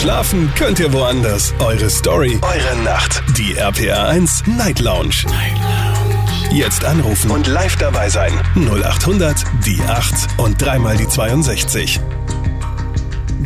Schlafen 0.00 0.52
könnt 0.56 0.78
ihr 0.78 0.92
woanders. 0.92 1.54
Eure 1.58 1.90
Story, 1.90 2.38
eure 2.42 2.82
Nacht. 2.82 3.22
Die 3.36 3.56
RPR 3.56 4.08
1 4.08 4.44
Night 4.46 4.78
Lounge. 4.80 5.24
Night 5.26 5.54
Lounge. 5.54 6.52
Jetzt 6.52 6.84
anrufen 6.84 7.30
und 7.30 7.46
live 7.46 7.76
dabei 7.76 8.08
sein. 8.08 8.32
0800 8.54 9.44
die 9.64 9.80
8 9.80 10.38
und 10.38 10.60
dreimal 10.60 10.96
die 10.96 11.08
62. 11.08 12.00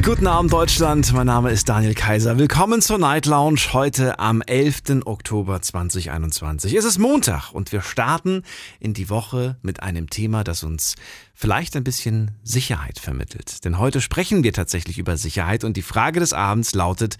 Guten 0.02 0.26
Abend 0.26 0.50
Deutschland, 0.50 1.12
mein 1.12 1.26
Name 1.26 1.50
ist 1.50 1.68
Daniel 1.68 1.92
Kaiser. 1.94 2.38
Willkommen 2.38 2.80
zur 2.80 2.96
Night 2.96 3.26
Lounge 3.26 3.60
heute 3.74 4.18
am 4.18 4.40
11. 4.40 5.04
Oktober 5.04 5.60
2021. 5.60 6.74
Es 6.74 6.86
ist 6.86 6.98
Montag 6.98 7.52
und 7.52 7.70
wir 7.70 7.82
starten 7.82 8.42
in 8.78 8.94
die 8.94 9.10
Woche 9.10 9.58
mit 9.60 9.82
einem 9.82 10.08
Thema, 10.08 10.42
das 10.42 10.64
uns 10.64 10.94
vielleicht 11.34 11.76
ein 11.76 11.84
bisschen 11.84 12.30
Sicherheit 12.42 12.98
vermittelt. 12.98 13.62
Denn 13.66 13.78
heute 13.78 14.00
sprechen 14.00 14.42
wir 14.42 14.54
tatsächlich 14.54 14.98
über 14.98 15.18
Sicherheit 15.18 15.64
und 15.64 15.76
die 15.76 15.82
Frage 15.82 16.18
des 16.18 16.32
Abends 16.32 16.74
lautet, 16.74 17.18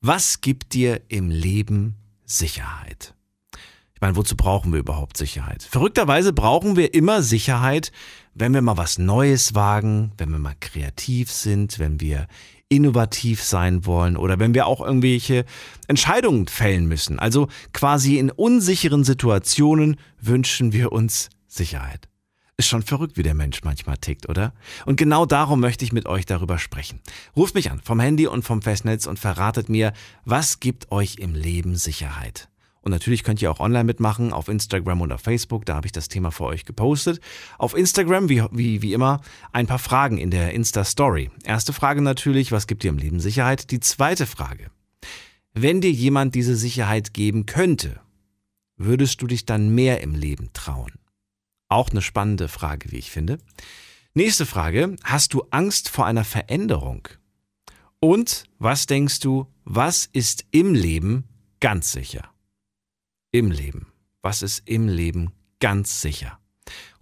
was 0.00 0.40
gibt 0.40 0.72
dir 0.72 1.02
im 1.08 1.28
Leben 1.30 1.96
Sicherheit? 2.24 3.14
Ich 3.94 4.00
meine, 4.00 4.16
wozu 4.16 4.34
brauchen 4.34 4.72
wir 4.72 4.80
überhaupt 4.80 5.18
Sicherheit? 5.18 5.62
Verrückterweise 5.62 6.32
brauchen 6.32 6.76
wir 6.76 6.94
immer 6.94 7.22
Sicherheit, 7.22 7.92
wenn 8.34 8.52
wir 8.52 8.62
mal 8.62 8.76
was 8.76 8.98
Neues 8.98 9.54
wagen, 9.54 10.12
wenn 10.18 10.30
wir 10.30 10.38
mal 10.38 10.56
kreativ 10.60 11.30
sind, 11.30 11.78
wenn 11.78 12.00
wir 12.00 12.26
innovativ 12.68 13.42
sein 13.42 13.86
wollen 13.86 14.16
oder 14.16 14.38
wenn 14.38 14.54
wir 14.54 14.66
auch 14.66 14.80
irgendwelche 14.80 15.44
Entscheidungen 15.86 16.48
fällen 16.48 16.86
müssen. 16.86 17.18
Also 17.18 17.48
quasi 17.72 18.18
in 18.18 18.30
unsicheren 18.30 19.04
Situationen 19.04 19.96
wünschen 20.20 20.72
wir 20.72 20.90
uns 20.92 21.30
Sicherheit. 21.46 22.08
Ist 22.56 22.68
schon 22.68 22.82
verrückt, 22.82 23.16
wie 23.16 23.24
der 23.24 23.34
Mensch 23.34 23.62
manchmal 23.64 23.96
tickt, 23.98 24.28
oder? 24.28 24.54
Und 24.86 24.96
genau 24.96 25.26
darum 25.26 25.60
möchte 25.60 25.84
ich 25.84 25.92
mit 25.92 26.06
euch 26.06 26.24
darüber 26.24 26.58
sprechen. 26.58 27.00
Ruft 27.36 27.54
mich 27.56 27.70
an 27.70 27.80
vom 27.82 27.98
Handy 27.98 28.28
und 28.28 28.44
vom 28.44 28.62
Festnetz 28.62 29.06
und 29.06 29.18
verratet 29.18 29.68
mir, 29.68 29.92
was 30.24 30.60
gibt 30.60 30.92
euch 30.92 31.16
im 31.16 31.34
Leben 31.34 31.74
Sicherheit? 31.74 32.48
Und 32.84 32.90
natürlich 32.90 33.24
könnt 33.24 33.40
ihr 33.40 33.50
auch 33.50 33.60
online 33.60 33.84
mitmachen, 33.84 34.34
auf 34.34 34.48
Instagram 34.48 35.10
auf 35.10 35.22
Facebook, 35.22 35.64
da 35.64 35.74
habe 35.74 35.86
ich 35.86 35.92
das 35.92 36.08
Thema 36.08 36.30
für 36.30 36.44
euch 36.44 36.66
gepostet. 36.66 37.18
Auf 37.58 37.74
Instagram, 37.74 38.28
wie, 38.28 38.42
wie, 38.52 38.82
wie 38.82 38.92
immer, 38.92 39.22
ein 39.52 39.66
paar 39.66 39.78
Fragen 39.78 40.18
in 40.18 40.30
der 40.30 40.52
Insta-Story. 40.52 41.30
Erste 41.44 41.72
Frage 41.72 42.02
natürlich, 42.02 42.52
was 42.52 42.66
gibt 42.66 42.82
dir 42.82 42.90
im 42.90 42.98
Leben 42.98 43.20
Sicherheit? 43.20 43.70
Die 43.70 43.80
zweite 43.80 44.26
Frage, 44.26 44.70
wenn 45.54 45.80
dir 45.80 45.92
jemand 45.92 46.34
diese 46.34 46.56
Sicherheit 46.56 47.14
geben 47.14 47.46
könnte, 47.46 48.00
würdest 48.76 49.22
du 49.22 49.28
dich 49.28 49.46
dann 49.46 49.74
mehr 49.74 50.02
im 50.02 50.14
Leben 50.14 50.50
trauen? 50.52 50.92
Auch 51.70 51.88
eine 51.88 52.02
spannende 52.02 52.48
Frage, 52.48 52.92
wie 52.92 52.98
ich 52.98 53.10
finde. 53.10 53.38
Nächste 54.12 54.44
Frage, 54.44 54.96
hast 55.02 55.32
du 55.32 55.44
Angst 55.50 55.88
vor 55.88 56.04
einer 56.04 56.24
Veränderung? 56.24 57.08
Und 57.98 58.44
was 58.58 58.84
denkst 58.84 59.20
du, 59.20 59.46
was 59.64 60.04
ist 60.04 60.44
im 60.50 60.74
Leben 60.74 61.24
ganz 61.60 61.90
sicher? 61.92 62.33
Im 63.34 63.50
Leben? 63.50 63.88
Was 64.22 64.42
ist 64.42 64.62
im 64.64 64.86
Leben 64.86 65.32
ganz 65.58 66.00
sicher? 66.00 66.38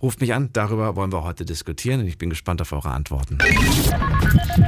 Ruft 0.01 0.23
mich 0.23 0.33
an, 0.33 0.49
darüber 0.55 0.97
wollen 0.97 1.13
wir 1.13 1.25
heute 1.25 1.45
diskutieren 1.45 2.01
und 2.01 2.07
ich 2.07 2.17
bin 2.17 2.31
gespannt 2.31 2.63
auf 2.63 2.73
eure 2.73 2.89
Antworten. 2.89 3.37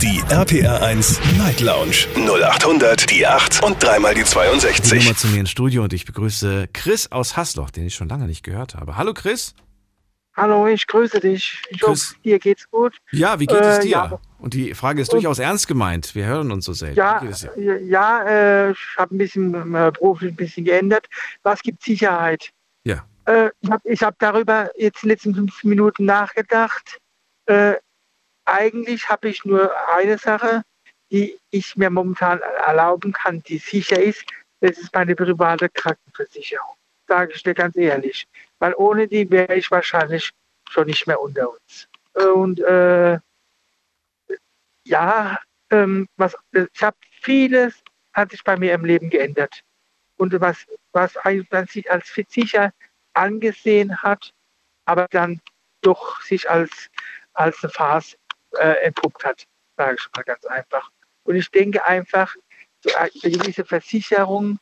Die 0.02 0.22
RPR 0.28 0.82
1 0.82 1.20
Night 1.38 1.60
Lounge 1.60 2.06
0800 2.16 3.10
die 3.10 3.26
8 3.26 3.62
und 3.62 3.82
dreimal 3.82 4.14
die 4.14 4.24
62. 4.24 4.92
Ich 4.92 5.06
mal 5.06 5.16
zu 5.16 5.26
mir 5.28 5.40
ins 5.40 5.50
Studio 5.50 5.84
und 5.84 5.94
ich 5.94 6.04
begrüße 6.04 6.68
Chris 6.74 7.10
aus 7.10 7.34
Hasloch, 7.34 7.70
den 7.70 7.86
ich 7.86 7.94
schon 7.94 8.10
lange 8.10 8.26
nicht 8.26 8.42
gehört 8.42 8.74
habe. 8.74 8.98
Hallo 8.98 9.14
Chris. 9.14 9.54
Hallo, 10.36 10.66
ich 10.66 10.86
grüße 10.86 11.20
dich. 11.20 11.62
Ich 11.68 11.80
Chris. 11.80 12.10
hoffe, 12.10 12.20
dir 12.24 12.38
geht's 12.40 12.68
gut. 12.68 12.96
Ja, 13.12 13.38
wie 13.38 13.46
geht 13.46 13.60
äh, 13.60 13.68
es 13.68 13.80
dir? 13.80 13.90
Ja. 13.90 14.20
Und 14.38 14.54
die 14.54 14.74
Frage 14.74 15.00
ist 15.00 15.12
durchaus 15.12 15.38
ernst 15.38 15.68
gemeint. 15.68 16.14
Wir 16.14 16.26
hören 16.26 16.50
uns 16.50 16.64
so 16.64 16.72
selten. 16.72 16.96
Ja, 16.96 17.22
ja 17.56 18.22
äh, 18.24 18.70
ich 18.72 18.78
habe 18.98 19.14
ein 19.14 19.18
bisschen 19.18 19.54
äh, 19.74 19.92
beruflich 19.92 20.32
ein 20.32 20.36
bisschen 20.36 20.64
geändert. 20.64 21.06
Was 21.44 21.62
gibt 21.62 21.82
Sicherheit? 21.82 22.50
Ja. 22.82 23.06
Äh, 23.26 23.50
ich 23.62 23.70
habe 23.70 23.94
hab 24.06 24.18
darüber 24.18 24.70
jetzt 24.76 25.04
in 25.04 25.08
den 25.08 25.14
letzten 25.14 25.34
fünf 25.34 25.62
Minuten 25.62 26.04
nachgedacht. 26.04 26.98
Äh, 27.46 27.74
eigentlich 28.44 29.08
habe 29.08 29.28
ich 29.28 29.44
nur 29.44 29.70
eine 29.96 30.18
Sache, 30.18 30.62
die 31.12 31.38
ich 31.50 31.76
mir 31.76 31.90
momentan 31.90 32.40
erlauben 32.66 33.12
kann, 33.12 33.42
die 33.44 33.58
sicher 33.58 34.02
ist. 34.02 34.24
Das 34.60 34.78
ist 34.78 34.92
meine 34.92 35.14
private 35.14 35.68
Krankenversicherung. 35.68 36.74
Sage 37.06 37.32
ich 37.34 37.42
dir 37.42 37.54
ganz 37.54 37.76
ehrlich. 37.76 38.26
Weil 38.64 38.74
ohne 38.76 39.06
die 39.06 39.30
wäre 39.30 39.56
ich 39.56 39.70
wahrscheinlich 39.70 40.30
schon 40.70 40.86
nicht 40.86 41.06
mehr 41.06 41.20
unter 41.20 41.50
uns. 41.50 41.86
Und 42.14 42.60
äh, 42.60 43.18
ja, 44.86 45.38
ähm, 45.68 46.08
was, 46.16 46.34
ich 46.50 46.82
habe 46.82 46.96
vieles 47.20 47.84
hat 48.14 48.30
sich 48.30 48.42
bei 48.42 48.56
mir 48.56 48.72
im 48.72 48.86
Leben 48.86 49.10
geändert. 49.10 49.60
Und 50.16 50.40
was, 50.40 50.64
was 50.92 51.14
man 51.50 51.66
sich 51.66 51.92
als 51.92 52.10
sicher 52.30 52.72
angesehen 53.12 54.02
hat, 54.02 54.32
aber 54.86 55.08
dann 55.10 55.42
doch 55.82 56.22
sich 56.22 56.48
als, 56.48 56.88
als 57.34 57.62
eine 57.62 57.70
Farce 57.70 58.16
äh, 58.52 58.86
entpuppt 58.86 59.26
hat, 59.26 59.44
sage 59.76 59.98
ich 60.00 60.08
mal 60.16 60.22
ganz 60.22 60.46
einfach. 60.46 60.90
Und 61.24 61.36
ich 61.36 61.50
denke 61.50 61.84
einfach, 61.84 62.34
so 62.80 62.94
eine 62.94 63.10
gewisse 63.10 63.66
Versicherung 63.66 64.58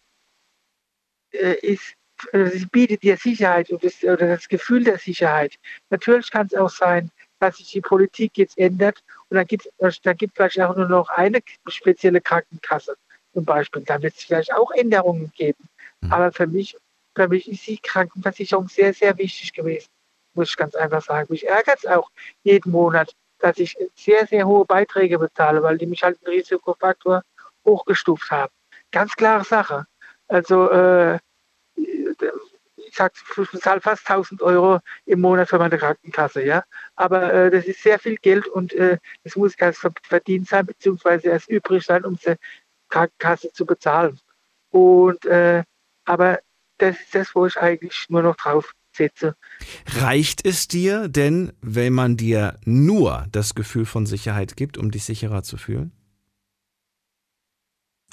äh, 1.31 1.55
ist, 1.61 1.95
sie 2.33 2.67
bietet 2.67 3.03
dir 3.03 3.17
Sicherheit 3.17 3.71
oder 3.71 3.81
das, 3.83 4.03
oder 4.03 4.29
das 4.29 4.49
Gefühl 4.49 4.85
der 4.85 4.99
Sicherheit. 4.99 5.57
Natürlich 5.91 6.31
kann 6.31 6.47
es 6.47 6.55
auch 6.55 6.71
sein, 6.71 7.11
dass 7.41 7.57
sich 7.57 7.71
die 7.71 7.81
Politik 7.81 8.33
jetzt 8.37 8.57
ändert 8.57 9.03
und 9.29 9.37
dann 9.37 9.47
gibt 9.47 9.69
es 9.79 10.01
dann 10.01 10.17
gibt 10.17 10.37
vielleicht 10.37 10.61
auch 10.61 10.77
nur 10.77 10.89
noch 10.89 11.09
eine 11.11 11.41
spezielle 11.69 12.21
Krankenkasse 12.21 12.95
zum 13.35 13.45
Beispiel. 13.45 13.83
Da 13.83 14.01
wird 14.01 14.15
es 14.17 14.25
vielleicht 14.25 14.55
auch 14.55 14.71
Änderungen 14.71 15.33
geben. 15.37 15.69
Mhm. 16.01 16.13
Aber 16.13 16.33
für 16.33 16.47
mich, 16.47 16.77
für 17.15 17.29
mich 17.29 17.51
ist 17.51 17.67
die 17.67 17.79
Krankenversicherung 17.79 18.69
sehr, 18.69 18.95
sehr 18.95 19.17
wichtig 19.19 19.53
gewesen, 19.53 19.89
muss 20.35 20.51
ich 20.51 20.57
ganz 20.57 20.75
einfach 20.75 21.03
sagen. 21.03 21.27
Mich 21.31 21.47
ärgert 21.47 21.79
es 21.79 21.87
auch 21.87 22.11
jeden 22.43 22.71
Monat, 22.71 23.13
dass 23.39 23.59
ich 23.59 23.77
sehr, 23.97 24.27
sehr 24.27 24.47
hohe 24.47 24.65
Beiträge 24.65 25.19
bezahle, 25.19 25.63
weil 25.63 25.79
die 25.79 25.87
mich 25.87 26.03
halt 26.03 26.19
einen 26.25 26.35
Risikofaktor 26.35 27.23
hochgestuft 27.65 28.31
haben. 28.31 28.53
Ganz 28.93 29.15
klare 29.17 29.45
Sache. 29.45 29.87
Also 30.29 30.71
äh, 30.71 31.19
ich 31.77 32.97
sage, 32.97 33.15
ich 33.43 33.51
bezahle 33.51 33.81
fast 33.81 34.09
1000 34.09 34.43
Euro 34.43 34.81
im 35.07 35.21
Monat 35.21 35.49
für 35.49 35.59
meine 35.59 35.79
Krankenkasse, 35.79 36.45
ja. 36.45 36.63
Aber 36.95 37.33
äh, 37.33 37.51
das 37.51 37.65
ist 37.65 37.83
sehr 37.83 37.99
viel 37.99 38.17
Geld 38.17 38.47
und 38.47 38.73
äh, 38.75 38.99
es 39.23 39.37
muss 39.37 39.55
erst 39.55 39.87
verdient 40.03 40.49
sein, 40.49 40.67
beziehungsweise 40.67 41.29
erst 41.29 41.49
übrig 41.49 41.85
sein, 41.85 42.05
um 42.05 42.17
die 42.17 42.35
Krankenkasse 42.91 43.53
zu 43.53 43.65
bezahlen. 43.65 44.21
Und 44.71 45.25
äh, 45.25 45.65
aber 46.05 46.41
das 46.79 46.97
ist 47.01 47.15
das, 47.15 47.35
wo 47.35 47.47
ich 47.47 47.57
eigentlich 47.59 48.07
nur 48.09 48.23
noch 48.23 48.37
drauf 48.37 48.73
setze. 48.95 49.37
Reicht 49.87 50.45
es 50.45 50.69
dir 50.69 51.09
denn, 51.09 51.53
wenn 51.61 51.93
man 51.93 52.17
dir 52.17 52.59
nur 52.65 53.27
das 53.33 53.55
Gefühl 53.55 53.87
von 53.87 54.05
Sicherheit 54.05 54.57
gibt, 54.57 54.77
um 54.77 54.91
dich 54.91 55.05
sicherer 55.05 55.43
zu 55.43 55.57
fühlen? 55.57 55.93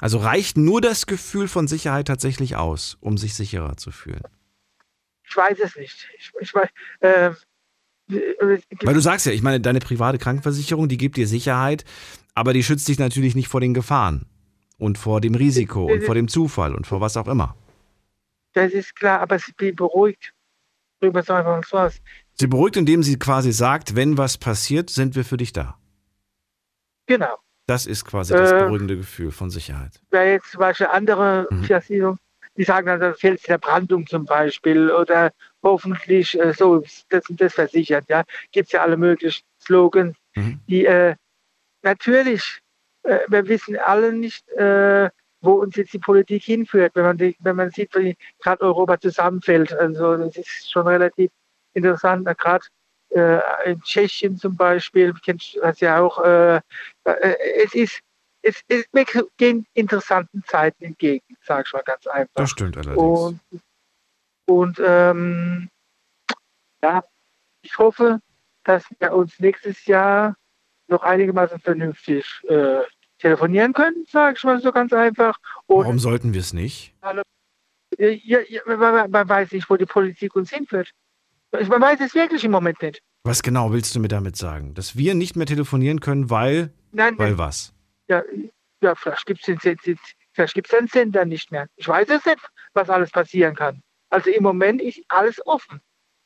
Also 0.00 0.18
reicht 0.18 0.56
nur 0.56 0.80
das 0.80 1.06
Gefühl 1.06 1.46
von 1.46 1.68
Sicherheit 1.68 2.06
tatsächlich 2.06 2.56
aus, 2.56 2.96
um 3.00 3.18
sich 3.18 3.34
sicherer 3.34 3.76
zu 3.76 3.90
fühlen? 3.90 4.22
Ich 5.28 5.36
weiß 5.36 5.58
es 5.62 5.76
nicht. 5.76 6.08
Ich, 6.18 6.32
ich 6.40 6.54
weiß, 6.54 6.68
äh, 7.00 7.30
Weil 8.08 8.94
du 8.94 9.00
sagst 9.00 9.26
ja, 9.26 9.32
ich 9.32 9.42
meine, 9.42 9.60
deine 9.60 9.80
private 9.80 10.18
Krankenversicherung, 10.18 10.88
die 10.88 10.96
gibt 10.96 11.16
dir 11.16 11.26
Sicherheit, 11.26 11.84
aber 12.34 12.52
die 12.52 12.64
schützt 12.64 12.88
dich 12.88 12.98
natürlich 12.98 13.34
nicht 13.34 13.48
vor 13.48 13.60
den 13.60 13.74
Gefahren 13.74 14.26
und 14.78 14.98
vor 14.98 15.20
dem 15.20 15.34
Risiko 15.34 15.84
und 15.84 16.02
vor 16.02 16.14
dem 16.14 16.28
Zufall 16.28 16.74
und 16.74 16.86
vor 16.86 17.00
was 17.00 17.16
auch 17.16 17.28
immer. 17.28 17.54
Das 18.54 18.72
ist 18.72 18.96
klar, 18.96 19.20
aber 19.20 19.38
sie 19.38 19.52
beruhigt. 19.52 20.32
Drüber 21.00 21.22
so 21.22 21.32
einfach 21.32 21.62
so 21.64 21.78
aus. 21.78 22.00
Sie 22.34 22.46
beruhigt, 22.46 22.76
indem 22.76 23.02
sie 23.02 23.18
quasi 23.18 23.52
sagt, 23.52 23.94
wenn 23.94 24.18
was 24.18 24.38
passiert, 24.38 24.90
sind 24.90 25.14
wir 25.14 25.24
für 25.24 25.36
dich 25.36 25.52
da. 25.52 25.78
Genau. 27.06 27.36
Das 27.70 27.86
ist 27.86 28.04
quasi 28.04 28.32
das 28.32 28.50
äh, 28.50 28.58
beruhigende 28.58 28.96
Gefühl 28.96 29.30
von 29.30 29.48
Sicherheit. 29.48 30.00
Wer 30.10 30.32
jetzt 30.32 30.50
zum 30.50 30.58
Beispiel 30.58 30.88
andere 30.88 31.46
mhm. 31.50 32.18
Die 32.56 32.64
sagen 32.64 32.86
dann, 32.86 32.98
das 32.98 33.20
fällt 33.20 33.46
der 33.46 33.58
Brandung 33.58 34.08
zum 34.08 34.24
Beispiel 34.24 34.90
oder 34.90 35.30
hoffentlich 35.62 36.38
äh, 36.38 36.52
so, 36.52 36.82
das 37.10 37.30
und 37.30 37.40
das 37.40 37.54
versichert. 37.54 38.06
Ja, 38.08 38.24
gibt 38.50 38.66
es 38.66 38.72
ja 38.72 38.82
alle 38.82 38.96
möglichen 38.96 39.44
Slogans, 39.62 40.16
mhm. 40.34 40.58
die 40.66 40.84
äh, 40.84 41.14
natürlich, 41.82 42.58
äh, 43.04 43.20
wir 43.28 43.46
wissen 43.46 43.76
alle 43.78 44.12
nicht, 44.12 44.48
äh, 44.48 45.08
wo 45.40 45.52
uns 45.52 45.76
jetzt 45.76 45.92
die 45.92 46.00
Politik 46.00 46.42
hinführt, 46.42 46.90
wenn 46.96 47.04
man, 47.04 47.18
die, 47.18 47.36
wenn 47.38 47.54
man 47.54 47.70
sieht, 47.70 47.94
wie 47.94 48.16
gerade 48.40 48.62
Europa 48.62 48.98
zusammenfällt. 48.98 49.72
Also 49.72 50.16
das 50.16 50.36
ist 50.36 50.72
schon 50.72 50.88
relativ 50.88 51.30
interessant, 51.72 52.26
gerade 52.36 52.66
äh, 53.10 53.70
in 53.70 53.80
Tschechien 53.82 54.36
zum 54.36 54.56
Beispiel, 54.56 55.14
kennst 55.24 55.54
du 55.54 55.60
das 55.60 55.80
ja 55.80 56.00
auch, 56.00 56.22
äh, 56.24 56.56
äh, 57.04 57.36
es 57.64 57.74
ist 57.74 58.00
es, 58.42 58.62
es, 58.68 58.86
wir 58.92 59.04
gehen 59.36 59.66
interessanten 59.74 60.42
Zeiten 60.46 60.84
entgegen, 60.84 61.36
sage 61.42 61.64
ich 61.66 61.72
mal 61.72 61.82
ganz 61.82 62.06
einfach. 62.06 62.32
Das 62.34 62.50
stimmt 62.50 62.76
allerdings. 62.76 62.98
Und, 62.98 63.40
und 64.46 64.82
ähm, 64.82 65.68
ja, 66.82 67.04
ich 67.62 67.76
hoffe, 67.78 68.20
dass 68.64 68.84
wir 68.98 69.12
uns 69.12 69.38
nächstes 69.38 69.84
Jahr 69.86 70.36
noch 70.88 71.02
einigermaßen 71.02 71.60
vernünftig 71.60 72.24
äh, 72.48 72.80
telefonieren 73.18 73.72
können, 73.72 74.06
sage 74.08 74.36
ich 74.36 74.44
mal 74.44 74.60
so 74.60 74.72
ganz 74.72 74.92
einfach. 74.92 75.38
Und 75.66 75.84
Warum 75.84 75.98
sollten 75.98 76.32
wir 76.32 76.40
es 76.40 76.52
nicht? 76.52 76.94
Ja, 77.98 78.40
ja, 78.40 78.60
man, 78.66 79.10
man 79.10 79.28
weiß 79.28 79.52
nicht, 79.52 79.68
wo 79.68 79.76
die 79.76 79.86
Politik 79.86 80.34
uns 80.34 80.50
hinführt. 80.50 80.92
Man 81.52 81.82
weiß 81.82 82.00
es 82.00 82.14
wirklich 82.14 82.44
im 82.44 82.52
Moment 82.52 82.80
nicht. 82.80 83.02
Was 83.24 83.42
genau 83.42 83.72
willst 83.72 83.94
du 83.94 84.00
mir 84.00 84.08
damit 84.08 84.36
sagen? 84.36 84.74
Dass 84.74 84.96
wir 84.96 85.14
nicht 85.14 85.36
mehr 85.36 85.46
telefonieren 85.46 86.00
können, 86.00 86.30
weil. 86.30 86.72
Nein, 86.92 87.18
weil 87.18 87.38
was? 87.38 87.72
Ja, 88.08 88.22
ja 88.80 88.94
vielleicht 88.94 89.26
gibt 89.26 89.40
es 89.46 89.46
den, 89.46 89.76
den 89.76 90.88
Sender 90.88 91.24
nicht 91.24 91.50
mehr. 91.50 91.66
Ich 91.76 91.88
weiß 91.88 92.08
es 92.08 92.24
nicht, 92.24 92.38
was 92.72 92.88
alles 92.88 93.10
passieren 93.10 93.54
kann. 93.54 93.82
Also 94.10 94.30
im 94.30 94.42
Moment 94.42 94.80
ist 94.80 95.00
alles 95.08 95.44
offen. 95.46 95.80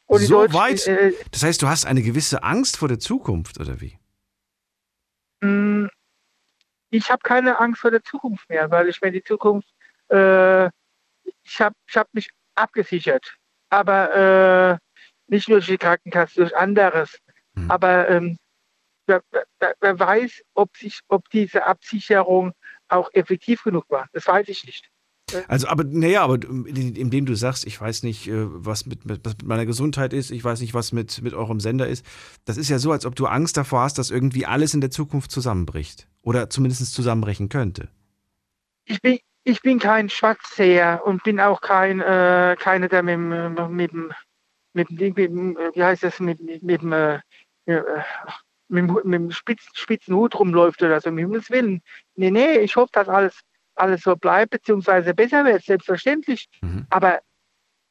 Und 0.07 0.21
so 0.21 0.53
weit? 0.53 0.87
Äh, 0.87 1.15
das 1.31 1.43
heißt, 1.43 1.63
du 1.63 1.69
hast 1.69 1.87
eine 1.87 2.03
gewisse 2.03 2.43
Angst 2.43 2.77
vor 2.77 2.89
der 2.89 2.99
Zukunft, 2.99 3.59
oder 3.59 3.81
wie? 3.81 3.99
Mm, 5.41 5.87
ich 6.91 7.11
habe 7.11 7.23
keine 7.23 7.59
Angst 7.59 7.81
vor 7.81 7.91
der 7.91 8.03
Zukunft 8.03 8.49
mehr, 8.49 8.71
weil 8.71 8.89
ich 8.89 9.01
mir 9.01 9.11
die 9.11 9.23
Zukunft, 9.23 9.69
äh, 10.11 10.67
ich 11.43 11.61
habe 11.61 11.75
ich 11.89 11.97
hab 11.97 12.13
mich 12.13 12.29
abgesichert. 12.55 13.35
Aber 13.71 14.79
äh, 14.81 14.84
nicht 15.27 15.49
nur 15.49 15.59
durch 15.59 15.69
die 15.69 15.79
Krankenkasse, 15.79 16.35
durch 16.37 16.57
anderes. 16.57 17.19
Hm. 17.55 17.71
Aber 17.71 18.09
ähm, 18.09 18.37
wer, 19.07 19.23
wer, 19.61 19.75
wer, 19.81 19.99
weiß, 19.99 20.43
ob, 20.55 20.77
sich, 20.77 21.01
ob 21.09 21.29
diese 21.31 21.67
Absicherung 21.67 22.53
auch 22.89 23.11
effektiv 23.13 23.63
genug 23.63 23.85
war. 23.89 24.09
Das 24.13 24.27
weiß 24.27 24.49
ich 24.49 24.65
nicht. 24.65 24.91
Also, 25.49 25.69
aber 25.69 25.85
naja, 25.85 26.23
aber 26.23 26.35
indem 26.35 27.27
du 27.27 27.35
sagst, 27.35 27.67
ich 27.67 27.81
weiß 27.81 28.03
nicht, 28.03 28.29
äh, 28.29 28.45
was 28.47 28.87
mit, 28.87 29.05
mit, 29.05 29.25
was 29.25 29.33
mit 29.33 29.47
meiner 29.47 29.67
Gesundheit 29.67 30.13
ist, 30.13 30.31
ich 30.31 30.45
weiß 30.45 30.61
nicht, 30.61 30.75
was 30.75 30.93
mit, 30.93 31.23
mit 31.23 31.35
eurem 31.35 31.61
Sender 31.61 31.89
ist, 31.89 32.05
das 32.45 32.57
ist 32.57 32.69
ja 32.69 32.79
so, 32.79 32.93
als 32.93 33.07
ob 33.07 33.17
du 33.17 33.27
Angst 33.27 33.57
davor 33.57 33.81
hast, 33.81 33.99
dass 33.99 34.11
irgendwie 34.11 34.47
alles 34.47 34.75
in 34.75 34.81
der 34.81 34.91
Zukunft 34.91 35.31
zusammenbricht. 35.31 36.07
Oder 36.23 36.51
zumindest 36.51 36.93
zusammenbrechen 36.93 37.49
könnte. 37.49 37.89
Ich 38.85 39.01
bin, 39.01 39.19
ich 39.45 39.63
bin 39.63 39.79
kein 39.79 40.09
Schwarzseher 40.11 41.03
und 41.05 41.23
bin 41.23 41.41
auch 41.41 41.61
kein, 41.61 42.01
äh, 42.01 42.57
keiner, 42.59 42.89
der 42.89 43.03
mit, 43.03 43.19
mit, 43.71 43.93
mit, 44.75 44.91
mit, 44.91 45.17
wie 45.17 45.83
heißt 45.83 46.03
das, 46.03 46.21
mit, 46.21 46.41
mit, 46.41 46.63
mit, 46.63 46.83
äh, 46.93 47.19
mit, 48.69 48.85
mit, 48.85 49.05
mit 49.05 49.15
dem 49.15 49.31
spitzen, 49.31 49.71
spitzen 49.75 50.15
Hut 50.15 50.39
rumläuft 50.39 50.83
oder 50.83 51.01
so, 51.01 51.11
um 51.11 51.19
Himmels 51.19 51.51
Willen. 51.51 51.83
Nee, 52.17 52.31
nee, 52.31 52.59
ich 52.59 52.77
hoffe, 52.77 52.91
dass 52.93 53.09
alles, 53.09 53.41
alles 53.75 54.03
so 54.03 54.17
bleibt, 54.17 54.51
beziehungsweise 54.51 55.15
besser 55.15 55.45
wird, 55.45 55.65
selbstverständlich. 55.65 56.49
Mhm. 56.61 56.87
Aber 56.91 57.21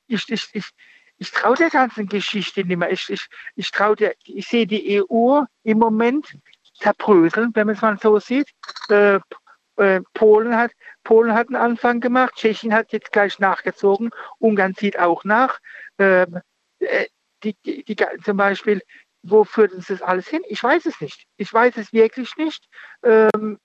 ich, 0.07 0.29
ich, 0.29 0.49
ich, 0.53 0.69
ich 1.17 1.31
traue 1.31 1.55
der 1.55 1.69
ganzen 1.69 2.07
Geschichte 2.07 2.65
nicht 2.65 2.77
mehr. 2.77 2.91
Ich, 2.91 3.09
ich, 3.09 3.27
ich 3.55 3.71
traue 3.71 3.95
der, 3.95 4.13
ich 4.25 4.47
sehe 4.47 4.67
die 4.67 5.01
EU 5.01 5.43
im 5.63 5.77
Moment 5.77 6.37
zerbröseln, 6.79 7.51
wenn 7.53 7.67
man 7.67 7.75
es 7.75 7.81
mal 7.81 7.97
so 8.01 8.19
sieht. 8.19 8.49
Äh, 8.89 9.19
äh, 9.77 10.01
Polen 10.13 10.55
hat, 10.55 10.71
Polen 11.03 11.33
hat 11.33 11.47
einen 11.47 11.55
Anfang 11.55 11.99
gemacht, 11.99 12.35
Tschechien 12.35 12.73
hat 12.73 12.91
jetzt 12.91 13.11
gleich 13.11 13.39
nachgezogen, 13.39 14.11
Ungarn 14.39 14.75
zieht 14.75 14.99
auch 14.99 15.23
nach. 15.23 15.59
Äh, 15.97 16.27
die, 17.43 17.55
die, 17.65 17.83
die, 17.83 17.95
zum 18.23 18.37
Beispiel, 18.37 18.81
wo 19.23 19.43
führt 19.43 19.71
uns 19.73 19.87
das 19.87 20.01
alles 20.01 20.27
hin? 20.27 20.41
Ich 20.47 20.61
weiß 20.63 20.85
es 20.85 20.99
nicht. 21.01 21.25
Ich 21.37 21.53
weiß 21.53 21.77
es 21.77 21.93
wirklich 21.93 22.35
nicht. 22.37 22.67
Ähm, 23.03 23.57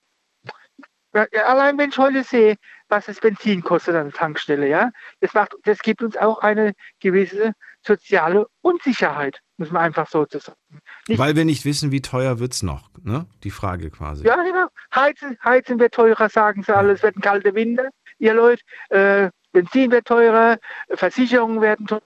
allein 1.12 1.78
wenn 1.78 1.90
ich 1.90 1.98
heute 1.98 2.22
sehe, 2.22 2.56
was 2.88 3.06
das 3.06 3.20
Benzin 3.20 3.62
kostet 3.62 3.96
an 3.96 4.10
der 4.10 4.14
Tankstelle, 4.14 4.68
ja, 4.68 4.90
das 5.20 5.34
macht, 5.34 5.54
das 5.64 5.80
gibt 5.80 6.02
uns 6.02 6.16
auch 6.16 6.40
eine 6.40 6.74
gewisse 7.00 7.52
soziale 7.82 8.46
Unsicherheit, 8.60 9.40
muss 9.56 9.70
man 9.70 9.82
einfach 9.82 10.08
so 10.08 10.26
sagen. 10.30 10.58
Nicht 11.06 11.18
Weil 11.18 11.36
wir 11.36 11.44
nicht 11.44 11.64
wissen, 11.64 11.90
wie 11.90 12.02
teuer 12.02 12.38
wird 12.38 12.52
es 12.52 12.62
noch, 12.62 12.90
ne? 13.02 13.26
Die 13.44 13.50
Frage 13.50 13.90
quasi. 13.90 14.24
Ja, 14.24 14.42
genau. 14.42 14.68
Heizen, 14.94 15.38
Heizen 15.44 15.78
wird 15.78 15.94
teurer, 15.94 16.28
sagen 16.28 16.62
sie 16.62 16.74
alle. 16.74 16.92
Es 16.92 17.02
wird 17.02 17.16
ein 17.16 17.20
kalter 17.20 17.54
Winter, 17.54 17.88
ihr 18.18 18.34
Leute. 18.34 18.62
Äh, 18.90 19.30
Benzin 19.52 19.90
wird 19.90 20.06
teurer, 20.06 20.58
Versicherungen 20.90 21.60
werden 21.60 21.86
teurer. 21.86 22.02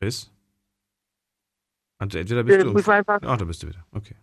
Chris? 0.00 0.30
Also 1.98 2.18
entweder 2.18 2.44
bist 2.44 2.64
du. 2.64 2.72
Muss 2.72 2.88
einfach 2.88 3.20
ah, 3.22 3.36
da 3.36 3.44
bist 3.44 3.62
du 3.62 3.68
wieder. 3.68 3.84
Okay. 3.92 4.14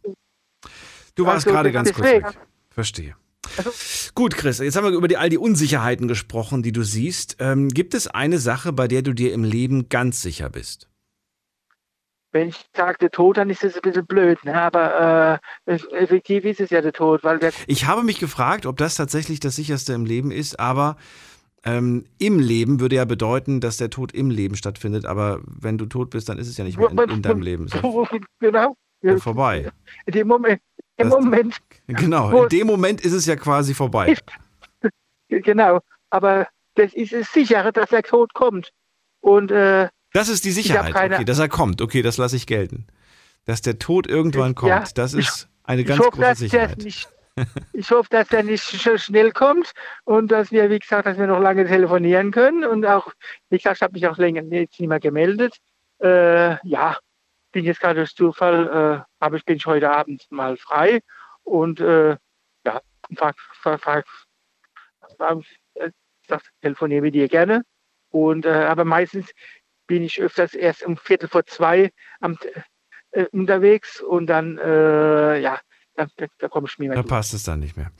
Du 1.15 1.25
warst 1.25 1.45
also, 1.45 1.51
gerade 1.51 1.71
ganz 1.71 1.93
kurz 1.93 2.07
weg. 2.07 2.25
Verstehe. 2.69 3.15
Also, 3.57 3.71
Gut, 4.15 4.35
Chris, 4.35 4.59
jetzt 4.59 4.75
haben 4.75 4.85
wir 4.85 4.91
über 4.91 5.07
die, 5.07 5.17
all 5.17 5.29
die 5.29 5.37
Unsicherheiten 5.37 6.07
gesprochen, 6.07 6.63
die 6.63 6.71
du 6.71 6.83
siehst. 6.83 7.37
Ähm, 7.39 7.69
gibt 7.69 7.93
es 7.93 8.07
eine 8.07 8.39
Sache, 8.39 8.73
bei 8.73 8.87
der 8.87 9.01
du 9.01 9.13
dir 9.13 9.33
im 9.33 9.43
Leben 9.43 9.87
ganz 9.89 10.21
sicher 10.21 10.49
bist? 10.49 10.89
Wenn 12.31 12.49
ich 12.49 12.65
sage 12.75 12.97
der 12.99 13.11
Tod, 13.11 13.37
dann 13.37 13.49
ist 13.49 13.63
es 13.63 13.75
ein 13.75 13.81
bisschen 13.81 14.05
blöd, 14.05 14.43
ne? 14.43 14.59
aber 14.61 15.39
äh, 15.65 15.73
effektiv 15.91 16.43
ist 16.43 16.59
es 16.59 16.69
ja 16.69 16.81
der 16.81 16.91
Tod. 16.91 17.23
Weil 17.23 17.39
der 17.39 17.53
ich 17.67 17.85
habe 17.85 18.03
mich 18.03 18.19
gefragt, 18.19 18.65
ob 18.65 18.75
das 18.77 18.95
tatsächlich 18.95 19.39
das 19.39 19.55
sicherste 19.55 19.93
im 19.93 20.05
Leben 20.05 20.31
ist, 20.31 20.59
aber 20.59 20.97
ähm, 21.65 22.05
im 22.19 22.39
Leben 22.39 22.79
würde 22.79 22.97
ja 22.97 23.05
bedeuten, 23.05 23.59
dass 23.59 23.77
der 23.77 23.89
Tod 23.89 24.11
im 24.11 24.29
Leben 24.29 24.55
stattfindet, 24.55 25.05
aber 25.05 25.41
wenn 25.45 25.77
du 25.77 25.87
tot 25.87 26.11
bist, 26.11 26.29
dann 26.29 26.37
ist 26.37 26.47
es 26.47 26.57
ja 26.57 26.63
nicht 26.63 26.77
mehr 26.77 26.91
in, 26.91 27.09
in 27.09 27.21
deinem 27.21 27.41
Leben. 27.41 27.67
So. 27.81 28.07
Genau. 28.39 28.75
Ja, 29.01 29.17
vorbei. 29.17 29.71
In 30.05 30.13
dem 30.13 30.27
Moment. 30.27 30.61
Im 30.97 31.09
das, 31.09 31.23
Moment. 31.23 31.57
Genau, 31.87 32.43
in 32.43 32.49
dem 32.49 32.67
Moment 32.67 33.01
ist 33.01 33.13
es 33.13 33.25
ja 33.25 33.35
quasi 33.35 33.73
vorbei. 33.73 34.13
Ist, 34.13 34.23
genau, 35.43 35.81
aber 36.09 36.47
das 36.75 36.93
ist 36.93 37.13
es 37.13 37.31
sichere, 37.31 37.71
dass 37.71 37.89
der 37.89 38.03
Tod 38.03 38.33
kommt. 38.33 38.71
Und 39.19 39.51
äh, 39.51 39.89
das 40.13 40.29
ist 40.29 40.45
die 40.45 40.51
Sicherheit, 40.51 40.95
okay, 40.95 41.25
dass 41.25 41.39
er 41.39 41.49
kommt. 41.49 41.81
Okay, 41.81 42.01
das 42.01 42.17
lasse 42.17 42.35
ich 42.35 42.47
gelten. 42.47 42.87
Dass 43.45 43.61
der 43.61 43.79
Tod 43.79 44.07
irgendwann 44.07 44.55
kommt, 44.55 44.69
ja, 44.69 44.83
das 44.95 45.13
ist 45.13 45.49
eine 45.63 45.83
ganz 45.83 45.99
hoffe, 45.99 46.21
große 46.21 46.35
Sicherheit. 46.35 46.77
Nicht, 46.83 47.09
ich 47.73 47.91
hoffe, 47.91 48.09
dass 48.09 48.31
er 48.31 48.43
nicht 48.43 48.63
so 48.63 48.97
schnell 48.97 49.31
kommt 49.31 49.71
und 50.03 50.31
dass 50.31 50.51
wir, 50.51 50.69
wie 50.69 50.79
gesagt, 50.79 51.05
dass 51.05 51.17
wir 51.17 51.27
noch 51.27 51.39
lange 51.39 51.65
telefonieren 51.65 52.31
können. 52.31 52.63
Und 52.63 52.85
auch, 52.85 53.11
wie 53.49 53.57
gesagt, 53.57 53.77
ich 53.77 53.81
habe 53.81 53.93
mich 53.93 54.07
auch 54.07 54.17
länger 54.17 54.43
jetzt 54.43 54.79
nicht 54.79 54.89
mehr 54.89 54.99
gemeldet. 54.99 55.57
Äh, 56.01 56.57
ja, 56.67 56.97
bin 57.51 57.65
jetzt 57.65 57.79
gerade 57.79 58.01
durch 58.01 58.15
Zufall, 58.15 58.67
äh, 58.67 59.03
aber 59.19 59.37
ich 59.37 59.45
bin 59.45 59.59
heute 59.65 59.91
Abend 59.91 60.25
mal 60.29 60.57
frei 60.57 60.99
und 61.43 61.79
äh, 61.79 62.17
ja, 62.65 62.81
frag, 63.15 63.35
frag, 63.39 63.81
frag, 63.81 64.05
äh, 65.75 65.91
ich 66.27 66.37
telefoniere 66.61 67.01
mit 67.01 67.15
dir 67.15 67.27
gerne. 67.27 67.63
Und, 68.09 68.45
äh, 68.45 68.49
aber 68.49 68.85
meistens 68.85 69.31
bin 69.87 70.03
ich 70.03 70.21
öfters 70.21 70.53
erst 70.53 70.83
um 70.83 70.97
Viertel 70.97 71.29
vor 71.29 71.45
zwei 71.45 71.91
am, 72.19 72.37
äh, 73.11 73.25
unterwegs 73.31 74.01
und 74.01 74.27
dann, 74.27 74.57
äh, 74.57 75.39
ja, 75.39 75.59
da, 75.95 76.07
da 76.39 76.47
komme 76.47 76.67
ich 76.69 76.77
mir 76.79 76.93
Da 76.93 77.03
passt 77.03 77.33
es 77.33 77.43
dann 77.43 77.59
nicht 77.59 77.77
mehr. 77.77 77.91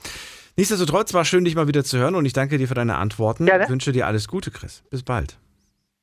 Nichtsdestotrotz 0.56 1.12
war 1.12 1.24
schön, 1.24 1.44
dich 1.44 1.54
mal 1.54 1.68
wieder 1.68 1.84
zu 1.84 1.98
hören 1.98 2.14
und 2.14 2.24
ich 2.24 2.32
danke 2.32 2.56
dir 2.56 2.66
für 2.66 2.74
deine 2.74 2.96
Antworten. 2.96 3.46
Gerne. 3.46 3.64
Ich 3.64 3.70
wünsche 3.70 3.92
dir 3.92 4.06
alles 4.06 4.26
Gute, 4.26 4.50
Chris. 4.50 4.82
Bis 4.90 5.02
bald. 5.02 5.38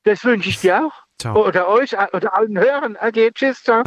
Das 0.03 0.23
wünsche 0.23 0.49
ich 0.49 0.59
dir 0.59 0.85
auch. 0.85 0.93
Ciao. 1.17 1.47
Oder 1.47 1.69
euch 1.69 1.93
oder 1.93 2.37
allen 2.37 2.57
Hörern. 2.57 2.97
Okay, 2.99 3.31
tschüss. 3.33 3.63
Ciao. 3.63 3.83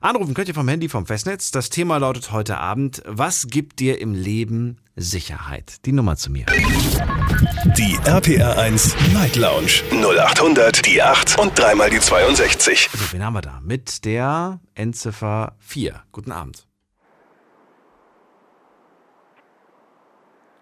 Anrufen 0.00 0.34
könnt 0.34 0.48
ihr 0.48 0.54
vom 0.54 0.68
Handy 0.68 0.88
vom 0.88 1.06
Festnetz. 1.06 1.50
Das 1.50 1.70
Thema 1.70 1.98
lautet 1.98 2.32
heute 2.32 2.58
Abend: 2.58 3.02
Was 3.06 3.46
gibt 3.46 3.78
dir 3.80 4.00
im 4.00 4.14
Leben 4.14 4.78
Sicherheit? 4.96 5.84
Die 5.86 5.92
Nummer 5.92 6.16
zu 6.16 6.30
mir. 6.30 6.46
Die 7.76 7.98
RPR 8.04 8.58
1 8.58 8.96
Night 9.12 9.36
Lounge 9.36 9.82
0800 9.92 10.84
die 10.84 11.02
8 11.02 11.38
und 11.38 11.58
dreimal 11.58 11.90
die 11.90 12.00
62. 12.00 12.90
Also, 12.92 13.12
wen 13.12 13.24
haben 13.24 13.34
wir 13.34 13.42
da? 13.42 13.60
Mit 13.62 14.04
der 14.04 14.60
Endziffer 14.74 15.56
4. 15.60 16.02
Guten 16.10 16.32
Abend. 16.32 16.67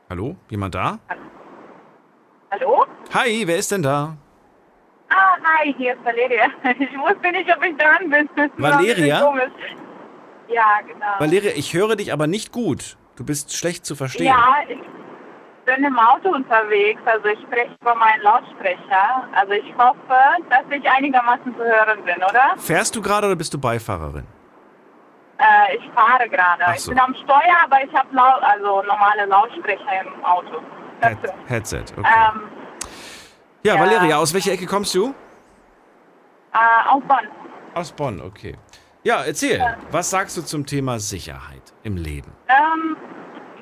Hallo? 0.08 0.36
Jemand 0.50 0.74
da? 0.74 0.98
Hallo? 2.50 2.86
Hi, 3.12 3.42
wer 3.46 3.56
ist 3.56 3.72
denn 3.72 3.82
da? 3.82 4.16
Ah, 5.08 5.36
hi, 5.42 5.74
hier 5.76 5.94
ist 5.94 6.04
Valeria. 6.04 6.46
Ich 6.78 6.98
wusste 6.98 7.32
nicht, 7.32 7.56
ob 7.56 7.64
ich 7.64 7.76
dran 7.76 8.08
bin. 8.10 8.28
Valeria? 8.56 9.34
Ja, 10.48 10.78
genau. 10.86 11.06
Valeria, 11.18 11.52
ich 11.56 11.74
höre 11.74 11.96
dich 11.96 12.12
aber 12.12 12.26
nicht 12.28 12.52
gut. 12.52 12.96
Du 13.16 13.24
bist 13.24 13.56
schlecht 13.56 13.84
zu 13.84 13.96
verstehen. 13.96 14.26
Ja, 14.26 14.58
ich 14.68 14.78
bin 15.64 15.84
im 15.84 15.98
Auto 15.98 16.28
unterwegs. 16.28 17.00
Also 17.04 17.26
ich 17.26 17.40
spreche 17.40 17.74
über 17.80 17.96
meinen 17.96 18.22
Lautsprecher. 18.22 19.28
Also 19.32 19.52
ich 19.54 19.74
hoffe, 19.76 20.18
dass 20.50 20.64
ich 20.70 20.88
einigermaßen 20.88 21.52
zu 21.52 21.64
hören 21.64 22.04
bin, 22.04 22.16
oder? 22.16 22.54
Fährst 22.58 22.94
du 22.94 23.02
gerade 23.02 23.26
oder 23.26 23.36
bist 23.36 23.52
du 23.54 23.58
Beifahrerin? 23.58 24.24
Äh, 25.38 25.76
ich 25.76 25.90
fahre 25.92 26.28
gerade. 26.28 26.64
So. 26.78 26.92
Ich 26.92 26.96
bin 26.96 26.98
am 26.98 27.14
Steuer, 27.14 27.56
aber 27.64 27.84
ich 27.84 27.94
habe 27.94 28.08
also 28.42 28.82
normale 28.82 29.26
Lautsprecher 29.26 30.02
im 30.02 30.24
Auto. 30.24 30.62
Head 31.02 31.18
Headset, 31.46 31.84
okay. 31.96 32.08
Ähm, 32.08 32.48
ja, 33.62 33.74
ja, 33.74 33.80
Valeria, 33.80 34.16
aus 34.16 34.32
welcher 34.32 34.52
Ecke 34.52 34.66
kommst 34.66 34.94
du? 34.94 35.14
Äh, 36.52 36.88
aus 36.88 37.02
Bonn. 37.06 37.28
Aus 37.74 37.92
Bonn, 37.92 38.20
okay. 38.22 38.56
Ja, 39.02 39.24
erzähl, 39.24 39.58
ja. 39.58 39.76
was 39.90 40.10
sagst 40.10 40.36
du 40.36 40.42
zum 40.42 40.64
Thema 40.66 40.98
Sicherheit 40.98 41.62
im 41.82 41.96
Leben? 41.96 42.32
Ähm, 42.48 42.96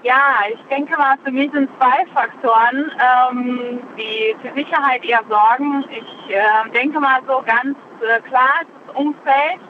ja, 0.02 0.44
ich 0.52 0.60
denke 0.68 0.96
mal, 0.96 1.16
für 1.24 1.30
mich 1.30 1.50
sind 1.52 1.68
zwei 1.78 2.06
Faktoren, 2.12 2.90
ähm, 3.00 3.80
die 3.98 4.36
für 4.42 4.54
Sicherheit 4.54 5.04
eher 5.04 5.22
sorgen. 5.28 5.84
Ich 5.90 6.34
äh, 6.34 6.70
denke 6.72 7.00
mal 7.00 7.20
so 7.26 7.42
ganz 7.46 7.76
äh, 8.00 8.20
klar, 8.28 8.60
das 8.86 8.94
Umfeld, 8.94 9.60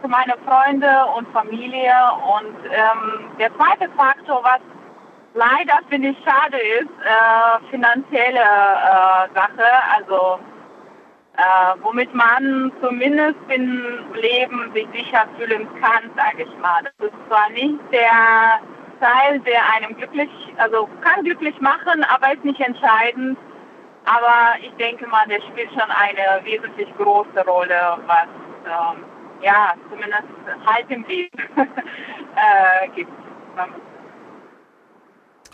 für 0.00 0.08
meine 0.08 0.34
Freunde 0.46 0.88
und 1.16 1.28
Familie. 1.32 1.94
Und 2.38 2.56
ähm, 2.70 3.30
der 3.38 3.50
zweite 3.56 3.90
Faktor, 3.96 4.42
was 4.42 4.60
leider 5.34 5.80
finde 5.88 6.08
ich 6.08 6.18
schade 6.24 6.58
ist, 6.58 6.90
äh, 7.04 7.70
finanzielle 7.70 8.40
äh, 8.40 9.34
Sache, 9.34 9.68
also 9.96 10.38
äh, 11.36 11.82
womit 11.82 12.12
man 12.14 12.72
zumindest 12.82 13.38
im 13.48 14.04
Leben 14.14 14.72
sich 14.74 14.88
sicher 14.92 15.26
fühlen 15.38 15.68
kann, 15.80 16.10
sage 16.16 16.42
ich 16.42 16.58
mal. 16.58 16.82
Das 16.82 17.08
ist 17.08 17.28
zwar 17.28 17.48
nicht 17.50 17.78
der 17.92 18.60
Teil, 19.00 19.38
der 19.40 19.60
einem 19.76 19.96
glücklich, 19.96 20.30
also 20.56 20.88
kann 21.02 21.24
glücklich 21.24 21.58
machen, 21.60 22.04
aber 22.12 22.32
ist 22.32 22.44
nicht 22.44 22.60
entscheidend. 22.60 23.38
Aber 24.04 24.58
ich 24.60 24.72
denke 24.76 25.06
mal, 25.06 25.26
der 25.28 25.40
spielt 25.42 25.70
schon 25.70 25.90
eine 25.90 26.44
wesentlich 26.44 26.88
große 26.96 27.44
Rolle, 27.46 27.98
was 28.06 28.26
ähm, 28.66 29.04
ja 29.42 29.74
zumindest 29.90 30.24
halt 30.66 30.90
im 30.90 31.04
Leben 31.04 31.38
äh, 31.56 32.88
gibt. 32.94 33.10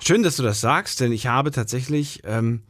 Schön, 0.01 0.23
dass 0.23 0.37
du 0.37 0.43
das 0.43 0.61
sagst, 0.61 1.01
denn 1.01 1.13
ich 1.13 1.27
habe 1.29 1.51
tatsächlich 1.51 2.23
ähm, 2.25 2.63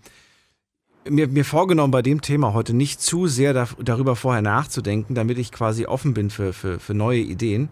mir, 1.08 1.28
mir 1.28 1.44
vorgenommen, 1.44 1.90
bei 1.90 2.02
dem 2.02 2.20
Thema 2.20 2.54
heute 2.54 2.74
nicht 2.74 3.00
zu 3.00 3.26
sehr 3.26 3.52
da, 3.52 3.66
darüber 3.78 4.16
vorher 4.16 4.42
nachzudenken, 4.42 5.14
damit 5.14 5.38
ich 5.38 5.50
quasi 5.50 5.86
offen 5.86 6.14
bin 6.14 6.30
für, 6.30 6.52
für, 6.52 6.78
für 6.78 6.94
neue 6.94 7.20
Ideen. 7.20 7.68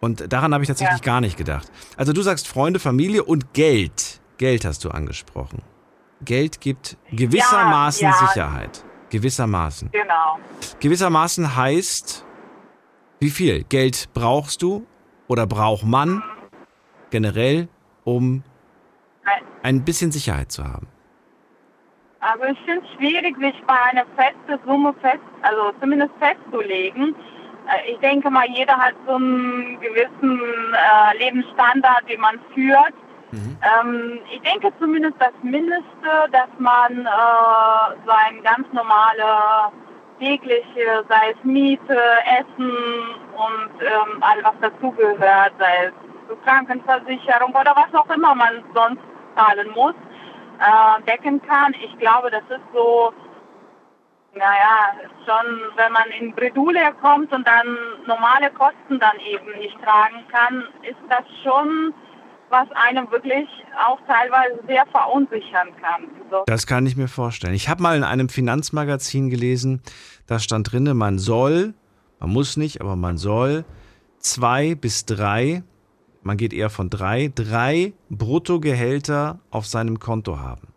Und 0.00 0.32
daran 0.32 0.52
habe 0.52 0.64
ich 0.64 0.68
tatsächlich 0.68 1.00
ja. 1.00 1.04
gar 1.04 1.20
nicht 1.20 1.36
gedacht. 1.36 1.70
Also 1.96 2.12
du 2.12 2.22
sagst 2.22 2.48
Freunde, 2.48 2.78
Familie 2.78 3.24
und 3.24 3.54
Geld. 3.54 4.20
Geld 4.38 4.64
hast 4.64 4.84
du 4.84 4.90
angesprochen. 4.90 5.62
Geld 6.22 6.60
gibt 6.60 6.96
gewissermaßen 7.10 8.02
ja, 8.02 8.10
ja. 8.10 8.26
Sicherheit. 8.26 8.84
Gewissermaßen. 9.10 9.90
Genau. 9.92 10.38
Gewissermaßen 10.80 11.56
heißt, 11.56 12.24
wie 13.24 13.30
viel 13.30 13.64
Geld 13.64 14.10
brauchst 14.12 14.60
du 14.60 14.86
oder 15.28 15.46
braucht 15.46 15.84
man 15.84 16.22
generell, 17.08 17.68
um 18.04 18.44
ein 19.62 19.82
bisschen 19.82 20.12
Sicherheit 20.12 20.52
zu 20.52 20.62
haben? 20.62 20.86
Also 22.20 22.44
ich 22.44 22.58
finde 22.66 22.84
es 22.84 22.92
schwierig, 22.96 23.34
sich 23.38 23.54
bei 23.66 23.80
einer 23.90 24.04
festen 24.14 24.58
Summe 24.66 24.94
fest, 25.00 25.24
also 25.40 25.72
zumindest 25.80 26.12
festzulegen. 26.18 27.14
Äh, 27.66 27.92
ich 27.92 27.98
denke 28.00 28.28
mal, 28.28 28.46
jeder 28.50 28.76
hat 28.76 28.94
so 29.06 29.14
einen 29.14 29.80
gewissen 29.80 30.38
äh, 30.74 31.18
Lebensstandard, 31.18 32.06
den 32.06 32.20
man 32.20 32.38
führt. 32.52 32.94
Mhm. 33.32 33.56
Ähm, 33.62 34.18
ich 34.34 34.40
denke 34.42 34.70
zumindest 34.78 35.16
das 35.18 35.32
Mindeste, 35.42 36.12
dass 36.30 36.48
man 36.58 37.06
äh, 37.06 38.06
sein 38.06 38.42
ganz 38.42 38.66
normale 38.72 39.72
tägliche, 40.18 41.04
sei 41.08 41.30
es 41.30 41.44
Miete, 41.44 42.00
Essen 42.38 42.72
und 43.34 43.82
ähm, 43.82 44.22
all 44.22 44.42
was 44.42 44.54
dazugehört, 44.60 45.52
sei 45.58 45.86
es 45.86 45.92
Krankenversicherung 46.44 47.54
oder 47.54 47.74
was 47.76 47.94
auch 48.00 48.08
immer 48.14 48.34
man 48.34 48.64
sonst 48.74 49.02
zahlen 49.36 49.70
muss, 49.74 49.94
äh, 50.60 51.02
decken 51.02 51.42
kann. 51.42 51.74
Ich 51.82 51.98
glaube, 51.98 52.30
das 52.30 52.42
ist 52.48 52.64
so, 52.72 53.12
naja, 54.34 54.94
schon, 55.26 55.60
wenn 55.76 55.92
man 55.92 56.08
in 56.18 56.34
Bredouille 56.34 56.92
kommt 57.00 57.32
und 57.32 57.46
dann 57.46 57.76
normale 58.06 58.50
Kosten 58.50 58.98
dann 58.98 59.18
eben 59.20 59.58
nicht 59.58 59.76
tragen 59.82 60.24
kann, 60.30 60.64
ist 60.82 60.98
das 61.08 61.24
schon 61.42 61.94
was 62.50 62.68
einem 62.72 63.10
wirklich 63.10 63.48
auch 63.86 63.98
teilweise 64.06 64.60
sehr 64.66 64.86
verunsichern 64.86 65.68
kann. 65.80 66.08
So. 66.30 66.44
Das 66.46 66.66
kann 66.66 66.86
ich 66.86 66.96
mir 66.96 67.08
vorstellen. 67.08 67.54
Ich 67.54 67.68
habe 67.68 67.82
mal 67.82 67.96
in 67.96 68.04
einem 68.04 68.28
Finanzmagazin 68.28 69.30
gelesen, 69.30 69.82
da 70.26 70.38
stand 70.38 70.72
drin, 70.72 70.84
man 70.96 71.18
soll, 71.18 71.74
man 72.20 72.30
muss 72.30 72.56
nicht, 72.56 72.80
aber 72.80 72.96
man 72.96 73.18
soll 73.18 73.64
zwei 74.18 74.74
bis 74.74 75.04
drei, 75.04 75.62
man 76.22 76.36
geht 76.36 76.52
eher 76.52 76.70
von 76.70 76.90
drei, 76.90 77.30
drei 77.34 77.92
Bruttogehälter 78.08 79.40
auf 79.50 79.66
seinem 79.66 79.98
Konto 79.98 80.38
haben. 80.38 80.68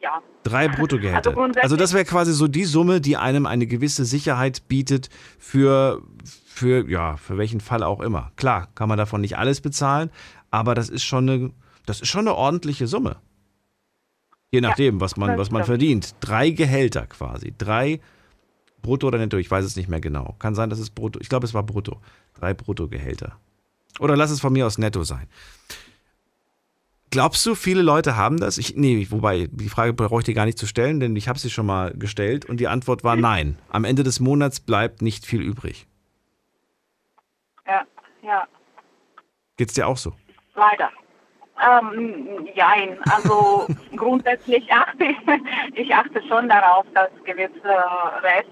Ja. 0.00 0.22
Drei 0.44 0.68
Bruttogehälter. 0.68 1.36
Also, 1.36 1.60
also 1.60 1.76
das 1.76 1.92
wäre 1.92 2.04
quasi 2.04 2.32
so 2.32 2.46
die 2.46 2.64
Summe, 2.64 3.00
die 3.00 3.16
einem 3.16 3.46
eine 3.46 3.66
gewisse 3.66 4.04
Sicherheit 4.04 4.68
bietet 4.68 5.10
für, 5.38 6.02
für, 6.58 6.88
ja, 6.90 7.16
für 7.16 7.38
welchen 7.38 7.60
Fall 7.60 7.82
auch 7.82 8.00
immer. 8.00 8.32
Klar, 8.36 8.68
kann 8.74 8.88
man 8.88 8.98
davon 8.98 9.20
nicht 9.20 9.38
alles 9.38 9.60
bezahlen, 9.60 10.10
aber 10.50 10.74
das 10.74 10.88
ist 10.88 11.04
schon 11.04 11.28
eine, 11.28 11.50
das 11.86 12.00
ist 12.00 12.08
schon 12.08 12.22
eine 12.26 12.34
ordentliche 12.34 12.86
Summe. 12.86 13.16
Je 14.50 14.60
nachdem, 14.60 14.96
ja, 14.96 15.00
was 15.00 15.16
man, 15.16 15.38
was 15.38 15.50
man 15.50 15.64
verdient. 15.64 16.14
Drei 16.20 16.50
Gehälter 16.50 17.06
quasi. 17.06 17.54
Drei 17.56 18.00
brutto 18.82 19.06
oder 19.06 19.18
netto, 19.18 19.36
ich 19.36 19.50
weiß 19.50 19.64
es 19.64 19.76
nicht 19.76 19.88
mehr 19.88 20.00
genau. 20.00 20.36
Kann 20.38 20.54
sein, 20.54 20.70
dass 20.70 20.78
es 20.78 20.90
brutto, 20.90 21.20
ich 21.20 21.28
glaube, 21.28 21.46
es 21.46 21.54
war 21.54 21.62
brutto. 21.62 22.00
Drei 22.34 22.54
Bruttogehälter. 22.54 23.38
Oder 24.00 24.16
lass 24.16 24.30
es 24.30 24.40
von 24.40 24.52
mir 24.52 24.66
aus 24.66 24.78
netto 24.78 25.02
sein. 25.02 25.26
Glaubst 27.10 27.44
du, 27.46 27.54
viele 27.54 27.82
Leute 27.82 28.16
haben 28.16 28.38
das? 28.38 28.58
Ich, 28.58 28.76
nee, 28.76 29.06
wobei, 29.10 29.48
die 29.50 29.70
Frage 29.70 29.92
brauche 29.92 30.20
ich 30.20 30.26
dir 30.26 30.34
gar 30.34 30.44
nicht 30.44 30.58
zu 30.58 30.66
stellen, 30.66 31.00
denn 31.00 31.16
ich 31.16 31.26
habe 31.26 31.38
sie 31.38 31.50
schon 31.50 31.66
mal 31.66 31.92
gestellt 31.94 32.44
und 32.44 32.60
die 32.60 32.68
Antwort 32.68 33.02
war 33.02 33.16
nein. 33.16 33.58
Am 33.70 33.84
Ende 33.84 34.02
des 34.02 34.20
Monats 34.20 34.60
bleibt 34.60 35.02
nicht 35.02 35.24
viel 35.24 35.40
übrig. 35.40 35.87
Ja, 37.68 37.84
ja. 38.22 38.46
Geht's 39.56 39.74
dir 39.74 39.86
auch 39.86 39.96
so? 39.96 40.12
Leider. 40.54 40.90
Ähm, 41.60 42.48
jein, 42.54 42.98
also 43.10 43.66
grundsätzlich 43.96 44.72
achte 44.72 45.04
ich, 45.04 45.16
ich 45.74 45.94
achte 45.94 46.22
schon 46.28 46.48
darauf, 46.48 46.86
dass 46.94 47.10
gewisse 47.24 47.84
Rest, 48.22 48.48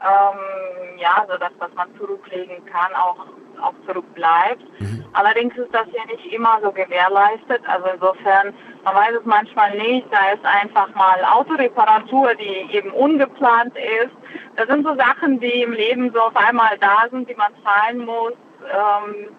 ähm, 0.00 0.98
ja, 0.98 1.18
also 1.20 1.36
das, 1.38 1.50
was 1.58 1.72
man 1.74 1.94
zurücklegen 1.96 2.64
kann, 2.66 2.94
auch, 2.94 3.26
auch 3.60 3.74
zurückbleibt. 3.86 4.62
Mhm. 4.80 5.04
Allerdings 5.12 5.56
ist 5.56 5.74
das 5.74 5.86
ja 5.92 6.04
nicht 6.06 6.32
immer 6.32 6.60
so 6.62 6.70
gewährleistet. 6.70 7.62
Also 7.66 7.86
insofern, 7.94 8.54
man 8.84 8.94
weiß 8.94 9.16
es 9.20 9.24
manchmal 9.24 9.76
nicht, 9.76 10.06
da 10.12 10.32
ist 10.32 10.44
einfach 10.44 10.94
mal 10.94 11.24
Autoreparatur, 11.24 12.34
die 12.34 12.76
eben 12.76 12.90
ungeplant 12.92 13.76
ist. 13.76 14.14
Das 14.56 14.68
sind 14.68 14.86
so 14.86 14.94
Sachen, 14.96 15.40
die 15.40 15.62
im 15.62 15.72
Leben 15.72 16.12
so 16.12 16.20
auf 16.20 16.36
einmal 16.36 16.78
da 16.78 17.06
sind, 17.10 17.28
die 17.28 17.34
man 17.34 17.52
zahlen 17.64 18.04
muss. 18.04 18.34
Ähm, 18.64 19.36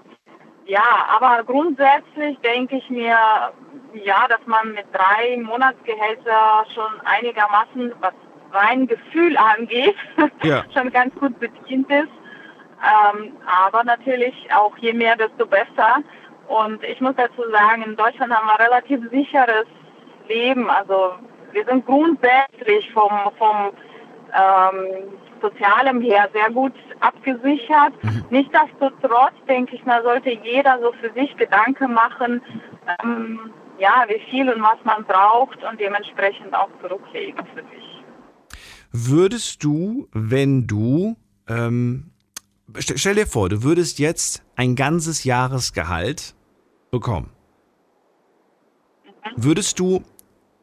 ja, 0.66 1.08
aber 1.10 1.44
grundsätzlich 1.44 2.38
denke 2.40 2.78
ich 2.78 2.90
mir, 2.90 3.18
ja, 3.94 4.28
dass 4.28 4.46
man 4.46 4.74
mit 4.74 4.86
drei 4.92 5.38
Monatsgehälter 5.38 6.66
schon 6.74 7.02
einigermaßen, 7.06 7.94
was 8.00 8.14
rein 8.52 8.88
Gefühl 8.88 9.38
angeht, 9.38 9.96
ja. 10.44 10.64
schon 10.74 10.92
ganz 10.92 11.14
gut 11.16 11.40
bedient 11.40 11.90
ist. 11.90 12.10
Ähm, 12.82 13.34
aber 13.46 13.84
natürlich 13.84 14.36
auch 14.56 14.78
je 14.78 14.94
mehr, 14.94 15.16
desto 15.16 15.46
besser. 15.46 15.98
Und 16.48 16.84
ich 16.84 17.00
muss 17.02 17.16
dazu 17.16 17.44
sagen, 17.52 17.84
in 17.84 17.96
Deutschland 17.96 18.34
haben 18.34 18.48
wir 18.48 18.66
relativ 18.66 19.02
sicheres 19.12 19.66
Leben. 20.28 20.70
Also 20.70 21.14
wir 21.52 21.66
sind 21.66 21.86
grundsätzlich 21.86 22.92
vom, 22.94 23.12
vom 23.38 23.72
ähm, 24.34 25.14
Sozialem 25.42 26.02
her 26.02 26.30
sehr 26.34 26.50
gut 26.52 26.74
abgesichert. 27.00 27.94
Mhm. 28.02 28.26
Nichtsdestotrotz 28.30 29.34
denke 29.48 29.76
ich, 29.76 29.84
da 29.86 30.02
sollte 30.02 30.32
jeder 30.32 30.80
so 30.82 30.92
für 31.02 31.12
sich 31.14 31.36
Gedanken 31.38 31.94
machen, 31.94 32.42
ähm, 33.04 33.54
ja, 33.78 34.06
wie 34.08 34.20
viel 34.30 34.50
und 34.52 34.62
was 34.62 34.78
man 34.84 35.06
braucht 35.06 35.64
und 35.64 35.80
dementsprechend 35.80 36.54
auch 36.54 36.70
zurücklegen 36.82 37.46
für 37.54 37.64
sich. 37.74 37.89
Würdest 38.92 39.64
du, 39.64 40.08
wenn 40.14 40.66
du, 40.66 41.16
ähm, 41.48 42.12
stell 42.80 43.16
dir 43.16 43.28
vor, 43.28 43.50
du 43.50 43.64
würdest 43.64 44.00
jetzt 44.00 44.44
ein 44.56 44.76
ganzes 44.76 45.24
Jahresgehalt 45.24 46.36
bekommen. 46.92 47.30
Würdest 49.36 49.80
du 49.80 50.04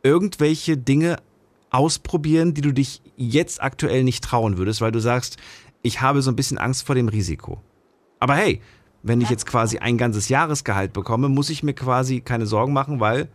irgendwelche 0.02 0.76
Dinge 0.76 1.18
ausprobieren, 1.70 2.54
die 2.54 2.62
du 2.62 2.72
dich 2.72 3.02
jetzt 3.16 3.62
aktuell 3.62 4.02
nicht 4.02 4.24
trauen 4.24 4.58
würdest, 4.58 4.80
weil 4.80 4.92
du 4.92 5.00
sagst, 5.00 5.36
ich 5.82 6.00
habe 6.00 6.22
so 6.22 6.30
ein 6.30 6.36
bisschen 6.36 6.58
Angst 6.58 6.86
vor 6.86 6.94
dem 6.94 7.08
Risiko. 7.08 7.60
Aber 8.18 8.34
hey, 8.34 8.60
wenn 9.02 9.20
ich 9.20 9.30
jetzt 9.30 9.46
quasi 9.46 9.78
ein 9.78 9.98
ganzes 9.98 10.28
Jahresgehalt 10.28 10.92
bekomme, 10.92 11.28
muss 11.28 11.50
ich 11.50 11.62
mir 11.62 11.74
quasi 11.74 12.20
keine 12.20 12.46
Sorgen 12.46 12.72
machen, 12.72 12.98
weil 12.98 13.28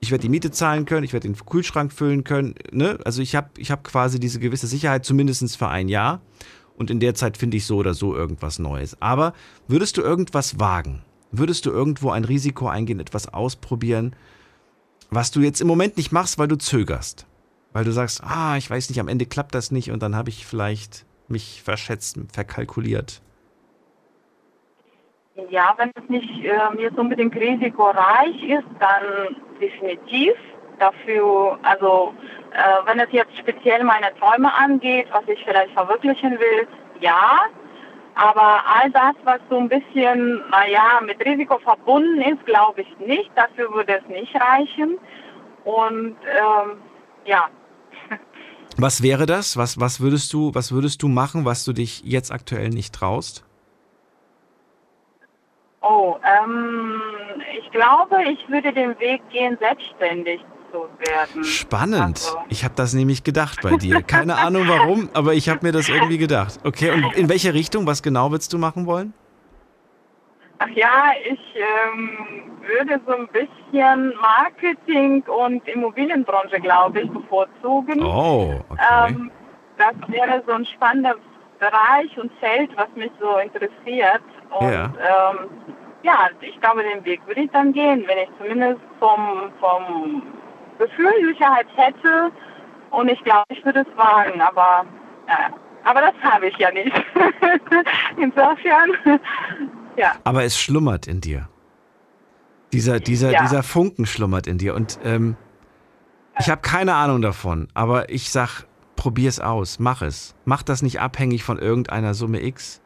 ich 0.00 0.10
werde 0.10 0.22
die 0.22 0.28
Miete 0.28 0.50
zahlen 0.50 0.86
können, 0.86 1.04
ich 1.04 1.12
werde 1.12 1.28
den 1.28 1.36
Kühlschrank 1.36 1.92
füllen 1.92 2.24
können. 2.24 2.54
Ne? 2.72 2.98
Also 3.04 3.20
ich 3.20 3.36
habe 3.36 3.50
ich 3.58 3.70
hab 3.70 3.84
quasi 3.84 4.18
diese 4.18 4.40
gewisse 4.40 4.66
Sicherheit 4.66 5.04
zumindest 5.04 5.56
für 5.56 5.68
ein 5.68 5.88
Jahr. 5.88 6.22
Und 6.76 6.90
in 6.90 7.00
der 7.00 7.14
Zeit 7.14 7.36
finde 7.36 7.58
ich 7.58 7.66
so 7.66 7.76
oder 7.76 7.92
so 7.92 8.16
irgendwas 8.16 8.58
Neues. 8.58 8.96
Aber 9.00 9.34
würdest 9.68 9.98
du 9.98 10.02
irgendwas 10.02 10.58
wagen? 10.58 11.02
Würdest 11.30 11.66
du 11.66 11.70
irgendwo 11.70 12.10
ein 12.10 12.24
Risiko 12.24 12.68
eingehen, 12.68 12.98
etwas 13.00 13.28
ausprobieren, 13.28 14.16
was 15.10 15.30
du 15.30 15.40
jetzt 15.40 15.60
im 15.60 15.66
Moment 15.66 15.98
nicht 15.98 16.10
machst, 16.10 16.38
weil 16.38 16.48
du 16.48 16.56
zögerst? 16.56 17.26
Weil 17.74 17.84
du 17.84 17.92
sagst, 17.92 18.22
ah, 18.24 18.56
ich 18.56 18.68
weiß 18.70 18.88
nicht, 18.88 18.98
am 18.98 19.08
Ende 19.08 19.26
klappt 19.26 19.54
das 19.54 19.70
nicht 19.70 19.90
und 19.90 20.02
dann 20.02 20.16
habe 20.16 20.30
ich 20.30 20.46
vielleicht 20.46 21.04
mich 21.28 21.62
verschätzt, 21.62 22.18
verkalkuliert. 22.32 23.20
Ja, 25.48 25.74
wenn 25.78 25.90
es 25.94 26.08
nicht 26.08 26.44
äh, 26.44 26.90
so 26.94 27.00
unbedingt 27.00 27.34
risikoreich 27.34 28.42
ist, 28.42 28.68
dann 28.78 29.36
definitiv. 29.60 30.34
dafür, 30.80 31.58
also 31.62 32.12
äh, 32.52 32.86
wenn 32.86 32.98
es 32.98 33.08
jetzt 33.12 33.36
speziell 33.38 33.84
meine 33.84 34.12
Träume 34.18 34.52
angeht, 34.52 35.06
was 35.12 35.22
ich 35.28 35.42
vielleicht 35.44 35.72
verwirklichen 35.72 36.32
will, 36.32 36.66
ja. 37.00 37.42
Aber 38.16 38.62
all 38.66 38.90
das, 38.90 39.14
was 39.24 39.38
so 39.48 39.56
ein 39.56 39.68
bisschen, 39.68 40.42
naja, 40.50 41.00
mit 41.06 41.24
Risiko 41.24 41.58
verbunden 41.58 42.20
ist, 42.20 42.44
glaube 42.44 42.82
ich 42.82 42.98
nicht. 42.98 43.30
Dafür 43.36 43.72
würde 43.72 44.00
es 44.00 44.08
nicht 44.08 44.34
reichen. 44.34 44.98
Und 45.64 46.16
ähm, 46.26 46.78
ja. 47.24 47.48
Was 48.76 49.02
wäre 49.02 49.26
das? 49.26 49.56
Was, 49.56 49.78
was, 49.78 50.00
würdest 50.00 50.32
du, 50.32 50.54
was 50.54 50.72
würdest 50.72 51.02
du 51.02 51.08
machen, 51.08 51.44
was 51.44 51.64
du 51.64 51.72
dich 51.72 52.02
jetzt 52.04 52.32
aktuell 52.32 52.70
nicht 52.70 52.94
traust? 52.94 53.44
Oh, 55.82 56.16
ähm, 56.24 57.00
ich 57.58 57.70
glaube, 57.70 58.22
ich 58.24 58.48
würde 58.48 58.72
den 58.72 58.98
Weg 59.00 59.22
gehen, 59.30 59.56
selbstständig 59.58 60.40
zu 60.70 60.88
werden. 60.98 61.44
Spannend. 61.44 62.16
Also. 62.16 62.38
Ich 62.48 62.64
habe 62.64 62.74
das 62.76 62.92
nämlich 62.92 63.24
gedacht 63.24 63.60
bei 63.62 63.76
dir. 63.76 64.02
Keine 64.02 64.36
Ahnung 64.38 64.68
warum, 64.68 65.08
aber 65.14 65.34
ich 65.34 65.48
habe 65.48 65.60
mir 65.66 65.72
das 65.72 65.88
irgendwie 65.88 66.18
gedacht. 66.18 66.60
Okay, 66.64 66.90
und 66.90 67.16
in 67.16 67.28
welche 67.28 67.54
Richtung? 67.54 67.86
Was 67.86 68.02
genau 68.02 68.30
willst 68.30 68.52
du 68.52 68.58
machen 68.58 68.86
wollen? 68.86 69.14
Ach 70.58 70.68
ja, 70.74 71.12
ich 71.24 71.40
ähm, 71.56 72.50
würde 72.60 73.00
so 73.06 73.14
ein 73.14 73.28
bisschen 73.28 74.12
Marketing 74.20 75.22
und 75.22 75.66
Immobilienbranche, 75.66 76.60
glaube 76.60 77.00
ich, 77.00 77.10
bevorzugen. 77.10 78.02
Oh, 78.02 78.60
okay. 78.68 79.08
Ähm, 79.08 79.30
das 79.78 79.94
wäre 80.08 80.42
so 80.46 80.52
ein 80.52 80.66
spannender 80.66 81.14
Bereich 81.58 82.18
und 82.18 82.30
Feld, 82.40 82.70
was 82.76 82.88
mich 82.94 83.10
so 83.18 83.38
interessiert. 83.38 84.22
Und 84.58 84.72
ja, 84.72 84.84
ähm, 84.84 85.50
ja 86.02 86.28
ich 86.40 86.60
glaube, 86.60 86.82
den 86.82 87.04
Weg 87.04 87.20
würde 87.26 87.42
ich 87.42 87.50
dann 87.50 87.72
gehen, 87.72 88.04
wenn 88.06 88.18
ich 88.18 88.28
zumindest 88.38 88.80
vom, 88.98 89.52
vom 89.60 90.22
Gefühl 90.78 91.12
Sicherheit 91.28 91.66
hätte. 91.76 92.30
Und 92.90 93.08
ich 93.08 93.22
glaube, 93.22 93.44
ich 93.50 93.64
würde 93.64 93.80
es 93.80 93.96
wagen, 93.96 94.40
aber, 94.40 94.84
ja, 95.28 95.50
aber 95.84 96.00
das 96.00 96.14
habe 96.22 96.48
ich 96.48 96.56
ja 96.58 96.70
nicht. 96.72 96.92
Insofern, 98.16 99.20
ja. 99.96 100.12
Aber 100.24 100.42
es 100.42 100.58
schlummert 100.60 101.06
in 101.06 101.20
dir. 101.20 101.48
Dieser, 102.72 103.00
dieser, 103.00 103.30
ja. 103.32 103.42
dieser 103.42 103.62
Funken 103.62 104.06
schlummert 104.06 104.46
in 104.46 104.58
dir. 104.58 104.74
Und 104.74 104.98
ähm, 105.04 105.36
ich 106.38 106.48
habe 106.48 106.62
keine 106.62 106.94
Ahnung 106.94 107.20
davon, 107.20 107.68
aber 107.74 108.10
ich 108.10 108.30
sag, 108.30 108.64
probier 108.96 109.28
es 109.28 109.40
aus, 109.40 109.78
mach 109.78 110.02
es. 110.02 110.34
Mach 110.44 110.62
das 110.62 110.82
nicht 110.82 111.00
abhängig 111.00 111.44
von 111.44 111.58
irgendeiner 111.58 112.14
Summe 112.14 112.42
X, 112.42 112.80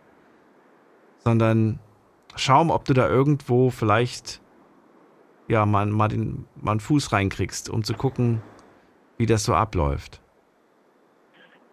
sondern 1.24 1.78
schau, 2.36 2.68
ob 2.68 2.84
du 2.84 2.94
da 2.94 3.08
irgendwo 3.08 3.70
vielleicht 3.70 4.40
ja, 5.48 5.66
mal, 5.66 5.86
mal, 5.86 6.08
den, 6.08 6.46
mal 6.60 6.72
einen 6.72 6.80
Fuß 6.80 7.12
reinkriegst, 7.12 7.68
um 7.68 7.84
zu 7.84 7.94
gucken, 7.94 8.42
wie 9.18 9.26
das 9.26 9.44
so 9.44 9.54
abläuft. 9.54 10.20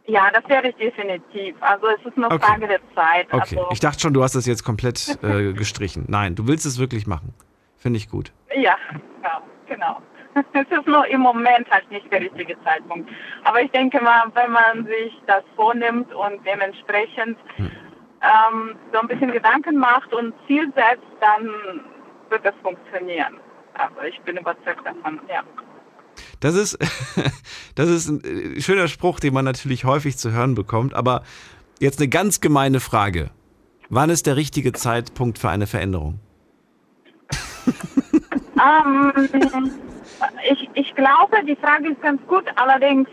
Ja, 0.07 0.29
das 0.31 0.47
werde 0.49 0.69
ich 0.69 0.75
definitiv. 0.75 1.55
Also 1.61 1.87
es 1.87 2.05
ist 2.05 2.17
nur 2.17 2.31
okay. 2.31 2.45
Frage 2.45 2.67
der 2.67 2.79
Zeit. 2.95 3.27
Okay, 3.31 3.57
also 3.57 3.67
ich 3.71 3.79
dachte 3.79 3.99
schon, 3.99 4.13
du 4.13 4.23
hast 4.23 4.35
das 4.35 4.45
jetzt 4.45 4.63
komplett 4.63 5.17
äh, 5.23 5.53
gestrichen. 5.53 6.05
Nein, 6.07 6.35
du 6.35 6.47
willst 6.47 6.65
es 6.65 6.79
wirklich 6.79 7.07
machen. 7.07 7.33
Finde 7.77 7.97
ich 7.97 8.09
gut. 8.09 8.33
Ja, 8.53 8.77
ja, 9.23 9.41
genau. 9.67 10.01
Es 10.53 10.65
ist 10.69 10.87
nur 10.87 11.05
im 11.07 11.19
Moment 11.19 11.69
halt 11.69 11.89
nicht 11.91 12.09
der 12.11 12.21
richtige 12.21 12.55
Zeitpunkt. 12.63 13.09
Aber 13.43 13.61
ich 13.61 13.71
denke 13.71 14.01
mal, 14.01 14.23
wenn 14.33 14.51
man 14.51 14.85
sich 14.85 15.13
das 15.27 15.43
vornimmt 15.57 16.13
und 16.13 16.45
dementsprechend 16.45 17.37
hm. 17.57 17.71
Ähm, 18.21 18.75
so 18.93 18.99
ein 18.99 19.07
bisschen 19.07 19.31
Gedanken 19.31 19.77
macht 19.77 20.13
und 20.13 20.33
Ziel 20.47 20.71
setzt, 20.75 21.05
dann 21.19 21.81
wird 22.29 22.45
das 22.45 22.53
funktionieren. 22.61 23.37
Also 23.73 24.01
ich 24.07 24.19
bin 24.21 24.37
überzeugt 24.37 24.85
davon, 24.85 25.19
ja. 25.29 25.43
Das 26.39 26.55
ist, 26.55 26.77
das 27.75 27.89
ist 27.89 28.09
ein 28.09 28.23
äh, 28.57 28.61
schöner 28.61 28.87
Spruch, 28.87 29.19
den 29.19 29.33
man 29.33 29.45
natürlich 29.45 29.85
häufig 29.85 30.17
zu 30.17 30.31
hören 30.31 30.55
bekommt, 30.55 30.93
aber 30.93 31.23
jetzt 31.79 31.99
eine 31.99 32.09
ganz 32.09 32.41
gemeine 32.41 32.79
Frage. 32.79 33.31
Wann 33.89 34.09
ist 34.09 34.25
der 34.25 34.35
richtige 34.35 34.71
Zeitpunkt 34.71 35.37
für 35.37 35.49
eine 35.49 35.67
Veränderung? 35.67 36.19
Ähm, 38.61 39.71
ich, 40.51 40.69
ich 40.73 40.95
glaube, 40.95 41.37
die 41.47 41.55
Frage 41.55 41.91
ist 41.91 42.01
ganz 42.01 42.21
gut, 42.27 42.43
allerdings, 42.55 43.09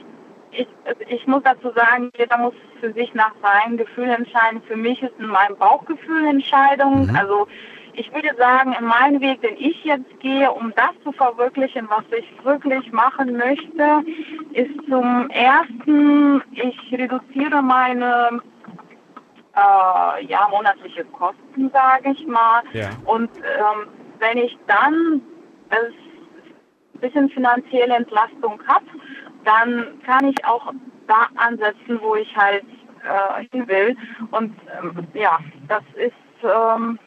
ich, 0.52 0.66
ich 1.08 1.26
muss 1.26 1.42
dazu 1.42 1.70
sagen, 1.72 2.10
jeder 2.16 2.38
muss 2.38 2.54
für 2.80 2.92
sich 2.92 3.12
nach 3.14 3.32
seinem 3.42 3.76
Gefühl 3.76 4.08
entscheiden. 4.08 4.62
Für 4.62 4.76
mich 4.76 5.02
ist 5.02 5.14
in 5.18 5.26
meinem 5.26 5.56
Bauchgefühl 5.56 6.26
Entscheidung. 6.26 7.06
Mhm. 7.06 7.16
Also 7.16 7.46
ich 7.92 8.12
würde 8.14 8.30
sagen, 8.38 8.74
in 8.78 8.86
meinem 8.86 9.20
Weg, 9.20 9.42
den 9.42 9.56
ich 9.56 9.84
jetzt 9.84 10.20
gehe, 10.20 10.50
um 10.52 10.72
das 10.76 10.90
zu 11.02 11.12
verwirklichen, 11.12 11.88
was 11.90 12.04
ich 12.16 12.44
wirklich 12.44 12.92
machen 12.92 13.36
möchte, 13.36 14.04
ist 14.52 14.88
zum 14.88 15.28
ersten, 15.30 16.42
ich 16.52 16.92
reduziere 16.92 17.60
meine 17.60 18.40
äh, 19.56 20.24
ja, 20.26 20.48
monatliche 20.50 21.04
Kosten, 21.06 21.70
sage 21.72 22.12
ich 22.12 22.26
mal. 22.26 22.62
Ja. 22.72 22.90
Und 23.04 23.30
ähm, 23.38 23.88
wenn 24.20 24.38
ich 24.38 24.56
dann 24.68 25.20
ein 25.70 27.00
bisschen 27.00 27.28
finanzielle 27.30 27.96
Entlastung 27.96 28.60
habe, 28.66 28.86
dann 29.44 30.00
kann 30.04 30.26
ich 30.26 30.44
auch 30.44 30.72
da 31.06 31.28
ansetzen, 31.36 32.00
wo 32.00 32.16
ich 32.16 32.36
halt 32.36 32.64
äh, 33.02 33.44
hin 33.50 33.66
will. 33.68 33.96
Und 34.30 34.54
ähm, 34.80 35.06
ja, 35.14 35.38
das 35.68 35.82
ist 35.96 36.12
ähm, 36.44 36.98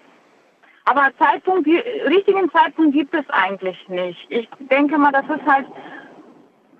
aber 0.85 1.11
Zeitpunkt, 1.19 1.67
richtigen 1.67 2.51
Zeitpunkt 2.51 2.93
gibt 2.93 3.13
es 3.13 3.29
eigentlich 3.29 3.77
nicht. 3.87 4.19
Ich 4.29 4.49
denke 4.71 4.97
mal, 4.97 5.11
das 5.11 5.25
ist 5.25 5.45
halt, 5.45 5.67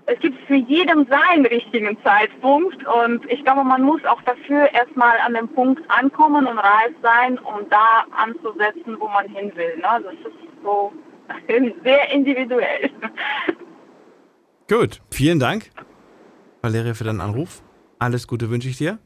es 0.08 0.20
gibt 0.20 0.38
für 0.48 0.56
jeden 0.56 1.08
seinen 1.08 1.46
richtigen 1.46 1.98
Zeitpunkt 2.04 2.86
und 2.88 3.30
ich 3.32 3.44
glaube, 3.44 3.64
man 3.64 3.84
muss 3.84 4.04
auch 4.06 4.22
dafür 4.24 4.72
erstmal 4.74 5.18
an 5.20 5.36
dem 5.36 5.48
Punkt 5.50 5.84
ankommen 5.90 6.48
und 6.48 6.58
reif 6.58 6.94
sein, 7.04 7.38
um 7.40 7.70
da 7.70 8.06
anzusetzen, 8.18 9.00
wo 9.00 9.08
man 9.08 9.28
hin 9.28 9.52
will. 9.56 9.78
Ne? 9.78 10.04
Das 10.04 10.14
ist 10.14 10.64
so 10.64 10.92
sehr 11.84 12.12
individuell. 12.12 12.90
Gut, 14.72 15.02
vielen 15.12 15.38
Dank, 15.38 15.70
Valeria, 16.62 16.94
für 16.94 17.04
deinen 17.04 17.20
Anruf. 17.20 17.62
Alles 18.00 18.26
Gute 18.26 18.50
wünsche 18.50 18.70
ich 18.70 18.78
dir. 18.78 19.00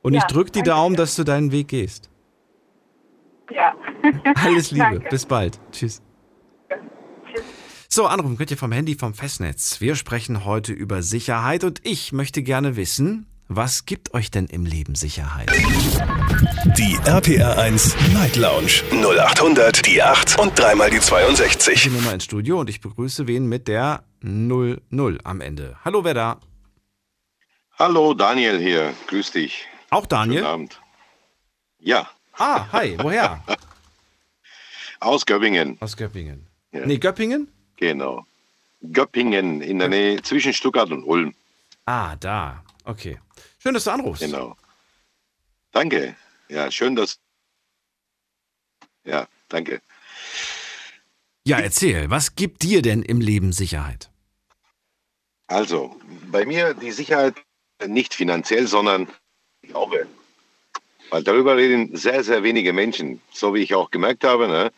Und 0.00 0.14
ja, 0.14 0.20
ich 0.20 0.24
drücke 0.24 0.50
die 0.50 0.62
Daumen, 0.62 0.96
dass 0.96 1.14
du 1.14 1.24
deinen 1.24 1.52
Weg 1.52 1.68
gehst. 1.68 2.08
Ja. 3.50 3.74
Alles 4.34 4.70
Liebe. 4.70 4.84
Danke. 4.84 5.08
Bis 5.10 5.26
bald. 5.26 5.60
Tschüss. 5.72 6.00
So, 7.90 8.06
anrufen 8.06 8.38
könnt 8.38 8.50
ihr 8.50 8.56
vom 8.56 8.72
Handy 8.72 8.94
vom 8.94 9.12
Festnetz. 9.12 9.82
Wir 9.82 9.94
sprechen 9.94 10.46
heute 10.46 10.72
über 10.72 11.02
Sicherheit 11.02 11.62
und 11.62 11.82
ich 11.84 12.12
möchte 12.12 12.42
gerne 12.42 12.76
wissen, 12.76 13.26
was 13.48 13.84
gibt 13.84 14.14
euch 14.14 14.30
denn 14.30 14.46
im 14.46 14.64
Leben 14.64 14.94
Sicherheit? 14.94 15.52
Die 16.78 16.98
RPR 17.04 17.58
1 17.58 17.94
Night 18.14 18.36
Lounge 18.36 18.82
0800 18.90 19.86
die 19.86 20.02
8 20.02 20.38
und 20.40 20.58
dreimal 20.58 20.88
die 20.88 21.00
62. 21.00 21.74
Ich 21.74 21.84
bin 21.84 21.96
nochmal 21.96 22.14
ins 22.14 22.24
Studio 22.24 22.60
und 22.60 22.70
ich 22.70 22.80
begrüße 22.80 23.26
wen 23.26 23.46
mit 23.46 23.68
der 23.68 24.02
00 24.26 25.18
am 25.24 25.40
Ende. 25.40 25.76
Hallo, 25.84 26.04
wer 26.04 26.14
da? 26.14 26.40
Hallo, 27.78 28.14
Daniel 28.14 28.58
hier. 28.58 28.94
Grüß 29.06 29.32
dich. 29.32 29.66
Auch 29.90 30.06
Daniel? 30.06 30.40
Guten 30.40 30.52
Abend. 30.52 30.80
Ja. 31.78 32.10
Ah, 32.32 32.70
hi, 32.72 32.96
woher? 33.00 33.42
Aus 35.00 35.24
Göppingen. 35.24 35.76
Aus 35.80 35.96
Göppingen. 35.96 36.46
Ja. 36.72 36.86
Nee, 36.86 36.98
Göppingen? 36.98 37.48
Genau. 37.76 38.26
Göppingen 38.92 39.60
in 39.62 39.78
der 39.78 39.88
Nähe 39.88 40.22
zwischen 40.22 40.52
Stuttgart 40.52 40.90
und 40.90 41.04
Ulm. 41.04 41.34
Ah, 41.84 42.16
da. 42.16 42.64
Okay. 42.84 43.18
Schön, 43.58 43.74
dass 43.74 43.84
du 43.84 43.90
anrufst. 43.90 44.22
Genau. 44.22 44.56
Danke. 45.72 46.16
Ja, 46.48 46.70
schön, 46.70 46.96
dass. 46.96 47.18
Ja, 49.04 49.28
danke. 49.48 49.80
Ja, 51.44 51.58
erzähl, 51.60 52.10
was 52.10 52.34
gibt 52.34 52.62
dir 52.62 52.82
denn 52.82 53.02
im 53.02 53.20
Leben 53.20 53.52
Sicherheit? 53.52 54.10
Also, 55.48 55.96
bei 56.30 56.44
mir 56.44 56.74
die 56.74 56.90
Sicherheit 56.90 57.34
nicht 57.86 58.14
finanziell, 58.14 58.66
sondern 58.66 59.08
Glaube. 59.62 60.06
Weil 61.10 61.22
darüber 61.22 61.56
reden 61.56 61.96
sehr, 61.96 62.24
sehr 62.24 62.42
wenige 62.42 62.72
Menschen, 62.72 63.20
so 63.32 63.54
wie 63.54 63.62
ich 63.62 63.74
auch 63.74 63.90
gemerkt 63.90 64.24
habe. 64.24 64.48
Ne? 64.48 64.72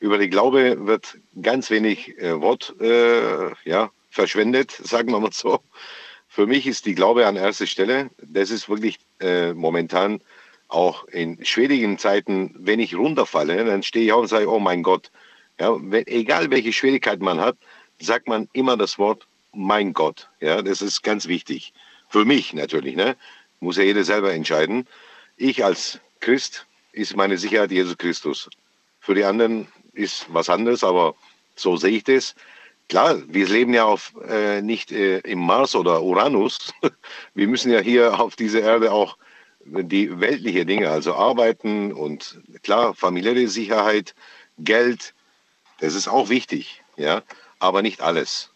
Über 0.00 0.18
die 0.18 0.30
Glaube 0.30 0.86
wird 0.86 1.18
ganz 1.40 1.70
wenig 1.70 2.18
äh, 2.18 2.40
Wort 2.40 2.74
äh, 2.80 3.50
ja, 3.64 3.90
verschwendet, 4.10 4.70
sagen 4.82 5.10
wir 5.12 5.20
mal 5.20 5.32
so. 5.32 5.60
Für 6.28 6.46
mich 6.46 6.66
ist 6.66 6.86
die 6.86 6.94
Glaube 6.94 7.26
an 7.26 7.36
erster 7.36 7.66
Stelle. 7.66 8.10
Das 8.22 8.50
ist 8.50 8.68
wirklich 8.68 8.98
äh, 9.20 9.52
momentan 9.52 10.20
auch 10.68 11.04
in 11.08 11.44
schwierigen 11.44 11.98
Zeiten, 11.98 12.54
wenn 12.58 12.80
ich 12.80 12.96
runterfalle, 12.96 13.64
dann 13.64 13.82
stehe 13.82 14.06
ich 14.06 14.12
auf 14.12 14.22
und 14.22 14.28
sage, 14.28 14.50
oh 14.50 14.58
mein 14.58 14.82
Gott. 14.82 15.10
Ja, 15.60 15.76
wenn, 15.78 16.06
egal 16.06 16.50
welche 16.50 16.72
Schwierigkeiten 16.72 17.24
man 17.24 17.40
hat, 17.40 17.56
sagt 18.00 18.26
man 18.26 18.48
immer 18.54 18.78
das 18.78 18.98
Wort 18.98 19.26
mein 19.52 19.92
Gott. 19.92 20.28
Ja, 20.40 20.62
das 20.62 20.82
ist 20.82 21.02
ganz 21.02 21.28
wichtig. 21.28 21.72
Für 22.08 22.24
mich 22.24 22.52
natürlich. 22.52 22.96
Ne? 22.96 23.16
Muss 23.60 23.76
ja 23.76 23.84
jeder 23.84 24.04
selber 24.04 24.32
entscheiden 24.32 24.86
ich 25.42 25.64
als 25.64 26.00
Christ 26.20 26.66
ist 26.92 27.16
meine 27.16 27.38
Sicherheit 27.38 27.72
Jesus 27.72 27.98
Christus. 27.98 28.48
Für 29.00 29.14
die 29.14 29.24
anderen 29.24 29.66
ist 29.92 30.26
was 30.28 30.48
anderes, 30.48 30.84
aber 30.84 31.14
so 31.56 31.76
sehe 31.76 31.96
ich 31.96 32.04
das. 32.04 32.34
klar, 32.88 33.22
wir 33.26 33.48
leben 33.48 33.74
ja 33.74 33.84
auf, 33.84 34.12
äh, 34.28 34.62
nicht 34.62 34.92
äh, 34.92 35.18
im 35.20 35.40
Mars 35.40 35.74
oder 35.74 36.02
Uranus. 36.02 36.72
Wir 37.34 37.48
müssen 37.48 37.72
ja 37.72 37.80
hier 37.80 38.20
auf 38.20 38.36
dieser 38.36 38.60
Erde 38.60 38.92
auch 38.92 39.16
die 39.64 40.20
weltliche 40.20 40.66
Dinge, 40.66 40.90
also 40.90 41.14
arbeiten 41.14 41.92
und 41.92 42.40
klar, 42.62 42.94
familiäre 42.94 43.48
Sicherheit, 43.48 44.14
Geld, 44.58 45.14
das 45.80 45.94
ist 45.94 46.08
auch 46.08 46.28
wichtig, 46.28 46.82
ja, 46.96 47.22
aber 47.60 47.80
nicht 47.80 48.00
alles. 48.00 48.51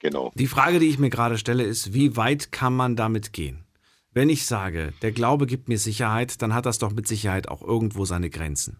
Genau. 0.00 0.32
Die 0.34 0.46
Frage, 0.46 0.78
die 0.78 0.88
ich 0.88 0.98
mir 0.98 1.10
gerade 1.10 1.38
stelle, 1.38 1.62
ist, 1.62 1.94
wie 1.94 2.16
weit 2.16 2.52
kann 2.52 2.74
man 2.74 2.96
damit 2.96 3.32
gehen? 3.32 3.64
Wenn 4.12 4.28
ich 4.28 4.46
sage, 4.46 4.92
der 5.02 5.12
Glaube 5.12 5.46
gibt 5.46 5.68
mir 5.68 5.78
Sicherheit, 5.78 6.42
dann 6.42 6.52
hat 6.52 6.66
das 6.66 6.78
doch 6.78 6.90
mit 6.90 7.06
Sicherheit 7.06 7.48
auch 7.48 7.62
irgendwo 7.62 8.04
seine 8.04 8.28
Grenzen. 8.28 8.78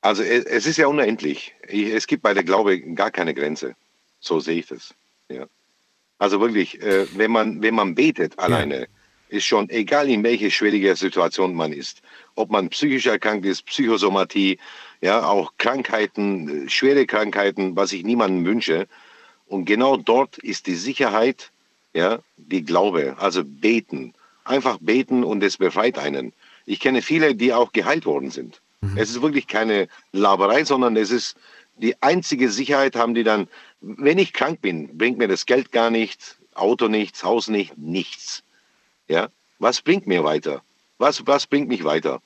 Also 0.00 0.22
es 0.22 0.66
ist 0.66 0.76
ja 0.76 0.86
unendlich. 0.86 1.54
Es 1.66 2.06
gibt 2.06 2.22
bei 2.22 2.32
der 2.32 2.44
Glaube 2.44 2.80
gar 2.94 3.10
keine 3.10 3.34
Grenze. 3.34 3.74
So 4.20 4.38
sehe 4.38 4.60
ich 4.60 4.66
das. 4.66 4.94
Ja. 5.28 5.46
Also 6.18 6.40
wirklich, 6.40 6.80
äh, 6.82 7.06
wenn 7.16 7.30
man 7.30 7.62
wenn 7.62 7.74
man 7.74 7.94
betet 7.94 8.38
alleine, 8.38 8.80
ja. 8.80 8.86
ist 9.28 9.46
schon 9.46 9.68
egal 9.70 10.08
in 10.08 10.22
welche 10.22 10.50
schwierige 10.50 10.94
Situation 10.94 11.54
man 11.54 11.72
ist, 11.72 12.02
ob 12.36 12.50
man 12.50 12.68
psychisch 12.68 13.06
erkrankt 13.06 13.46
ist, 13.46 13.66
Psychosomatie, 13.66 14.58
ja 15.00 15.26
auch 15.26 15.52
Krankheiten, 15.58 16.66
äh, 16.66 16.68
schwere 16.68 17.06
Krankheiten, 17.06 17.76
was 17.76 17.92
ich 17.92 18.04
niemandem 18.04 18.44
wünsche. 18.44 18.86
Und 19.46 19.64
genau 19.64 19.96
dort 19.96 20.38
ist 20.38 20.66
die 20.66 20.74
Sicherheit, 20.74 21.50
ja, 21.94 22.18
die 22.36 22.64
Glaube, 22.64 23.16
also 23.18 23.42
beten, 23.44 24.14
einfach 24.44 24.78
beten 24.80 25.24
und 25.24 25.42
es 25.42 25.56
befreit 25.56 25.98
einen. 25.98 26.32
Ich 26.66 26.80
kenne 26.80 27.02
viele, 27.02 27.34
die 27.34 27.52
auch 27.52 27.72
geheilt 27.72 28.04
worden 28.04 28.30
sind. 28.30 28.60
Mhm. 28.80 28.98
Es 28.98 29.10
ist 29.10 29.22
wirklich 29.22 29.46
keine 29.46 29.88
Laberei, 30.12 30.64
sondern 30.64 30.96
es 30.96 31.10
ist 31.10 31.36
die 31.78 32.00
einzige 32.02 32.50
Sicherheit 32.50 32.96
haben 32.96 33.14
die 33.14 33.24
dann, 33.24 33.48
wenn 33.80 34.18
ich 34.18 34.32
krank 34.32 34.60
bin, 34.60 34.98
bringt 34.98 35.18
mir 35.18 35.28
das 35.28 35.46
Geld 35.46 35.72
gar 35.72 35.90
nichts, 35.90 36.36
Auto 36.54 36.88
nichts, 36.88 37.22
Haus 37.22 37.48
nicht, 37.48 37.78
nichts. 37.78 38.42
Ja, 39.06 39.28
was 39.58 39.80
bringt 39.80 40.06
mir 40.06 40.24
weiter? 40.24 40.62
Was, 40.98 41.26
was 41.26 41.46
bringt 41.46 41.68
mich 41.68 41.84
weiter? 41.84 42.20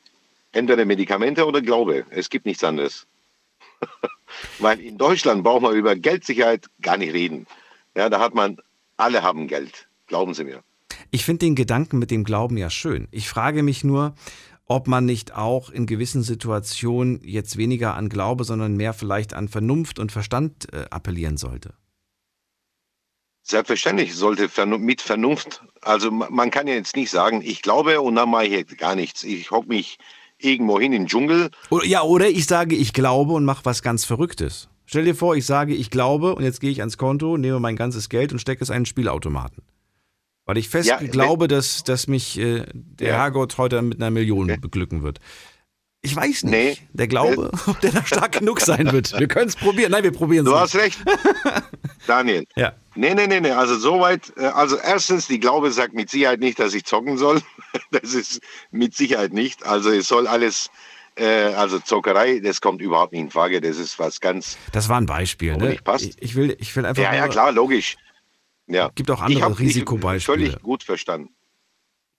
Entweder 0.52 0.84
Medikamente 0.84 1.46
oder 1.46 1.62
Glaube. 1.62 2.04
Es 2.10 2.30
gibt 2.30 2.46
nichts 2.46 2.62
anderes. 2.62 3.06
Weil 4.58 4.80
in 4.80 4.98
Deutschland 4.98 5.42
braucht 5.42 5.62
man 5.62 5.74
über 5.74 5.96
Geldsicherheit 5.96 6.66
gar 6.80 6.96
nicht 6.96 7.12
reden. 7.12 7.46
Ja, 7.96 8.08
da 8.08 8.20
hat 8.20 8.34
man, 8.34 8.58
alle 8.96 9.22
haben 9.22 9.48
Geld. 9.48 9.88
Glauben 10.06 10.34
Sie 10.34 10.44
mir. 10.44 10.62
Ich 11.10 11.24
finde 11.24 11.46
den 11.46 11.54
Gedanken 11.54 11.98
mit 11.98 12.10
dem 12.10 12.24
Glauben 12.24 12.56
ja 12.56 12.70
schön. 12.70 13.08
Ich 13.10 13.28
frage 13.28 13.62
mich 13.62 13.84
nur, 13.84 14.14
ob 14.66 14.88
man 14.88 15.04
nicht 15.04 15.34
auch 15.34 15.70
in 15.70 15.86
gewissen 15.86 16.22
Situationen 16.22 17.20
jetzt 17.22 17.56
weniger 17.56 17.94
an 17.94 18.08
Glaube, 18.08 18.44
sondern 18.44 18.76
mehr 18.76 18.94
vielleicht 18.94 19.34
an 19.34 19.48
Vernunft 19.48 19.98
und 19.98 20.12
Verstand 20.12 20.72
äh, 20.72 20.86
appellieren 20.90 21.36
sollte. 21.36 21.74
Selbstverständlich 23.42 24.14
sollte 24.14 24.48
mit 24.78 25.02
Vernunft, 25.02 25.62
also 25.80 26.12
man 26.12 26.50
kann 26.50 26.68
ja 26.68 26.74
jetzt 26.74 26.94
nicht 26.94 27.10
sagen, 27.10 27.42
ich 27.42 27.60
glaube 27.60 28.00
und 28.00 28.14
dann 28.14 28.30
mache 28.30 28.46
ich 28.46 28.78
gar 28.78 28.94
nichts. 28.94 29.24
Ich 29.24 29.50
hocke 29.50 29.68
mich 29.68 29.98
irgendwo 30.44 30.78
hin 30.78 30.92
in 30.92 31.02
den 31.02 31.08
Dschungel. 31.08 31.50
Oder, 31.70 31.84
ja, 31.86 32.02
oder 32.02 32.28
ich 32.28 32.46
sage, 32.46 32.76
ich 32.76 32.92
glaube 32.92 33.32
und 33.32 33.44
mache 33.44 33.64
was 33.64 33.82
ganz 33.82 34.04
Verrücktes. 34.04 34.68
Stell 34.86 35.04
dir 35.04 35.14
vor, 35.14 35.36
ich 35.36 35.46
sage, 35.46 35.74
ich 35.74 35.90
glaube 35.90 36.34
und 36.34 36.44
jetzt 36.44 36.60
gehe 36.60 36.70
ich 36.70 36.80
ans 36.80 36.98
Konto, 36.98 37.36
nehme 37.36 37.60
mein 37.60 37.76
ganzes 37.76 38.08
Geld 38.08 38.32
und 38.32 38.40
stecke 38.40 38.62
es 38.62 38.70
in 38.70 38.76
einen 38.76 38.86
Spielautomaten. 38.86 39.62
Weil 40.44 40.58
ich 40.58 40.68
fest 40.68 40.88
ja, 40.88 40.98
glaube, 40.98 41.48
dass, 41.48 41.84
dass 41.84 42.08
mich 42.08 42.38
äh, 42.38 42.64
der 42.72 43.10
ja. 43.10 43.16
Herrgott 43.16 43.58
heute 43.58 43.80
mit 43.80 43.98
einer 43.98 44.10
Million 44.10 44.50
okay. 44.50 44.60
beglücken 44.60 45.02
wird. 45.02 45.18
Ich 46.04 46.16
weiß 46.16 46.42
nicht. 46.44 46.52
Nee. 46.52 46.76
Der 46.92 47.06
Glaube, 47.06 47.52
ob 47.66 47.80
der 47.80 47.92
da 47.92 48.04
stark 48.04 48.32
genug 48.32 48.60
sein 48.60 48.90
wird. 48.90 49.18
Wir 49.18 49.28
können 49.28 49.48
es 49.48 49.56
probieren. 49.56 49.92
Nein, 49.92 50.02
wir 50.02 50.10
probieren 50.10 50.44
es. 50.44 50.52
Du 50.52 50.58
hast 50.58 50.74
recht. 50.74 50.98
Daniel. 52.06 52.46
Ja. 52.56 52.72
Nee, 52.94 53.14
nee, 53.14 53.26
nee, 53.26 53.40
nee. 53.40 53.50
Also 53.50 53.76
soweit, 53.76 54.32
äh, 54.36 54.46
also 54.46 54.76
erstens, 54.76 55.26
die 55.26 55.40
Glaube 55.40 55.70
sagt 55.70 55.94
mit 55.94 56.10
Sicherheit 56.10 56.40
nicht, 56.40 56.58
dass 56.58 56.74
ich 56.74 56.84
zocken 56.84 57.16
soll. 57.18 57.40
Das 57.90 58.12
ist 58.12 58.40
mit 58.70 58.94
Sicherheit 58.94 59.32
nicht. 59.32 59.64
Also 59.64 59.90
es 59.90 60.06
soll 60.06 60.26
alles, 60.26 60.70
äh, 61.16 61.24
also 61.54 61.78
Zockerei, 61.78 62.38
das 62.38 62.60
kommt 62.60 62.82
überhaupt 62.82 63.12
nicht 63.12 63.22
in 63.22 63.30
Frage. 63.30 63.62
Das 63.62 63.78
ist 63.78 63.98
was 63.98 64.20
ganz. 64.20 64.58
Das 64.72 64.90
war 64.90 65.00
ein 65.00 65.06
Beispiel, 65.06 65.56
ne? 65.56 65.78
Passt. 65.82 66.04
Ich, 66.04 66.22
ich, 66.22 66.34
will, 66.34 66.54
ich 66.60 66.76
will 66.76 66.84
einfach. 66.84 67.02
Ja, 67.02 67.14
ja, 67.14 67.28
klar, 67.28 67.50
logisch. 67.50 67.96
Ja. 68.66 68.90
Gibt 68.94 69.10
auch 69.10 69.22
andere 69.22 69.58
Risikobeispiele. 69.58 70.36
Völlig 70.36 70.62
gut 70.62 70.82
verstanden. 70.82 71.30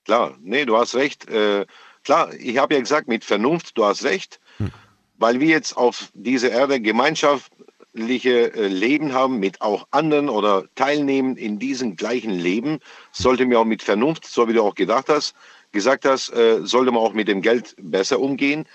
Klar, 0.06 0.36
nee, 0.42 0.66
du 0.66 0.76
hast 0.78 0.96
recht. 0.96 1.30
Äh, 1.30 1.66
klar, 2.04 2.34
ich 2.34 2.58
habe 2.58 2.74
ja 2.74 2.80
gesagt, 2.80 3.08
mit 3.08 3.24
Vernunft, 3.24 3.78
du 3.78 3.86
hast 3.86 4.04
recht, 4.04 4.40
hm. 4.58 4.72
weil 5.18 5.40
wir 5.40 5.48
jetzt 5.48 5.78
auf 5.78 6.10
dieser 6.14 6.50
Erde 6.50 6.82
gemeinschaftliche 6.82 7.54
äh, 7.96 8.68
Leben 8.68 9.14
haben 9.14 9.40
mit 9.40 9.62
auch 9.62 9.88
anderen 9.92 10.30
oder 10.30 10.66
teilnehmen 10.76 11.38
in 11.38 11.60
diesem 11.60 11.96
gleichen 11.96 12.32
Leben, 12.32 12.80
sollte 13.12 13.46
man 13.46 13.58
auch 13.58 13.66
mit 13.66 13.84
Vernunft, 13.84 14.26
so 14.26 14.48
wie 14.48 14.54
du 14.54 14.64
auch 14.64 14.76
gedacht 14.76 15.10
hast, 15.10 15.36
gesagt 15.72 16.06
hast, 16.06 16.30
äh, 16.30 16.60
sollte 16.64 16.92
man 16.92 17.02
auch 17.02 17.14
mit 17.14 17.28
dem 17.28 17.42
Geld 17.42 17.76
besser 17.80 18.20
umgehen, 18.20 18.66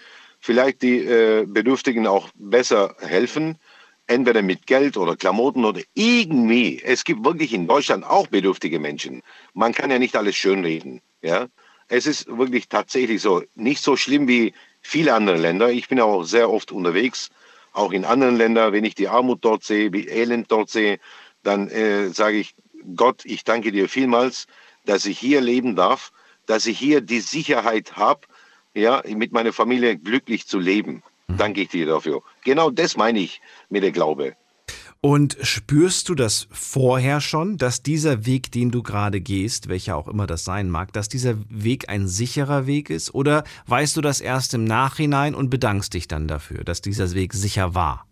vielleicht 0.40 0.82
die 0.82 0.98
äh, 0.98 1.44
Bedürftigen 1.46 2.06
auch 2.06 2.28
besser 2.34 2.94
helfen 3.00 3.58
entweder 4.08 4.42
mit 4.42 4.66
Geld 4.66 4.96
oder 4.96 5.16
Klamotten 5.16 5.64
oder 5.64 5.82
irgendwie. 5.94 6.82
Es 6.82 7.04
gibt 7.04 7.24
wirklich 7.24 7.52
in 7.52 7.68
Deutschland 7.68 8.04
auch 8.04 8.26
bedürftige 8.26 8.80
Menschen. 8.80 9.22
Man 9.54 9.72
kann 9.72 9.90
ja 9.90 9.98
nicht 9.98 10.16
alles 10.16 10.34
schönreden. 10.34 11.00
Ja? 11.22 11.46
Es 11.88 12.06
ist 12.06 12.26
wirklich 12.26 12.68
tatsächlich 12.68 13.22
so, 13.22 13.42
nicht 13.54 13.82
so 13.82 13.96
schlimm 13.96 14.26
wie 14.26 14.54
viele 14.80 15.14
andere 15.14 15.36
Länder. 15.36 15.70
Ich 15.70 15.88
bin 15.88 16.00
auch 16.00 16.24
sehr 16.24 16.50
oft 16.50 16.72
unterwegs, 16.72 17.28
auch 17.78 17.92
in 17.92 18.04
anderen 18.04 18.36
Ländern. 18.36 18.72
Wenn 18.72 18.84
ich 18.84 18.94
die 18.94 19.08
Armut 19.08 19.44
dort 19.44 19.64
sehe, 19.64 19.92
wie 19.92 20.08
Elend 20.08 20.50
dort 20.50 20.68
sehe, 20.68 20.98
dann 21.42 21.68
äh, 21.68 22.08
sage 22.08 22.38
ich, 22.38 22.54
Gott, 22.94 23.24
ich 23.24 23.44
danke 23.44 23.72
dir 23.72 23.88
vielmals, 23.88 24.46
dass 24.84 25.06
ich 25.06 25.18
hier 25.18 25.40
leben 25.40 25.76
darf, 25.76 26.12
dass 26.46 26.66
ich 26.66 26.78
hier 26.78 27.00
die 27.00 27.20
Sicherheit 27.20 27.96
habe, 27.96 28.22
ja, 28.74 29.02
mit 29.06 29.32
meiner 29.32 29.52
Familie 29.52 29.96
glücklich 29.96 30.46
zu 30.46 30.58
leben. 30.58 31.02
Danke 31.28 31.62
ich 31.62 31.68
dir 31.68 31.86
dafür. 31.86 32.22
Genau 32.44 32.70
das 32.70 32.96
meine 32.96 33.20
ich 33.20 33.40
mit 33.68 33.82
der 33.82 33.92
Glaube. 33.92 34.34
Und 35.00 35.36
spürst 35.42 36.08
du 36.08 36.16
das 36.16 36.48
vorher 36.50 37.20
schon, 37.20 37.56
dass 37.56 37.82
dieser 37.84 38.26
Weg, 38.26 38.50
den 38.50 38.72
du 38.72 38.82
gerade 38.82 39.20
gehst, 39.20 39.68
welcher 39.68 39.96
auch 39.96 40.08
immer 40.08 40.26
das 40.26 40.44
sein 40.44 40.70
mag, 40.70 40.92
dass 40.92 41.08
dieser 41.08 41.36
Weg 41.48 41.88
ein 41.88 42.08
sicherer 42.08 42.66
Weg 42.66 42.90
ist? 42.90 43.14
Oder 43.14 43.44
weißt 43.66 43.96
du 43.96 44.00
das 44.00 44.20
erst 44.20 44.54
im 44.54 44.64
Nachhinein 44.64 45.36
und 45.36 45.50
bedankst 45.50 45.94
dich 45.94 46.08
dann 46.08 46.26
dafür, 46.26 46.64
dass 46.64 46.80
dieser 46.80 47.12
Weg 47.14 47.32
sicher 47.32 47.76
war? 47.76 48.06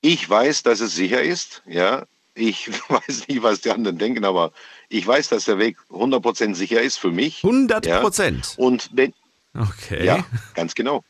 Ich 0.00 0.28
weiß, 0.28 0.62
dass 0.62 0.80
es 0.80 0.94
sicher 0.94 1.22
ist, 1.22 1.62
ja. 1.66 2.06
Ich 2.34 2.68
weiß 2.88 3.26
nicht, 3.26 3.42
was 3.42 3.62
die 3.62 3.70
anderen 3.70 3.98
denken, 3.98 4.24
aber 4.24 4.52
ich 4.88 5.04
weiß, 5.04 5.28
dass 5.28 5.46
der 5.46 5.58
Weg 5.58 5.76
100% 5.90 6.54
sicher 6.54 6.80
ist 6.80 6.98
für 6.98 7.10
mich. 7.10 7.42
100%? 7.42 7.86
Ja. 7.86 8.64
Und 8.64 8.90
wenn. 8.92 9.12
Okay. 9.54 10.04
Ja, 10.04 10.24
ganz 10.54 10.74
genau. 10.74 11.02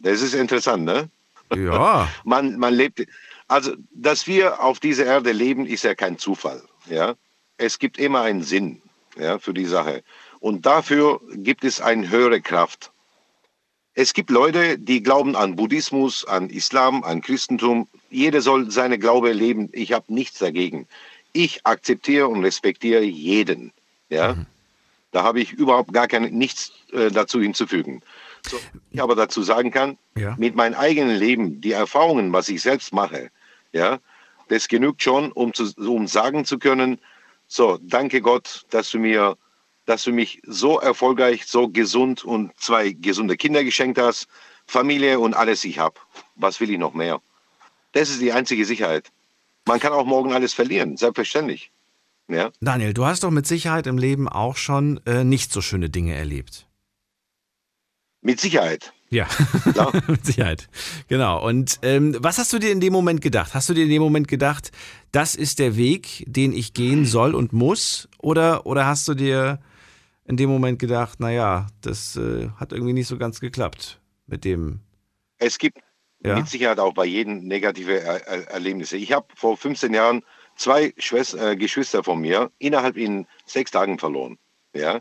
Das 0.00 0.22
ist 0.22 0.34
interessant, 0.34 0.84
ne? 0.84 1.10
Ja. 1.54 2.08
man, 2.24 2.58
man 2.58 2.74
lebt, 2.74 3.06
also, 3.52 3.74
dass 3.92 4.26
wir 4.26 4.62
auf 4.62 4.80
dieser 4.80 5.04
Erde 5.04 5.32
leben, 5.32 5.66
ist 5.66 5.84
ja 5.84 5.94
kein 5.94 6.18
Zufall, 6.18 6.62
ja. 6.88 7.14
Es 7.58 7.78
gibt 7.78 7.98
immer 7.98 8.22
einen 8.22 8.42
Sinn, 8.42 8.80
ja, 9.16 9.38
für 9.38 9.52
die 9.52 9.66
Sache. 9.66 10.02
Und 10.40 10.64
dafür 10.64 11.20
gibt 11.34 11.62
es 11.62 11.80
eine 11.80 12.08
höhere 12.08 12.40
Kraft. 12.40 12.90
Es 13.94 14.14
gibt 14.14 14.30
Leute, 14.30 14.78
die 14.78 15.02
glauben 15.02 15.36
an 15.36 15.54
Buddhismus, 15.54 16.24
an 16.24 16.48
Islam, 16.48 17.04
an 17.04 17.20
Christentum. 17.20 17.88
Jeder 18.10 18.40
soll 18.40 18.70
seine 18.70 18.98
Glaube 18.98 19.32
leben. 19.32 19.68
Ich 19.72 19.92
habe 19.92 20.12
nichts 20.12 20.38
dagegen. 20.38 20.88
Ich 21.34 21.66
akzeptiere 21.66 22.28
und 22.28 22.42
respektiere 22.42 23.02
jeden. 23.02 23.72
Ja? 24.08 24.34
Mhm. 24.34 24.46
Da 25.10 25.24
habe 25.24 25.40
ich 25.40 25.52
überhaupt 25.52 25.92
gar 25.92 26.08
kein, 26.08 26.22
nichts 26.32 26.72
äh, 26.92 27.10
dazu 27.10 27.40
hinzufügen. 27.40 28.02
So, 28.46 28.58
ich 28.90 29.00
aber 29.00 29.14
dazu 29.14 29.42
sagen 29.42 29.70
kann, 29.70 29.98
ja. 30.16 30.34
mit 30.38 30.56
meinem 30.56 30.74
eigenen 30.74 31.16
Leben, 31.16 31.60
die 31.60 31.72
Erfahrungen, 31.72 32.32
was 32.32 32.48
ich 32.48 32.62
selbst 32.62 32.94
mache, 32.94 33.30
ja, 33.72 33.98
das 34.48 34.68
genügt 34.68 35.02
schon, 35.02 35.32
um, 35.32 35.52
zu, 35.54 35.72
um 35.76 36.06
sagen 36.06 36.44
zu 36.44 36.58
können, 36.58 36.98
so, 37.46 37.78
danke 37.82 38.20
Gott, 38.20 38.64
dass 38.70 38.90
du 38.90 38.98
mir, 38.98 39.36
dass 39.84 40.04
du 40.04 40.12
mich 40.12 40.40
so 40.46 40.78
erfolgreich, 40.78 41.46
so 41.46 41.68
gesund 41.68 42.24
und 42.24 42.52
zwei 42.58 42.92
gesunde 42.92 43.36
Kinder 43.36 43.64
geschenkt 43.64 43.98
hast, 43.98 44.26
Familie 44.66 45.18
und 45.20 45.34
alles 45.34 45.64
ich 45.64 45.78
habe. 45.78 46.00
Was 46.34 46.60
will 46.60 46.70
ich 46.70 46.78
noch 46.78 46.94
mehr? 46.94 47.20
Das 47.92 48.08
ist 48.08 48.20
die 48.20 48.32
einzige 48.32 48.64
Sicherheit. 48.64 49.10
Man 49.66 49.80
kann 49.80 49.92
auch 49.92 50.06
morgen 50.06 50.32
alles 50.32 50.54
verlieren, 50.54 50.96
selbstverständlich. 50.96 51.70
Ja? 52.28 52.50
Daniel, 52.60 52.94
du 52.94 53.04
hast 53.04 53.22
doch 53.22 53.30
mit 53.30 53.46
Sicherheit 53.46 53.86
im 53.86 53.98
Leben 53.98 54.28
auch 54.28 54.56
schon 54.56 55.00
äh, 55.06 55.24
nicht 55.24 55.52
so 55.52 55.60
schöne 55.60 55.90
Dinge 55.90 56.14
erlebt. 56.14 56.66
Mit 58.22 58.40
Sicherheit. 58.40 58.92
Ja, 59.12 59.28
mit 60.08 60.24
Sicherheit. 60.24 60.68
Genau. 61.08 61.46
Und 61.46 61.78
ähm, 61.82 62.16
was 62.18 62.38
hast 62.38 62.50
du 62.52 62.58
dir 62.58 62.72
in 62.72 62.80
dem 62.80 62.94
Moment 62.94 63.20
gedacht? 63.20 63.52
Hast 63.52 63.68
du 63.68 63.74
dir 63.74 63.84
in 63.84 63.90
dem 63.90 64.00
Moment 64.00 64.26
gedacht, 64.26 64.72
das 65.12 65.34
ist 65.34 65.58
der 65.58 65.76
Weg, 65.76 66.24
den 66.26 66.54
ich 66.54 66.72
gehen 66.72 67.04
soll 67.04 67.34
und 67.34 67.52
muss? 67.52 68.08
Oder, 68.18 68.64
oder 68.64 68.86
hast 68.86 69.06
du 69.06 69.14
dir 69.14 69.60
in 70.24 70.38
dem 70.38 70.48
Moment 70.48 70.78
gedacht, 70.78 71.20
naja, 71.20 71.66
das 71.82 72.16
äh, 72.16 72.48
hat 72.56 72.72
irgendwie 72.72 72.94
nicht 72.94 73.06
so 73.06 73.18
ganz 73.18 73.38
geklappt 73.38 74.00
mit 74.26 74.46
dem? 74.46 74.80
Es 75.36 75.58
gibt, 75.58 75.78
Ja. 76.24 76.36
Mit 76.36 76.48
Sicherheit 76.48 76.78
auch 76.78 76.94
bei 76.94 77.04
jedem 77.04 77.46
negative 77.48 78.00
er 78.00 78.26
er 78.26 78.48
Erlebnisse. 78.50 78.96
Ich 78.96 79.12
habe 79.12 79.26
vor 79.34 79.56
15 79.56 79.92
Jahren 79.92 80.22
zwei 80.56 80.94
Schwester, 80.96 81.50
äh, 81.50 81.56
Geschwister 81.56 82.02
von 82.04 82.20
mir 82.20 82.50
innerhalb 82.58 82.96
in 82.96 83.26
sechs 83.44 83.72
Tagen 83.72 83.98
verloren. 83.98 84.38
Ja? 84.74 85.00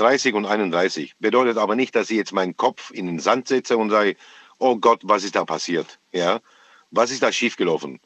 30 0.00 0.34
und 0.34 0.46
31. 0.46 1.14
Bedeutet 1.18 1.58
aber 1.58 1.76
nicht, 1.76 1.94
dass 1.94 2.10
ich 2.10 2.16
jetzt 2.16 2.32
meinen 2.32 2.56
Kopf 2.56 2.90
in 2.90 3.06
den 3.06 3.18
Sand 3.18 3.48
setze 3.48 3.76
und 3.76 3.90
sage, 3.90 4.16
oh 4.58 4.76
Gott, 4.76 5.02
was 5.04 5.24
ist 5.24 5.36
da 5.36 5.44
passiert? 5.44 5.98
Ja? 6.12 6.40
Was 6.90 7.10
ist 7.10 7.22
da 7.22 7.30
schiefgelaufen? 7.30 8.00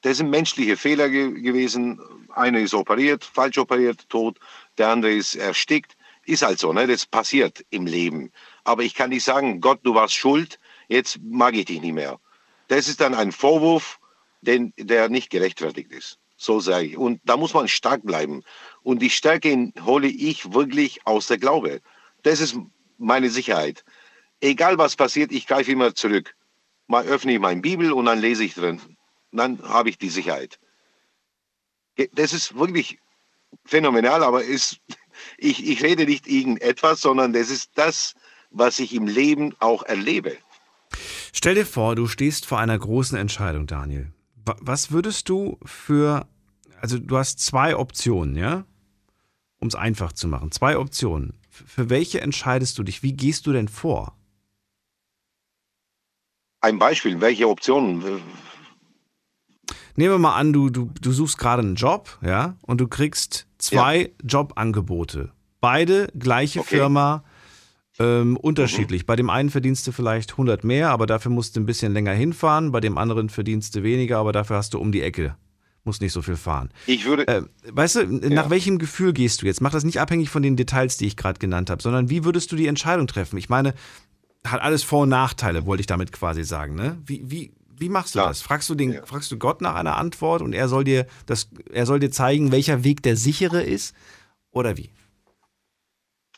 Das 0.00 0.18
sind 0.18 0.30
menschliche 0.30 0.76
Fehler 0.76 1.08
ge 1.08 1.40
gewesen. 1.40 2.00
Einer 2.34 2.60
ist 2.60 2.74
operiert, 2.74 3.24
falsch 3.24 3.58
operiert, 3.58 4.08
tot. 4.08 4.38
Der 4.78 4.88
andere 4.88 5.12
ist 5.12 5.34
erstickt. 5.34 5.96
Ist 6.26 6.42
halt 6.42 6.58
so, 6.58 6.72
ne? 6.72 6.86
das 6.86 7.04
passiert 7.04 7.64
im 7.70 7.86
Leben. 7.86 8.32
Aber 8.64 8.82
ich 8.82 8.94
kann 8.94 9.10
nicht 9.10 9.24
sagen, 9.24 9.60
Gott, 9.60 9.80
du 9.82 9.94
warst 9.94 10.14
schuld, 10.14 10.58
jetzt 10.88 11.18
mag 11.22 11.54
ich 11.54 11.66
dich 11.66 11.82
nicht 11.82 11.92
mehr. 11.92 12.18
Das 12.68 12.88
ist 12.88 13.00
dann 13.00 13.14
ein 13.14 13.32
Vorwurf, 13.32 13.98
den, 14.40 14.72
der 14.78 15.10
nicht 15.10 15.28
gerechtfertigt 15.28 15.92
ist. 15.92 16.18
So 16.36 16.60
sage 16.60 16.86
ich. 16.86 16.96
Und 16.96 17.20
da 17.24 17.36
muss 17.36 17.54
man 17.54 17.68
stark 17.68 18.02
bleiben. 18.04 18.42
Und 18.84 19.00
die 19.00 19.10
Stärke 19.10 19.72
hole 19.80 20.06
ich 20.06 20.52
wirklich 20.52 21.04
aus 21.06 21.26
der 21.26 21.38
Glaube. 21.38 21.80
Das 22.22 22.40
ist 22.40 22.56
meine 22.98 23.30
Sicherheit. 23.30 23.82
Egal 24.40 24.78
was 24.78 24.94
passiert, 24.94 25.32
ich 25.32 25.46
greife 25.46 25.72
immer 25.72 25.94
zurück. 25.94 26.36
Mal 26.86 27.06
öffne 27.06 27.32
ich 27.32 27.40
meine 27.40 27.62
Bibel 27.62 27.92
und 27.92 28.04
dann 28.04 28.20
lese 28.20 28.44
ich 28.44 28.54
drin. 28.54 28.80
Dann 29.32 29.60
habe 29.62 29.88
ich 29.88 29.98
die 29.98 30.10
Sicherheit. 30.10 30.60
Das 32.12 32.34
ist 32.34 32.56
wirklich 32.56 32.98
phänomenal, 33.64 34.22
aber 34.22 34.44
ist, 34.44 34.80
ich, 35.38 35.66
ich 35.66 35.82
rede 35.82 36.04
nicht 36.04 36.28
irgendetwas, 36.28 37.00
sondern 37.00 37.32
das 37.32 37.48
ist 37.48 37.70
das, 37.74 38.14
was 38.50 38.78
ich 38.78 38.94
im 38.94 39.06
Leben 39.06 39.54
auch 39.60 39.82
erlebe. 39.82 40.36
Stell 41.32 41.54
dir 41.54 41.66
vor, 41.66 41.96
du 41.96 42.06
stehst 42.06 42.44
vor 42.44 42.58
einer 42.58 42.78
großen 42.78 43.16
Entscheidung, 43.16 43.66
Daniel. 43.66 44.12
Was 44.44 44.92
würdest 44.92 45.30
du 45.30 45.58
für, 45.64 46.28
also 46.82 46.98
du 46.98 47.16
hast 47.16 47.40
zwei 47.40 47.76
Optionen, 47.76 48.36
ja? 48.36 48.66
Um 49.60 49.68
es 49.68 49.74
einfach 49.74 50.12
zu 50.12 50.28
machen. 50.28 50.50
Zwei 50.50 50.78
Optionen. 50.78 51.34
Für 51.48 51.88
welche 51.88 52.20
entscheidest 52.20 52.78
du 52.78 52.82
dich? 52.82 53.02
Wie 53.02 53.12
gehst 53.12 53.46
du 53.46 53.52
denn 53.52 53.68
vor? 53.68 54.16
Ein 56.60 56.78
Beispiel, 56.78 57.20
welche 57.20 57.48
Optionen? 57.48 58.02
Nehmen 59.96 60.14
wir 60.14 60.18
mal 60.18 60.34
an, 60.34 60.52
du, 60.52 60.70
du, 60.70 60.90
du 61.00 61.12
suchst 61.12 61.38
gerade 61.38 61.62
einen 61.62 61.76
Job, 61.76 62.18
ja, 62.22 62.56
und 62.62 62.80
du 62.80 62.88
kriegst 62.88 63.46
zwei 63.58 63.98
ja. 63.98 64.08
Jobangebote. 64.24 65.32
Beide 65.60 66.08
gleiche 66.18 66.60
okay. 66.60 66.76
Firma, 66.76 67.22
ähm, 67.98 68.36
unterschiedlich. 68.36 69.02
Mhm. 69.02 69.06
Bei 69.06 69.16
dem 69.16 69.30
einen 69.30 69.50
verdienst 69.50 69.86
du 69.86 69.92
vielleicht 69.92 70.32
100 70.32 70.64
mehr, 70.64 70.90
aber 70.90 71.06
dafür 71.06 71.30
musst 71.30 71.54
du 71.54 71.60
ein 71.60 71.66
bisschen 71.66 71.92
länger 71.92 72.12
hinfahren. 72.12 72.72
Bei 72.72 72.80
dem 72.80 72.98
anderen 72.98 73.28
verdienst 73.28 73.76
du 73.76 73.82
weniger, 73.82 74.18
aber 74.18 74.32
dafür 74.32 74.56
hast 74.56 74.74
du 74.74 74.78
um 74.78 74.90
die 74.90 75.02
Ecke. 75.02 75.36
Musst 75.84 76.00
nicht 76.00 76.12
so 76.12 76.22
viel 76.22 76.36
fahren. 76.36 76.70
Ich 76.86 77.04
würde. 77.04 77.28
Äh, 77.28 77.42
weißt 77.70 77.96
du, 77.96 78.00
ja. 78.00 78.30
nach 78.30 78.48
welchem 78.48 78.78
Gefühl 78.78 79.12
gehst 79.12 79.42
du 79.42 79.46
jetzt? 79.46 79.60
Mach 79.60 79.70
das 79.70 79.84
nicht 79.84 80.00
abhängig 80.00 80.30
von 80.30 80.42
den 80.42 80.56
Details, 80.56 80.96
die 80.96 81.06
ich 81.06 81.16
gerade 81.16 81.38
genannt 81.38 81.68
habe, 81.68 81.82
sondern 81.82 82.08
wie 82.08 82.24
würdest 82.24 82.50
du 82.52 82.56
die 82.56 82.66
Entscheidung 82.66 83.06
treffen? 83.06 83.36
Ich 83.36 83.50
meine, 83.50 83.74
hat 84.46 84.62
alles 84.62 84.82
Vor- 84.82 85.02
und 85.02 85.10
Nachteile, 85.10 85.66
wollte 85.66 85.82
ich 85.82 85.86
damit 85.86 86.10
quasi 86.12 86.42
sagen. 86.42 86.74
Ne? 86.74 86.98
Wie, 87.04 87.22
wie, 87.30 87.52
wie 87.78 87.88
machst 87.88 88.14
du 88.14 88.18
Klar. 88.18 88.28
das? 88.28 88.40
Fragst 88.40 88.68
du, 88.70 88.74
den, 88.74 88.92
ja. 88.92 89.04
fragst 89.04 89.30
du 89.30 89.38
Gott 89.38 89.60
nach 89.60 89.74
einer 89.74 89.96
Antwort 89.96 90.42
und 90.42 90.54
er 90.54 90.68
soll, 90.68 90.84
dir 90.84 91.06
das, 91.26 91.48
er 91.70 91.86
soll 91.86 92.00
dir 92.00 92.10
zeigen, 92.10 92.50
welcher 92.50 92.82
Weg 92.82 93.02
der 93.02 93.16
sichere 93.16 93.62
ist? 93.62 93.94
Oder 94.52 94.76
wie? 94.76 94.90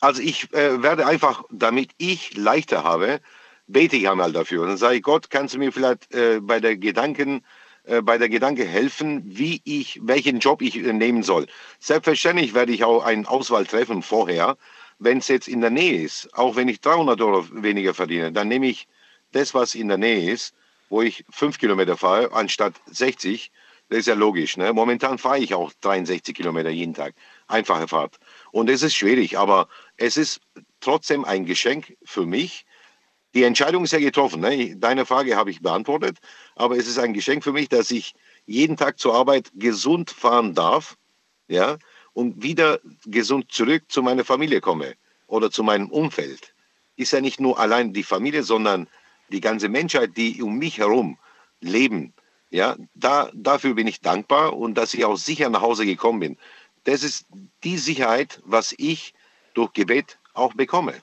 Also 0.00 0.22
ich 0.22 0.52
äh, 0.54 0.82
werde 0.82 1.06
einfach, 1.06 1.44
damit 1.50 1.90
ich 1.98 2.37
leichter 2.37 2.85
habe, 2.85 3.20
bete 3.66 3.96
ich 3.96 4.09
einmal 4.09 4.32
dafür. 4.32 4.62
Und 4.62 4.68
dann 4.68 4.76
sage 4.76 4.96
ich, 4.96 5.02
Gott, 5.02 5.30
kannst 5.30 5.54
du 5.54 5.59
mir 5.59 5.72
vielleicht 5.72 6.12
äh, 6.14 6.40
bei 6.40 6.61
der 6.61 6.76
Gedanken, 6.76 7.42
bei 8.03 8.18
der 8.18 8.29
Gedanke 8.29 8.64
helfen, 8.64 9.22
wie 9.25 9.61
ich, 9.64 10.01
welchen 10.03 10.40
Job 10.40 10.61
ich 10.62 10.77
äh, 10.77 10.92
nehmen 10.92 11.22
soll. 11.22 11.46
Selbstverständlich 11.79 12.53
werde 12.53 12.72
ich 12.72 12.85
auch 12.85 13.05
eine 13.05 13.29
Auswahl 13.29 13.64
treffen 13.64 14.03
vorher, 14.03 14.57
wenn 14.99 15.18
es 15.18 15.29
jetzt 15.29 15.49
in 15.49 15.61
der 15.61 15.70
Nähe 15.70 16.03
ist. 16.03 16.33
Auch 16.35 16.57
wenn 16.57 16.68
ich 16.68 16.81
300 16.81 17.20
Euro 17.20 17.46
weniger 17.53 17.94
verdiene, 17.94 18.33
dann 18.33 18.49
nehme 18.49 18.66
ich 18.66 18.88
das, 19.33 19.55
was 19.55 19.75
in 19.75 19.88
der 19.88 19.99
Nähe 19.99 20.31
ist, 20.31 20.55
wo 20.88 21.03
ich 21.03 21.25
fünf 21.31 21.59
Kilometer 21.59 21.96
fahre, 21.96 22.33
anstatt 22.33 22.75
60. 22.87 23.51
Das 23.88 24.01
ist 24.01 24.07
ja 24.07 24.14
logisch. 24.14 24.57
Ne? 24.57 24.72
Momentan 24.72 25.18
fahre 25.18 25.38
ich 25.38 25.55
auch 25.55 25.72
63 25.81 26.35
Kilometer 26.35 26.70
jeden 26.70 26.94
Tag. 26.94 27.14
Einfache 27.46 27.87
Fahrt. 27.87 28.18
Und 28.51 28.68
es 28.68 28.83
ist 28.83 28.96
schwierig, 28.96 29.38
aber 29.38 29.68
es 29.96 30.16
ist 30.16 30.40
trotzdem 30.81 31.25
ein 31.25 31.46
Geschenk 31.46 31.96
für 32.05 32.27
mich. 32.27 32.65
Die 33.37 33.42
Entscheidung 33.42 33.85
ist 33.85 33.92
ja 33.92 33.99
getroffen. 33.99 34.40
Ne? 34.40 34.77
Deine 34.77 35.05
Frage 35.05 35.37
habe 35.37 35.51
ich 35.51 35.61
beantwortet, 35.61 36.16
aber 36.55 36.79
es 36.79 36.88
ist 36.88 36.99
ein 36.99 37.12
Geschenk 37.12 37.44
für 37.44 37.53
mich, 37.53 37.68
dass 37.68 37.90
ich 37.90 38.14
jeden 38.46 38.79
Tag 38.79 38.99
zur 38.99 39.14
Arbeit 39.14 39.51
gesund 39.55 40.11
fahren 40.11 40.55
darf, 40.55 40.96
ja, 41.46 41.77
und 42.14 42.42
wieder 42.42 42.81
gesund 43.05 43.53
zurück 43.53 43.83
zu 43.88 44.03
meiner 44.03 44.25
Familie 44.25 44.62
komme 44.62 44.94
oder 45.27 45.51
zu 45.51 45.62
meinem 45.62 45.90
Umfeld. 45.90 46.55
Ist 46.96 47.12
ja 47.12 47.20
nicht 47.20 47.38
nur 47.38 47.61
allein 47.61 47.92
die 47.92 48.05
Familie, 48.05 48.42
sondern 48.42 48.88
die 49.29 49.42
ganze 49.42 49.68
Menschheit, 49.68 50.16
die 50.16 50.42
um 50.42 50.57
mich 50.57 50.79
herum 50.79 51.18
leben. 51.61 52.14
Ja, 52.49 52.75
da, 52.94 53.31
dafür 53.35 53.75
bin 53.75 53.87
ich 53.87 54.01
dankbar 54.01 54.57
und 54.57 54.77
dass 54.79 54.94
ich 54.94 55.05
auch 55.05 55.18
sicher 55.18 55.51
nach 55.51 55.61
Hause 55.61 55.85
gekommen 55.85 56.20
bin. 56.20 56.38
Das 56.85 57.03
ist 57.03 57.27
die 57.64 57.77
Sicherheit, 57.77 58.40
was 58.46 58.75
ich 58.79 59.12
durch 59.53 59.75
Gebet 59.75 60.18
auch 60.33 60.55
bekomme. 60.55 60.94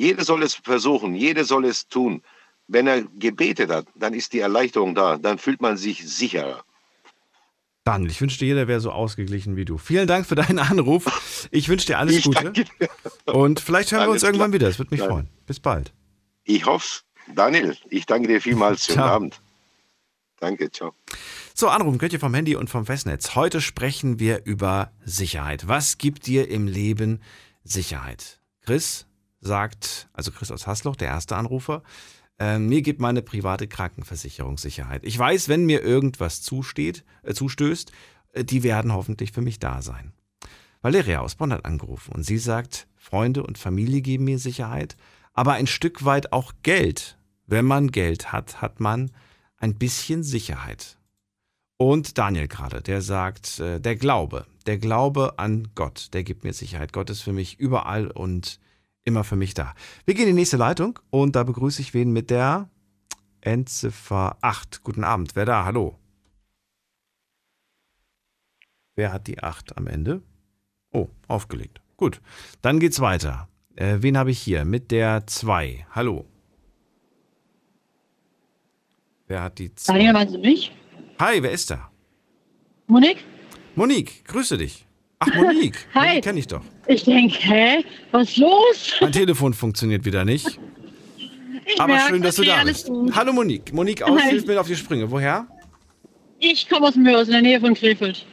Jeder 0.00 0.24
soll 0.24 0.42
es 0.42 0.54
versuchen, 0.54 1.14
jeder 1.14 1.44
soll 1.44 1.66
es 1.66 1.86
tun. 1.86 2.22
Wenn 2.68 2.86
er 2.86 3.02
gebetet 3.02 3.70
hat, 3.70 3.86
dann 3.94 4.14
ist 4.14 4.32
die 4.32 4.38
Erleichterung 4.38 4.94
da, 4.94 5.18
dann 5.18 5.36
fühlt 5.36 5.60
man 5.60 5.76
sich 5.76 6.08
sicherer. 6.08 6.64
Daniel, 7.84 8.10
ich 8.10 8.18
wünschte, 8.18 8.46
jeder 8.46 8.66
wäre 8.66 8.80
so 8.80 8.92
ausgeglichen 8.92 9.56
wie 9.56 9.66
du. 9.66 9.76
Vielen 9.76 10.06
Dank 10.06 10.24
für 10.24 10.36
deinen 10.36 10.58
Anruf. 10.58 11.48
Ich 11.50 11.68
wünsche 11.68 11.86
dir 11.86 11.98
alles 11.98 12.16
ich 12.16 12.24
Gute. 12.24 12.50
Dir. 12.50 12.66
Und 13.26 13.60
vielleicht 13.60 13.92
hören 13.92 14.00
alles 14.00 14.08
wir 14.08 14.12
uns 14.14 14.22
irgendwann 14.22 14.52
klar. 14.52 14.60
wieder. 14.60 14.68
Es 14.68 14.78
würde 14.78 14.90
mich 14.90 15.00
Nein. 15.00 15.10
freuen. 15.10 15.28
Bis 15.46 15.60
bald. 15.60 15.92
Ich 16.44 16.64
hoffe 16.64 17.02
Daniel, 17.34 17.76
ich 17.90 18.06
danke 18.06 18.28
dir 18.28 18.40
vielmals. 18.40 18.86
Schönen 18.86 19.00
Abend. 19.00 19.40
Danke, 20.38 20.70
ciao. 20.70 20.94
So, 21.54 21.68
anrufen 21.68 21.98
könnt 21.98 22.14
ihr 22.14 22.20
vom 22.20 22.32
Handy 22.32 22.56
und 22.56 22.70
vom 22.70 22.86
Festnetz. 22.86 23.34
Heute 23.34 23.60
sprechen 23.60 24.18
wir 24.18 24.46
über 24.46 24.92
Sicherheit. 25.04 25.68
Was 25.68 25.98
gibt 25.98 26.26
dir 26.26 26.48
im 26.48 26.66
Leben 26.66 27.20
Sicherheit? 27.64 28.40
Chris 28.64 29.06
sagt, 29.40 30.08
also 30.12 30.30
Chris 30.30 30.50
aus 30.50 30.66
Hasloch, 30.66 30.96
der 30.96 31.08
erste 31.08 31.36
Anrufer, 31.36 31.82
äh, 32.38 32.58
mir 32.58 32.82
gibt 32.82 33.00
meine 33.00 33.22
private 33.22 33.68
Krankenversicherung 33.68 34.58
Sicherheit. 34.58 35.04
Ich 35.04 35.18
weiß, 35.18 35.48
wenn 35.48 35.66
mir 35.66 35.82
irgendwas 35.82 36.42
zusteht, 36.42 37.04
äh, 37.22 37.34
zustößt, 37.34 37.92
äh, 38.32 38.44
die 38.44 38.62
werden 38.62 38.92
hoffentlich 38.92 39.32
für 39.32 39.42
mich 39.42 39.58
da 39.58 39.82
sein. 39.82 40.12
Valeria 40.82 41.20
aus 41.20 41.34
Bonn 41.34 41.52
hat 41.52 41.66
angerufen 41.66 42.12
und 42.14 42.22
sie 42.24 42.38
sagt, 42.38 42.86
Freunde 42.96 43.42
und 43.42 43.58
Familie 43.58 44.00
geben 44.00 44.24
mir 44.24 44.38
Sicherheit, 44.38 44.96
aber 45.34 45.52
ein 45.52 45.66
Stück 45.66 46.04
weit 46.04 46.32
auch 46.32 46.52
Geld. 46.62 47.18
Wenn 47.46 47.66
man 47.66 47.90
Geld 47.90 48.32
hat, 48.32 48.62
hat 48.62 48.80
man 48.80 49.10
ein 49.58 49.74
bisschen 49.74 50.22
Sicherheit. 50.22 50.96
Und 51.76 52.18
Daniel 52.18 52.48
gerade, 52.48 52.82
der 52.82 53.02
sagt, 53.02 53.58
äh, 53.58 53.80
der 53.80 53.96
Glaube, 53.96 54.46
der 54.66 54.78
Glaube 54.78 55.38
an 55.38 55.68
Gott, 55.74 56.08
der 56.12 56.24
gibt 56.24 56.44
mir 56.44 56.52
Sicherheit. 56.52 56.92
Gott 56.92 57.10
ist 57.10 57.22
für 57.22 57.32
mich 57.32 57.58
überall 57.58 58.10
und 58.10 58.60
immer 59.04 59.24
für 59.24 59.36
mich 59.36 59.54
da. 59.54 59.74
Wir 60.04 60.14
gehen 60.14 60.28
in 60.28 60.34
die 60.34 60.40
nächste 60.40 60.56
Leitung 60.56 60.98
und 61.10 61.36
da 61.36 61.42
begrüße 61.44 61.80
ich 61.82 61.94
wen 61.94 62.12
mit 62.12 62.30
der 62.30 62.68
Endziffer 63.40 64.36
8. 64.42 64.82
Guten 64.82 65.04
Abend, 65.04 65.36
wer 65.36 65.46
da? 65.46 65.64
Hallo. 65.64 65.98
Wer 68.94 69.12
hat 69.12 69.26
die 69.26 69.42
8 69.42 69.76
am 69.76 69.86
Ende? 69.86 70.22
Oh, 70.92 71.08
aufgelegt. 71.28 71.80
Gut, 71.96 72.20
dann 72.60 72.80
geht's 72.80 73.00
weiter. 73.00 73.48
Äh, 73.76 73.98
wen 74.00 74.18
habe 74.18 74.30
ich 74.30 74.40
hier? 74.40 74.64
Mit 74.64 74.90
der 74.90 75.26
2. 75.26 75.86
Hallo. 75.92 76.26
Wer 79.26 79.42
hat 79.42 79.58
die 79.58 79.74
2? 79.74 79.92
Daniel, 79.92 80.12
meinst 80.12 80.34
du 80.34 80.38
mich? 80.38 80.72
Hi, 81.18 81.42
wer 81.42 81.52
ist 81.52 81.70
da? 81.70 81.90
Monique? 82.86 83.24
Monique, 83.76 84.24
grüße 84.24 84.58
dich. 84.58 84.86
Ach, 85.20 85.34
Monique. 85.34 85.76
Hi. 85.94 86.08
Monique 86.08 86.24
kenne 86.24 86.38
ich 86.38 86.46
doch. 86.46 86.62
Ich 86.86 87.04
denke, 87.04 87.36
hä? 87.40 87.84
Was 88.10 88.30
ist 88.30 88.36
los? 88.38 88.92
Mein 89.00 89.12
Telefon 89.12 89.52
funktioniert 89.54 90.04
wieder 90.04 90.24
nicht. 90.24 90.58
Ich 91.66 91.80
Aber 91.80 91.92
merke, 91.92 92.08
schön, 92.10 92.22
dass 92.22 92.38
okay, 92.38 92.48
du 92.48 92.56
da 92.56 92.64
bist. 92.64 92.86
Gut. 92.86 93.14
Hallo 93.14 93.32
Monique. 93.32 93.72
Monique 93.72 94.02
aus, 94.02 94.22
hilf 94.22 94.46
mir 94.46 94.60
auf 94.60 94.66
die 94.66 94.76
Sprünge. 94.76 95.10
Woher? 95.10 95.46
Ich 96.38 96.68
komme 96.68 96.88
aus 96.88 96.96
Mörs, 96.96 97.28
in 97.28 97.32
der 97.32 97.42
Nähe 97.42 97.60
von 97.60 97.74
Krefeld. 97.74 98.24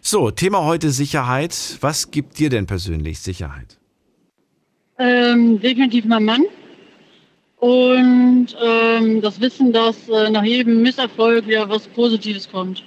So, 0.00 0.30
Thema 0.30 0.64
heute 0.64 0.90
Sicherheit. 0.90 1.76
Was 1.80 2.10
gibt 2.10 2.38
dir 2.38 2.48
denn 2.48 2.66
persönlich 2.66 3.20
Sicherheit? 3.20 3.78
Ähm, 4.98 5.60
definitiv 5.60 6.06
mein 6.06 6.24
Mann. 6.24 6.44
Und 7.58 8.48
ähm, 8.62 9.20
das 9.20 9.40
Wissen, 9.40 9.72
dass 9.72 10.08
äh, 10.08 10.30
nach 10.30 10.44
jedem 10.44 10.80
Misserfolg 10.82 11.46
wieder 11.46 11.68
was 11.68 11.86
Positives 11.88 12.48
kommt. 12.50 12.82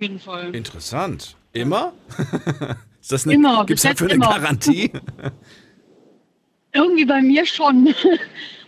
Jeden 0.00 0.18
Fall. 0.18 0.54
Interessant. 0.54 1.36
Immer? 1.52 1.92
Ist 3.00 3.12
das 3.12 3.26
eine, 3.26 3.34
immer. 3.34 3.66
Gibt 3.66 3.78
es 3.78 3.82
dafür 3.82 4.06
eine 4.06 4.14
immer. 4.14 4.28
Garantie? 4.28 4.90
Irgendwie 6.72 7.04
bei 7.04 7.20
mir 7.22 7.46
schon. 7.46 7.94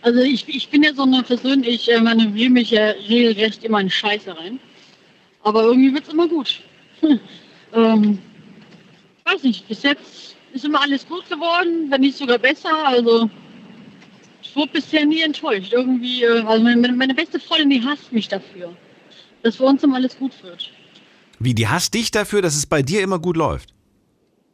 Also 0.05 0.19
ich, 0.19 0.45
ich 0.49 0.67
bin 0.67 0.83
ja 0.83 0.93
so 0.93 1.03
eine 1.03 1.23
Person, 1.23 1.63
ich 1.63 1.89
äh, 1.89 2.01
manövriere 2.01 2.49
mich 2.49 2.71
ja 2.71 2.87
regelrecht 3.07 3.63
immer 3.63 3.79
in 3.79 3.89
Scheiße 3.89 4.37
rein. 4.37 4.59
Aber 5.43 5.63
irgendwie 5.63 5.93
wird 5.93 6.05
es 6.05 6.11
immer 6.11 6.27
gut. 6.27 6.61
ähm, 7.73 8.19
weiß 9.23 9.43
nicht, 9.43 9.65
bis 9.69 9.83
jetzt 9.83 10.35
ist 10.51 10.65
immer 10.65 10.81
alles 10.81 11.07
gut 11.07 11.29
geworden, 11.29 11.89
wenn 11.89 12.01
nicht 12.01 12.17
sogar 12.17 12.37
besser. 12.37 12.85
Also 12.85 13.29
ich 14.41 14.53
wurde 14.57 14.73
bisher 14.73 15.05
nie 15.05 15.21
enttäuscht. 15.21 15.71
Irgendwie, 15.71 16.23
äh, 16.23 16.41
also 16.41 16.61
meine, 16.65 16.91
meine 16.91 17.13
beste 17.13 17.39
Freundin, 17.39 17.69
die 17.69 17.81
hasst 17.87 18.11
mich 18.11 18.27
dafür, 18.27 18.75
dass 19.41 19.55
für 19.55 19.63
uns 19.63 19.83
immer 19.83 19.95
alles 19.95 20.17
gut 20.17 20.33
wird. 20.43 20.69
Wie, 21.39 21.53
die 21.53 21.67
hasst 21.67 21.93
dich 21.93 22.11
dafür, 22.11 22.41
dass 22.41 22.55
es 22.55 22.65
bei 22.65 22.81
dir 22.81 23.01
immer 23.01 23.19
gut 23.19 23.37
läuft? 23.37 23.73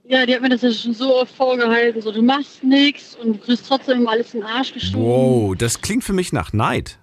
Ja, 0.06 0.26
die 0.26 0.34
hat 0.34 0.42
mir 0.42 0.50
das 0.50 0.64
ja 0.64 0.72
schon 0.72 0.94
so 0.94 1.22
oft 1.22 1.36
vorgehalten, 1.36 2.02
so 2.02 2.12
du 2.12 2.24
machst 2.24 2.64
nichts 2.64 3.16
und 3.16 3.34
du 3.34 3.40
kriegst 3.40 3.68
trotzdem 3.68 4.00
immer 4.00 4.12
alles 4.12 4.34
in 4.34 4.40
den 4.40 4.50
Arsch 4.50 4.74
geschoben. 4.74 5.04
Wow, 5.06 5.56
das 5.56 5.82
klingt 5.82 6.04
für 6.04 6.14
mich 6.14 6.34
nach 6.34 6.52
Neid. 6.52 6.98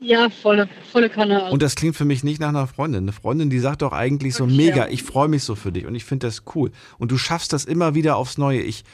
Ja, 0.00 0.28
volle, 0.30 0.68
volle 0.92 1.10
Kanne. 1.10 1.50
Und 1.50 1.62
das 1.62 1.74
klingt 1.74 1.96
für 1.96 2.04
mich 2.04 2.22
nicht 2.24 2.40
nach 2.40 2.48
einer 2.48 2.66
Freundin. 2.66 3.04
Eine 3.04 3.12
Freundin, 3.12 3.50
die 3.50 3.58
sagt 3.58 3.82
doch 3.82 3.92
eigentlich 3.92 4.34
so 4.34 4.44
Okay, 4.44 4.54
mega, 4.54 4.86
ja. 4.86 4.88
ich 4.88 5.02
freue 5.02 5.28
mich 5.28 5.44
so 5.44 5.54
für 5.54 5.70
dich 5.72 5.86
und 5.86 5.94
ich 5.94 6.04
finde 6.04 6.26
das 6.26 6.42
cool. 6.54 6.70
Und 6.98 7.10
du 7.12 7.18
schaffst 7.18 7.52
das 7.52 7.64
immer 7.64 7.94
wieder 7.94 8.16
aufs 8.16 8.38
Neue. 8.38 8.62
Ich, 8.62 8.84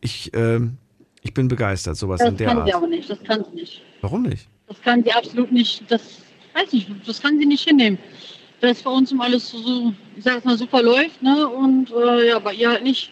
ich, 0.00 0.30
ähm, 0.34 0.78
ich 1.22 1.34
bin 1.34 1.48
begeistert, 1.48 1.96
sowas 1.96 2.18
das 2.20 2.28
in 2.28 2.36
der 2.36 2.48
kann 2.48 2.64
sie 2.64 2.72
Art. 2.72 2.74
aber 2.74 2.86
nicht, 2.88 3.08
das 3.08 3.22
kann 3.24 3.44
sie 3.44 3.56
nicht. 3.56 3.82
Warum 4.00 4.22
nicht? 4.22 4.48
Das 4.66 4.80
kann 4.82 5.02
sie 5.04 5.12
absolut 5.12 5.52
nicht, 5.52 5.84
das 5.88 6.02
weiß 6.54 6.72
ich, 6.72 6.86
das 7.06 7.20
kann 7.22 7.38
sie 7.38 7.46
nicht 7.46 7.68
hinnehmen. 7.68 7.98
Dass 8.62 8.80
bei 8.80 8.90
uns 8.90 9.10
immer 9.10 9.24
alles 9.24 9.50
so, 9.50 9.92
ich 10.16 10.22
sag 10.22 10.44
mal, 10.44 10.56
super 10.56 10.82
läuft, 10.84 11.20
ne? 11.20 11.48
Und 11.48 11.90
äh, 11.90 12.28
ja, 12.28 12.38
bei 12.38 12.54
ihr 12.54 12.70
halt 12.70 12.84
nicht. 12.84 13.10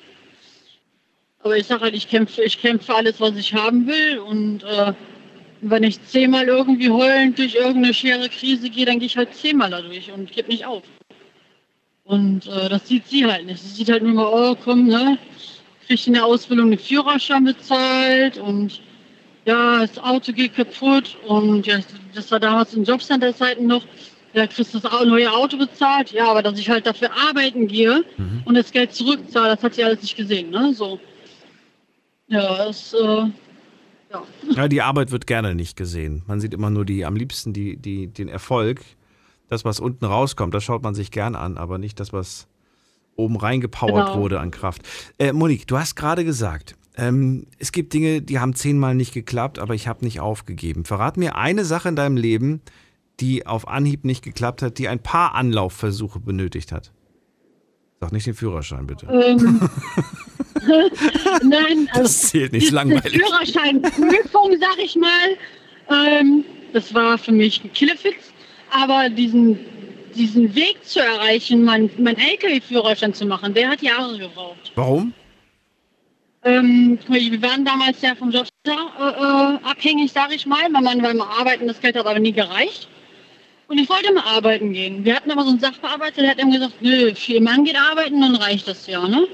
Aber 1.41 1.57
ich 1.57 1.67
sag 1.67 1.81
halt, 1.81 1.93
ich 1.93 2.09
kämpfe, 2.09 2.45
ich 2.45 2.63
kämpfe 2.63 2.87
für 2.87 2.95
alles, 2.95 3.21
was 3.21 3.35
ich 3.35 3.53
haben 3.53 3.85
will. 3.89 4.21
Und 4.21 4.63
äh, 4.63 4.93
wenn 5.61 5.83
ich 5.83 6.01
zehnmal 6.05 6.47
irgendwie 6.47 6.89
heulend 6.89 7.37
durch 7.37 7.57
irgendeine 7.57 7.93
schwere 7.93 8.29
Krise 8.29 8.71
gehe, 8.71 8.87
dann 8.87 9.01
gehe 9.01 9.07
ich 9.07 9.17
halt 9.17 9.35
zehnmal 9.35 9.71
dadurch 9.71 10.13
und 10.13 10.31
gebe 10.31 10.49
nicht 10.49 10.67
auf. 10.67 10.85
Und 12.05 12.47
äh, 12.47 12.69
das 12.69 12.87
sieht 12.87 13.09
sie 13.09 13.27
halt 13.27 13.47
nicht. 13.47 13.61
Sie 13.61 13.71
sieht 13.71 13.91
halt 13.91 14.05
nur 14.05 14.13
mal, 14.13 14.31
oh 14.33 14.57
komm, 14.63 14.87
ne? 14.87 15.19
Kriegt 15.89 16.07
in 16.07 16.13
der 16.13 16.27
Ausbildung 16.27 16.67
einen 16.67 16.79
Führerschein 16.79 17.43
bezahlt 17.43 18.39
und 18.39 18.81
ja, 19.47 19.81
das 19.81 19.99
Auto 19.99 20.33
geht 20.33 20.55
kaputt 20.55 21.17
und 21.27 21.67
ja, 21.67 21.81
das 22.15 22.31
war 22.31 22.39
damals 22.39 22.73
in 22.75 22.85
Jobcenter-Zeiten 22.85 23.67
noch, 23.67 23.85
ja, 24.33 24.47
kriegst 24.47 24.75
das 24.75 24.85
Au- 24.85 25.05
neue 25.05 25.31
Auto 25.33 25.57
bezahlt, 25.57 26.13
ja, 26.13 26.31
aber 26.31 26.43
dass 26.43 26.59
ich 26.59 26.69
halt 26.71 26.87
dafür 26.87 27.11
arbeiten 27.29 27.67
gehe 27.67 28.05
Mhm. 28.17 28.43
und 28.45 28.55
das 28.55 28.71
Geld 28.71 28.93
zurückzahle, 28.95 29.55
das 29.57 29.63
hat 29.63 29.75
sie 29.75 29.85
alles 29.85 30.03
nicht 30.03 30.17
gesehen, 30.17 30.51
ne, 30.51 30.73
so. 30.75 31.01
Ja, 32.29 32.67
das, 32.67 32.95
äh, 32.95 32.99
ja. 34.13 34.23
Ja, 34.55 34.69
die 34.69 34.83
Arbeit 34.83 35.11
wird 35.11 35.27
gerne 35.27 35.55
nicht 35.55 35.77
gesehen. 35.77 36.23
Man 36.27 36.41
sieht 36.41 36.55
immer 36.55 36.71
nur 36.71 36.85
die, 36.85 37.05
am 37.05 37.17
liebsten 37.17 37.53
die, 37.53 37.77
die, 37.77 38.07
den 38.07 38.29
Erfolg. 38.29 38.81
Das, 39.49 39.65
was 39.65 39.81
unten 39.81 40.05
rauskommt, 40.05 40.55
das 40.55 40.63
schaut 40.63 40.83
man 40.85 40.95
sich 40.95 41.11
gern 41.11 41.35
an, 41.35 41.59
aber 41.59 41.79
nicht 41.79 41.99
das, 41.99 42.13
was 42.13 42.47
oben 43.17 43.37
reingepowert 43.37 44.07
Genau. 44.13 44.19
wurde 44.23 44.39
an 44.39 44.53
Kraft. 44.53 44.83
Äh, 45.19 45.33
Monique, 45.33 45.67
du 45.67 45.77
hast 45.77 45.97
gerade 45.97 46.25
gesagt, 46.25 46.77
ähm, 46.97 47.47
es 47.59 47.73
gibt 47.73 47.93
Dinge, 47.93 48.23
die 48.23 48.39
haben 48.39 48.55
zehnmal 48.55 48.95
nicht 48.95 49.13
geklappt, 49.13 49.59
aber 49.59 49.75
ich 49.75 49.89
habe 49.89 50.05
nicht 50.05 50.21
aufgegeben. 50.21 50.85
Verrat 50.85 51.17
mir 51.17 51.35
eine 51.37 51.65
Sache 51.65 51.89
in 51.89 51.97
deinem 51.97 52.17
Leben, 52.17 52.61
die 53.21 53.47
auf 53.47 53.69
Anhieb 53.69 54.05
nicht 54.05 54.23
geklappt 54.23 54.63
hat, 54.63 54.79
die 54.79 54.89
ein 54.89 55.03
paar 55.03 55.35
Anlaufversuche 55.35 56.21
benötigt 56.21 56.73
hat. 56.73 56.93
Sag 58.01 58.13
nicht 58.13 58.27
den 58.27 58.35
Führerschein, 58.35 58.87
bitte. 58.87 59.07
Ähm, 59.07 59.61
Nein, 61.43 61.89
also 61.93 62.03
Das 62.03 62.23
zählt 62.29 62.53
nicht, 62.53 62.71
langweilig. 62.71 63.13
Die 63.13 63.19
Führerscheinprüfung, 63.19 64.57
sag 64.59 64.79
ich 64.83 64.97
mal, 64.97 65.37
ähm, 65.91 66.45
das 66.73 66.95
war 66.95 67.19
für 67.19 67.33
mich 67.33 67.63
ein 67.63 67.73
Killefix. 67.73 68.33
Aber 68.71 69.11
diesen, 69.11 69.59
diesen 70.15 70.55
Weg 70.55 70.79
zu 70.83 71.01
erreichen, 71.01 71.65
meinen 71.65 71.91
mein 71.99 72.17
LKW-Führerschein 72.17 73.13
zu 73.13 73.27
machen, 73.27 73.53
der 73.53 73.69
hat 73.69 73.83
Jahre 73.83 74.17
gebraucht. 74.17 74.73
Warum? 74.77 75.13
Ähm, 76.43 76.99
wir 77.09 77.43
waren 77.43 77.65
damals 77.65 78.01
ja 78.01 78.15
vom 78.15 78.31
Job 78.31 78.47
äh, 78.67 78.71
äh, 78.71 79.59
abhängig, 79.63 80.13
sag 80.13 80.35
ich 80.35 80.47
mal. 80.47 80.71
Mein 80.71 80.85
Mann 80.85 81.03
war 81.03 81.11
immer 81.11 81.29
arbeiten, 81.29 81.67
das 81.67 81.81
Geld 81.81 81.97
hat 81.97 82.07
aber 82.07 82.19
nie 82.19 82.33
gereicht. 82.33 82.89
Und 83.71 83.79
ich 83.79 83.89
wollte 83.89 84.09
immer 84.09 84.27
arbeiten 84.27 84.73
gehen. 84.73 85.05
Wir 85.05 85.15
hatten 85.15 85.31
aber 85.31 85.45
so 85.45 85.51
einen 85.51 85.61
Sachbearbeiter, 85.61 86.23
der 86.23 86.33
hat 86.33 86.41
immer 86.41 86.55
gesagt, 86.55 86.83
nö, 86.83 87.15
vier 87.15 87.41
Mann 87.41 87.65
geht 87.65 87.77
arbeiten, 87.77 88.21
dann 88.21 88.35
reicht 88.35 88.67
das 88.67 88.89
ja, 88.89 89.07
ne? 89.07 89.29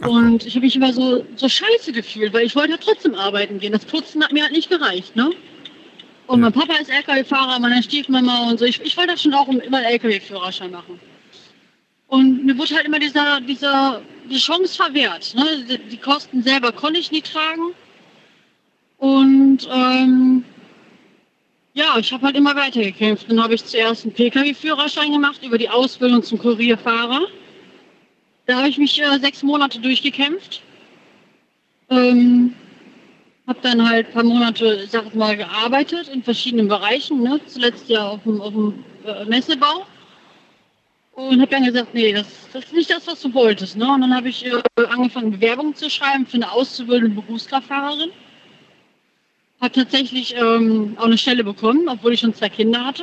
Und 0.00 0.44
ich 0.44 0.56
habe 0.56 0.66
mich 0.66 0.76
immer 0.76 0.92
so, 0.92 1.24
so 1.36 1.48
scheiße 1.48 1.90
gefühlt, 1.92 2.34
weil 2.34 2.44
ich 2.44 2.54
wollte 2.54 2.72
ja 2.72 2.76
trotzdem 2.76 3.14
arbeiten 3.14 3.58
gehen. 3.58 3.72
Das 3.72 3.86
Putzen 3.86 4.22
hat 4.22 4.32
mir 4.32 4.42
halt 4.42 4.52
nicht 4.52 4.68
gereicht, 4.68 5.16
ne? 5.16 5.30
Und 6.26 6.42
mein 6.42 6.52
Papa 6.52 6.74
ist 6.74 6.90
LKW-Fahrer, 6.90 7.58
meine 7.58 7.82
Stiefmama 7.82 8.50
und 8.50 8.58
so. 8.58 8.66
Ich, 8.66 8.78
ich 8.82 8.94
wollte 8.94 9.12
das 9.12 9.22
schon 9.22 9.32
auch 9.32 9.48
immer 9.48 9.82
LKW-Führerschein 9.86 10.70
machen. 10.70 11.00
Und 12.08 12.44
mir 12.44 12.58
wurde 12.58 12.74
halt 12.74 12.84
immer 12.84 12.98
dieser, 12.98 13.40
dieser, 13.40 14.02
die 14.30 14.36
Chance 14.36 14.76
verwehrt. 14.76 15.34
Ne? 15.34 15.64
Die, 15.66 15.78
die 15.78 15.96
Kosten 15.96 16.42
selber 16.42 16.72
konnte 16.72 17.00
ich 17.00 17.10
nie 17.10 17.22
tragen. 17.22 17.72
Und 18.98 19.66
ähm, 19.72 20.44
ja, 21.76 21.98
ich 21.98 22.10
habe 22.10 22.24
halt 22.24 22.36
immer 22.36 22.56
weitergekämpft. 22.56 23.30
Dann 23.30 23.42
habe 23.42 23.54
ich 23.54 23.64
zuerst 23.64 24.04
einen 24.04 24.14
Pkw-Führerschein 24.14 25.12
gemacht 25.12 25.44
über 25.44 25.58
die 25.58 25.68
Ausbildung 25.68 26.22
zum 26.22 26.38
Kurierfahrer. 26.38 27.20
Da 28.46 28.56
habe 28.56 28.68
ich 28.68 28.78
mich 28.78 29.00
äh, 29.00 29.18
sechs 29.18 29.42
Monate 29.42 29.78
durchgekämpft. 29.78 30.62
Ähm, 31.90 32.54
habe 33.46 33.58
dann 33.60 33.86
halt 33.86 34.06
ein 34.06 34.12
paar 34.14 34.24
Monate, 34.24 34.86
sag 34.88 35.06
ich 35.08 35.14
mal, 35.14 35.36
gearbeitet 35.36 36.08
in 36.08 36.22
verschiedenen 36.22 36.66
Bereichen. 36.66 37.22
Ne? 37.22 37.40
Zuletzt 37.46 37.90
ja 37.90 38.08
auf 38.08 38.22
dem, 38.22 38.40
auf 38.40 38.54
dem 38.54 38.82
äh, 39.04 39.26
Messebau. 39.26 39.86
Und 41.12 41.42
habe 41.42 41.50
dann 41.50 41.64
gesagt, 41.64 41.92
nee, 41.92 42.12
das, 42.12 42.26
das 42.54 42.64
ist 42.64 42.72
nicht 42.72 42.90
das, 42.90 43.06
was 43.06 43.20
du 43.20 43.34
wolltest. 43.34 43.76
Ne? 43.76 43.86
Und 43.86 44.00
dann 44.00 44.14
habe 44.14 44.30
ich 44.30 44.46
äh, 44.46 44.62
angefangen, 44.88 45.30
Bewerbungen 45.30 45.74
zu 45.74 45.90
schreiben 45.90 46.26
für 46.26 46.36
eine 46.36 46.50
auszubildende 46.50 47.20
Berufskraftfahrerin. 47.20 48.10
Habe 49.66 49.74
tatsächlich 49.74 50.36
ähm, 50.36 50.96
auch 50.96 51.06
eine 51.06 51.18
Stelle 51.18 51.42
bekommen, 51.42 51.88
obwohl 51.88 52.12
ich 52.12 52.20
schon 52.20 52.32
zwei 52.32 52.48
Kinder 52.48 52.86
hatte. 52.86 53.02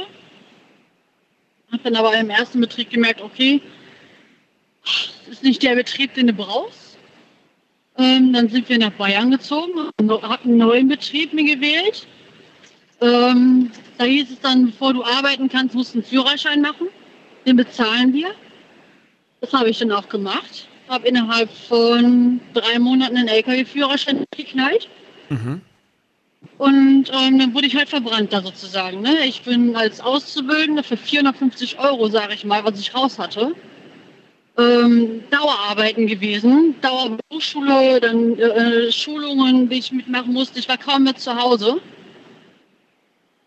Habe 1.74 1.84
dann 1.84 1.98
aber 1.98 2.18
im 2.18 2.30
ersten 2.30 2.62
Betrieb 2.62 2.90
gemerkt, 2.90 3.22
okay, 3.22 3.62
das 4.86 5.28
ist 5.30 5.44
nicht 5.44 5.62
der 5.62 5.76
Betrieb, 5.76 6.14
den 6.14 6.28
du 6.28 6.32
brauchst. 6.32 6.98
Ähm, 7.98 8.32
dann 8.32 8.48
sind 8.48 8.70
wir 8.70 8.78
nach 8.78 8.92
Bayern 8.92 9.32
gezogen, 9.32 9.74
habe 10.10 10.44
einen 10.46 10.56
neuen 10.56 10.88
Betrieb 10.88 11.34
mir 11.34 11.54
gewählt. 11.54 12.08
Ähm, 13.02 13.70
da 13.98 14.06
hieß 14.06 14.32
es 14.32 14.40
dann, 14.40 14.68
bevor 14.68 14.94
du 14.94 15.04
arbeiten 15.04 15.50
kannst, 15.50 15.76
musst 15.76 15.94
du 15.94 15.98
einen 15.98 16.08
Führerschein 16.08 16.62
machen. 16.62 16.88
Den 17.46 17.58
bezahlen 17.58 18.14
wir. 18.14 18.30
Das 19.42 19.52
habe 19.52 19.70
ich 19.70 19.80
dann 19.80 19.92
auch 19.92 20.08
gemacht. 20.08 20.70
Habe 20.88 21.10
innerhalb 21.10 21.52
von 21.68 22.40
drei 22.54 22.80
Monaten 22.80 23.18
einen 23.18 23.28
LKW-Führerschein 23.28 24.24
geknallt. 24.38 24.88
Mhm. 25.28 25.60
Und 26.58 27.06
ähm, 27.12 27.40
dann 27.40 27.54
wurde 27.54 27.68
ich 27.68 27.76
halt 27.76 27.90
verbrannt 27.90 28.32
da 28.32 28.42
sozusagen. 28.42 29.02
Ne? 29.02 29.26
Ich 29.26 29.42
bin 29.42 29.76
als 29.76 30.00
Auszubildende 30.00 30.84
für 30.84 30.98
450 30.98 31.80
Euro, 31.80 32.08
sage 32.08 32.34
ich 32.34 32.46
mal, 32.46 32.64
was 32.64 32.80
ich 32.80 32.94
raus 32.94 33.18
hatte, 33.20 33.54
ähm, 34.58 35.24
Dauerarbeiten 35.32 36.08
gewesen. 36.08 36.76
Dauerberufsschule, 36.82 38.00
dann 38.00 38.38
äh, 38.38 38.92
Schulungen, 38.92 39.68
die 39.70 39.80
ich 39.80 39.92
mitmachen 39.92 40.34
musste. 40.34 40.60
Ich 40.60 40.70
war 40.70 40.78
kaum 40.78 41.04
mehr 41.04 41.16
zu 41.16 41.36
Hause. 41.36 41.82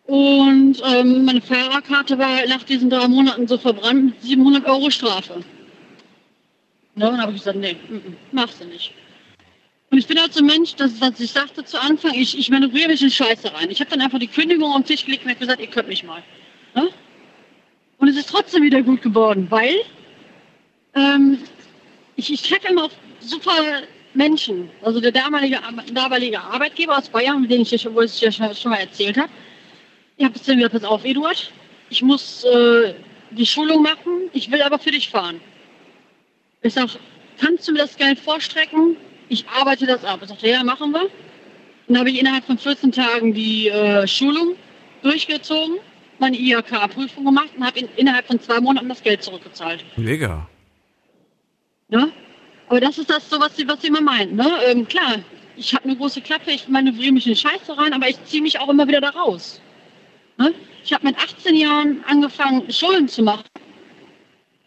Und 0.06 0.82
ähm, 0.84 1.24
meine 1.24 1.40
Fahrerkarte 1.40 2.18
war 2.18 2.46
nach 2.48 2.62
diesen 2.62 2.90
drei 2.90 3.08
Monaten 3.08 3.48
so 3.48 3.58
verbrannt 3.58 4.04
mit 4.06 4.22
700 4.22 4.66
Euro 4.66 4.90
Strafe. 4.90 5.40
Ne? 6.94 7.04
Dann 7.04 7.20
habe 7.20 7.32
ich 7.32 7.38
gesagt, 7.38 7.58
nee, 7.58 7.76
mm, 7.88 7.94
mm, 7.94 8.16
machst 8.32 8.60
du 8.60 8.66
nicht. 8.66 8.92
Und 9.96 10.00
ich 10.00 10.08
bin 10.08 10.20
halt 10.20 10.34
so 10.34 10.40
ein 10.40 10.46
Mensch, 10.46 10.74
dass, 10.74 10.98
dass 10.98 11.18
ich 11.18 11.32
sagte 11.32 11.64
zu 11.64 11.80
Anfang, 11.80 12.12
ich, 12.12 12.38
ich 12.38 12.50
manövriere 12.50 12.88
mich 12.88 13.00
in 13.00 13.10
Scheiße 13.10 13.54
rein. 13.54 13.70
Ich 13.70 13.80
habe 13.80 13.88
dann 13.88 14.02
einfach 14.02 14.18
die 14.18 14.26
Kündigung 14.26 14.70
auf 14.70 14.76
den 14.76 14.84
Tisch 14.84 15.06
gelegt 15.06 15.24
und 15.24 15.30
hab 15.30 15.40
gesagt, 15.40 15.58
ihr 15.58 15.68
könnt 15.68 15.88
mich 15.88 16.04
mal. 16.04 16.22
Ne? 16.74 16.90
Und 17.96 18.08
es 18.08 18.18
ist 18.18 18.28
trotzdem 18.28 18.62
wieder 18.62 18.82
gut 18.82 19.00
geworden, 19.00 19.46
weil 19.48 19.74
ähm, 20.94 21.38
ich, 22.14 22.30
ich 22.30 22.42
treffe 22.42 22.68
immer 22.68 22.84
auf 22.84 22.90
super 23.20 23.54
Menschen. 24.12 24.68
Also 24.82 25.00
der 25.00 25.12
damalige, 25.12 25.60
damalige 25.90 26.42
Arbeitgeber 26.42 26.98
aus 26.98 27.08
Bayern, 27.08 27.40
mit 27.40 27.50
dem 27.50 27.62
ich 27.62 27.70
ja 27.70 27.78
schon, 27.78 27.94
wo 27.94 28.02
ich 28.02 28.20
ja 28.20 28.30
schon, 28.30 28.54
schon 28.54 28.72
mal 28.72 28.80
erzählt 28.80 29.16
habe, 29.16 29.30
ich 30.18 30.26
habe 30.26 30.38
dann 30.46 30.56
gesagt, 30.58 30.74
pass 30.74 30.84
auf, 30.84 31.06
Eduard, 31.06 31.50
ich 31.88 32.02
muss 32.02 32.44
äh, 32.44 32.92
die 33.30 33.46
Schulung 33.46 33.82
machen, 33.82 34.28
ich 34.34 34.50
will 34.50 34.60
aber 34.60 34.78
für 34.78 34.90
dich 34.90 35.08
fahren. 35.08 35.40
Ich 36.60 36.74
sag, 36.74 36.90
kannst 37.40 37.66
du 37.66 37.72
mir 37.72 37.78
das 37.78 37.96
Geld 37.96 38.18
vorstrecken? 38.18 38.98
Ich 39.28 39.48
arbeite 39.48 39.86
das 39.86 40.04
ab. 40.04 40.20
Ich 40.22 40.28
sagte, 40.28 40.48
ja, 40.48 40.62
machen 40.62 40.92
wir. 40.92 41.08
Dann 41.88 41.98
habe 41.98 42.10
ich 42.10 42.20
innerhalb 42.20 42.44
von 42.44 42.58
14 42.58 42.92
Tagen 42.92 43.32
die 43.32 43.68
äh, 43.68 44.06
Schulung 44.06 44.56
durchgezogen, 45.02 45.76
meine 46.18 46.36
IHK-Prüfung 46.36 47.24
gemacht 47.24 47.50
und 47.56 47.64
habe 47.64 47.78
in, 47.80 47.88
innerhalb 47.96 48.26
von 48.26 48.40
zwei 48.40 48.60
Monaten 48.60 48.88
das 48.88 49.02
Geld 49.02 49.22
zurückgezahlt. 49.22 49.84
Mega. 49.96 50.48
Ne? 51.88 52.10
Aber 52.68 52.80
das 52.80 52.98
ist 52.98 53.10
das 53.10 53.28
so, 53.30 53.38
was 53.40 53.56
sie, 53.56 53.68
was 53.68 53.80
sie 53.80 53.88
immer 53.88 54.00
meinen. 54.00 54.34
Ne? 54.34 54.50
Ähm, 54.66 54.88
klar, 54.88 55.20
ich 55.56 55.72
habe 55.74 55.84
eine 55.84 55.96
große 55.96 56.20
Klappe, 56.20 56.50
ich 56.50 56.66
manövriere 56.68 57.12
mich 57.12 57.26
in 57.26 57.36
Scheiße 57.36 57.78
rein, 57.78 57.92
aber 57.92 58.08
ich 58.08 58.22
ziehe 58.24 58.42
mich 58.42 58.58
auch 58.58 58.68
immer 58.68 58.88
wieder 58.88 59.00
da 59.00 59.10
raus. 59.10 59.60
Ne? 60.38 60.52
Ich 60.84 60.92
habe 60.92 61.06
mit 61.06 61.16
18 61.16 61.54
Jahren 61.54 62.04
angefangen, 62.06 62.70
Schulden 62.70 63.08
zu 63.08 63.22
machen. 63.22 63.44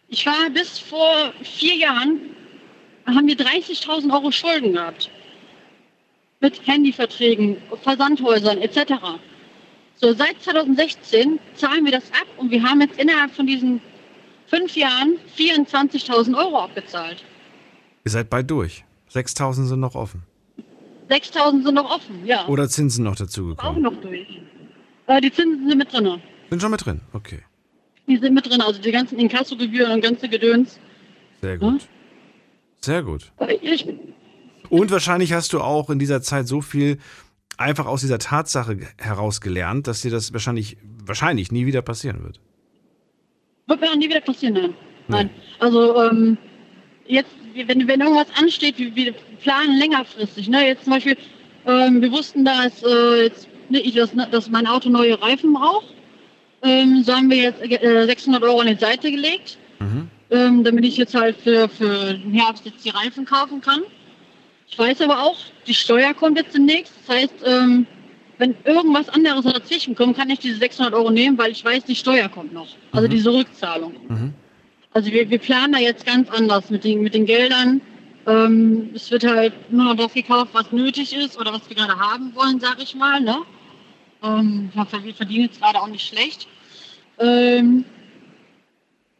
Ich 0.08 0.26
war 0.26 0.50
bis 0.50 0.78
vor 0.78 1.32
vier 1.42 1.76
Jahren, 1.76 2.20
haben 3.06 3.26
wir 3.26 3.36
30.000 3.36 4.12
Euro 4.12 4.30
Schulden 4.30 4.72
gehabt. 4.74 5.10
Mit 6.40 6.66
Handyverträgen, 6.66 7.56
Versandhäusern 7.82 8.58
etc. 8.58 8.92
So, 9.96 10.12
seit 10.14 10.40
2016 10.42 11.38
zahlen 11.54 11.84
wir 11.84 11.92
das 11.92 12.10
ab 12.12 12.26
und 12.38 12.50
wir 12.50 12.62
haben 12.62 12.80
jetzt 12.80 12.98
innerhalb 12.98 13.32
von 13.34 13.46
diesen 13.46 13.80
fünf 14.46 14.74
Jahren 14.74 15.18
24.000 15.36 16.36
Euro 16.36 16.58
abgezahlt. 16.60 17.22
Ihr 18.04 18.10
seid 18.10 18.30
bald 18.30 18.50
durch. 18.50 18.84
6.000 19.12 19.66
sind 19.66 19.80
noch 19.80 19.94
offen. 19.94 20.22
6.000 21.10 21.64
sind 21.64 21.74
noch 21.74 21.90
offen, 21.90 22.24
ja. 22.24 22.46
Oder 22.46 22.68
Zinsen 22.68 23.04
noch 23.04 23.12
Auch 23.12 23.16
dazugekommen? 23.16 23.82
noch 23.82 24.00
durch. 24.00 24.26
Äh, 25.08 25.20
die 25.20 25.32
Zinsen 25.32 25.68
sind 25.68 25.78
mit 25.78 25.92
drin. 25.92 26.22
Sind 26.48 26.62
schon 26.62 26.70
mit 26.70 26.86
drin. 26.86 27.00
Okay. 27.12 27.40
Die 28.06 28.16
sind 28.16 28.32
mit 28.32 28.48
drin, 28.48 28.60
also 28.60 28.80
die 28.80 28.92
ganzen 28.92 29.18
Inkassogebühren 29.18 29.92
und 29.92 30.00
ganze 30.00 30.28
Gedöns. 30.28 30.78
Sehr 31.42 31.58
gut. 31.58 31.82
Sehr 32.80 33.02
gut. 33.02 33.32
Ich, 33.62 33.86
Und 34.68 34.90
wahrscheinlich 34.90 35.32
hast 35.32 35.52
du 35.52 35.60
auch 35.60 35.90
in 35.90 35.98
dieser 35.98 36.22
Zeit 36.22 36.46
so 36.46 36.60
viel 36.60 36.98
einfach 37.58 37.86
aus 37.86 38.00
dieser 38.00 38.18
Tatsache 38.18 38.78
heraus 38.98 39.40
gelernt, 39.40 39.86
dass 39.86 40.00
dir 40.00 40.10
das 40.10 40.32
wahrscheinlich, 40.32 40.78
wahrscheinlich 41.04 41.52
nie 41.52 41.66
wieder 41.66 41.82
passieren 41.82 42.22
wird. 42.24 42.40
wird 43.66 43.80
mir 43.80 43.90
auch 43.90 43.96
nie 43.96 44.08
wieder 44.08 44.20
passieren, 44.22 44.54
nein. 44.54 44.74
Nein. 45.08 45.30
Also, 45.58 46.00
ähm, 46.02 46.38
jetzt, 47.06 47.30
wenn, 47.54 47.86
wenn 47.88 48.00
irgendwas 48.00 48.28
ansteht, 48.38 48.78
wir, 48.78 48.94
wir 48.94 49.12
planen 49.42 49.78
längerfristig. 49.78 50.48
Ne? 50.48 50.68
Jetzt 50.68 50.84
zum 50.84 50.92
Beispiel, 50.92 51.16
ähm, 51.66 52.00
wir 52.00 52.12
wussten, 52.12 52.44
dass, 52.44 52.82
äh, 52.84 53.24
jetzt, 53.24 53.48
ne, 53.68 53.80
ich, 53.80 53.94
dass, 53.94 54.12
dass 54.30 54.48
mein 54.48 54.66
Auto 54.66 54.88
neue 54.88 55.20
Reifen 55.20 55.52
braucht. 55.52 55.92
Ähm, 56.62 57.02
so 57.04 57.12
haben 57.14 57.28
wir 57.28 57.36
jetzt 57.38 57.60
äh, 57.62 58.06
600 58.06 58.42
Euro 58.42 58.60
an 58.60 58.68
die 58.68 58.76
Seite 58.76 59.10
gelegt, 59.10 59.58
Mhm. 59.80 60.08
Ähm, 60.30 60.64
damit 60.64 60.84
ich 60.84 60.96
jetzt 60.96 61.14
halt 61.14 61.36
für, 61.36 61.68
für 61.68 62.14
den 62.14 62.32
Herbst 62.32 62.64
jetzt 62.64 62.84
die 62.84 62.90
Reifen 62.90 63.24
kaufen 63.24 63.60
kann. 63.60 63.80
Ich 64.68 64.78
weiß 64.78 65.00
aber 65.00 65.22
auch, 65.22 65.36
die 65.66 65.74
Steuer 65.74 66.14
kommt 66.14 66.38
jetzt 66.38 66.54
demnächst. 66.54 66.92
Das 67.06 67.16
heißt, 67.16 67.34
ähm, 67.44 67.86
wenn 68.38 68.54
irgendwas 68.64 69.08
anderes 69.08 69.44
dazwischen 69.44 69.94
kommt, 69.94 70.16
kann 70.16 70.30
ich 70.30 70.38
diese 70.38 70.58
600 70.58 70.94
Euro 70.94 71.10
nehmen, 71.10 71.36
weil 71.36 71.50
ich 71.50 71.64
weiß, 71.64 71.84
die 71.84 71.96
Steuer 71.96 72.28
kommt 72.28 72.52
noch. 72.52 72.68
Also 72.92 73.06
Mhm. 73.06 73.10
diese 73.10 73.32
Rückzahlung. 73.32 73.94
Mhm. 74.08 74.34
Also 74.92 75.10
wir, 75.12 75.28
wir 75.28 75.38
planen 75.38 75.72
da 75.72 75.78
jetzt 75.78 76.06
ganz 76.06 76.30
anders 76.30 76.70
mit 76.70 76.84
den, 76.84 77.02
mit 77.02 77.14
den 77.14 77.26
Geldern. 77.26 77.80
Ähm, 78.26 78.90
es 78.94 79.10
wird 79.10 79.24
halt 79.24 79.52
nur 79.72 79.84
noch 79.84 79.96
das 79.96 80.12
gekauft, 80.14 80.50
was 80.52 80.70
nötig 80.72 81.14
ist 81.14 81.38
oder 81.38 81.52
was 81.52 81.68
wir 81.68 81.76
gerade 81.76 81.98
haben 81.98 82.34
wollen, 82.34 82.60
sag 82.60 82.80
ich 82.82 82.94
mal. 82.94 83.20
Ne? 83.20 83.36
Ähm, 84.22 84.70
wir 84.74 85.14
verdienen 85.14 85.44
jetzt 85.46 85.60
gerade 85.60 85.80
auch 85.80 85.88
nicht 85.88 86.06
schlecht. 86.06 86.46
Ähm, 87.18 87.84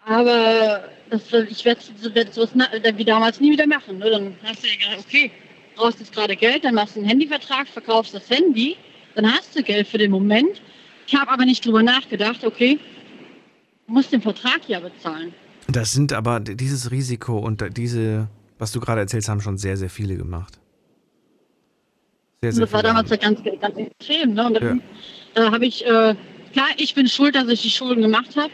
aber 0.04 0.84
das, 1.10 1.32
ich 1.32 1.64
werde 1.64 1.80
werd 2.14 2.34
sowas 2.34 2.50
na- 2.54 2.68
wie 2.96 3.04
damals 3.04 3.40
nie 3.40 3.52
wieder 3.52 3.66
machen. 3.66 3.98
Ne? 3.98 4.10
Dann 4.10 4.36
hast 4.44 4.62
du 4.62 4.68
ja 4.68 4.74
gedacht, 4.74 5.04
okay, 5.06 5.30
brauchst 5.74 6.00
jetzt 6.00 6.12
gerade 6.12 6.36
Geld, 6.36 6.64
dann 6.64 6.74
machst 6.74 6.96
du 6.96 7.00
einen 7.00 7.08
Handyvertrag, 7.08 7.68
verkaufst 7.68 8.14
das 8.14 8.28
Handy, 8.30 8.76
dann 9.14 9.30
hast 9.30 9.56
du 9.56 9.62
Geld 9.62 9.88
für 9.88 9.98
den 9.98 10.10
Moment. 10.10 10.60
Ich 11.06 11.14
habe 11.14 11.30
aber 11.30 11.44
nicht 11.44 11.64
drüber 11.64 11.82
nachgedacht, 11.82 12.44
okay, 12.44 12.78
du 13.86 13.92
musst 13.92 14.12
den 14.12 14.22
Vertrag 14.22 14.60
ja 14.68 14.80
bezahlen. 14.80 15.34
Das 15.66 15.92
sind 15.92 16.12
aber 16.12 16.40
dieses 16.40 16.90
Risiko 16.90 17.38
und 17.38 17.64
diese, 17.76 18.28
was 18.58 18.72
du 18.72 18.80
gerade 18.80 19.00
erzählst, 19.00 19.28
haben 19.28 19.40
schon 19.40 19.58
sehr, 19.58 19.76
sehr 19.76 19.90
viele 19.90 20.16
gemacht. 20.16 20.58
Sehr, 22.42 22.52
sehr 22.52 22.64
Das 22.64 22.72
war 22.72 22.82
damals 22.82 23.10
ja 23.10 23.16
ganz, 23.16 23.40
ganz 23.60 23.76
extrem. 23.76 24.34
Ne? 24.34 24.46
Und 24.46 24.54
dann 24.54 24.82
äh, 25.34 25.40
habe 25.50 25.66
ich, 25.66 25.84
äh, 25.84 26.14
klar, 26.52 26.68
ich 26.76 26.94
bin 26.94 27.08
schuld, 27.08 27.34
dass 27.34 27.48
ich 27.48 27.62
die 27.62 27.70
Schulden 27.70 28.02
gemacht 28.02 28.36
habe. 28.36 28.50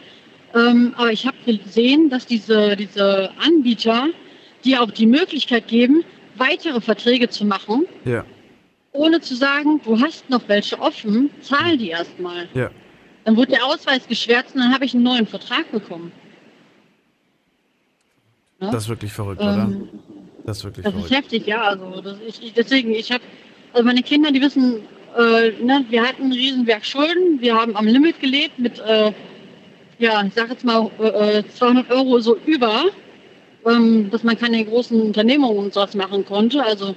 Ähm, 0.55 0.93
aber 0.97 1.11
ich 1.11 1.25
habe 1.25 1.35
gesehen, 1.45 2.09
dass 2.09 2.25
diese, 2.25 2.75
diese 2.75 3.29
Anbieter 3.39 4.07
dir 4.63 4.81
auch 4.81 4.91
die 4.91 5.05
Möglichkeit 5.05 5.67
geben, 5.67 6.03
weitere 6.37 6.79
Verträge 6.81 7.29
zu 7.29 7.45
machen, 7.45 7.85
Ja, 8.05 8.25
ohne 8.93 9.19
zu 9.21 9.35
sagen, 9.35 9.79
du 9.83 9.99
hast 9.99 10.29
noch 10.29 10.41
welche 10.47 10.79
offen, 10.79 11.29
zahl 11.41 11.77
die 11.77 11.89
erstmal. 11.89 12.47
ja. 12.53 12.71
Dann 13.25 13.35
wurde 13.35 13.51
der 13.51 13.65
Ausweis 13.65 14.07
geschwärzt 14.07 14.55
und 14.55 14.61
dann 14.61 14.73
habe 14.73 14.85
ich 14.85 14.93
einen 14.93 15.03
neuen 15.03 15.27
Vertrag 15.27 15.69
bekommen. 15.71 16.13
Ne? 18.59 18.69
Das 18.71 18.83
ist 18.83 18.89
wirklich 18.89 19.11
verrückt, 19.11 19.41
oder? 19.41 19.53
Ähm, 19.69 19.89
Das 20.45 20.57
ist 20.59 20.63
wirklich 20.63 20.85
Das 20.85 20.93
ist 20.93 20.99
verrückt. 21.07 21.15
heftig, 21.15 21.45
ja. 21.45 21.61
Also 21.63 22.01
das, 22.01 22.17
ich, 22.25 22.41
ich, 22.41 22.53
deswegen, 22.53 22.91
ich 22.91 23.11
habe, 23.11 23.23
also 23.73 23.85
meine 23.85 24.01
Kinder, 24.01 24.31
die 24.31 24.41
wissen, 24.41 24.77
äh, 25.17 25.51
ne, 25.61 25.85
wir 25.89 26.03
hatten 26.07 26.23
einen 26.23 26.31
Riesenberg 26.31 26.85
Schulden, 26.85 27.41
wir 27.41 27.53
haben 27.55 27.75
am 27.75 27.85
Limit 27.85 28.19
gelebt 28.21 28.57
mit, 28.59 28.79
äh, 28.79 29.11
ja, 29.99 30.23
ich 30.25 30.33
sag 30.33 30.49
jetzt 30.49 30.65
mal 30.65 30.89
äh, 30.99 31.43
200 31.55 31.89
Euro 31.91 32.19
so 32.19 32.37
über, 32.45 32.85
ähm, 33.65 34.09
dass 34.11 34.23
man 34.23 34.37
keine 34.37 34.63
großen 34.63 35.01
Unternehmungen 35.01 35.57
und 35.57 35.73
sowas 35.73 35.95
machen 35.95 36.25
konnte. 36.25 36.63
Also 36.63 36.95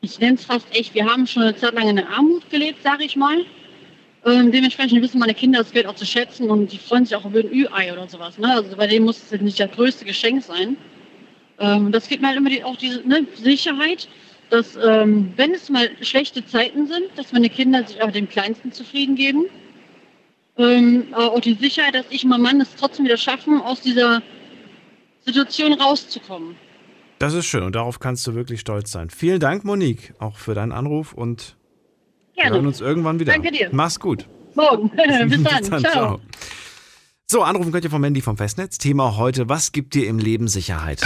ich 0.00 0.18
nenne 0.18 0.34
es 0.34 0.44
fast 0.44 0.66
echt, 0.74 0.94
wir 0.94 1.06
haben 1.06 1.26
schon 1.26 1.42
eine 1.42 1.56
Zeit 1.56 1.74
lang 1.74 1.88
in 1.88 1.96
der 1.96 2.08
Armut 2.08 2.48
gelebt, 2.50 2.82
sage 2.82 3.04
ich 3.04 3.16
mal. 3.16 3.44
Ähm, 4.24 4.50
dementsprechend 4.50 5.02
wissen 5.02 5.20
meine 5.20 5.34
Kinder 5.34 5.60
das 5.60 5.72
Geld 5.72 5.86
auch 5.86 5.94
zu 5.94 6.06
schätzen 6.06 6.50
und 6.50 6.72
die 6.72 6.78
freuen 6.78 7.04
sich 7.04 7.14
auch 7.14 7.24
über 7.24 7.40
ein 7.40 7.52
Ü-Ei 7.52 7.92
oder 7.92 8.08
sowas. 8.08 8.38
Ne? 8.38 8.52
Also 8.52 8.76
bei 8.76 8.86
denen 8.86 9.04
muss 9.04 9.22
es 9.22 9.30
jetzt 9.30 9.42
nicht 9.42 9.60
das 9.60 9.70
größte 9.70 10.04
Geschenk 10.04 10.42
sein. 10.42 10.76
Ähm, 11.58 11.92
das 11.92 12.08
gibt 12.08 12.22
mir 12.22 12.28
halt 12.28 12.38
immer 12.38 12.50
die, 12.50 12.64
auch 12.64 12.76
diese 12.76 13.06
ne, 13.06 13.26
Sicherheit, 13.34 14.08
dass 14.50 14.76
ähm, 14.76 15.32
wenn 15.36 15.54
es 15.54 15.70
mal 15.70 15.90
schlechte 16.00 16.44
Zeiten 16.44 16.86
sind, 16.86 17.06
dass 17.16 17.32
meine 17.32 17.48
Kinder 17.48 17.84
sich 17.84 18.02
auch 18.02 18.10
dem 18.10 18.28
Kleinsten 18.28 18.72
zufrieden 18.72 19.14
geben. 19.14 19.46
Ähm, 20.58 21.12
auch 21.14 21.40
die 21.40 21.54
Sicherheit, 21.54 21.94
dass 21.94 22.06
ich 22.10 22.24
und 22.24 22.30
mein 22.30 22.40
Mann 22.40 22.60
es 22.60 22.74
trotzdem 22.76 23.04
wieder 23.04 23.18
schaffen, 23.18 23.60
aus 23.60 23.82
dieser 23.82 24.22
Situation 25.24 25.74
rauszukommen. 25.74 26.56
Das 27.18 27.34
ist 27.34 27.46
schön 27.46 27.62
und 27.62 27.74
darauf 27.74 27.98
kannst 27.98 28.26
du 28.26 28.34
wirklich 28.34 28.60
stolz 28.60 28.90
sein. 28.90 29.10
Vielen 29.10 29.40
Dank, 29.40 29.64
Monique, 29.64 30.14
auch 30.18 30.36
für 30.36 30.54
deinen 30.54 30.72
Anruf 30.72 31.12
und 31.12 31.56
wir 32.34 32.44
hören 32.44 32.52
Gerne. 32.52 32.68
uns 32.68 32.80
irgendwann 32.80 33.18
wieder. 33.18 33.32
Danke 33.32 33.50
dir. 33.50 33.70
Mach's 33.72 33.98
gut. 33.98 34.26
Morgen. 34.54 34.90
Bis 35.28 35.42
dann. 35.42 35.80
Ciao. 35.80 36.20
So, 37.26 37.42
anrufen 37.42 37.72
könnt 37.72 37.84
ihr 37.84 37.90
vom 37.90 38.00
Mandy 38.00 38.20
vom 38.20 38.36
Festnetz. 38.36 38.78
Thema 38.78 39.16
heute, 39.16 39.48
was 39.48 39.72
gibt 39.72 39.94
dir 39.94 40.06
im 40.06 40.18
Leben 40.18 40.48
Sicherheit? 40.48 41.00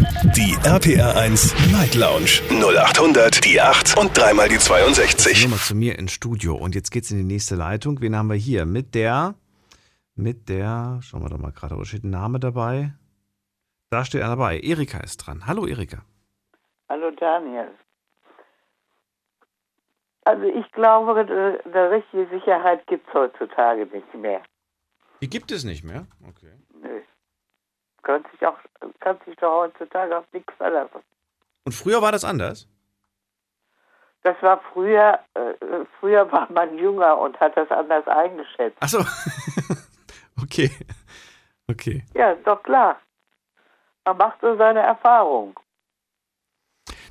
Die 0.00 0.56
RPR 0.64 1.14
1 1.14 1.72
Night 1.72 1.94
Lounge 1.94 2.40
0800 2.48 3.44
die 3.44 3.60
8 3.60 3.98
und 3.98 4.16
dreimal 4.16 4.48
die 4.48 4.56
62. 4.56 5.44
Nummer 5.44 5.56
zu 5.58 5.74
mir 5.74 5.98
ins 5.98 6.12
Studio. 6.12 6.54
Und 6.54 6.74
jetzt 6.74 6.90
geht's 6.90 7.10
in 7.10 7.18
die 7.18 7.24
nächste 7.24 7.54
Leitung. 7.54 8.00
Wen 8.00 8.16
haben 8.16 8.28
wir 8.28 8.36
hier? 8.36 8.64
Mit 8.64 8.94
der, 8.94 9.34
mit 10.14 10.48
der, 10.48 11.00
schauen 11.02 11.22
wir 11.22 11.28
doch 11.28 11.36
mal 11.36 11.52
gerade, 11.52 11.76
wo 11.76 11.84
steht 11.84 12.04
ein 12.04 12.10
Name 12.10 12.40
dabei? 12.40 12.94
Da 13.90 14.06
steht 14.06 14.22
einer 14.22 14.36
dabei. 14.36 14.60
Erika 14.60 15.00
ist 15.00 15.18
dran. 15.18 15.46
Hallo 15.46 15.66
Erika. 15.66 15.98
Hallo 16.88 17.10
Daniel. 17.10 17.68
Also 20.24 20.44
ich 20.44 20.72
glaube, 20.72 21.20
äh, 21.20 21.68
eine 21.68 21.90
richtige 21.90 22.26
Sicherheit 22.28 22.86
gibt 22.86 23.06
es 23.06 23.12
heutzutage 23.12 23.84
nicht 23.84 24.14
mehr. 24.14 24.40
Die 25.20 25.28
gibt 25.28 25.52
es 25.52 25.64
nicht 25.64 25.84
mehr. 25.84 26.06
Okay. 26.26 26.54
Nö. 26.80 27.02
Kann 28.02 28.24
sich, 28.32 28.46
auch, 28.46 28.56
kann 29.00 29.18
sich 29.26 29.36
doch 29.36 29.60
heutzutage 29.62 30.16
auf 30.18 30.24
nichts 30.32 30.52
verlassen. 30.56 31.00
Und 31.64 31.72
früher 31.72 32.00
war 32.02 32.12
das 32.12 32.24
anders? 32.24 32.66
Das 34.22 34.36
war 34.42 34.60
früher, 34.72 35.18
äh, 35.34 35.54
früher 35.98 36.30
war 36.30 36.50
man 36.52 36.76
jünger 36.76 37.18
und 37.18 37.38
hat 37.40 37.56
das 37.56 37.70
anders 37.70 38.06
eingeschätzt. 38.06 38.76
Ach 38.80 38.88
so. 38.88 38.98
okay. 40.42 40.70
Okay. 41.68 42.04
Ja, 42.14 42.34
doch 42.34 42.62
klar. 42.62 43.00
Man 44.04 44.16
macht 44.16 44.40
so 44.40 44.56
seine 44.56 44.80
Erfahrung. 44.80 45.58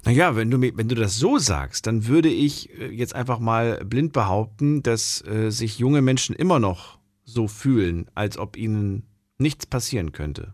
Naja, 0.05 0.35
wenn 0.35 0.49
du, 0.51 0.57
mir- 0.57 0.75
wenn 0.77 0.87
du 0.89 0.95
das 0.95 1.15
so 1.17 1.37
sagst, 1.37 1.87
dann 1.87 2.07
würde 2.07 2.29
ich 2.29 2.69
äh, 2.79 2.87
jetzt 2.87 3.15
einfach 3.15 3.39
mal 3.39 3.83
blind 3.85 4.13
behaupten, 4.13 4.81
dass 4.83 5.23
äh, 5.25 5.49
sich 5.49 5.79
junge 5.79 6.01
Menschen 6.01 6.35
immer 6.35 6.59
noch 6.59 6.99
so 7.23 7.47
fühlen, 7.47 8.09
als 8.15 8.37
ob 8.37 8.55
ihnen 8.57 9.07
nichts 9.37 9.65
passieren 9.65 10.11
könnte. 10.11 10.53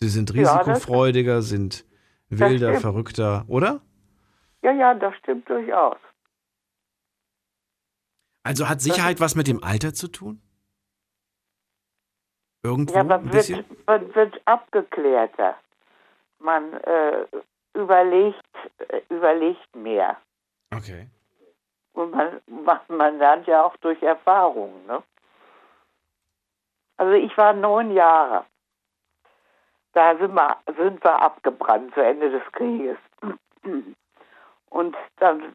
Sie 0.00 0.08
sind 0.08 0.32
Ja, 0.34 0.56
risikofreudiger, 0.56 1.42
sind 1.42 1.84
wilder, 2.28 2.74
verrückter, 2.80 3.44
oder? 3.48 3.80
Ja, 4.62 4.72
ja, 4.72 4.94
das 4.94 5.14
stimmt 5.16 5.48
durchaus. 5.48 5.98
Also 8.44 8.68
hat 8.68 8.80
Sicherheit 8.80 9.20
was 9.20 9.34
mit 9.34 9.48
dem 9.48 9.62
Alter 9.62 9.92
zu 9.92 10.08
tun? 10.08 10.40
Irgendwo 12.62 12.94
Ja, 12.94 13.00
ein 13.00 13.06
man 13.08 13.28
bisschen? 13.30 13.58
wird, 13.68 13.86
man 13.86 14.14
wird 14.14 14.40
abgeklärter. 14.46 15.56
Man 16.38 16.72
äh, 16.74 17.26
überlegt, 17.74 18.42
äh, 18.88 19.00
überlegt 19.08 19.74
mehr. 19.74 20.16
Okay. 20.72 21.08
Und 21.92 22.12
man, 22.12 22.40
man, 22.46 22.78
man 22.88 23.18
lernt 23.18 23.46
ja 23.48 23.64
auch 23.64 23.76
durch 23.78 24.00
Erfahrung. 24.02 24.86
Ne? 24.86 25.02
Also 26.96 27.12
ich 27.14 27.36
war 27.36 27.52
neun 27.52 27.92
Jahre. 27.92 28.44
Da 29.92 30.16
sind 30.16 30.34
wir, 30.34 30.56
sind 30.76 31.02
wir 31.02 31.22
abgebrannt 31.22 31.94
zu 31.94 32.00
Ende 32.00 32.30
des 32.30 32.42
Krieges. 32.52 32.98
Und 34.70 34.96
dann 35.16 35.54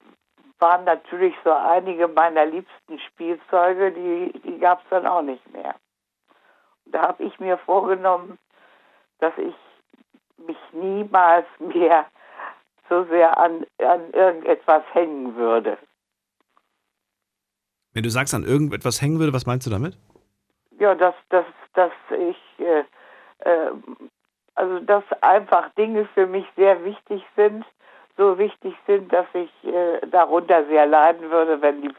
waren 0.59 0.85
natürlich 0.85 1.35
so 1.43 1.51
einige 1.51 2.07
meiner 2.07 2.45
liebsten 2.45 2.99
Spielzeuge, 2.99 3.91
die, 3.91 4.39
die 4.39 4.59
gab 4.59 4.81
es 4.83 4.89
dann 4.89 5.05
auch 5.05 5.21
nicht 5.21 5.51
mehr. 5.51 5.75
Da 6.85 7.01
habe 7.07 7.23
ich 7.23 7.39
mir 7.39 7.57
vorgenommen, 7.57 8.37
dass 9.19 9.33
ich 9.37 9.55
mich 10.37 10.57
niemals 10.71 11.45
mehr 11.59 12.05
so 12.89 13.03
sehr 13.05 13.37
an, 13.37 13.65
an 13.79 14.11
irgendetwas 14.11 14.83
hängen 14.93 15.35
würde. 15.35 15.77
Wenn 17.93 18.03
du 18.03 18.09
sagst, 18.09 18.33
an 18.33 18.43
irgendetwas 18.43 19.01
hängen 19.01 19.19
würde, 19.19 19.33
was 19.33 19.45
meinst 19.45 19.67
du 19.67 19.71
damit? 19.71 19.97
Ja, 20.79 20.95
dass, 20.95 21.15
dass, 21.29 21.45
dass 21.73 21.91
ich, 22.09 22.37
äh, 22.59 22.83
äh, 23.39 23.71
also 24.55 24.79
dass 24.79 25.03
einfach 25.21 25.69
Dinge 25.75 26.05
für 26.13 26.27
mich 26.27 26.45
sehr 26.55 26.83
wichtig 26.83 27.23
sind, 27.35 27.65
so 28.17 28.37
wichtig 28.37 28.75
sind, 28.87 29.11
dass 29.11 29.25
ich 29.33 29.49
äh, 29.65 30.05
darunter 30.11 30.65
sehr 30.67 30.85
leiden 30.85 31.29
würde, 31.31 31.61
wenn 31.61 31.81
die, 31.81 31.91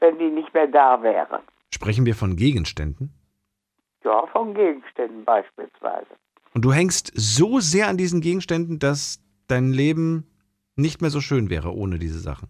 wenn 0.00 0.18
die 0.18 0.30
nicht 0.30 0.52
mehr 0.54 0.66
da 0.66 1.02
wären. 1.02 1.42
Sprechen 1.72 2.06
wir 2.06 2.14
von 2.14 2.36
Gegenständen? 2.36 3.12
Ja, 4.04 4.26
von 4.26 4.54
Gegenständen 4.54 5.24
beispielsweise. 5.24 6.06
Und 6.54 6.64
du 6.64 6.72
hängst 6.72 7.12
so 7.14 7.58
sehr 7.60 7.88
an 7.88 7.96
diesen 7.96 8.20
Gegenständen, 8.20 8.78
dass 8.78 9.20
dein 9.48 9.72
Leben 9.72 10.30
nicht 10.76 11.00
mehr 11.00 11.10
so 11.10 11.20
schön 11.20 11.50
wäre 11.50 11.72
ohne 11.72 11.98
diese 11.98 12.18
Sachen. 12.18 12.48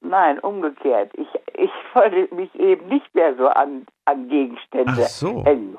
Nein, 0.00 0.38
umgekehrt. 0.40 1.12
Ich, 1.14 1.28
ich 1.54 1.70
wollte 1.94 2.34
mich 2.34 2.54
eben 2.54 2.86
nicht 2.88 3.14
mehr 3.14 3.34
so 3.36 3.48
an, 3.48 3.86
an 4.04 4.28
Gegenstände 4.28 4.92
Ach 4.92 5.08
so. 5.08 5.44
hängen. 5.44 5.78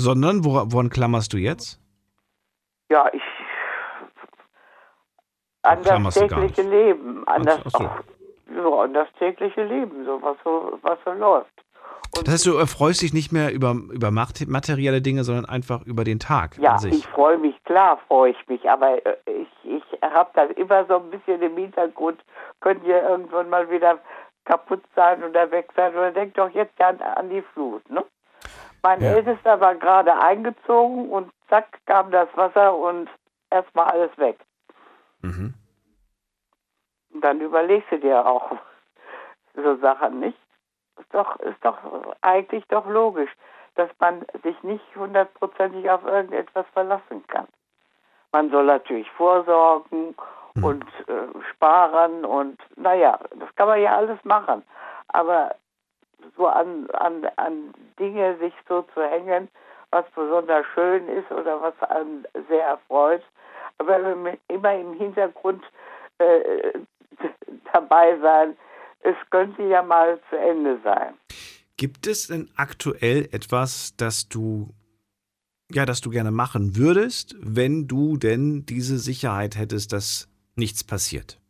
Sondern, 0.00 0.44
wora- 0.44 0.66
woran 0.72 0.88
klammerst 0.88 1.32
du 1.32 1.36
jetzt? 1.36 1.78
Ja, 2.90 3.08
ich 3.12 3.22
an 5.62 5.82
das 5.82 6.14
tägliche. 6.14 6.62
Leben, 6.62 7.26
an 7.28 7.42
das, 7.44 7.60
so. 7.66 7.78
ach, 7.84 8.02
so, 8.62 8.80
an 8.80 8.94
das 8.94 9.08
tägliche 9.18 9.62
Leben, 9.62 10.04
so 10.06 10.20
was 10.22 10.36
so, 10.42 10.78
was 10.82 10.98
so 11.04 11.12
läuft. 11.12 11.50
Und 12.16 12.26
Das 12.26 12.34
heißt, 12.34 12.46
du 12.46 12.56
erfreust 12.56 13.02
dich 13.02 13.12
nicht 13.12 13.30
mehr 13.30 13.52
über, 13.52 13.74
über 13.92 14.10
mate- 14.10 14.48
materielle 14.48 15.00
Dinge, 15.02 15.22
sondern 15.22 15.44
einfach 15.44 15.82
über 15.86 16.02
den 16.02 16.18
Tag 16.18 16.56
ja, 16.58 16.72
an 16.72 16.78
sich. 16.78 16.94
ich 16.94 17.06
freue 17.08 17.38
mich, 17.38 17.62
klar 17.64 17.98
freue 18.08 18.30
ich 18.32 18.48
mich, 18.48 18.68
aber 18.68 19.04
äh, 19.06 19.16
ich, 19.26 19.48
ich 19.64 19.84
habe 20.02 20.30
dann 20.34 20.50
immer 20.52 20.84
so 20.86 20.96
ein 20.96 21.10
bisschen 21.10 21.40
im 21.42 21.56
Hintergrund, 21.56 22.24
könnt 22.60 22.82
ihr 22.84 23.02
irgendwann 23.02 23.48
mal 23.50 23.70
wieder 23.70 23.98
kaputt 24.46 24.82
sein 24.96 25.22
oder 25.22 25.50
weg 25.52 25.68
sein 25.76 25.92
oder 25.92 26.10
denkt 26.10 26.36
doch 26.38 26.50
jetzt 26.50 26.80
an, 26.80 27.00
an 27.00 27.28
die 27.30 27.42
Flut, 27.52 27.88
ne? 27.90 28.02
Mein 28.82 29.00
Ja. 29.00 29.12
Ältester 29.12 29.60
war 29.60 29.74
gerade 29.74 30.16
eingezogen 30.20 31.10
und 31.10 31.30
zack 31.48 31.66
kam 31.86 32.10
das 32.10 32.28
Wasser 32.36 32.74
und 32.74 33.08
erstmal 33.50 33.86
alles 33.86 34.16
weg. 34.18 34.38
Mhm. 35.22 35.54
Und 37.12 37.20
dann 37.22 37.40
überlegst 37.40 37.90
du 37.90 37.98
dir 37.98 38.24
auch 38.26 38.50
so 39.54 39.76
Sachen 39.76 40.20
nicht. 40.20 40.38
Ist 40.98 41.12
doch, 41.14 41.36
ist 41.40 41.64
doch 41.64 41.76
eigentlich 42.20 42.64
doch 42.68 42.86
logisch, 42.86 43.30
dass 43.74 43.90
man 43.98 44.24
sich 44.42 44.62
nicht 44.62 44.84
hundertprozentig 44.96 45.90
auf 45.90 46.04
irgendetwas 46.04 46.66
verlassen 46.72 47.26
kann. 47.28 47.46
Man 48.32 48.50
soll 48.50 48.64
natürlich 48.66 49.10
vorsorgen 49.12 50.14
Mhm. 50.54 50.64
und 50.64 50.84
äh, 51.06 51.42
sparen 51.52 52.24
und 52.24 52.58
naja, 52.76 53.20
das 53.36 53.54
kann 53.54 53.68
man 53.68 53.80
ja 53.80 53.94
alles 53.96 54.18
machen. 54.24 54.64
Aber 55.06 55.54
so 56.36 56.46
an, 56.46 56.88
an, 56.90 57.26
an 57.36 57.74
Dinge 57.98 58.36
sich 58.38 58.54
so 58.68 58.82
zu 58.94 59.02
hängen, 59.02 59.48
was 59.90 60.04
besonders 60.14 60.64
schön 60.74 61.08
ist 61.08 61.30
oder 61.30 61.60
was 61.60 61.90
einen 61.90 62.26
sehr 62.48 62.64
erfreut, 62.64 63.22
aber 63.78 63.98
immer 64.48 64.74
im 64.74 64.94
Hintergrund 64.94 65.64
äh, 66.18 66.72
dabei 67.72 68.18
sein, 68.18 68.56
es 69.00 69.16
könnte 69.30 69.62
ja 69.62 69.82
mal 69.82 70.18
zu 70.28 70.36
Ende 70.36 70.78
sein. 70.84 71.14
Gibt 71.76 72.06
es 72.06 72.26
denn 72.28 72.50
aktuell 72.56 73.28
etwas, 73.32 73.96
das 73.96 74.28
du 74.28 74.68
ja, 75.72 75.86
das 75.86 76.00
du 76.00 76.10
gerne 76.10 76.32
machen 76.32 76.76
würdest, 76.76 77.36
wenn 77.40 77.86
du 77.86 78.16
denn 78.16 78.66
diese 78.66 78.98
Sicherheit 78.98 79.56
hättest, 79.56 79.92
dass 79.92 80.28
nichts 80.56 80.82
passiert? 80.82 81.40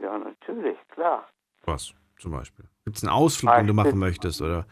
Ja, 0.00 0.18
natürlich, 0.18 0.76
klar. 0.88 1.28
Was 1.66 1.94
zum 2.18 2.32
Beispiel? 2.32 2.64
Gibt 2.84 2.96
es 2.96 3.02
einen 3.04 3.12
Ausflug, 3.12 3.54
den 3.56 3.66
du 3.66 3.74
machen 3.74 3.98
möchtest 3.98 4.40
oder? 4.40 4.64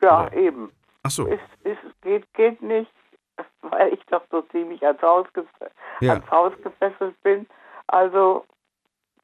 Ja, 0.00 0.26
Oder- 0.26 0.32
eben. 0.36 0.72
Ach 1.02 1.10
so. 1.10 1.26
Es, 1.28 1.40
es 1.64 1.78
geht, 2.02 2.32
geht 2.34 2.60
nicht, 2.62 2.90
weil 3.62 3.92
ich 3.94 4.04
doch 4.06 4.22
so 4.30 4.42
ziemlich 4.42 4.84
ans 4.84 5.00
Haus, 5.02 5.26
Ja. 6.00 6.14
ans 6.14 6.30
Haus 6.30 6.52
gefesselt 6.62 7.20
bin. 7.22 7.46
Also 7.86 8.44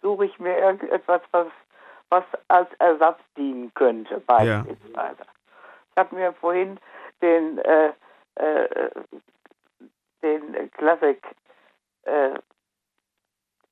suche 0.03 0.27
ich 0.27 0.39
mir 0.39 0.57
irgendetwas, 0.59 1.23
was, 1.33 1.49
was 2.11 2.25
als 2.49 2.69
Ersatz 2.79 3.19
dienen 3.37 3.73
könnte, 3.75 4.21
beispielsweise. 4.21 5.23
Ich 5.91 5.97
habe 5.97 6.15
mir 6.15 6.33
vorhin 6.35 6.79
den, 7.23 7.59
äh, 7.59 7.93
äh, 8.37 8.91
den 10.23 10.71
Klassik, 10.73 11.25
äh, 12.05 12.39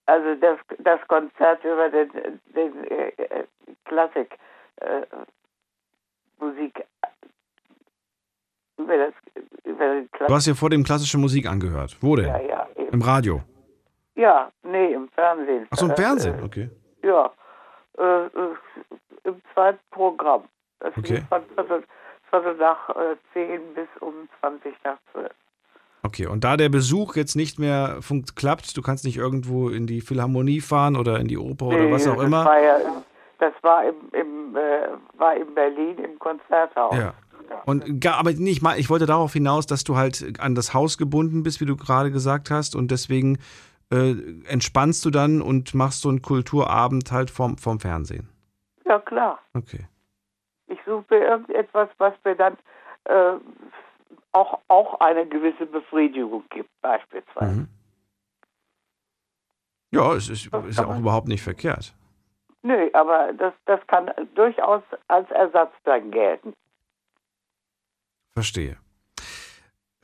also 0.06 0.34
das, 0.40 0.58
das 0.78 1.00
Konzert 1.08 1.64
über 1.64 1.88
den, 1.90 2.10
den 2.54 2.84
äh, 2.84 3.12
Klassik 3.84 4.36
äh, 4.76 5.02
Musik 6.38 6.84
über 8.78 8.96
das 8.96 9.14
über 9.64 9.86
den 9.94 10.04
Du 10.04 10.08
Klassik. 10.18 10.34
hast 10.34 10.46
dir 10.46 10.54
vor 10.56 10.70
dem 10.70 10.82
klassische 10.84 11.18
Musik 11.18 11.46
angehört. 11.46 11.96
Wo 12.00 12.16
denn? 12.16 12.26
Ja, 12.26 12.40
ja, 12.40 12.68
eben. 12.76 12.88
Im 12.92 13.02
Radio. 13.02 13.42
ja, 14.16 14.50
nee, 14.62 14.92
im 14.92 15.08
Fernsehen. 15.10 15.66
Ach 15.70 15.76
so, 15.78 15.86
im 15.86 15.94
Fernsehen, 15.96 16.38
äh, 16.40 16.42
okay. 16.42 16.70
Ja, 17.02 17.32
äh, 17.98 18.26
äh, 18.26 18.54
im 19.24 19.40
zweiten 19.54 19.78
Programm. 19.90 20.44
Das 20.80 20.96
Okay. 20.96 21.14
lief 21.16 21.28
von 21.28 21.42
Viertel, 21.54 21.84
Viertel 22.30 22.54
nach 22.56 22.88
äh, 22.90 23.16
10 23.34 23.74
bis 23.74 23.88
um 24.00 24.28
20 24.40 24.74
nach 24.84 24.98
12. 25.12 25.30
Okay, 26.04 26.26
und 26.26 26.42
da 26.42 26.56
der 26.56 26.68
Besuch 26.68 27.14
jetzt 27.14 27.36
nicht 27.36 27.60
mehr 27.60 27.98
funkt, 28.00 28.34
klappt, 28.34 28.76
du 28.76 28.82
kannst 28.82 29.04
nicht 29.04 29.16
irgendwo 29.16 29.68
in 29.68 29.86
die 29.86 30.00
Philharmonie 30.00 30.60
fahren 30.60 30.96
oder 30.96 31.20
in 31.20 31.28
die 31.28 31.38
Oper 31.38 31.66
oder 31.66 31.90
was 31.92 32.08
auch 32.08 32.16
das 32.16 32.24
immer. 32.24 32.44
War 32.44 32.60
ja, 32.60 32.76
das 33.38 33.52
war 33.62 33.84
im, 33.84 33.94
im, 34.12 34.56
äh, 34.56 34.88
war 35.18 35.36
in 35.36 35.54
Berlin 35.54 35.98
im 35.98 36.18
Konzerthaus. 36.18 36.96
Ja. 36.96 37.14
Und 37.66 38.00
gar, 38.00 38.16
aber 38.18 38.32
nee, 38.32 38.50
ich, 38.50 38.62
mein, 38.62 38.80
ich 38.80 38.90
wollte 38.90 39.06
darauf 39.06 39.32
hinaus, 39.32 39.66
dass 39.66 39.84
du 39.84 39.96
halt 39.96 40.40
an 40.40 40.54
das 40.54 40.74
Haus 40.74 40.98
gebunden 40.98 41.42
bist, 41.42 41.60
wie 41.60 41.66
du 41.66 41.76
gerade 41.76 42.10
gesagt 42.10 42.50
hast, 42.50 42.74
und 42.74 42.90
deswegen 42.90 43.38
äh, 43.92 44.14
entspannst 44.48 45.04
du 45.04 45.10
dann 45.10 45.40
und 45.40 45.74
machst 45.74 46.00
so 46.00 46.08
einen 46.08 46.22
Kulturabend 46.22 47.12
halt 47.12 47.30
vom, 47.30 47.58
vom 47.58 47.78
Fernsehen. 47.78 48.28
ja, 48.86 48.98
klar. 48.98 49.38
Okay. 49.54 49.86
Ich 50.66 50.78
suche 50.86 51.14
irgendetwas, 51.14 51.88
was 51.98 52.14
mir 52.24 52.34
dann 52.34 52.54
äh, 53.04 53.34
auch, 54.32 54.60
auch 54.68 55.00
eine 55.00 55.26
gewisse 55.26 55.66
Befriedigung 55.66 56.44
gibt, 56.50 56.70
beispielsweise. 56.80 57.52
Mhm. 57.52 57.68
Ja, 59.90 60.14
es 60.14 60.28
ist, 60.30 60.46
ist 60.46 60.78
ja 60.78 60.86
auch 60.86 60.98
überhaupt 60.98 61.28
nicht 61.28 61.42
verkehrt. 61.42 61.94
Nö, 62.62 62.88
aber 62.94 63.32
das, 63.34 63.52
das 63.66 63.80
kann 63.88 64.10
durchaus 64.34 64.82
als 65.08 65.30
Ersatz 65.30 65.72
dann 65.84 66.10
gelten. 66.10 66.54
Verstehe. 68.34 68.78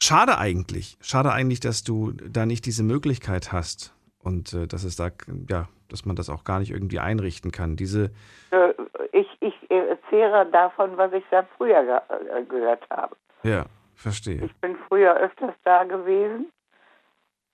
Schade 0.02 0.38
eigentlich. 0.38 0.98
Schade 1.00 1.32
eigentlich, 1.32 1.60
dass 1.60 1.82
du 1.84 2.12
da 2.12 2.46
nicht 2.46 2.66
diese 2.66 2.82
Möglichkeit 2.82 3.52
hast 3.52 3.94
und 4.22 4.52
äh, 4.52 4.66
dass 4.66 4.84
es 4.84 4.96
da, 4.96 5.10
ja, 5.48 5.68
dass 5.88 6.04
man 6.04 6.16
das 6.16 6.28
auch 6.28 6.44
gar 6.44 6.58
nicht 6.58 6.70
irgendwie 6.70 6.98
einrichten 7.00 7.50
kann. 7.50 7.76
Diese, 7.76 8.10
Äh, 8.50 8.74
Ich, 9.12 9.28
ich 9.40 9.70
erzähle 9.70 10.46
davon, 10.52 10.96
was 10.96 11.12
ich 11.12 11.24
da 11.30 11.46
früher 11.56 11.82
ge 11.84 12.38
äh, 12.38 12.44
gehört 12.44 12.88
habe. 12.90 13.16
ja, 13.42 13.64
verstehe. 13.98 14.44
Ich 14.44 14.54
bin 14.56 14.76
früher 14.88 15.14
öfters 15.16 15.54
da 15.64 15.84
gewesen, 15.84 16.52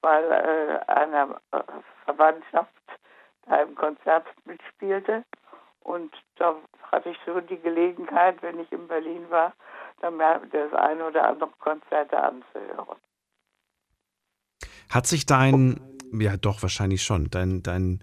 weil 0.02 0.24
äh, 0.24 0.90
eine 0.90 1.40
äh, 1.52 1.62
Verwandtschaft 2.04 2.70
da 3.46 3.62
im 3.62 3.74
Konzert 3.74 4.26
mitspielte. 4.44 5.24
Und 5.80 6.14
da 6.36 6.54
hatte 6.90 7.10
ich 7.10 7.18
so 7.26 7.40
die 7.40 7.58
Gelegenheit, 7.58 8.42
wenn 8.42 8.58
ich 8.58 8.70
in 8.72 8.88
Berlin 8.88 9.28
war, 9.30 9.52
dann 10.00 10.18
das 10.18 10.72
eine 10.72 11.06
oder 11.06 11.28
andere 11.28 11.50
Konzert 11.58 12.12
anzuhören. 12.12 12.98
Hat 14.90 15.06
sich 15.06 15.26
dein, 15.26 15.80
ja 16.12 16.36
doch, 16.36 16.62
wahrscheinlich 16.62 17.02
schon, 17.02 17.28
dein, 17.30 17.62
dein, 17.62 18.02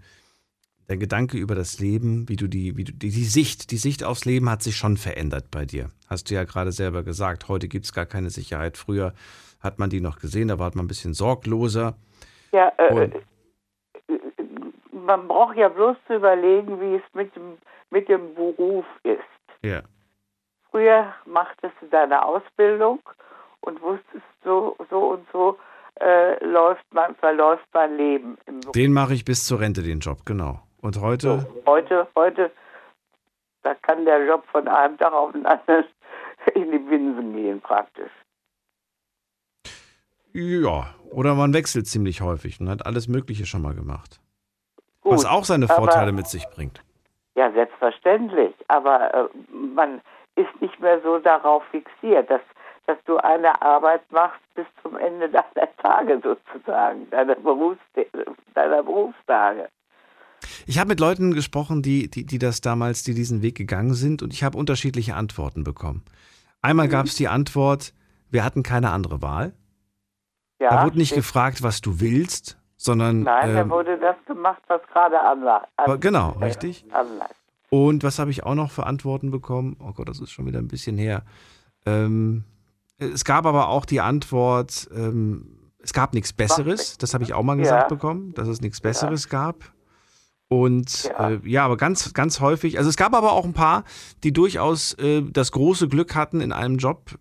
dein 0.88 0.98
Gedanke 0.98 1.36
über 1.38 1.54
das 1.54 1.78
Leben, 1.78 2.28
wie 2.28 2.36
du 2.36 2.46
die, 2.48 2.76
wie 2.76 2.84
du 2.84 2.92
die, 2.92 3.10
die 3.10 3.24
Sicht, 3.24 3.70
die 3.70 3.76
Sicht 3.76 4.04
aufs 4.04 4.24
Leben 4.24 4.50
hat 4.50 4.62
sich 4.62 4.76
schon 4.76 4.96
verändert 4.96 5.50
bei 5.50 5.64
dir. 5.64 5.90
Hast 6.08 6.30
du 6.30 6.34
ja 6.34 6.44
gerade 6.44 6.72
selber 6.72 7.02
gesagt, 7.02 7.48
heute 7.48 7.68
gibt 7.68 7.84
es 7.86 7.92
gar 7.92 8.06
keine 8.06 8.30
Sicherheit. 8.30 8.76
Früher 8.76 9.14
hat 9.60 9.78
man 9.78 9.90
die 9.90 10.00
noch 10.00 10.18
gesehen, 10.18 10.48
da 10.48 10.58
war 10.58 10.70
man 10.74 10.84
ein 10.84 10.88
bisschen 10.88 11.14
sorgloser. 11.14 11.94
Ja, 12.52 12.72
äh, 12.78 12.92
Und- 12.94 13.14
man 15.06 15.26
braucht 15.28 15.56
ja 15.56 15.68
bloß 15.68 15.96
zu 16.06 16.14
überlegen, 16.14 16.80
wie 16.80 16.96
es 16.96 17.02
mit 17.14 17.34
dem, 17.34 17.58
mit 17.90 18.08
dem 18.08 18.34
Beruf 18.34 18.84
ist. 19.02 19.18
Ja. 19.62 19.82
Früher 20.70 21.12
machtest 21.26 21.74
du 21.80 21.86
deine 21.86 22.24
Ausbildung 22.24 23.00
und 23.60 23.80
wusstest 23.82 24.24
so, 24.44 24.76
so 24.90 24.98
und 25.12 25.26
so, 25.32 25.58
äh, 26.00 26.42
läuft 26.44 26.84
man, 26.92 27.14
verläuft 27.16 27.66
mein 27.72 27.96
Leben. 27.96 28.38
Den 28.74 28.92
mache 28.92 29.14
ich 29.14 29.24
bis 29.24 29.44
zur 29.46 29.60
Rente, 29.60 29.82
den 29.82 30.00
Job, 30.00 30.24
genau. 30.24 30.60
Und 30.82 31.00
heute? 31.00 31.40
So, 31.40 31.62
heute, 31.64 32.08
heute, 32.16 32.50
da 33.62 33.74
kann 33.74 34.04
der 34.04 34.26
Job 34.26 34.44
von 34.50 34.66
einem 34.66 34.98
Tag 34.98 35.12
auf 35.12 35.32
den 35.32 35.46
anderen 35.46 35.84
in 36.54 36.72
die 36.72 36.78
Binsen 36.78 37.32
gehen, 37.34 37.60
praktisch. 37.60 38.10
Ja, 40.32 40.94
oder 41.10 41.34
man 41.34 41.54
wechselt 41.54 41.86
ziemlich 41.86 42.20
häufig 42.20 42.60
und 42.60 42.68
hat 42.68 42.84
alles 42.84 43.06
Mögliche 43.06 43.46
schon 43.46 43.62
mal 43.62 43.74
gemacht. 43.74 44.20
Gut, 45.02 45.12
Was 45.12 45.24
auch 45.24 45.44
seine 45.44 45.68
Vorteile 45.68 46.08
aber, 46.08 46.12
mit 46.12 46.26
sich 46.26 46.48
bringt. 46.48 46.82
Ja, 47.36 47.52
selbstverständlich. 47.52 48.54
Aber 48.66 49.14
äh, 49.14 49.28
man 49.52 50.00
ist 50.34 50.60
nicht 50.60 50.80
mehr 50.80 51.00
so 51.02 51.18
darauf 51.18 51.62
fixiert, 51.70 52.28
dass, 52.28 52.40
dass 52.86 52.98
du 53.04 53.18
eine 53.18 53.60
Arbeit 53.62 54.02
machst 54.10 54.40
bis 54.54 54.66
zum 54.82 54.96
Ende 54.96 55.28
deiner 55.54 55.76
Tage 55.76 56.20
sozusagen, 56.22 57.08
deiner, 57.10 57.36
Berufs 57.36 57.78
deiner 58.54 58.82
Berufstage. 58.82 59.68
Ich 60.66 60.78
habe 60.78 60.88
mit 60.88 61.00
Leuten 61.00 61.34
gesprochen, 61.34 61.82
die, 61.82 62.10
die, 62.10 62.24
die 62.24 62.38
das 62.38 62.60
damals, 62.60 63.02
die 63.02 63.14
diesen 63.14 63.42
Weg 63.42 63.56
gegangen 63.56 63.94
sind 63.94 64.22
und 64.22 64.32
ich 64.32 64.44
habe 64.44 64.58
unterschiedliche 64.58 65.14
Antworten 65.14 65.64
bekommen. 65.64 66.02
Einmal 66.60 66.86
mhm. 66.86 66.90
gab 66.90 67.06
es 67.06 67.14
die 67.14 67.28
Antwort, 67.28 67.92
wir 68.30 68.44
hatten 68.44 68.62
keine 68.62 68.90
andere 68.90 69.20
Wahl. 69.22 69.54
Ja, 70.58 70.70
da 70.70 70.84
wurde 70.84 70.98
nicht 70.98 71.14
gefragt, 71.14 71.62
was 71.62 71.80
du 71.80 72.00
willst, 72.00 72.56
sondern. 72.76 73.24
Nein, 73.24 73.50
ähm, 73.50 73.56
da 73.56 73.68
wurde 73.68 73.98
das 73.98 74.16
gemacht, 74.26 74.62
was 74.68 74.80
gerade 74.92 75.20
anlag. 75.20 75.66
An, 75.76 75.98
genau, 76.00 76.30
richtig. 76.40 76.84
Anlag. 76.92 77.30
Und 77.68 78.04
was 78.04 78.18
habe 78.18 78.30
ich 78.30 78.44
auch 78.44 78.54
noch 78.54 78.70
für 78.70 78.86
Antworten 78.86 79.30
bekommen? 79.30 79.76
Oh 79.80 79.92
Gott, 79.92 80.08
das 80.08 80.20
ist 80.20 80.30
schon 80.30 80.46
wieder 80.46 80.58
ein 80.58 80.68
bisschen 80.68 80.98
her. 80.98 81.24
Ähm, 81.86 82.44
es 82.98 83.24
gab 83.24 83.46
aber 83.46 83.68
auch 83.68 83.84
die 83.84 84.00
Antwort, 84.00 84.88
ähm, 84.94 85.72
es 85.82 85.92
gab 85.92 86.14
nichts 86.14 86.32
Besseres. 86.32 86.98
Das 86.98 87.14
habe 87.14 87.24
ich 87.24 87.34
auch 87.34 87.42
mal 87.42 87.56
gesagt 87.56 87.90
ja. 87.90 87.96
bekommen, 87.96 88.34
dass 88.34 88.46
es 88.46 88.60
nichts 88.60 88.80
Besseres 88.80 89.24
ja. 89.24 89.30
gab. 89.30 89.72
Und 90.52 91.04
ja. 91.04 91.30
Äh, 91.30 91.40
ja. 91.44 91.64
aber 91.64 91.78
ganz, 91.78 92.12
ganz 92.12 92.40
häufig, 92.40 92.76
also 92.76 92.90
es 92.90 92.98
gab 92.98 93.14
aber 93.14 93.32
auch 93.32 93.46
ein 93.46 93.54
paar, 93.54 93.84
die 94.22 94.34
durchaus 94.34 94.92
äh, 94.98 95.22
das 95.22 95.50
große 95.50 95.88
Glück 95.88 96.14
hatten, 96.14 96.42
in 96.42 96.52
einem 96.52 96.76
Job 96.76 97.18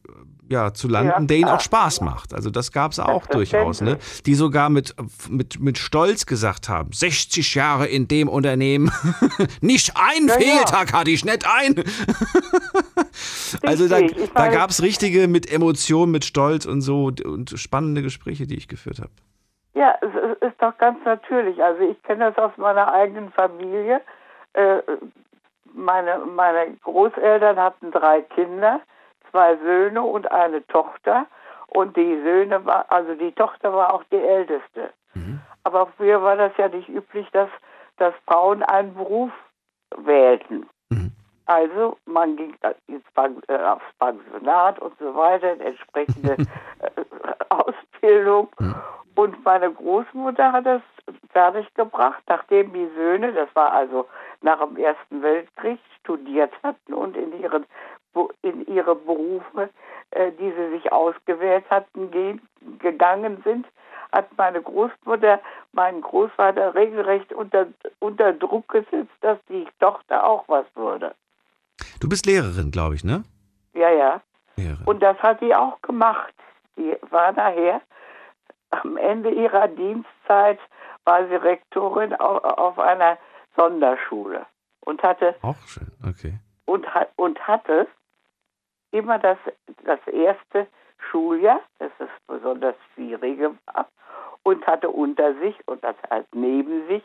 ja, 0.50 0.74
zu 0.74 0.90
landen, 0.90 1.12
ja, 1.12 1.20
der 1.22 1.38
ihnen 1.38 1.48
auch 1.48 1.62
Spaß 1.62 2.02
macht. 2.02 2.34
Also 2.34 2.50
das 2.50 2.74
gab 2.74 2.92
es 2.92 3.00
auch 3.00 3.26
durchaus, 3.28 3.80
ne? 3.80 4.00
Die 4.26 4.36
sogar 4.36 4.70
mit, 4.70 4.94
mit, 5.30 5.62
mit 5.62 5.78
Stolz 5.78 6.26
gesagt 6.26 6.68
haben, 6.68 6.92
60 6.92 7.56
Jahre 7.56 7.88
in 7.88 8.10
dem 8.10 8.28
Unternehmen, 8.28 8.92
nicht 9.62 9.94
ein 9.96 10.28
ja, 10.28 10.34
Fehltag 10.34 10.92
hatte 10.92 11.12
ich, 11.12 11.24
nicht 11.24 11.48
ein. 11.48 11.76
also 13.62 13.88
da, 13.88 14.02
da 14.36 14.48
gab 14.50 14.72
es 14.72 14.82
richtige 14.82 15.30
mit 15.30 15.50
Emotionen, 15.50 16.12
mit 16.12 16.26
Stolz 16.26 16.66
und 16.66 16.82
so 16.82 17.14
und 17.24 17.54
spannende 17.56 18.02
Gespräche, 18.02 18.46
die 18.46 18.56
ich 18.56 18.68
geführt 18.68 19.00
habe. 19.00 19.12
Ja, 19.74 19.96
es 20.02 20.38
ist 20.42 20.62
doch 20.62 20.78
ganz 20.78 21.04
natürlich. 21.06 21.64
Also 21.64 21.82
ich 21.82 22.02
kenne 22.04 22.32
das 22.32 22.38
aus 22.38 22.58
meiner 22.58 22.92
eigenen 22.94 23.32
Familie. 23.32 24.02
Äh, 24.54 24.82
meine, 25.74 26.20
meine 26.20 26.76
Großeltern 26.84 27.58
hatten 27.58 27.92
drei 27.92 28.22
Kinder 28.22 28.82
zwei 29.32 29.58
Söhne 29.58 30.02
und 30.04 30.32
eine 30.32 30.66
Tochter. 30.68 31.26
Und 31.68 31.96
die 31.96 32.22
Söhne 32.22 32.64
war, 32.66 32.86
also 32.90 33.16
die 33.16 33.32
Tochter 33.32 33.74
war 33.74 33.94
auch 33.94 34.04
die 34.12 34.18
älteste. 34.18 34.92
Mhm. 35.14 35.40
Aber 35.64 35.88
früher 35.98 36.22
war 36.22 36.36
das 36.36 36.52
ja 36.58 36.68
nicht 36.68 36.90
üblich, 36.90 37.28
dass, 37.32 37.50
dass 37.98 38.14
Frauen 38.28 38.62
einen 38.64 38.94
Beruf 38.94 39.32
wählten. 39.96 40.68
Mhm. 40.90 41.12
Also 41.46 41.98
man 42.06 42.36
ging 42.36 42.56
ins 42.88 43.10
Bank, 43.14 43.44
äh, 43.48 43.58
aufs 43.58 43.86
Pensionat 44.00 44.80
und 44.80 44.98
so 45.00 45.16
weiter, 45.16 45.60
entsprechende 45.62 46.34
äh, 46.80 47.04
Ausbildung. 47.50 48.50
Mhm. 48.60 48.76
Und 49.16 49.44
meine 49.44 49.72
Großmutter 49.72 50.52
hat 50.52 50.66
das 50.66 50.82
fertiggebracht, 51.32 52.24
nachdem 52.28 52.74
die 52.74 52.88
Söhne, 52.96 53.34
das 53.34 53.50
war 53.56 53.72
also 53.74 54.08
nach 54.42 54.60
dem 54.60 54.78
Ersten 54.78 55.22
Weltkrieg, 55.22 55.80
studiert 56.00 56.52
hatten 56.64 56.94
und 56.94 57.16
in 57.16 57.40
ihren 57.40 57.66
in 58.42 58.68
ihre 58.68 58.96
Berufe, 58.96 59.70
äh, 60.12 60.32
die 60.34 60.52
sie 60.52 60.70
sich 60.72 60.92
ausgewählt 60.92 61.64
hatten, 61.70 62.12
gehen, 62.12 62.42
gegangen 62.80 63.42
sind, 63.46 63.66
hat 64.12 64.28
meine 64.38 64.62
Großmutter 64.62 65.40
meinen 65.72 66.02
Großvater 66.02 66.76
regelrecht 66.76 67.32
unter, 67.32 67.68
unter 68.00 68.34
Druck 68.34 68.68
gesetzt, 68.68 69.14
dass 69.22 69.38
die 69.48 69.66
Tochter 69.80 70.26
auch 70.26 70.44
was 70.48 70.66
würde. 70.76 71.16
Du 72.02 72.10
bist 72.10 72.26
Lehrerin, 72.26 72.72
glaube 72.72 72.96
ich, 72.96 73.04
ne? 73.04 73.24
Ja, 73.74 73.90
ja. 73.90 74.22
Lehrerin. 74.58 74.86
Und 74.86 75.02
das 75.02 75.18
hat 75.20 75.40
sie 75.40 75.56
auch 75.56 75.82
gemacht. 75.82 76.34
Sie 76.76 76.96
war 77.10 77.32
nachher 77.32 77.82
am 78.72 78.98
Ende 78.98 79.32
ihrer 79.32 79.68
Dienstzeit 79.68 80.60
war 81.06 81.28
sie 81.28 81.36
Rektorin 81.36 82.14
auf 82.16 82.80
einer 82.80 83.18
Sonderschule 83.56 84.46
und 84.82 85.04
hatte 85.04 85.36
auch 85.42 85.58
schön, 85.66 85.92
okay. 86.08 86.40
Und, 86.66 86.88
und 87.16 87.48
hatte 87.48 87.88
immer 88.92 89.20
das, 89.20 89.38
das 89.84 90.00
erste 90.08 90.68
Schuljahr, 91.10 91.62
das 91.80 91.92
ist 92.00 92.28
besonders 92.28 92.76
schwierige 92.94 93.56
war, 93.66 93.88
und 94.44 94.66
hatte 94.68 94.90
unter 94.90 95.34
sich 95.40 95.56
und 95.68 95.84
das 95.84 95.96
heißt 96.10 96.34
neben 96.34 96.88
sich 96.88 97.04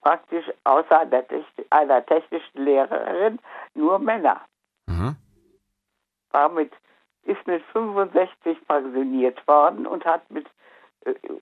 praktisch 0.00 0.46
außer 0.64 1.00
einer, 1.00 1.24
einer 1.70 2.06
technischen 2.06 2.64
Lehrerin 2.64 3.38
nur 3.74 3.98
Männer. 3.98 4.40
Mhm. 4.86 5.16
War 6.30 6.48
mit, 6.48 6.72
ist 7.24 7.46
mit 7.46 7.62
65 7.72 8.66
pensioniert 8.66 9.46
worden 9.46 9.86
und 9.86 10.04
hat 10.04 10.30
mit, 10.30 10.46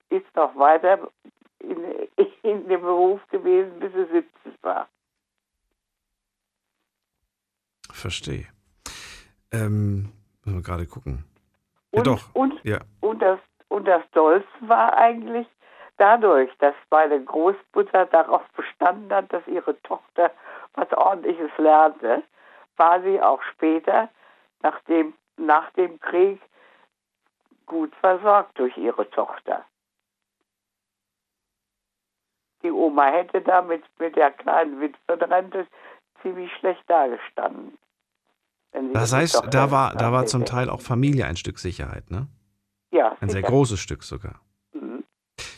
ist 0.09 0.35
noch 0.35 0.55
weiter 0.57 1.09
in, 1.59 1.77
in 2.43 2.67
dem 2.67 2.81
Beruf 2.81 3.21
gewesen, 3.29 3.79
bis 3.79 3.93
er 3.93 4.07
70 4.07 4.63
war. 4.63 4.87
Verstehe. 7.91 8.47
Ähm, 9.51 10.11
müssen 10.43 10.57
wir 10.57 10.63
gerade 10.63 10.85
gucken. 10.85 11.25
Ja, 11.91 11.99
und, 11.99 12.07
doch. 12.07 12.35
Und, 12.35 12.63
ja. 12.63 12.79
und, 13.01 13.21
das, 13.21 13.39
und 13.69 13.87
das 13.87 14.03
Dollste 14.11 14.47
war 14.61 14.95
eigentlich 14.97 15.47
dadurch, 15.97 16.51
dass 16.59 16.75
meine 16.91 17.23
Großmutter 17.23 18.05
darauf 18.05 18.43
bestanden 18.55 19.11
hat, 19.11 19.31
dass 19.33 19.45
ihre 19.47 19.79
Tochter 19.81 20.31
was 20.73 20.91
Ordentliches 20.93 21.49
lernte, 21.57 22.23
war 22.75 23.01
sie 23.01 23.19
auch 23.19 23.41
später, 23.53 24.09
nach 24.61 24.79
dem, 24.81 25.13
nach 25.37 25.71
dem 25.71 25.99
Krieg, 25.99 26.39
gut 27.67 27.93
versorgt 27.97 28.57
durch 28.57 28.75
ihre 28.77 29.09
Tochter. 29.11 29.63
Die 32.63 32.71
Oma 32.71 33.05
hätte 33.11 33.41
damit 33.41 33.83
mit 33.99 34.15
der 34.15 34.31
kleinen 34.31 34.81
Witwenrente 34.81 35.67
ziemlich 36.21 36.51
schlecht 36.59 36.83
dagestanden. 36.87 37.77
Das 38.93 39.13
heißt, 39.13 39.43
da 39.51 39.71
war, 39.71 39.95
da 39.95 40.11
war 40.11 40.25
zum 40.25 40.45
Teil 40.45 40.69
auch 40.69 40.81
Familie 40.81 41.25
ein 41.25 41.37
Stück 41.37 41.59
Sicherheit, 41.59 42.09
ne? 42.11 42.27
Ja. 42.91 43.15
Ein 43.19 43.29
sehr 43.29 43.41
großes 43.41 43.79
Stück 43.79 44.03
sogar. 44.03 44.41
Mhm. 44.73 45.03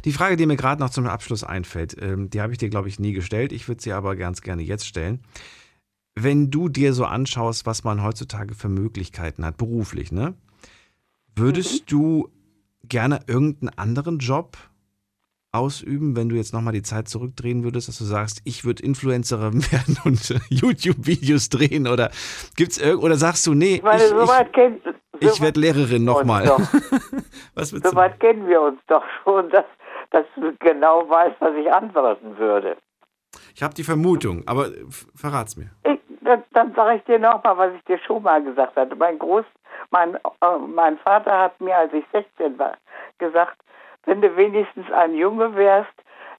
Die 0.06 0.12
Frage, 0.12 0.36
die 0.36 0.46
mir 0.46 0.56
gerade 0.56 0.82
noch 0.82 0.90
zum 0.90 1.08
Abschluss 1.08 1.44
einfällt, 1.44 1.96
ähm, 2.02 2.30
die 2.30 2.42
habe 2.42 2.52
ich 2.52 2.58
dir, 2.58 2.70
glaube 2.70 2.88
ich, 2.88 3.00
nie 3.00 3.14
gestellt. 3.14 3.52
Ich 3.52 3.68
würde 3.68 3.82
sie 3.82 3.94
aber 3.94 4.16
ganz 4.16 4.42
gerne 4.42 4.62
jetzt 4.62 4.86
stellen. 4.86 5.24
Wenn 6.16 6.52
du 6.52 6.70
dir 6.70 6.94
so 6.94 7.06
anschaust, 7.06 7.66
was 7.66 7.84
man 7.84 8.04
heutzutage 8.04 8.56
für 8.56 8.70
Möglichkeiten 8.70 9.46
hat, 9.46 9.58
beruflich, 9.58 10.12
ne? 10.12 10.36
Würdest 11.40 11.82
mhm. 11.82 11.86
du 11.88 12.30
gerne 12.84 13.20
irgendeinen 13.28 13.78
anderen 13.78 14.18
Job 14.20 14.58
ausüben, 15.52 16.16
wenn 16.16 16.30
du 16.30 16.36
jetzt 16.36 16.54
nochmal 16.54 16.74
die 16.74 16.84
Zeit 16.84 17.08
zurückdrehen 17.08 17.64
würdest, 17.64 17.88
dass 17.88 17.98
du 17.98 18.04
sagst, 18.04 18.42
ich 18.44 18.66
würde 18.66 18.84
Influencerin 18.84 19.64
werden 19.72 19.98
und 20.04 20.32
äh, 20.32 20.40
YouTube-Videos 20.50 21.50
drehen 21.50 21.88
oder 21.88 22.12
gibt's 22.56 22.78
irgend 22.78 23.04
oder 23.04 23.16
sagst 23.16 23.48
du, 23.48 23.54
nee, 23.54 23.76
ich, 23.76 23.84
meine, 23.84 24.04
ich, 24.04 24.12
ich, 24.12 24.52
kennt, 24.52 24.82
ich 25.20 25.42
werde 25.42 25.60
Lehrerin 25.60 26.04
nochmal. 26.04 26.46
was 27.56 27.70
so 27.70 27.96
weit 27.96 28.20
kennen 28.20 28.48
wir 28.48 28.62
uns 28.62 28.80
doch 28.88 29.04
schon, 29.24 29.50
dass, 29.50 29.66
dass 30.12 30.26
du 30.36 30.54
genau 30.60 31.10
weißt, 31.10 31.38
was 31.40 31.56
ich 31.56 31.72
antworten 31.72 32.38
würde. 32.38 32.78
Ich 33.56 33.64
habe 33.64 33.74
die 33.74 33.84
Vermutung, 33.84 34.44
aber 34.46 34.70
verrat's 35.16 35.58
mir. 35.58 35.72
Ich, 35.84 35.99
dann, 36.30 36.44
dann 36.52 36.74
sage 36.74 36.98
ich 36.98 37.04
dir 37.06 37.20
nochmal, 37.20 37.58
was 37.58 37.74
ich 37.74 37.84
dir 37.86 37.98
schon 38.00 38.24
mal 38.24 38.42
gesagt 38.44 38.76
hatte. 38.76 38.96
Mein 38.96 39.18
Groß, 39.18 39.46
mein, 39.90 40.16
äh, 40.16 40.58
mein 40.68 40.98
Vater 41.00 41.38
hat 41.38 41.60
mir, 41.60 41.76
als 41.76 41.92
ich 41.94 42.06
16 42.12 42.58
war, 42.60 42.78
gesagt, 43.18 43.58
wenn 44.06 44.22
du 44.22 44.36
wenigstens 44.38 44.90
ein 44.92 45.16
Junge 45.16 45.56
wärst, 45.56 45.94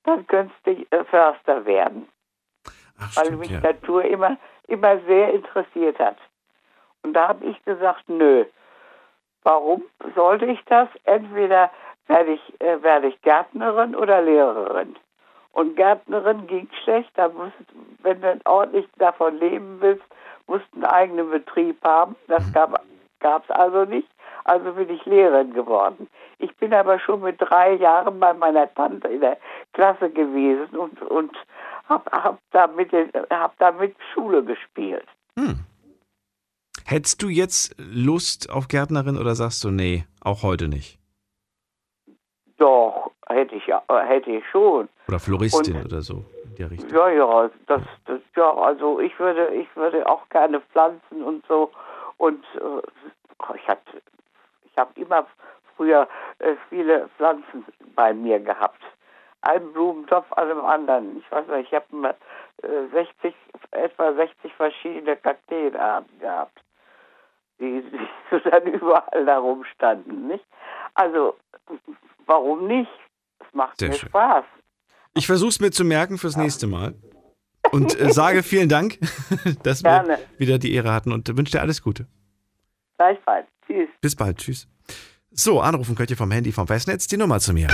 dann 0.04 0.26
könntest 0.26 0.58
du 0.64 0.70
äh, 0.70 1.04
Förster 1.04 1.64
werden. 1.64 2.08
Ach, 2.98 3.16
weil 3.16 3.24
stimmt, 3.26 3.40
mich 3.40 3.50
ja. 3.50 3.60
Natur 3.60 4.04
immer, 4.04 4.36
immer 4.68 4.98
sehr 5.00 5.34
interessiert 5.34 5.98
hat. 5.98 6.16
Und 7.02 7.14
da 7.14 7.28
habe 7.28 7.44
ich 7.46 7.64
gesagt, 7.64 8.08
nö. 8.08 8.44
Warum 9.42 9.82
sollte 10.14 10.46
ich 10.46 10.62
das? 10.66 10.88
Entweder 11.04 11.70
werde 12.06 12.32
ich, 12.32 12.60
äh, 12.60 12.82
werde 12.82 13.08
ich 13.08 13.20
Gärtnerin 13.22 13.96
oder 13.96 14.22
Lehrerin. 14.22 14.96
Und 15.52 15.76
Gärtnerin 15.76 16.46
ging 16.46 16.68
schlecht, 16.84 17.10
da 17.14 17.28
musst, 17.28 17.54
wenn 18.02 18.20
du 18.20 18.40
ordentlich 18.44 18.86
davon 18.98 19.38
leben 19.38 19.78
willst, 19.80 20.04
musst 20.46 20.66
du 20.72 20.76
einen 20.76 20.84
eigenen 20.84 21.30
Betrieb 21.30 21.82
haben. 21.82 22.16
Das 22.28 22.46
mhm. 22.46 22.52
gab 22.52 22.80
Gab 23.20 23.44
es 23.44 23.50
also 23.50 23.84
nicht. 23.84 24.08
Also 24.44 24.72
bin 24.72 24.88
ich 24.88 25.04
Lehrerin 25.04 25.52
geworden. 25.52 26.08
Ich 26.38 26.56
bin 26.56 26.72
aber 26.72 26.98
schon 26.98 27.20
mit 27.20 27.36
drei 27.38 27.74
Jahren 27.74 28.18
bei 28.18 28.32
meiner 28.32 28.72
Tante 28.74 29.08
in 29.08 29.20
der 29.20 29.38
Klasse 29.74 30.10
gewesen 30.10 30.76
und, 30.76 31.00
und 31.02 31.36
habe 31.88 32.10
hab 32.10 32.38
damit, 32.50 32.90
hab 33.30 33.58
damit 33.58 33.94
Schule 34.12 34.42
gespielt. 34.42 35.06
Hm. 35.38 35.60
Hättest 36.86 37.22
du 37.22 37.28
jetzt 37.28 37.74
Lust 37.78 38.50
auf 38.50 38.68
Gärtnerin 38.68 39.18
oder 39.18 39.34
sagst 39.34 39.62
du, 39.62 39.70
nee, 39.70 40.06
auch 40.22 40.42
heute 40.42 40.68
nicht? 40.68 40.98
Doch, 42.56 42.99
hätte 43.30 43.54
ich, 43.54 43.66
hätte 43.88 44.30
ich 44.30 44.44
schon. 44.50 44.88
Oder 45.08 45.18
Floristin 45.18 45.76
und, 45.76 45.86
oder 45.86 46.00
so. 46.00 46.24
Ja, 46.58 47.08
ja, 47.08 47.50
das, 47.66 47.82
das, 48.04 48.20
ja, 48.36 48.52
also 48.54 49.00
ich 49.00 49.18
würde, 49.18 49.48
ich 49.54 49.74
würde 49.76 50.06
auch 50.06 50.28
gerne 50.28 50.60
pflanzen 50.60 51.22
und 51.22 51.44
so. 51.46 51.70
Und 52.18 52.44
äh, 52.56 53.56
ich 53.56 53.66
hatte, 53.66 54.02
ich 54.64 54.76
habe 54.76 54.90
immer 55.00 55.26
früher 55.76 56.06
äh, 56.38 56.54
viele 56.68 57.08
Pflanzen 57.16 57.64
bei 57.94 58.12
mir 58.12 58.38
gehabt. 58.40 58.82
Ein 59.40 59.72
Blumentopf 59.72 60.30
an 60.32 60.48
dem 60.48 60.60
anderen. 60.60 61.18
Ich 61.18 61.32
weiß 61.32 61.46
nicht, 61.46 61.72
ich 61.72 61.74
habe 61.74 62.14
äh, 62.62 62.88
60, 62.92 63.34
etwa 63.70 64.12
60 64.12 64.52
verschiedene 64.52 65.16
Kakteen 65.16 65.72
gehabt 66.20 66.60
die, 67.60 67.82
die 67.82 68.40
dann 68.50 68.66
überall 68.66 69.24
da 69.24 69.38
rumstanden. 69.38 70.28
Nicht? 70.28 70.44
Also, 70.94 71.36
warum 72.26 72.66
nicht? 72.66 72.90
Es 73.40 73.54
macht 73.54 73.78
Sehr 73.78 73.88
mir 73.88 73.94
schön. 73.96 74.08
Spaß. 74.08 74.44
Ich 75.14 75.26
versuche 75.26 75.50
es 75.50 75.60
mir 75.60 75.70
zu 75.70 75.84
merken 75.84 76.18
fürs 76.18 76.36
ja. 76.36 76.42
nächste 76.42 76.66
Mal. 76.66 76.94
Und 77.72 77.98
äh, 78.00 78.12
sage 78.12 78.42
vielen 78.42 78.68
Dank, 78.68 78.98
dass 79.62 79.82
Gerne. 79.82 80.18
wir 80.36 80.38
wieder 80.38 80.58
die 80.58 80.72
Ehre 80.72 80.92
hatten 80.92 81.12
und 81.12 81.36
wünsche 81.36 81.52
dir 81.52 81.60
alles 81.60 81.82
Gute. 81.82 82.06
Gleichfalls. 82.96 83.46
Tschüss. 83.66 83.88
Bis 84.00 84.16
bald. 84.16 84.38
Tschüss. 84.38 84.68
So, 85.32 85.60
anrufen 85.60 85.94
könnt 85.94 86.10
ihr 86.10 86.16
vom 86.16 86.30
Handy 86.32 86.50
vom 86.50 86.66
Festnetz 86.66 87.06
die 87.06 87.16
Nummer 87.16 87.38
zu 87.38 87.52
mir. 87.52 87.68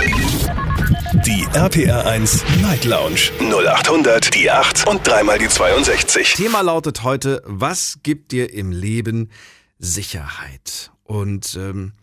Die 1.25 1.47
RPR 1.53 2.05
1 2.05 2.45
Night 2.61 2.85
Lounge 2.85 3.31
0800 3.39 4.33
die 4.35 4.51
8 4.51 4.87
und 4.87 5.05
dreimal 5.07 5.39
die 5.39 5.47
62. 5.47 6.35
Thema 6.35 6.61
lautet 6.61 7.03
heute, 7.03 7.41
was 7.45 7.99
gibt 8.03 8.31
dir 8.31 8.53
im 8.53 8.71
Leben 8.71 9.31
Sicherheit. 9.79 10.91
Und 11.03 11.57
ähm, 11.59 11.93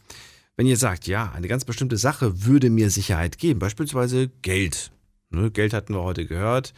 wenn 0.57 0.66
ihr 0.66 0.76
sagt, 0.76 1.07
ja, 1.07 1.32
eine 1.32 1.48
ganz 1.48 1.64
bestimmte 1.64 1.96
Sache 1.96 2.44
würde 2.44 2.70
mir 2.70 2.90
Sicherheit 2.90 3.38
geben, 3.38 3.59
beispielsweise 3.59 4.28
Geld. 4.42 4.92
Ne, 5.30 5.50
Geld 5.50 5.72
hatten 5.72 5.94
wir 5.94 6.02
heute 6.02 6.26
gehört. 6.26 6.72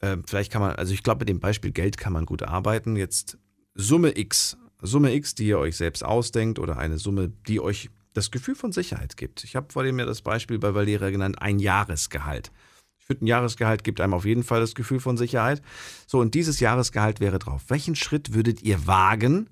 Äh, 0.00 0.18
vielleicht 0.26 0.52
kann 0.52 0.62
man, 0.62 0.76
also 0.76 0.94
ich 0.94 1.02
glaube, 1.02 1.20
mit 1.20 1.28
dem 1.28 1.40
Beispiel 1.40 1.72
Geld 1.72 1.98
kann 1.98 2.12
man 2.12 2.26
gut 2.26 2.42
arbeiten. 2.42 2.96
Jetzt 2.96 3.38
Summe 3.74 4.16
X. 4.16 4.56
Summe 4.80 5.12
X, 5.14 5.34
die 5.34 5.48
ihr 5.48 5.58
euch 5.58 5.76
selbst 5.76 6.04
ausdenkt 6.04 6.58
oder 6.58 6.78
eine 6.78 6.98
Summe, 6.98 7.32
die 7.48 7.60
euch 7.60 7.90
das 8.12 8.30
Gefühl 8.30 8.54
von 8.54 8.72
Sicherheit 8.72 9.16
gibt. 9.16 9.44
Ich 9.44 9.56
habe 9.56 9.72
vor 9.72 9.82
dem 9.82 9.98
ja 9.98 10.06
das 10.06 10.22
Beispiel 10.22 10.58
bei 10.58 10.74
Valera 10.74 11.10
genannt, 11.10 11.40
ein 11.40 11.58
Jahresgehalt. 11.58 12.52
Ich 12.98 13.06
finde, 13.06 13.24
ein 13.24 13.28
Jahresgehalt 13.28 13.84
gibt 13.84 14.00
einem 14.00 14.14
auf 14.14 14.24
jeden 14.24 14.44
Fall 14.44 14.60
das 14.60 14.74
Gefühl 14.74 15.00
von 15.00 15.16
Sicherheit. 15.16 15.62
So, 16.06 16.18
und 16.20 16.34
dieses 16.34 16.60
Jahresgehalt 16.60 17.20
wäre 17.20 17.38
drauf. 17.38 17.64
Welchen 17.68 17.96
Schritt 17.96 18.34
würdet 18.34 18.62
ihr 18.62 18.86
wagen, 18.86 19.50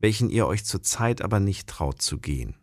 welchen 0.00 0.30
ihr 0.30 0.46
euch 0.46 0.64
zurzeit 0.64 1.22
aber 1.22 1.40
nicht 1.40 1.68
traut 1.68 2.02
zu 2.02 2.18
gehen? 2.18 2.54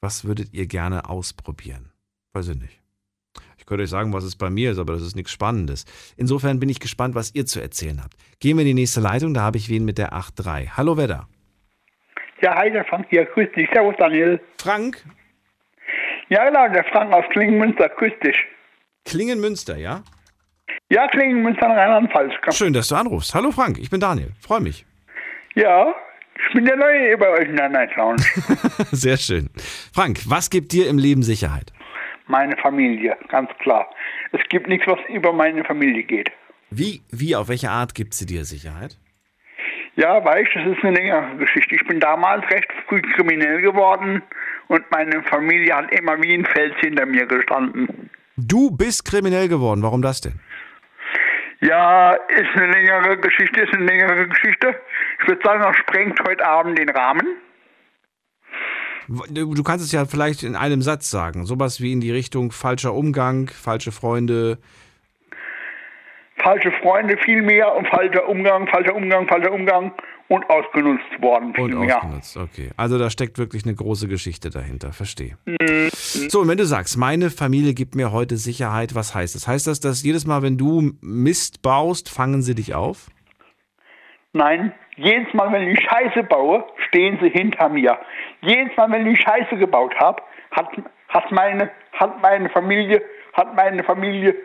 Was 0.00 0.24
würdet 0.24 0.52
ihr 0.52 0.66
gerne 0.66 1.08
ausprobieren? 1.08 1.92
Weiß 2.32 2.48
ich 2.48 2.58
nicht. 2.58 2.80
Ich 3.58 3.66
könnte 3.66 3.84
euch 3.84 3.90
sagen, 3.90 4.12
was 4.12 4.24
es 4.24 4.34
bei 4.34 4.48
mir 4.48 4.72
ist, 4.72 4.78
aber 4.78 4.94
das 4.94 5.02
ist 5.02 5.14
nichts 5.14 5.30
Spannendes. 5.30 5.84
Insofern 6.16 6.58
bin 6.58 6.68
ich 6.68 6.80
gespannt, 6.80 7.14
was 7.14 7.34
ihr 7.34 7.44
zu 7.44 7.60
erzählen 7.60 8.02
habt. 8.02 8.14
Gehen 8.40 8.56
wir 8.56 8.62
in 8.62 8.68
die 8.68 8.74
nächste 8.74 9.00
Leitung, 9.00 9.34
da 9.34 9.42
habe 9.42 9.58
ich 9.58 9.68
wen 9.68 9.84
mit 9.84 9.98
der 9.98 10.14
8.3. 10.14 10.70
Hallo, 10.76 10.96
wer 10.96 11.06
da? 11.06 11.28
Ja, 12.40 12.56
hi, 12.56 12.70
der 12.70 12.86
Frank 12.86 13.06
hier. 13.10 13.26
Grüß 13.26 13.48
dich. 13.54 13.68
Servus, 13.72 13.94
Daniel. 13.98 14.40
Frank? 14.58 15.04
Ja, 16.30 16.46
genau, 16.46 16.68
der 16.72 16.84
Frank 16.84 17.12
aus 17.12 17.24
Klingenmünster. 17.32 17.90
Grüß 17.90 18.12
dich. 18.24 18.36
Klingenmünster, 19.04 19.76
ja? 19.76 20.02
Ja, 20.88 21.06
Klingenmünster, 21.08 21.66
Rheinland-Pfalz. 21.66 22.32
Schön, 22.56 22.72
dass 22.72 22.88
du 22.88 22.94
anrufst. 22.94 23.34
Hallo, 23.34 23.50
Frank. 23.50 23.78
Ich 23.78 23.90
bin 23.90 24.00
Daniel. 24.00 24.32
Freue 24.40 24.60
mich. 24.60 24.86
Ja, 25.54 25.94
ich 26.48 26.54
bin 26.54 26.64
der 26.64 26.76
Neue 26.76 27.16
bei 27.18 27.28
euch 27.30 27.48
in 27.48 27.56
der 27.56 27.68
Night 27.68 27.94
Lounge. 27.96 28.22
Sehr 28.92 29.16
schön. 29.16 29.50
Frank, 29.92 30.20
was 30.26 30.50
gibt 30.50 30.72
dir 30.72 30.88
im 30.88 30.98
Leben 30.98 31.22
Sicherheit? 31.22 31.72
Meine 32.26 32.56
Familie, 32.56 33.16
ganz 33.28 33.50
klar. 33.58 33.88
Es 34.32 34.40
gibt 34.48 34.68
nichts, 34.68 34.86
was 34.86 34.98
über 35.08 35.32
meine 35.32 35.64
Familie 35.64 36.04
geht. 36.04 36.30
Wie, 36.70 37.02
wie, 37.10 37.34
auf 37.34 37.48
welche 37.48 37.70
Art 37.70 37.94
gibt 37.94 38.14
sie 38.14 38.26
dir 38.26 38.44
Sicherheit? 38.44 38.96
Ja, 39.96 40.24
weißt 40.24 40.50
das 40.54 40.66
ist 40.76 40.84
eine 40.84 40.96
längere 40.96 41.36
Geschichte. 41.36 41.74
Ich 41.74 41.86
bin 41.86 41.98
damals 41.98 42.48
recht 42.50 42.68
früh 42.86 43.02
kriminell 43.02 43.60
geworden 43.60 44.22
und 44.68 44.88
meine 44.90 45.22
Familie 45.24 45.74
hat 45.74 45.92
immer 45.92 46.22
wie 46.22 46.32
ein 46.32 46.46
Fels 46.46 46.74
hinter 46.78 47.06
mir 47.06 47.26
gestanden. 47.26 48.10
Du 48.36 48.70
bist 48.70 49.04
kriminell 49.04 49.48
geworden, 49.48 49.82
warum 49.82 50.00
das 50.00 50.20
denn? 50.20 50.40
Ja, 51.60 52.12
ist 52.12 52.56
eine 52.56 52.72
längere 52.72 53.18
Geschichte, 53.18 53.60
ist 53.60 53.74
eine 53.74 53.84
längere 53.84 54.26
Geschichte. 54.28 54.80
Ich 55.20 55.28
würde 55.28 55.42
sagen, 55.44 55.62
das 55.62 55.76
sprengt 55.76 56.18
heute 56.26 56.44
Abend 56.46 56.78
den 56.78 56.88
Rahmen. 56.88 57.36
Du 59.30 59.62
kannst 59.62 59.84
es 59.84 59.92
ja 59.92 60.04
vielleicht 60.06 60.42
in 60.42 60.56
einem 60.56 60.82
Satz 60.82 61.10
sagen. 61.10 61.44
Sowas 61.44 61.80
wie 61.80 61.92
in 61.92 62.00
die 62.00 62.12
Richtung 62.12 62.52
falscher 62.52 62.94
Umgang, 62.94 63.48
falsche 63.48 63.92
Freunde. 63.92 64.58
Falsche 66.36 66.72
Freunde 66.80 67.18
viel 67.18 67.42
mehr 67.42 67.74
und 67.74 67.86
falscher 67.88 68.26
Umgang, 68.26 68.66
falscher 68.68 68.94
Umgang, 68.94 69.28
falscher 69.28 69.52
Umgang 69.52 69.92
und 70.30 70.48
ausgenutzt 70.48 71.20
worden. 71.20 71.52
Und 71.58 71.74
ausgenutzt, 71.74 72.36
okay. 72.36 72.70
Also 72.76 72.98
da 72.98 73.10
steckt 73.10 73.36
wirklich 73.36 73.64
eine 73.66 73.74
große 73.74 74.06
Geschichte 74.06 74.48
dahinter, 74.48 74.92
verstehe. 74.92 75.36
Mhm. 75.44 75.88
So, 75.90 76.40
und 76.40 76.48
wenn 76.48 76.56
du 76.56 76.64
sagst, 76.64 76.96
meine 76.96 77.30
Familie 77.30 77.74
gibt 77.74 77.96
mir 77.96 78.12
heute 78.12 78.36
Sicherheit, 78.36 78.94
was 78.94 79.12
heißt 79.12 79.34
das? 79.34 79.48
Heißt 79.48 79.66
das, 79.66 79.80
dass 79.80 80.04
jedes 80.04 80.28
Mal, 80.28 80.42
wenn 80.42 80.56
du 80.56 80.92
Mist 81.00 81.62
baust, 81.62 82.08
fangen 82.08 82.42
sie 82.42 82.54
dich 82.54 82.76
auf? 82.76 83.08
Nein, 84.32 84.72
jedes 84.96 85.34
Mal, 85.34 85.52
wenn 85.52 85.68
ich 85.68 85.80
Scheiße 85.80 86.22
baue, 86.22 86.64
stehen 86.86 87.18
sie 87.20 87.30
hinter 87.30 87.68
mir. 87.68 87.98
Jedes 88.42 88.76
Mal, 88.76 88.88
wenn 88.92 89.08
ich 89.08 89.20
Scheiße 89.20 89.56
gebaut 89.56 89.96
habe, 89.96 90.22
hat, 90.52 90.68
hat, 91.08 91.32
meine, 91.32 91.72
hat 91.94 92.22
meine 92.22 92.48
Familie, 92.50 93.02
hat 93.32 93.56
meine 93.56 93.82
Familie 93.82 94.36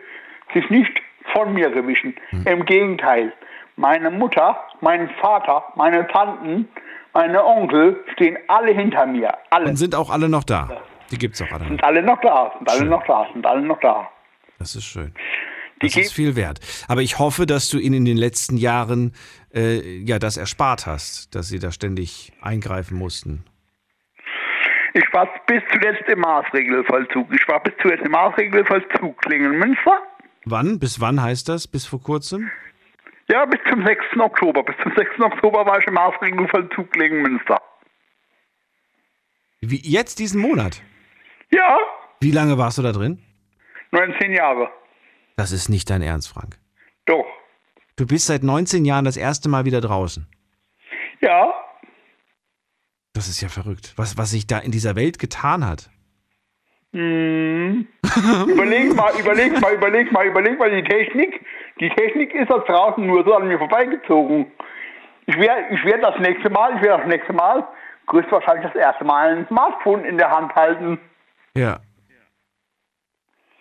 sich 0.52 0.68
nicht 0.68 1.00
von 1.32 1.54
mir 1.54 1.70
gewichen. 1.70 2.16
Hm. 2.30 2.44
Im 2.44 2.64
Gegenteil, 2.64 3.32
meine 3.76 4.10
Mutter, 4.10 4.58
mein 4.80 5.08
Vater, 5.20 5.64
meine 5.76 6.06
Tanten, 6.08 6.68
meine 7.14 7.44
Onkel 7.44 8.04
stehen 8.12 8.36
alle 8.48 8.72
hinter 8.72 9.06
mir. 9.06 9.32
Alle. 9.50 9.70
Und 9.70 9.76
sind 9.76 9.94
auch 9.94 10.10
alle 10.10 10.28
noch 10.28 10.44
da? 10.44 10.82
Die 11.10 11.18
gibt 11.18 11.34
es 11.34 11.42
auch 11.42 11.52
alle. 11.52 11.66
Sind 11.66 11.84
alle 11.84 12.02
noch 12.02 12.20
da, 12.20 12.52
sind 12.58 12.68
alle 12.68 12.84
noch 12.84 13.06
da, 13.06 13.26
sind 13.32 13.46
alle 13.46 13.62
noch 13.62 13.80
da. 13.80 14.10
Das 14.58 14.74
ist 14.74 14.84
schön. 14.84 15.14
Das 15.80 15.94
ist 15.94 16.14
viel 16.14 16.36
wert. 16.36 16.60
Aber 16.88 17.02
ich 17.02 17.18
hoffe, 17.18 17.44
dass 17.44 17.68
du 17.68 17.78
ihnen 17.78 17.96
in 17.96 18.04
den 18.06 18.16
letzten 18.16 18.56
Jahren 18.56 19.12
äh, 19.54 19.98
ja 19.98 20.18
das 20.18 20.38
erspart 20.38 20.86
hast, 20.86 21.34
dass 21.34 21.48
sie 21.48 21.58
da 21.58 21.70
ständig 21.70 22.32
eingreifen 22.40 22.96
mussten. 22.96 23.44
Ich 24.94 25.04
war 25.12 25.28
bis 25.46 25.62
zuletzt 25.70 26.08
im 26.08 26.20
Maßregelvollzug. 26.20 27.30
Ich 27.34 27.46
war 27.46 27.62
bis 27.62 27.74
zuletzt 27.82 28.06
im 28.06 28.12
Maßregelvollzug 28.12 29.18
Klingelmünster. 29.20 29.98
Wann? 30.46 30.78
Bis 30.78 31.00
wann 31.00 31.22
heißt 31.22 31.50
das? 31.50 31.68
Bis 31.68 31.84
vor 31.84 32.02
kurzem? 32.02 32.50
Ja, 33.28 33.44
bis 33.44 33.60
zum 33.68 33.84
6. 33.84 34.20
Oktober. 34.20 34.62
Bis 34.62 34.76
zum 34.82 34.92
6. 34.96 35.20
Oktober 35.20 35.66
war 35.66 35.78
ich 35.78 35.86
im 35.86 35.94
Maßregelvollzug 35.94 36.90
Klingelmünster. 36.92 37.60
Wie 39.60 39.80
jetzt 39.82 40.18
diesen 40.18 40.40
Monat? 40.40 40.82
Ja. 41.50 41.78
Wie 42.20 42.30
lange 42.30 42.56
warst 42.56 42.78
du 42.78 42.82
da 42.82 42.92
drin? 42.92 43.22
19 43.90 44.32
Jahre. 44.32 44.70
Das 45.36 45.52
ist 45.52 45.68
nicht 45.68 45.90
dein 45.90 46.02
Ernst, 46.02 46.28
Frank. 46.28 46.58
Doch. 47.06 47.26
Du 47.96 48.06
bist 48.06 48.26
seit 48.26 48.42
19 48.42 48.84
Jahren 48.84 49.04
das 49.04 49.16
erste 49.16 49.48
Mal 49.48 49.64
wieder 49.64 49.80
draußen. 49.80 50.26
Ja. 51.20 51.52
Das 53.12 53.28
ist 53.28 53.40
ja 53.40 53.48
verrückt, 53.48 53.94
was, 53.96 54.18
was 54.18 54.30
sich 54.30 54.46
da 54.46 54.58
in 54.58 54.70
dieser 54.70 54.94
Welt 54.94 55.18
getan 55.18 55.66
hat. 55.66 55.90
Hm. 56.92 57.86
überleg 58.48 58.94
mal, 58.94 59.12
überleg 59.18 59.60
mal, 59.60 59.74
überleg 59.74 60.12
mal, 60.12 60.26
überleg 60.26 60.58
mal 60.58 60.70
die 60.70 60.88
Technik. 60.88 61.40
Die 61.80 61.90
Technik 61.90 62.34
ist 62.34 62.50
da 62.50 62.58
draußen 62.58 63.06
nur 63.06 63.24
so 63.24 63.34
an 63.34 63.48
mir 63.48 63.58
vorbeigezogen. 63.58 64.46
Ich 65.26 65.36
werde 65.36 65.74
ich 65.74 65.84
werd 65.84 66.02
das 66.02 66.18
nächste 66.20 66.50
Mal, 66.50 66.76
ich 66.76 66.82
werde 66.82 67.02
das 67.02 67.08
nächste 67.08 67.32
Mal 67.32 67.66
höchstwahrscheinlich 68.10 68.66
das 68.72 68.76
erste 68.76 69.04
Mal 69.04 69.36
ein 69.36 69.46
Smartphone 69.48 70.04
in 70.04 70.16
der 70.16 70.30
Hand 70.30 70.54
halten. 70.54 70.98
Ja. 71.54 71.80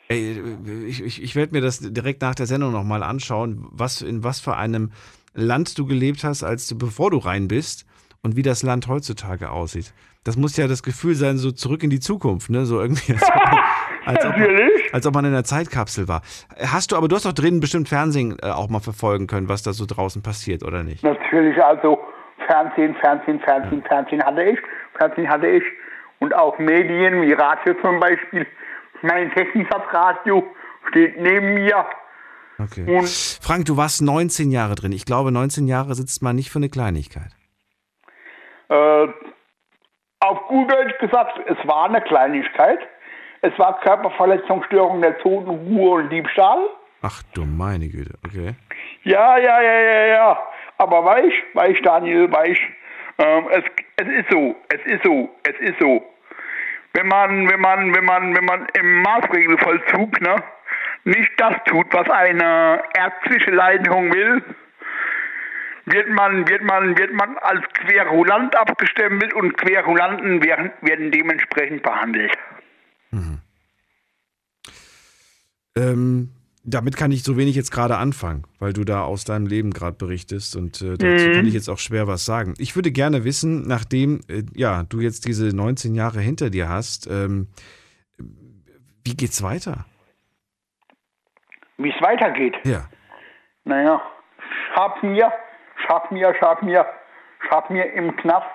Ey, 0.07 0.39
ich, 0.85 1.03
ich, 1.03 1.23
ich 1.23 1.35
werde 1.35 1.53
mir 1.53 1.61
das 1.61 1.79
direkt 1.79 2.21
nach 2.21 2.35
der 2.35 2.45
Sendung 2.45 2.71
nochmal 2.71 3.01
anschauen, 3.01 3.65
was, 3.71 4.03
in 4.03 4.23
was 4.23 4.39
für 4.39 4.55
einem 4.55 4.91
Land 5.33 5.79
du 5.79 5.87
gelebt 5.87 6.23
hast, 6.23 6.43
als 6.43 6.67
du, 6.67 6.77
bevor 6.77 7.09
du 7.09 7.17
rein 7.17 7.47
bist 7.47 7.87
und 8.21 8.35
wie 8.35 8.43
das 8.43 8.61
Land 8.61 8.87
heutzutage 8.87 9.49
aussieht. 9.49 9.93
Das 10.23 10.37
muss 10.37 10.57
ja 10.57 10.67
das 10.67 10.83
Gefühl 10.83 11.15
sein, 11.15 11.37
so 11.37 11.51
zurück 11.51 11.81
in 11.81 11.89
die 11.89 11.99
Zukunft, 11.99 12.51
ne? 12.51 12.65
So 12.65 12.79
irgendwie. 12.79 13.13
Als, 14.05 14.23
als, 14.23 14.25
ob, 14.25 14.37
man, 14.37 14.69
als 14.91 15.07
ob 15.07 15.13
man 15.13 15.25
in 15.25 15.33
einer 15.33 15.43
Zeitkapsel 15.43 16.07
war. 16.07 16.21
Hast 16.59 16.91
du, 16.91 16.95
aber 16.95 17.07
du 17.07 17.15
hast 17.15 17.25
doch 17.25 17.33
drinnen 17.33 17.59
bestimmt 17.59 17.89
Fernsehen 17.89 18.37
äh, 18.41 18.47
auch 18.47 18.69
mal 18.69 18.79
verfolgen 18.79 19.27
können, 19.27 19.49
was 19.49 19.63
da 19.63 19.73
so 19.73 19.85
draußen 19.85 20.21
passiert, 20.21 20.63
oder 20.63 20.83
nicht? 20.83 21.03
Natürlich, 21.03 21.61
also 21.63 21.99
Fernsehen, 22.47 22.95
Fernsehen, 23.01 23.39
Fernsehen, 23.39 23.83
Fernsehen 23.87 24.23
hatte 24.23 24.43
ich, 24.43 24.59
Fernsehen 24.97 25.29
hatte 25.29 25.47
ich 25.47 25.63
und 26.19 26.35
auch 26.35 26.57
Medien 26.59 27.21
wie 27.21 27.33
Radio 27.33 27.73
zum 27.81 27.99
Beispiel. 27.99 28.45
Mein 29.01 29.31
Technikradio 29.31 30.43
steht 30.89 31.19
neben 31.19 31.55
mir. 31.55 31.85
Okay. 32.57 32.97
Und 32.97 33.09
Frank, 33.41 33.65
du 33.65 33.77
warst 33.77 34.01
19 34.01 34.51
Jahre 34.51 34.75
drin. 34.75 34.91
Ich 34.91 35.05
glaube, 35.05 35.31
19 35.31 35.67
Jahre 35.67 35.93
sitzt 35.95 36.21
man 36.21 36.35
nicht 36.35 36.49
für 36.49 36.59
eine 36.59 36.69
Kleinigkeit. 36.69 37.31
Äh, 38.69 39.07
auf 40.19 40.47
gut 40.47 40.71
Deutsch 40.71 40.97
gesagt, 40.99 41.39
es 41.45 41.57
war 41.67 41.85
eine 41.89 42.01
Kleinigkeit. 42.01 42.79
Es 43.45 43.59
war 43.59 43.79
Körperverletzungsstörung 43.81 45.01
der 45.03 45.19
Totenruhe 45.19 46.01
und 46.01 46.09
Diebstahl. 46.09 46.57
Ach 47.03 47.21
du 47.35 47.45
meine 47.45 47.87
Güte, 47.87 48.15
okay. 48.25 48.55
Ja, 49.03 49.37
ja, 49.37 49.61
ja, 49.61 49.79
ja, 49.81 50.05
ja. 50.07 50.47
Aber 50.79 51.05
weich, 51.05 51.33
weich, 51.53 51.79
Daniel, 51.83 52.31
weich. 52.31 52.59
Ähm, 53.19 53.47
es, 53.51 53.63
es 53.97 54.07
ist 54.07 54.31
so, 54.31 54.55
es 54.69 54.91
ist 54.91 55.03
so, 55.03 55.29
es 55.43 55.59
ist 55.59 55.79
so. 55.79 56.03
Wenn 56.93 57.07
man, 57.07 57.47
wenn 57.47 57.59
man, 57.59 57.93
wenn 57.93 58.05
man, 58.05 58.35
wenn 58.35 58.45
man 58.45 58.67
im 58.73 59.01
Maßregelvollzug 59.03 60.21
ne, 60.21 60.37
nicht 61.03 61.31
das 61.37 61.53
tut, 61.65 61.85
was 61.93 62.09
eine 62.09 62.81
ärztliche 62.97 63.51
Leitung 63.51 64.11
will, 64.11 64.43
wird 65.85 66.09
man, 66.09 66.47
wird 66.47 66.63
man, 66.63 66.97
wird 66.97 67.13
man 67.13 67.37
als 67.37 67.61
Querulant 67.73 68.55
abgestempelt 68.55 69.35
und 69.35 69.55
Querulanten 69.55 70.43
werden, 70.43 70.71
werden 70.81 71.11
dementsprechend 71.11 71.83
behandelt. 71.83 72.35
Mhm. 73.11 73.39
Ähm, 75.77 76.31
damit 76.63 76.97
kann 76.97 77.11
ich 77.11 77.23
so 77.23 77.37
wenig 77.37 77.55
jetzt 77.55 77.71
gerade 77.71 77.97
anfangen, 77.97 78.43
weil 78.59 78.73
du 78.73 78.83
da 78.83 79.03
aus 79.03 79.23
deinem 79.23 79.45
Leben 79.45 79.71
gerade 79.71 79.97
berichtest 79.97 80.55
und 80.55 80.81
äh, 80.81 80.97
dazu 80.97 81.27
mhm. 81.27 81.33
kann 81.33 81.45
ich 81.45 81.53
jetzt 81.53 81.69
auch 81.69 81.77
schwer 81.77 82.07
was 82.07 82.25
sagen. 82.25 82.55
Ich 82.57 82.75
würde 82.75 82.91
gerne 82.91 83.23
wissen, 83.23 83.67
nachdem 83.67 84.21
äh, 84.27 84.43
ja 84.55 84.83
du 84.83 84.99
jetzt 84.99 85.27
diese 85.27 85.55
19 85.55 85.93
Jahre 85.93 86.19
hinter 86.19 86.49
dir 86.49 86.69
hast, 86.69 87.07
ähm, 87.07 87.49
wie 89.03 89.15
geht's 89.15 89.43
weiter? 89.43 89.85
Wie 91.77 91.89
es 91.89 92.01
weitergeht? 92.01 92.55
Ja. 92.63 92.89
Naja, 93.65 94.01
hab 94.75 95.03
mir, 95.03 95.31
hab 95.87 96.11
mir, 96.11 96.33
hab 96.41 96.63
mir, 96.63 96.85
hab 97.49 97.69
mir 97.69 97.93
im 97.93 98.15
Knast 98.15 98.47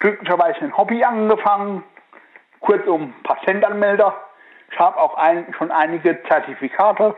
glücklicherweise 0.00 0.60
ein 0.60 0.76
Hobby 0.76 1.02
angefangen, 1.04 1.82
kurzum 2.60 3.14
Patentanmelder 3.22 4.14
ich 4.72 4.78
habe 4.78 4.96
auch 4.96 5.14
ein, 5.14 5.52
schon 5.56 5.70
einige 5.70 6.22
Zertifikate. 6.28 7.16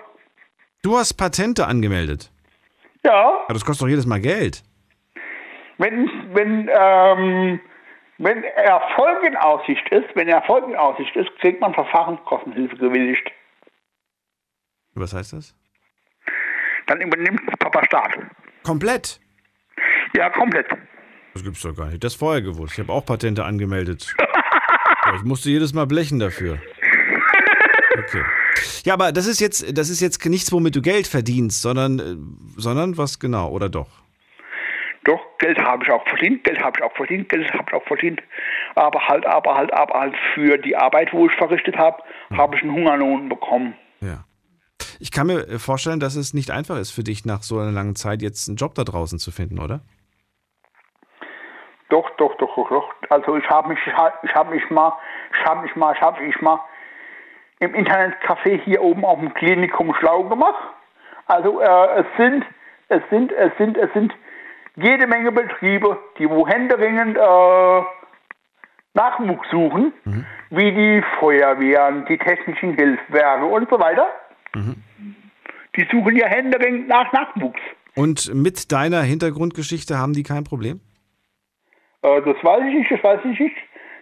Du 0.82 0.96
hast 0.96 1.14
Patente 1.14 1.66
angemeldet? 1.66 2.30
Ja. 3.04 3.44
Aber 3.44 3.54
das 3.54 3.64
kostet 3.64 3.84
doch 3.84 3.88
jedes 3.88 4.06
Mal 4.06 4.20
Geld. 4.20 4.62
Wenn, 5.78 6.08
wenn, 6.32 6.70
ähm, 6.72 7.60
wenn 8.18 8.44
Erfolg 8.44 9.24
in 9.24 9.36
Aussicht 9.36 9.86
ist, 9.90 10.14
wenn 10.14 10.28
Erfolg 10.28 10.66
in 10.66 10.76
Aussicht 10.76 11.14
ist, 11.16 11.28
kriegt 11.40 11.60
man 11.60 11.74
Verfahrenskostenhilfe 11.74 12.76
gewilligt. 12.76 13.30
Was 14.94 15.14
heißt 15.14 15.32
das? 15.32 15.54
Dann 16.86 17.00
übernimmt 17.00 17.40
Papa 17.58 17.84
Staat. 17.84 18.18
Komplett? 18.62 19.20
Ja, 20.16 20.30
komplett. 20.30 20.66
Das 21.32 21.42
gibt's 21.42 21.62
doch 21.62 21.74
gar 21.74 21.86
nicht. 21.86 22.04
Das 22.04 22.14
vorher 22.14 22.42
gewusst. 22.42 22.74
Ich 22.74 22.80
habe 22.80 22.92
auch 22.92 23.04
Patente 23.04 23.44
angemeldet. 23.44 24.14
ich 25.16 25.24
musste 25.24 25.50
jedes 25.50 25.72
Mal 25.72 25.86
blechen 25.86 26.18
dafür. 26.18 26.58
Okay. 27.98 28.22
Ja, 28.84 28.94
aber 28.94 29.12
das 29.12 29.26
ist 29.26 29.40
jetzt, 29.40 29.76
das 29.76 29.90
ist 29.90 30.00
jetzt 30.00 30.24
nichts, 30.26 30.52
womit 30.52 30.74
du 30.74 30.82
Geld 30.82 31.06
verdienst, 31.06 31.62
sondern, 31.62 31.98
äh, 31.98 32.16
sondern 32.56 32.96
was 32.96 33.18
genau, 33.18 33.50
oder 33.50 33.68
doch? 33.68 33.88
Doch, 35.04 35.20
Geld 35.38 35.58
habe 35.58 35.84
ich 35.84 35.90
auch 35.90 36.06
verdient, 36.06 36.44
Geld 36.44 36.60
habe 36.60 36.78
ich 36.78 36.84
auch 36.84 36.94
verdient, 36.94 37.28
Geld 37.28 37.52
habe 37.52 37.64
ich 37.68 37.74
auch 37.74 37.84
verdient. 37.86 38.22
Aber 38.76 39.08
halt, 39.08 39.26
aber 39.26 39.56
halt, 39.56 39.72
aber 39.72 39.98
halt 39.98 40.14
für 40.34 40.58
die 40.58 40.76
Arbeit, 40.76 41.12
wo 41.12 41.26
ich 41.26 41.34
verrichtet 41.34 41.76
habe, 41.76 42.02
hm. 42.28 42.38
habe 42.38 42.56
ich 42.56 42.62
einen 42.62 42.72
Hungerlohn 42.72 43.28
bekommen. 43.28 43.74
Ja. 44.00 44.24
Ich 45.00 45.10
kann 45.10 45.26
mir 45.26 45.48
äh, 45.48 45.58
vorstellen, 45.58 46.00
dass 46.00 46.14
es 46.14 46.34
nicht 46.34 46.50
einfach 46.50 46.78
ist 46.78 46.92
für 46.92 47.02
dich, 47.02 47.24
nach 47.24 47.42
so 47.42 47.58
einer 47.58 47.72
langen 47.72 47.96
Zeit 47.96 48.22
jetzt 48.22 48.48
einen 48.48 48.56
Job 48.56 48.74
da 48.74 48.84
draußen 48.84 49.18
zu 49.18 49.30
finden, 49.32 49.58
oder? 49.58 49.82
Doch, 51.92 52.08
doch, 52.16 52.34
doch, 52.36 52.54
doch, 52.54 52.70
doch. 52.70 52.94
Also 53.10 53.36
ich 53.36 53.46
habe 53.50 53.68
mich, 53.68 53.78
ich 53.86 54.34
habe 54.34 54.50
mich 54.50 54.70
mal, 54.70 54.94
ich 55.34 55.44
habe 55.44 55.60
mich 55.60 55.76
mal, 55.76 55.94
ich 55.94 56.00
habe 56.00 56.22
mich 56.22 56.40
mal 56.40 56.58
im 57.58 57.74
Internetcafé 57.74 58.62
hier 58.64 58.80
oben 58.80 59.04
auf 59.04 59.18
dem 59.18 59.34
Klinikum 59.34 59.94
schlau 59.96 60.22
gemacht. 60.24 60.70
Also 61.26 61.60
äh, 61.60 62.00
es 62.00 62.06
sind, 62.16 62.46
es 62.88 63.02
sind, 63.10 63.30
es 63.32 63.52
sind, 63.58 63.76
es 63.76 63.92
sind 63.92 64.14
jede 64.76 65.06
Menge 65.06 65.32
Betriebe, 65.32 65.98
die 66.18 66.30
wo 66.30 66.48
händeringend 66.48 67.18
äh, 67.18 67.82
Nachwuchs 68.94 69.50
suchen, 69.50 69.92
mhm. 70.04 70.24
wie 70.48 70.72
die 70.72 71.04
Feuerwehren, 71.20 72.06
die 72.06 72.16
technischen 72.16 72.72
Hilfswerke 72.72 73.44
und 73.44 73.68
so 73.68 73.78
weiter. 73.78 74.06
Mhm. 74.54 74.82
Die 75.76 75.86
suchen 75.92 76.16
ja 76.16 76.26
händeringend 76.26 76.88
nach 76.88 77.12
Nachwuchs. 77.12 77.60
Und 77.94 78.34
mit 78.34 78.72
deiner 78.72 79.02
Hintergrundgeschichte 79.02 79.98
haben 79.98 80.14
die 80.14 80.22
kein 80.22 80.44
Problem? 80.44 80.80
Äh, 82.02 82.22
das 82.22 82.36
weiß 82.42 82.62
ich 82.68 82.74
nicht, 82.74 82.90
das 82.90 83.02
weiß 83.02 83.20
ich 83.24 83.40
nicht. 83.40 83.56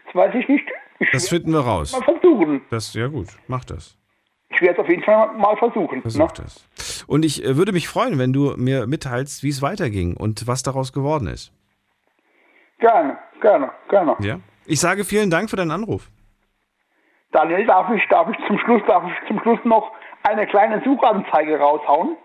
Das 0.06 0.14
weiß 0.14 0.34
ich 0.34 0.48
nicht. 0.48 0.64
Ich 0.98 1.10
das 1.12 1.28
finden 1.28 1.52
wir 1.52 1.60
raus. 1.60 1.92
Mal 1.92 2.02
versuchen. 2.02 2.62
Das, 2.70 2.92
ja 2.94 3.06
gut, 3.06 3.28
mach 3.46 3.64
das. 3.64 3.96
Ich 4.50 4.60
werde 4.60 4.74
es 4.74 4.78
auf 4.80 4.88
jeden 4.88 5.02
Fall 5.02 5.32
mal 5.34 5.56
versuchen. 5.56 5.96
Ne? 5.96 6.02
Versuch 6.02 6.28
ne? 6.28 6.32
das. 6.36 7.04
Und 7.06 7.24
ich 7.24 7.44
äh, 7.44 7.56
würde 7.56 7.72
mich 7.72 7.88
freuen, 7.88 8.18
wenn 8.18 8.32
du 8.32 8.54
mir 8.56 8.86
mitteilst, 8.86 9.42
wie 9.42 9.48
es 9.48 9.62
weiterging 9.62 10.16
und 10.16 10.46
was 10.46 10.62
daraus 10.62 10.92
geworden 10.92 11.28
ist. 11.28 11.52
Gerne, 12.78 13.18
gerne, 13.40 13.70
gerne. 13.88 14.16
Ja. 14.20 14.40
Ich 14.66 14.80
sage 14.80 15.04
vielen 15.04 15.30
Dank 15.30 15.50
für 15.50 15.56
deinen 15.56 15.70
Anruf. 15.70 16.10
Daniel, 17.32 17.64
darf 17.66 17.90
ich, 17.94 18.02
darf 18.08 18.28
ich 18.30 18.46
zum 18.46 18.58
Schluss, 18.58 18.82
darf 18.88 19.04
ich 19.04 19.28
zum 19.28 19.40
Schluss 19.40 19.60
noch 19.64 19.92
eine 20.24 20.46
kleine 20.46 20.82
Suchanzeige 20.84 21.58
raushauen? 21.58 22.16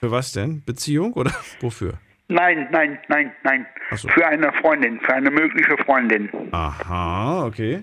Für 0.00 0.10
was 0.10 0.32
denn? 0.32 0.62
Beziehung 0.64 1.12
oder 1.12 1.30
wofür? 1.60 1.94
Nein, 2.28 2.68
nein, 2.70 2.98
nein, 3.08 3.32
nein. 3.42 3.66
So. 3.92 4.08
Für 4.08 4.26
eine 4.26 4.52
Freundin, 4.52 5.00
für 5.00 5.14
eine 5.14 5.30
mögliche 5.30 5.76
Freundin. 5.78 6.28
Aha, 6.52 7.46
okay. 7.46 7.82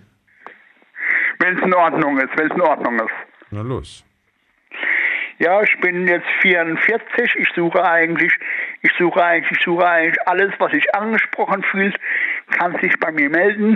Wenn 1.39 1.57
es 1.57 1.63
in 1.63 1.73
Ordnung 1.73 2.19
ist, 2.19 2.29
wenn 2.37 2.51
es 2.51 2.55
in 2.55 2.61
Ordnung 2.61 2.99
ist. 2.99 3.13
Na 3.49 3.61
los. 3.61 4.05
Ja, 5.39 5.61
ich 5.61 5.79
bin 5.81 6.07
jetzt 6.07 6.27
44. 6.41 7.35
Ich 7.35 7.49
suche 7.55 7.83
eigentlich, 7.83 8.31
ich 8.83 8.91
suche 8.97 9.21
eigentlich, 9.21 9.51
ich 9.51 9.65
suche 9.65 9.85
eigentlich 9.85 10.27
alles, 10.27 10.53
was 10.59 10.71
sich 10.71 10.95
angesprochen 10.95 11.63
fühlt, 11.63 11.99
kann 12.51 12.77
sich 12.79 12.97
bei 12.99 13.11
mir 13.11 13.29
melden. 13.29 13.75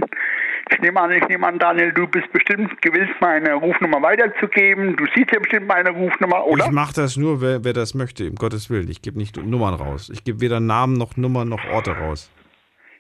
Ich 0.72 0.80
nehme 0.80 1.02
an, 1.02 1.12
ich 1.12 1.28
nehme 1.28 1.48
an, 1.48 1.58
Daniel, 1.60 1.92
du 1.92 2.08
bist 2.08 2.32
bestimmt 2.32 2.82
gewillt, 2.82 3.10
meine 3.22 3.54
Rufnummer 3.54 4.02
weiterzugeben. 4.02 4.96
Du 4.96 5.06
siehst 5.16 5.32
ja 5.32 5.40
bestimmt 5.40 5.68
meine 5.68 5.90
Rufnummer, 5.90 6.46
oder? 6.46 6.66
Ich 6.66 6.72
mache 6.72 6.94
das 6.94 7.18
nur, 7.18 7.42
wer, 7.42 7.64
wer 7.64 7.74
das 7.74 7.94
möchte, 7.94 8.30
um 8.30 8.36
Gottes 8.36 8.70
Willen. 8.70 8.90
Ich 8.90 9.02
gebe 9.02 9.18
nicht 9.18 9.38
Nummern 9.38 9.74
raus. 9.74 10.10
Ich 10.14 10.24
gebe 10.24 10.42
weder 10.42 10.60
Namen 10.60 10.94
noch 10.94 11.18
Nummern 11.18 11.50
noch 11.50 11.64
Orte 11.72 11.92
raus. 11.92 12.30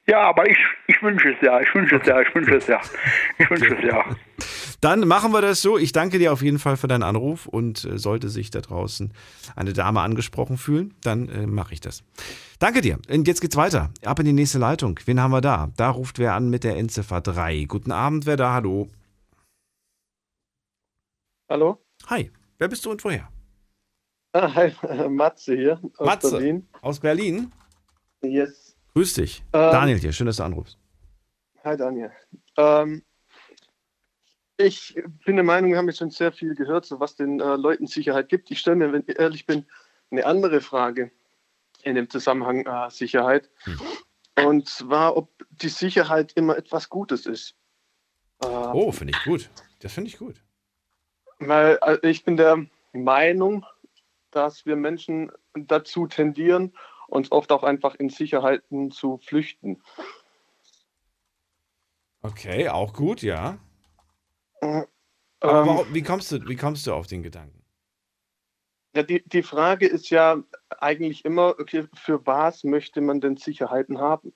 Ja, 0.09 0.21
aber 0.21 0.49
ich, 0.49 0.57
ich 0.87 0.99
wünsche 1.03 1.29
es 1.29 1.37
ja, 1.43 1.61
ich 1.61 1.67
wünsche 1.75 1.97
okay. 1.97 2.03
es 2.03 2.09
ja, 2.09 2.21
ich 2.21 2.33
wünsche 2.33 2.55
es 2.55 2.65
ja. 2.65 2.81
Ich 3.37 3.47
wünsche 3.47 3.75
es 3.75 3.83
ja. 3.83 4.03
Dann 4.81 5.07
machen 5.07 5.31
wir 5.31 5.41
das 5.41 5.61
so. 5.61 5.77
Ich 5.77 5.91
danke 5.91 6.17
dir 6.17 6.33
auf 6.33 6.41
jeden 6.41 6.57
Fall 6.57 6.77
für 6.77 6.87
deinen 6.87 7.03
Anruf 7.03 7.45
und 7.45 7.85
äh, 7.85 7.99
sollte 7.99 8.29
sich 8.29 8.49
da 8.49 8.61
draußen 8.61 9.13
eine 9.55 9.73
Dame 9.73 10.01
angesprochen 10.01 10.57
fühlen, 10.57 10.95
dann 11.03 11.29
äh, 11.29 11.45
mache 11.45 11.73
ich 11.73 11.81
das. 11.81 12.03
Danke 12.57 12.81
dir. 12.81 12.97
Und 13.07 13.27
jetzt 13.27 13.41
geht's 13.41 13.55
weiter. 13.55 13.91
Ab 14.03 14.19
in 14.19 14.25
die 14.25 14.33
nächste 14.33 14.57
Leitung. 14.57 14.99
Wen 15.05 15.21
haben 15.21 15.31
wir 15.31 15.41
da? 15.41 15.69
Da 15.77 15.91
ruft 15.91 16.17
wer 16.17 16.33
an 16.33 16.49
mit 16.49 16.63
der 16.63 16.77
Endziffer 16.77 17.21
3. 17.21 17.65
Guten 17.65 17.91
Abend, 17.91 18.25
wer 18.25 18.37
da? 18.37 18.53
Hallo. 18.53 18.87
Hallo. 21.49 21.77
Hi. 22.07 22.31
Wer 22.57 22.67
bist 22.67 22.83
du 22.83 22.91
und 22.91 23.03
woher? 23.03 23.29
Ah, 24.33 24.53
hi, 24.55 24.73
Matze 25.09 25.55
hier 25.55 25.79
aus 25.97 26.07
Matze. 26.07 26.31
Berlin. 26.31 26.67
Aus 26.81 26.99
Berlin? 26.99 27.51
Yes. 28.21 28.68
Grüß 28.93 29.13
dich. 29.13 29.43
Ähm, 29.53 29.71
Daniel 29.71 29.97
hier, 29.97 30.11
schön, 30.11 30.27
dass 30.27 30.37
du 30.37 30.43
anrufst. 30.43 30.77
Hi 31.63 31.77
Daniel. 31.77 32.11
Ähm, 32.57 33.03
ich 34.57 35.01
bin 35.25 35.35
der 35.35 35.45
Meinung, 35.45 35.71
wir 35.71 35.77
haben 35.77 35.87
jetzt 35.87 35.99
schon 35.99 36.09
sehr 36.09 36.31
viel 36.31 36.55
gehört, 36.55 36.85
so 36.85 36.99
was 36.99 37.15
den 37.15 37.39
äh, 37.39 37.55
Leuten 37.55 37.87
Sicherheit 37.87 38.29
gibt. 38.29 38.51
Ich 38.51 38.59
stelle 38.59 38.75
mir, 38.75 38.91
wenn 38.91 39.03
ich 39.07 39.19
ehrlich 39.19 39.45
bin, 39.45 39.65
eine 40.11 40.25
andere 40.25 40.61
Frage 40.61 41.11
in 41.83 41.95
dem 41.95 42.09
Zusammenhang 42.09 42.65
äh, 42.65 42.89
Sicherheit. 42.89 43.49
Hm. 43.63 43.79
Und 44.45 44.69
zwar, 44.69 45.15
ob 45.15 45.29
die 45.49 45.69
Sicherheit 45.69 46.33
immer 46.33 46.57
etwas 46.57 46.89
Gutes 46.89 47.25
ist. 47.25 47.55
Äh, 48.41 48.47
oh, 48.47 48.91
finde 48.91 49.13
ich 49.15 49.23
gut. 49.23 49.49
Das 49.79 49.93
finde 49.93 50.09
ich 50.09 50.17
gut. 50.17 50.41
Weil 51.39 51.77
also 51.79 52.03
ich 52.03 52.23
bin 52.23 52.37
der 52.37 52.65
Meinung, 52.93 53.65
dass 54.31 54.65
wir 54.65 54.75
Menschen 54.75 55.31
dazu 55.53 56.07
tendieren, 56.07 56.73
uns 57.09 57.31
oft 57.31 57.51
auch 57.51 57.63
einfach 57.63 57.95
in 57.95 58.09
Sicherheiten 58.09 58.91
zu 58.91 59.17
flüchten. 59.17 59.81
Okay, 62.21 62.69
auch 62.69 62.93
gut, 62.93 63.21
ja. 63.21 63.57
Äh, 64.61 64.83
Aber 65.39 65.61
ähm, 65.61 65.67
warum, 65.67 65.93
wie, 65.93 66.03
kommst 66.03 66.31
du, 66.31 66.47
wie 66.47 66.55
kommst 66.55 66.85
du 66.85 66.93
auf 66.93 67.07
den 67.07 67.23
Gedanken? 67.23 67.63
Ja, 68.95 69.03
die, 69.03 69.23
die 69.25 69.43
Frage 69.43 69.87
ist 69.87 70.09
ja 70.09 70.43
eigentlich 70.79 71.23
immer, 71.23 71.55
okay, 71.59 71.87
für 71.93 72.25
was 72.25 72.63
möchte 72.63 73.01
man 73.01 73.21
denn 73.21 73.37
Sicherheiten 73.37 73.99
haben? 73.99 74.33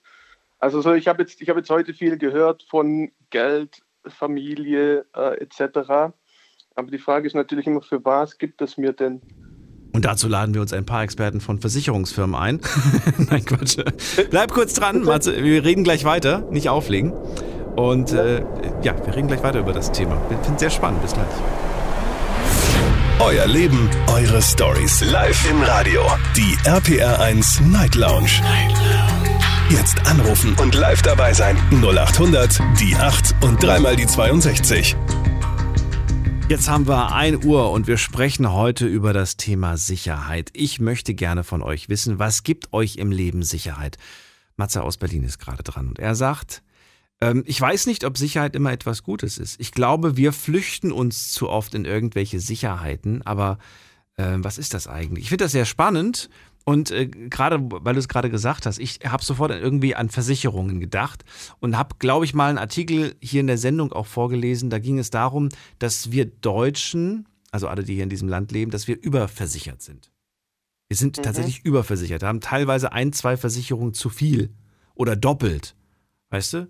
Also 0.60 0.82
so, 0.82 0.94
ich 0.94 1.08
habe 1.08 1.24
jetzt, 1.24 1.42
hab 1.42 1.58
jetzt 1.58 1.70
heute 1.70 1.94
viel 1.94 2.18
gehört 2.18 2.64
von 2.64 3.12
Geld, 3.32 3.84
Familie 4.08 5.06
äh, 5.16 5.42
etc. 5.42 6.14
Aber 6.76 6.92
die 6.92 7.00
Frage 7.00 7.28
ist 7.28 7.34
natürlich 7.34 7.68
immer, 7.68 7.82
für 7.82 8.04
was 8.06 8.38
gibt 8.38 8.62
es 8.62 8.78
mir 8.78 8.94
denn? 8.94 9.22
Und 9.94 10.06
dazu 10.06 10.28
laden 10.28 10.54
wir 10.56 10.62
uns 10.62 10.74
ein 10.74 10.86
paar 10.86 11.04
Experten 11.04 11.40
von 11.40 11.60
Versicherungsfirmen 11.60 12.36
ein. 12.36 12.60
Nein, 13.30 13.46
Quatsch. 13.46 13.78
Bleib 14.32 14.52
kurz 14.52 14.74
dran, 14.74 15.04
Matze. 15.04 15.44
Wir 15.44 15.64
reden 15.64 15.84
gleich 15.84 16.04
weiter. 16.04 16.44
Nicht 16.52 16.68
auflegen. 16.68 17.14
Und 17.76 18.12
äh, 18.12 18.44
ja, 18.82 18.94
wir 19.06 19.16
reden 19.16 19.28
gleich 19.28 19.44
weiter 19.44 19.60
über 19.60 19.72
das 19.72 19.92
Thema. 19.92 20.18
Ich 20.30 20.38
finde 20.38 20.54
es 20.56 20.60
sehr 20.60 20.70
spannend. 20.72 21.02
Bis 21.04 21.14
gleich. 21.14 21.28
Euer 23.20 23.46
Leben, 23.46 23.90
eure 24.08 24.42
Stories. 24.42 25.02
Live 25.12 25.50
im 25.50 25.62
Radio. 25.62 26.02
Die 26.36 26.58
RPR1 26.68 27.62
Night 27.64 27.96
Lounge. 27.96 28.42
Night 28.42 28.72
Lounge. 28.72 29.40
Jetzt 29.70 30.06
anrufen 30.08 30.56
und 30.60 30.76
live 30.76 31.04
dabei 31.04 31.34
sein. 31.34 31.58
0800 31.72 32.60
die 32.80 32.96
8 32.96 33.36
und 33.42 33.64
dreimal 33.64 33.96
die 33.96 34.08
62. 34.08 34.96
Jetzt 36.50 36.70
haben 36.70 36.88
wir 36.88 37.14
1 37.14 37.46
Uhr 37.46 37.72
und 37.72 37.88
wir 37.88 37.98
sprechen 37.98 38.52
heute 38.52 38.86
über 38.86 39.14
das 39.14 39.38
Thema 39.38 39.78
Sicherheit. 39.78 40.50
Ich 40.54 40.80
möchte 40.80 41.14
gerne 41.14 41.44
von 41.44 41.62
euch 41.62 41.88
wissen, 41.88 42.20
was 42.20 42.44
gibt 42.44 42.74
euch 42.74 42.98
im 42.98 43.12
Leben 43.12 43.44
Sicherheit? 43.44 43.98
Matze 44.58 44.84
aus 44.84 44.98
Berlin 44.98 45.24
ist 45.24 45.40
gerade 45.40 45.64
dran 45.64 45.88
und 45.88 46.00
er 46.00 46.16
sagt, 46.16 46.62
ähm, 47.22 47.44
ich 47.48 47.60
weiß 47.60 47.88
nicht, 47.88 48.04
ob 48.04 48.18
Sicherheit 48.18 48.56
immer 48.56 48.74
etwas 48.74 49.04
Gutes 49.04 49.38
ist. 49.38 49.60
Ich 49.60 49.72
glaube, 49.72 50.18
wir 50.18 50.34
flüchten 50.34 50.92
uns 50.92 51.32
zu 51.32 51.50
oft 51.50 51.74
in 51.74 51.86
irgendwelche 51.86 52.42
Sicherheiten, 52.42 53.22
aber 53.22 53.58
äh, 54.18 54.36
was 54.38 54.58
ist 54.58 54.74
das 54.74 54.88
eigentlich? 54.88 55.24
Ich 55.24 55.30
finde 55.30 55.46
das 55.46 55.54
sehr 55.54 55.66
spannend 55.66 56.30
und 56.66 56.92
äh, 56.92 57.08
gerade, 57.08 57.60
weil 57.62 57.94
du 57.94 58.00
es 58.00 58.08
gerade 58.08 58.30
gesagt 58.30 58.66
hast, 58.66 58.80
ich 58.80 59.00
habe 59.06 59.24
sofort 59.24 59.52
irgendwie 59.52 59.96
an 59.96 60.10
Versicherungen 60.10 60.80
gedacht 60.80 61.26
und 61.60 61.78
habe, 61.78 61.96
glaube 62.00 62.26
ich, 62.26 62.34
mal 62.34 62.50
einen 62.50 62.58
Artikel 62.58 63.16
hier 63.22 63.42
in 63.42 63.48
der 63.48 63.58
Sendung 63.58 63.92
auch 63.92 64.08
vorgelesen. 64.08 64.70
Da 64.70 64.80
ging 64.80 64.98
es 64.98 65.10
darum, 65.10 65.50
dass 65.80 66.12
wir 66.12 66.26
Deutschen, 66.26 67.28
also 67.52 67.68
alle, 67.68 67.84
die 67.84 67.96
hier 67.96 68.04
in 68.04 68.10
diesem 68.10 68.30
Land 68.30 68.52
leben, 68.52 68.72
dass 68.72 68.88
wir 68.88 69.02
überversichert 69.02 69.82
sind. 69.82 70.12
Wir 70.88 70.96
sind 70.96 71.18
mhm. 71.18 71.24
tatsächlich 71.24 71.66
überversichert, 71.66 72.24
haben 72.24 72.40
teilweise 72.40 72.94
ein, 72.94 73.12
zwei 73.12 73.36
Versicherungen 73.36 73.94
zu 73.94 74.10
viel 74.10 74.54
oder 74.96 75.16
doppelt. 75.16 75.76
Weißt 76.30 76.54
du? 76.54 76.70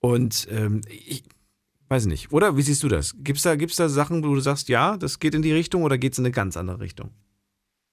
Und 0.00 0.48
ähm, 0.50 0.80
ich 0.88 1.22
weiß 1.88 2.06
nicht. 2.06 2.32
Oder 2.32 2.56
wie 2.56 2.62
siehst 2.62 2.82
du 2.82 2.88
das? 2.88 3.14
Gibt 3.18 3.38
es 3.38 3.44
da, 3.44 3.54
gibt's 3.54 3.76
da 3.76 3.88
Sachen, 3.88 4.24
wo 4.24 4.34
du 4.34 4.40
sagst, 4.40 4.68
ja, 4.68 4.96
das 4.96 5.20
geht 5.20 5.34
in 5.34 5.42
die 5.42 5.52
Richtung 5.52 5.84
oder 5.84 5.96
geht 5.96 6.12
es 6.12 6.18
in 6.18 6.24
eine 6.24 6.32
ganz 6.32 6.56
andere 6.56 6.80
Richtung? 6.80 7.10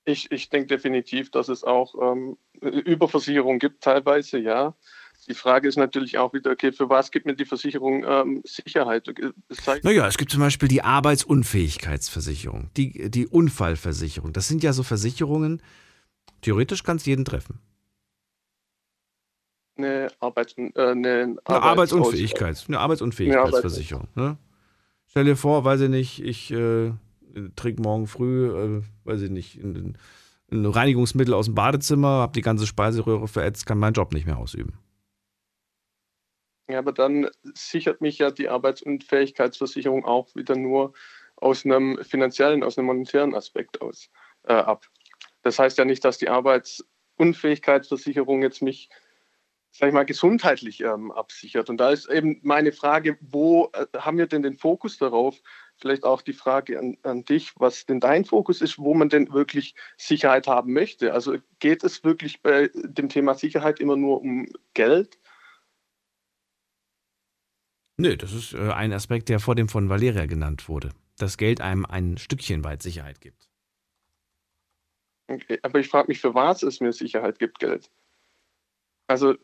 Ich, 0.05 0.31
ich 0.31 0.49
denke 0.49 0.67
definitiv, 0.67 1.31
dass 1.31 1.49
es 1.49 1.63
auch 1.63 1.95
ähm, 1.99 2.37
Überversicherung 2.61 3.59
gibt, 3.59 3.83
teilweise, 3.83 4.37
ja. 4.37 4.75
Die 5.27 5.33
Frage 5.33 5.67
ist 5.67 5.77
natürlich 5.77 6.19
auch 6.19 6.33
wieder, 6.33 6.51
okay, 6.51 6.71
für 6.71 6.87
was 6.89 7.09
gibt 7.09 7.25
mir 7.25 7.35
die 7.35 7.45
Versicherung 7.45 8.05
ähm, 8.07 8.43
Sicherheit? 8.45 9.11
naja, 9.81 10.07
es 10.07 10.17
gibt 10.17 10.29
zum 10.29 10.41
Beispiel 10.41 10.67
die 10.67 10.83
Arbeitsunfähigkeitsversicherung, 10.83 12.69
die, 12.77 13.09
die 13.09 13.25
Unfallversicherung. 13.25 14.33
Das 14.33 14.47
sind 14.47 14.61
ja 14.61 14.71
so 14.73 14.83
Versicherungen, 14.83 15.63
theoretisch 16.41 16.83
kann 16.83 16.97
es 16.97 17.05
jeden 17.07 17.25
treffen. 17.25 17.59
Eine, 19.77 20.09
Arbeits, 20.19 20.55
äh, 20.57 20.71
eine, 20.75 21.37
eine 21.43 21.61
Arbeitsunfähigkeit, 21.61 22.63
eine 22.67 22.79
Arbeitsunfähigkeitsversicherung. 22.79 24.07
Ne? 24.13 24.37
Stell 25.07 25.25
dir 25.25 25.35
vor, 25.35 25.65
weiß 25.65 25.81
ich 25.81 25.89
nicht, 25.89 26.23
ich 26.23 26.51
äh, 26.51 26.91
trinke 27.55 27.81
morgen 27.81 28.07
früh, 28.07 28.49
äh, 28.49 28.81
weiß 29.03 29.21
ich 29.21 29.29
nicht, 29.29 29.57
ein, 29.57 29.97
ein 30.51 30.65
Reinigungsmittel 30.65 31.33
aus 31.33 31.45
dem 31.45 31.55
Badezimmer, 31.55 32.21
habe 32.21 32.33
die 32.33 32.41
ganze 32.41 32.67
Speiseröhre 32.67 33.27
verätzt, 33.27 33.65
kann 33.65 33.77
meinen 33.77 33.93
Job 33.93 34.13
nicht 34.13 34.25
mehr 34.25 34.37
ausüben. 34.37 34.73
Ja, 36.67 36.79
aber 36.79 36.93
dann 36.93 37.29
sichert 37.53 38.01
mich 38.01 38.17
ja 38.17 38.31
die 38.31 38.49
Arbeitsunfähigkeitsversicherung 38.49 40.03
auch 40.03 40.33
wieder 40.35 40.55
nur 40.55 40.93
aus 41.35 41.63
einem 41.65 42.03
finanziellen, 42.03 42.63
aus 42.63 42.77
einem 42.77 42.87
monetären 42.87 43.35
Aspekt 43.35 43.81
aus 43.81 44.09
äh, 44.43 44.53
ab. 44.53 44.87
Das 45.43 45.59
heißt 45.59 45.77
ja 45.77 45.85
nicht, 45.85 46.03
dass 46.03 46.17
die 46.17 46.29
Arbeitsunfähigkeitsversicherung 46.29 48.41
jetzt 48.41 48.63
mich, 48.63 48.89
sag 49.69 49.89
ich 49.89 49.93
mal, 49.93 50.05
gesundheitlich 50.05 50.81
ähm, 50.81 51.11
absichert. 51.11 51.69
Und 51.69 51.77
da 51.77 51.91
ist 51.91 52.09
eben 52.09 52.39
meine 52.41 52.71
Frage, 52.71 53.19
wo 53.21 53.69
äh, 53.73 53.85
haben 53.95 54.17
wir 54.17 54.25
denn 54.25 54.41
den 54.41 54.55
Fokus 54.55 54.97
darauf, 54.97 55.39
vielleicht 55.77 56.03
auch 56.03 56.21
die 56.21 56.33
Frage 56.33 56.79
an, 56.79 56.97
an 57.03 57.25
dich, 57.25 57.53
was 57.57 57.85
denn 57.85 57.99
dein 57.99 58.25
Fokus 58.25 58.61
ist, 58.61 58.77
wo 58.79 58.93
man 58.93 59.09
denn 59.09 59.31
wirklich 59.33 59.75
Sicherheit 59.97 60.47
haben 60.47 60.73
möchte. 60.73 61.13
Also 61.13 61.37
geht 61.59 61.83
es 61.83 62.03
wirklich 62.03 62.41
bei 62.41 62.69
dem 62.73 63.09
Thema 63.09 63.33
Sicherheit 63.35 63.79
immer 63.79 63.95
nur 63.95 64.21
um 64.21 64.47
Geld? 64.73 65.19
Nö, 67.97 68.17
das 68.17 68.33
ist 68.33 68.53
äh, 68.53 68.71
ein 68.71 68.93
Aspekt, 68.93 69.29
der 69.29 69.39
vor 69.39 69.55
dem 69.55 69.69
von 69.69 69.89
Valeria 69.89 70.25
genannt 70.25 70.67
wurde. 70.67 70.91
Dass 71.17 71.37
Geld 71.37 71.61
einem 71.61 71.85
ein 71.85 72.17
Stückchen 72.17 72.63
weit 72.63 72.83
Sicherheit 72.83 73.21
gibt. 73.21 73.49
Okay, 75.27 75.59
aber 75.63 75.79
ich 75.79 75.87
frage 75.87 76.09
mich, 76.09 76.19
für 76.19 76.35
was 76.35 76.61
es 76.61 76.81
mir 76.81 76.93
Sicherheit 76.93 77.39
gibt, 77.39 77.59
Geld. 77.59 77.89
Also 79.07 79.35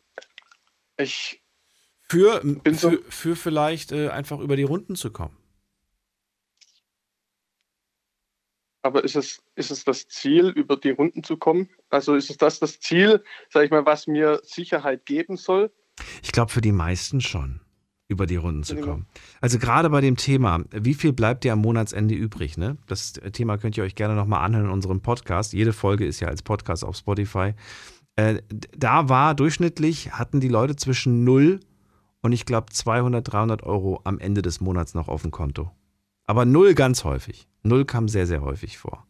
ich 0.96 1.42
für, 2.08 2.42
so 2.72 2.90
für, 2.90 3.02
für 3.10 3.36
vielleicht 3.36 3.90
äh, 3.90 4.08
einfach 4.08 4.38
über 4.38 4.56
die 4.56 4.64
Runden 4.64 4.96
zu 4.96 5.10
kommen. 5.10 5.41
Aber 8.82 9.04
ist 9.04 9.16
es, 9.16 9.42
ist 9.54 9.70
es 9.70 9.84
das 9.84 10.08
Ziel, 10.08 10.48
über 10.48 10.76
die 10.76 10.90
Runden 10.90 11.22
zu 11.22 11.36
kommen? 11.36 11.68
Also 11.88 12.14
ist 12.14 12.30
es 12.30 12.36
das 12.36 12.58
das 12.58 12.80
Ziel, 12.80 13.22
sage 13.48 13.66
ich 13.66 13.70
mal, 13.70 13.86
was 13.86 14.06
mir 14.06 14.40
Sicherheit 14.42 15.06
geben 15.06 15.36
soll? 15.36 15.72
Ich 16.22 16.32
glaube 16.32 16.50
für 16.50 16.60
die 16.60 16.72
meisten 16.72 17.20
schon, 17.20 17.60
über 18.08 18.26
die 18.26 18.36
Runden 18.36 18.64
zu 18.64 18.76
kommen. 18.76 19.06
Also 19.40 19.58
gerade 19.58 19.88
bei 19.90 20.00
dem 20.00 20.16
Thema, 20.16 20.64
wie 20.72 20.94
viel 20.94 21.12
bleibt 21.12 21.44
dir 21.44 21.52
am 21.52 21.60
Monatsende 21.60 22.14
übrig? 22.14 22.58
Ne? 22.58 22.76
Das 22.88 23.12
Thema 23.12 23.56
könnt 23.56 23.76
ihr 23.76 23.84
euch 23.84 23.94
gerne 23.94 24.16
nochmal 24.16 24.44
anhören 24.44 24.66
in 24.66 24.72
unserem 24.72 25.00
Podcast. 25.00 25.52
Jede 25.52 25.72
Folge 25.72 26.04
ist 26.04 26.20
ja 26.20 26.28
als 26.28 26.42
Podcast 26.42 26.84
auf 26.84 26.96
Spotify. 26.96 27.54
Äh, 28.16 28.42
da 28.76 29.08
war 29.08 29.34
durchschnittlich, 29.34 30.12
hatten 30.12 30.40
die 30.40 30.48
Leute 30.48 30.76
zwischen 30.76 31.24
0 31.24 31.60
und 32.20 32.32
ich 32.32 32.46
glaube 32.46 32.72
200, 32.72 33.32
300 33.32 33.62
Euro 33.62 34.00
am 34.04 34.18
Ende 34.18 34.42
des 34.42 34.60
Monats 34.60 34.94
noch 34.94 35.08
auf 35.08 35.22
dem 35.22 35.30
Konto. 35.30 35.70
Aber 36.32 36.46
0 36.46 36.72
ganz 36.72 37.04
häufig. 37.04 37.46
Null 37.62 37.84
kam 37.84 38.08
sehr, 38.08 38.26
sehr 38.26 38.40
häufig 38.40 38.78
vor. 38.78 39.06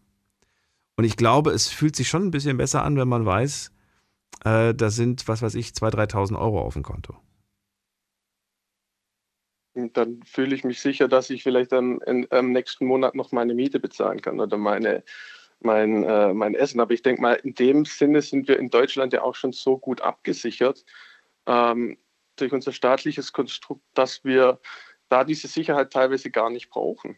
Und 0.96 1.04
ich 1.04 1.16
glaube, 1.16 1.52
es 1.52 1.68
fühlt 1.68 1.94
sich 1.94 2.08
schon 2.08 2.24
ein 2.24 2.30
bisschen 2.32 2.56
besser 2.56 2.82
an, 2.82 2.96
wenn 2.96 3.06
man 3.06 3.24
weiß, 3.24 3.70
äh, 4.44 4.74
da 4.74 4.90
sind, 4.90 5.28
was 5.28 5.40
weiß 5.40 5.54
ich, 5.54 5.68
2.000, 5.68 6.10
3.000 6.10 6.40
Euro 6.40 6.60
auf 6.60 6.72
dem 6.72 6.82
Konto. 6.82 7.14
Und 9.74 9.96
dann 9.96 10.20
fühle 10.24 10.52
ich 10.56 10.64
mich 10.64 10.80
sicher, 10.80 11.06
dass 11.06 11.30
ich 11.30 11.44
vielleicht 11.44 11.72
am, 11.72 12.00
in, 12.08 12.26
am 12.32 12.50
nächsten 12.50 12.86
Monat 12.86 13.14
noch 13.14 13.30
meine 13.30 13.54
Miete 13.54 13.78
bezahlen 13.78 14.20
kann 14.20 14.40
oder 14.40 14.56
meine, 14.56 15.04
mein, 15.60 16.02
äh, 16.02 16.34
mein 16.34 16.56
Essen. 16.56 16.80
Aber 16.80 16.92
ich 16.92 17.02
denke 17.02 17.22
mal, 17.22 17.34
in 17.34 17.54
dem 17.54 17.84
Sinne 17.84 18.20
sind 18.20 18.48
wir 18.48 18.58
in 18.58 18.68
Deutschland 18.68 19.12
ja 19.12 19.22
auch 19.22 19.36
schon 19.36 19.52
so 19.52 19.78
gut 19.78 20.00
abgesichert 20.00 20.84
ähm, 21.46 21.98
durch 22.34 22.52
unser 22.52 22.72
staatliches 22.72 23.32
Konstrukt, 23.32 23.84
dass 23.94 24.24
wir 24.24 24.58
da 25.12 25.24
diese 25.24 25.46
Sicherheit 25.46 25.92
teilweise 25.92 26.30
gar 26.30 26.50
nicht 26.50 26.70
brauchen. 26.70 27.16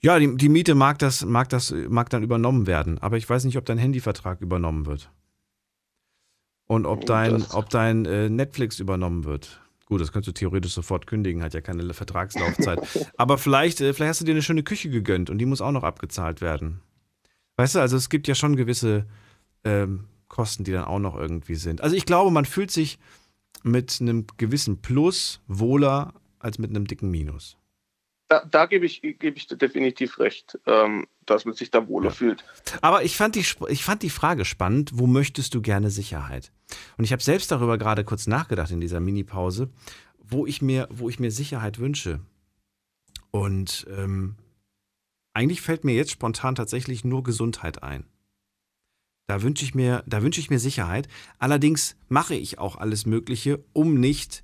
Ja, 0.00 0.18
die, 0.18 0.36
die 0.36 0.48
Miete 0.48 0.74
mag 0.74 0.98
das, 0.98 1.24
mag 1.24 1.48
das, 1.48 1.72
mag 1.88 2.10
dann 2.10 2.24
übernommen 2.24 2.66
werden, 2.66 2.98
aber 2.98 3.16
ich 3.16 3.30
weiß 3.30 3.44
nicht, 3.44 3.56
ob 3.56 3.64
dein 3.64 3.78
Handyvertrag 3.78 4.40
übernommen 4.40 4.86
wird. 4.86 5.10
Und 6.66 6.86
ob 6.86 7.06
dein, 7.06 7.44
ob 7.52 7.70
dein 7.70 8.04
äh, 8.06 8.28
Netflix 8.28 8.80
übernommen 8.80 9.24
wird. 9.24 9.60
Gut, 9.86 10.00
das 10.00 10.10
könntest 10.10 10.28
du 10.28 10.32
theoretisch 10.32 10.72
sofort 10.72 11.06
kündigen, 11.06 11.42
hat 11.42 11.54
ja 11.54 11.60
keine 11.60 11.92
Vertragslaufzeit. 11.92 12.80
aber 13.16 13.38
vielleicht, 13.38 13.80
äh, 13.80 13.92
vielleicht 13.92 14.10
hast 14.10 14.20
du 14.22 14.24
dir 14.24 14.32
eine 14.32 14.42
schöne 14.42 14.62
Küche 14.62 14.90
gegönnt 14.90 15.30
und 15.30 15.38
die 15.38 15.46
muss 15.46 15.60
auch 15.60 15.72
noch 15.72 15.84
abgezahlt 15.84 16.40
werden. 16.40 16.80
Weißt 17.56 17.76
du, 17.76 17.80
also 17.80 17.96
es 17.96 18.08
gibt 18.08 18.26
ja 18.26 18.34
schon 18.34 18.56
gewisse 18.56 19.06
ähm, 19.64 20.06
Kosten, 20.28 20.64
die 20.64 20.72
dann 20.72 20.84
auch 20.84 20.98
noch 20.98 21.16
irgendwie 21.16 21.56
sind. 21.56 21.80
Also 21.80 21.94
ich 21.94 22.06
glaube, 22.06 22.30
man 22.30 22.46
fühlt 22.46 22.70
sich 22.70 22.98
mit 23.62 23.98
einem 24.00 24.26
gewissen 24.38 24.80
Plus 24.80 25.40
wohler 25.46 26.14
als 26.42 26.58
mit 26.58 26.70
einem 26.70 26.86
dicken 26.86 27.10
Minus 27.10 27.56
da, 28.32 28.46
da 28.50 28.66
gebe 28.66 28.86
ich, 28.86 29.02
geb 29.02 29.36
ich 29.36 29.46
definitiv 29.46 30.18
recht, 30.18 30.58
ähm, 30.64 31.06
dass 31.26 31.44
man 31.44 31.54
sich 31.54 31.70
da 31.70 31.86
wohler 31.86 32.08
ja. 32.08 32.14
fühlt. 32.14 32.44
Aber 32.80 33.04
ich 33.04 33.14
fand, 33.14 33.34
die, 33.34 33.44
ich 33.68 33.84
fand 33.84 34.02
die 34.02 34.10
Frage 34.10 34.46
spannend, 34.46 34.92
wo 34.94 35.06
möchtest 35.06 35.54
du 35.54 35.60
gerne 35.60 35.90
Sicherheit? 35.90 36.50
Und 36.96 37.04
ich 37.04 37.12
habe 37.12 37.22
selbst 37.22 37.50
darüber 37.50 37.76
gerade 37.76 38.04
kurz 38.04 38.26
nachgedacht 38.26 38.70
in 38.70 38.80
dieser 38.80 39.00
Mini-Pause, 39.00 39.68
wo 40.18 40.46
ich 40.46 40.62
mir, 40.62 40.88
wo 40.90 41.10
ich 41.10 41.20
mir 41.20 41.30
Sicherheit 41.30 41.78
wünsche. 41.78 42.20
Und 43.30 43.86
ähm, 43.90 44.36
eigentlich 45.34 45.60
fällt 45.60 45.84
mir 45.84 45.94
jetzt 45.94 46.12
spontan 46.12 46.54
tatsächlich 46.54 47.04
nur 47.04 47.22
Gesundheit 47.22 47.82
ein. 47.82 48.06
Da 49.26 49.42
wünsche 49.42 49.64
ich 49.64 49.74
mir, 49.74 50.04
da 50.06 50.22
wünsche 50.22 50.40
ich 50.40 50.48
mir 50.48 50.58
Sicherheit. 50.58 51.06
Allerdings 51.38 51.96
mache 52.08 52.34
ich 52.34 52.58
auch 52.58 52.76
alles 52.76 53.04
Mögliche, 53.04 53.62
um 53.74 54.00
nicht 54.00 54.42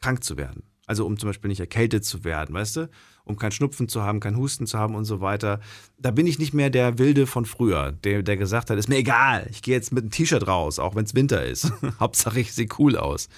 krank 0.00 0.22
zu 0.22 0.36
werden. 0.36 0.62
Also 0.92 1.06
um 1.06 1.18
zum 1.18 1.30
Beispiel 1.30 1.48
nicht 1.48 1.58
erkältet 1.58 2.04
zu 2.04 2.22
werden, 2.22 2.54
weißt 2.54 2.76
du? 2.76 2.90
Um 3.24 3.38
keinen 3.38 3.52
Schnupfen 3.52 3.88
zu 3.88 4.02
haben, 4.02 4.20
keinen 4.20 4.36
Husten 4.36 4.66
zu 4.66 4.78
haben 4.78 4.94
und 4.94 5.06
so 5.06 5.22
weiter. 5.22 5.58
Da 5.96 6.10
bin 6.10 6.26
ich 6.26 6.38
nicht 6.38 6.52
mehr 6.52 6.68
der 6.68 6.98
Wilde 6.98 7.26
von 7.26 7.46
früher, 7.46 7.92
der, 7.92 8.22
der 8.22 8.36
gesagt 8.36 8.68
hat, 8.68 8.76
ist 8.76 8.90
mir 8.90 8.98
egal, 8.98 9.46
ich 9.50 9.62
gehe 9.62 9.74
jetzt 9.74 9.90
mit 9.90 10.02
einem 10.02 10.10
T-Shirt 10.10 10.46
raus, 10.46 10.78
auch 10.78 10.94
wenn 10.94 11.06
es 11.06 11.14
Winter 11.14 11.46
ist. 11.46 11.72
Hauptsache 11.98 12.40
ich 12.40 12.52
sehe 12.52 12.68
cool 12.78 12.98
aus. 12.98 13.30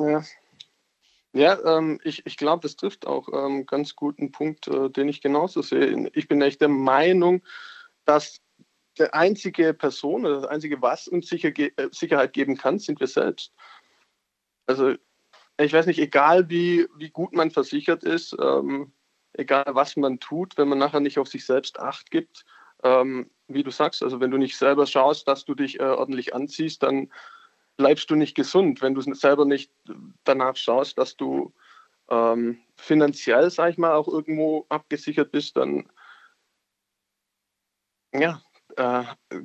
Ja, 0.00 0.22
ja 1.34 1.76
ähm, 1.76 2.00
ich, 2.04 2.24
ich 2.24 2.38
glaube, 2.38 2.62
das 2.62 2.76
trifft 2.76 3.06
auch 3.06 3.28
ähm, 3.34 3.66
ganz 3.66 3.94
guten 3.94 4.32
Punkt, 4.32 4.66
äh, 4.68 4.88
den 4.88 5.10
ich 5.10 5.20
genauso 5.20 5.60
sehe. 5.60 6.10
Ich 6.14 6.26
bin 6.26 6.40
echt 6.40 6.62
der 6.62 6.68
Meinung, 6.68 7.42
dass 8.06 8.40
der 8.98 9.14
einzige 9.14 9.74
Person 9.74 10.24
oder 10.24 10.40
das 10.40 10.46
einzige, 10.46 10.80
was 10.80 11.06
uns 11.06 11.28
sicher, 11.28 11.50
äh, 11.54 11.70
Sicherheit 11.90 12.32
geben 12.32 12.56
kann, 12.56 12.78
sind 12.78 12.98
wir 12.98 13.08
selbst. 13.08 13.52
Also 14.64 14.94
ich 15.58 15.72
weiß 15.72 15.86
nicht, 15.86 15.98
egal 15.98 16.48
wie, 16.48 16.86
wie 16.96 17.10
gut 17.10 17.34
man 17.34 17.50
versichert 17.50 18.04
ist, 18.04 18.36
ähm, 18.40 18.92
egal 19.34 19.64
was 19.68 19.96
man 19.96 20.18
tut, 20.20 20.56
wenn 20.56 20.68
man 20.68 20.78
nachher 20.78 21.00
nicht 21.00 21.18
auf 21.18 21.28
sich 21.28 21.44
selbst 21.44 21.78
Acht 21.78 22.10
gibt, 22.10 22.44
ähm, 22.82 23.30
wie 23.48 23.62
du 23.62 23.70
sagst, 23.70 24.02
also 24.02 24.20
wenn 24.20 24.30
du 24.30 24.38
nicht 24.38 24.56
selber 24.56 24.86
schaust, 24.86 25.28
dass 25.28 25.44
du 25.44 25.54
dich 25.54 25.78
äh, 25.80 25.84
ordentlich 25.84 26.34
anziehst, 26.34 26.82
dann 26.82 27.12
bleibst 27.76 28.10
du 28.10 28.14
nicht 28.14 28.34
gesund. 28.34 28.82
Wenn 28.82 28.94
du 28.94 29.00
selber 29.14 29.44
nicht 29.44 29.72
danach 30.24 30.56
schaust, 30.56 30.98
dass 30.98 31.16
du 31.16 31.52
ähm, 32.08 32.58
finanziell, 32.76 33.50
sag 33.50 33.70
ich 33.70 33.78
mal, 33.78 33.94
auch 33.94 34.08
irgendwo 34.08 34.66
abgesichert 34.68 35.32
bist, 35.32 35.56
dann 35.56 35.88
ja, 38.14 38.42
äh, 38.76 39.04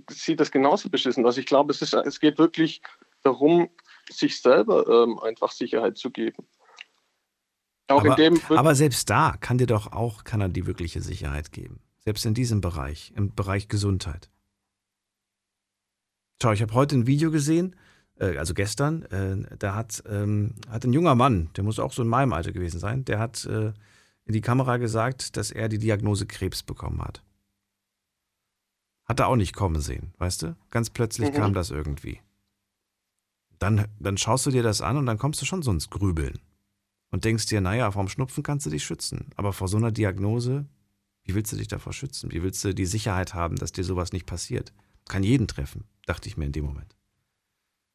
sieht 0.10 0.40
das 0.40 0.52
genauso 0.52 0.90
beschissen 0.90 1.26
aus. 1.26 1.38
Ich 1.38 1.46
glaube, 1.46 1.72
es, 1.72 1.82
es 1.94 2.20
geht 2.20 2.38
wirklich 2.38 2.82
darum, 3.24 3.70
sich 4.10 4.42
selber 4.42 4.88
ähm, 4.88 5.20
einfach 5.20 5.52
Sicherheit 5.52 5.98
zu 5.98 6.12
geben. 6.12 6.48
Auch 7.88 8.04
aber, 8.04 8.18
aber 8.50 8.76
selbst 8.76 9.10
da 9.10 9.38
kann 9.40 9.58
dir 9.58 9.68
doch 9.68 9.92
auch 9.92 10.24
kann 10.24 10.42
er 10.42 10.50
die 10.50 10.68
wirkliche 10.68 11.02
Sicherheit 11.02 11.52
geben. 11.52 11.80
Selbst 12.00 12.26
in 12.26 12.34
diesem 12.34 12.62
Bereich, 12.62 13.14
im 13.16 13.34
Bereich 13.34 13.68
Gesundheit. 13.70 14.30
Schau, 16.42 16.52
ich 16.52 16.62
habe 16.62 16.74
heute 16.74 16.96
ein 16.96 17.08
Video 17.08 17.32
gesehen, 17.32 17.76
äh, 18.20 18.38
also 18.38 18.54
gestern, 18.54 19.04
äh, 19.04 19.58
da 19.58 19.76
hat, 19.76 20.04
ähm, 20.08 20.56
hat 20.70 20.84
ein 20.84 20.94
junger 20.94 21.16
Mann, 21.16 21.50
der 21.56 21.64
muss 21.64 21.80
auch 21.80 21.94
so 21.94 22.02
in 22.02 22.08
meinem 22.08 22.34
Alter 22.34 22.52
gewesen 22.52 22.80
sein, 22.80 23.06
der 23.06 23.20
hat 23.20 23.46
äh, 23.46 23.74
in 24.26 24.34
die 24.34 24.42
Kamera 24.42 24.78
gesagt, 24.78 25.38
dass 25.38 25.52
er 25.52 25.70
die 25.70 25.80
Diagnose 25.80 26.26
Krebs 26.26 26.62
bekommen 26.62 27.02
hat. 27.02 27.24
Hat 29.06 29.22
er 29.22 29.28
auch 29.28 29.38
nicht 29.38 29.56
kommen 29.56 29.80
sehen, 29.80 30.14
weißt 30.18 30.44
du? 30.44 30.56
Ganz 30.70 30.90
plötzlich 30.90 31.30
mhm. 31.32 31.36
kam 31.36 31.54
das 31.54 31.72
irgendwie. 31.72 32.20
Dann, 33.60 33.88
dann 34.00 34.18
schaust 34.18 34.46
du 34.46 34.52
dir 34.52 34.64
das 34.64 34.82
an 34.82 34.98
und 34.98 35.06
dann 35.06 35.18
kommst 35.18 35.42
du 35.42 35.46
schon 35.46 35.62
so 35.62 35.72
ins 35.72 35.90
Grübeln. 35.90 36.40
Und 37.10 37.26
denkst 37.26 37.46
dir, 37.48 37.62
naja, 37.62 37.92
vom 37.92 38.10
Schnupfen 38.10 38.44
kannst 38.44 38.66
du 38.66 38.70
dich 38.70 38.84
schützen. 38.84 39.30
Aber 39.36 39.54
vor 39.54 39.68
so 39.68 39.78
einer 39.78 39.92
Diagnose, 39.92 40.66
wie 41.24 41.36
willst 41.36 41.52
du 41.52 41.58
dich 41.58 41.68
davor 41.68 41.94
schützen? 41.94 42.32
Wie 42.32 42.44
willst 42.44 42.64
du 42.64 42.74
die 42.74 42.86
Sicherheit 42.86 43.34
haben, 43.34 43.56
dass 43.56 43.72
dir 43.72 43.84
sowas 43.84 44.12
nicht 44.12 44.26
passiert? 44.26 44.74
Kann 45.08 45.24
jeden 45.24 45.48
treffen, 45.48 45.86
dachte 46.06 46.28
ich 46.28 46.38
mir 46.38 46.46
in 46.46 46.52
dem 46.52 46.66
Moment. 46.66 46.98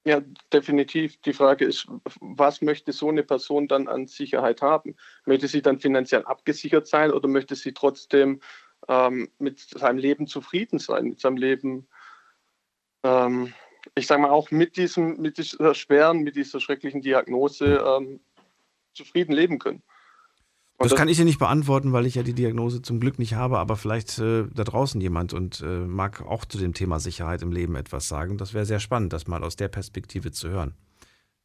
Ja, 0.05 0.21
definitiv. 0.53 1.21
Die 1.21 1.33
Frage 1.33 1.65
ist, 1.65 1.87
was 2.21 2.61
möchte 2.61 2.93
so 2.93 3.09
eine 3.09 3.23
Person 3.23 3.69
dann 3.69 3.87
an 3.87 4.09
Sicherheit 4.09 4.61
haben? 4.61 4.97
Möchte 5.27 5.47
sie 5.47 5.63
dann 5.63 5.79
finanziell 5.79 6.25
abgesichert 6.25 6.89
sein 6.89 7.13
oder 7.13 7.29
möchte 7.29 7.55
sie 7.55 7.73
trotzdem 7.73 8.41
ähm, 8.89 9.31
mit 9.39 9.61
seinem 9.61 9.99
Leben 9.99 10.27
zufrieden 10.27 10.81
sein, 10.81 11.05
mit 11.05 11.21
seinem 11.21 11.37
Leben, 11.37 11.87
ähm, 13.05 13.55
ich 13.95 14.07
sage 14.07 14.22
mal 14.22 14.30
auch 14.30 14.51
mit 14.51 14.76
diesem, 14.76 15.20
mit 15.20 15.39
dieser 15.39 15.74
schweren, 15.74 16.22
mit 16.22 16.37
dieser 16.37 16.61
schrecklichen 16.61 17.03
Diagnose 17.03 17.83
ähm, 17.85 18.20
zufrieden 18.95 19.33
leben 19.33 19.59
können. 19.59 19.83
Das, 20.78 20.91
das, 20.91 20.99
kann 20.99 21.09
ich 21.09 21.16
dir 21.16 21.24
nicht 21.24 21.39
beantworten, 21.39 21.93
weil 21.93 22.07
ich 22.07 22.16
ja 22.16 22.22
die 22.22 22.35
Diagnose 22.35 22.83
zum 22.83 22.99
Glück 22.99 23.18
nicht 23.18 23.35
habe, 23.35 23.59
aber 23.59 23.76
vielleicht 23.76 24.18
äh, 24.18 24.47
da 24.53 24.64
draußen 24.64 25.01
jemand 25.01 25.33
und 25.33 25.61
äh, 25.61 25.66
mag 25.87 26.22
auch 26.22 26.45
zu 26.45 26.59
dem 26.59 26.74
Thema 26.74 26.99
Sicherheit 26.99 27.43
im 27.43 27.53
Leben 27.53 27.76
etwas 27.76 28.09
sagen. 28.09 28.37
Das 28.37 28.53
wäre 28.53 28.64
sehr 28.64 28.80
spannend, 28.80 29.12
das 29.12 29.28
mal 29.28 29.45
aus 29.45 29.55
der 29.55 29.68
Perspektive 29.68 30.33
zu 30.33 30.49
hören. 30.49 30.74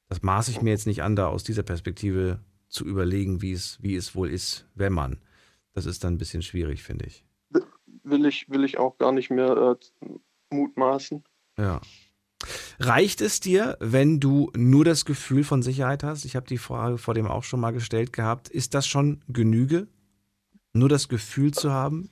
Das 0.09 0.23
maße 0.23 0.51
ich 0.51 0.61
mir 0.61 0.71
jetzt 0.71 0.88
nicht 0.88 1.03
an, 1.03 1.15
da 1.15 1.27
aus 1.27 1.43
dieser 1.43 1.63
Perspektive 1.63 2.39
zu 2.67 2.85
überlegen, 2.85 3.41
wie 3.41 3.51
es, 3.51 3.77
wie 3.81 3.95
es 3.95 4.15
wohl 4.15 4.29
ist, 4.29 4.67
wenn 4.73 4.93
man. 4.93 5.21
Das 5.73 5.85
ist 5.85 6.03
dann 6.03 6.15
ein 6.15 6.17
bisschen 6.17 6.41
schwierig, 6.41 6.81
finde 6.81 7.05
ich 7.05 7.27
will 8.09 8.25
ich, 8.25 8.49
will 8.49 8.63
ich 8.63 8.77
auch 8.77 8.97
gar 8.97 9.11
nicht 9.11 9.29
mehr 9.29 9.77
äh, 10.01 10.15
mutmaßen. 10.49 11.23
Ja. 11.57 11.81
Reicht 12.79 13.21
es 13.21 13.39
dir, 13.39 13.77
wenn 13.79 14.19
du 14.19 14.51
nur 14.55 14.85
das 14.85 15.05
Gefühl 15.05 15.43
von 15.43 15.61
Sicherheit 15.63 16.03
hast? 16.03 16.25
Ich 16.25 16.35
habe 16.35 16.47
die 16.47 16.57
Frage 16.57 16.97
vor 16.97 17.13
dem 17.13 17.27
auch 17.27 17.43
schon 17.43 17.59
mal 17.59 17.71
gestellt 17.71 18.13
gehabt. 18.13 18.49
Ist 18.49 18.73
das 18.73 18.88
schon 18.88 19.21
Genüge, 19.27 19.88
nur 20.73 20.89
das 20.89 21.07
Gefühl 21.07 21.53
zu 21.53 21.71
haben? 21.71 22.11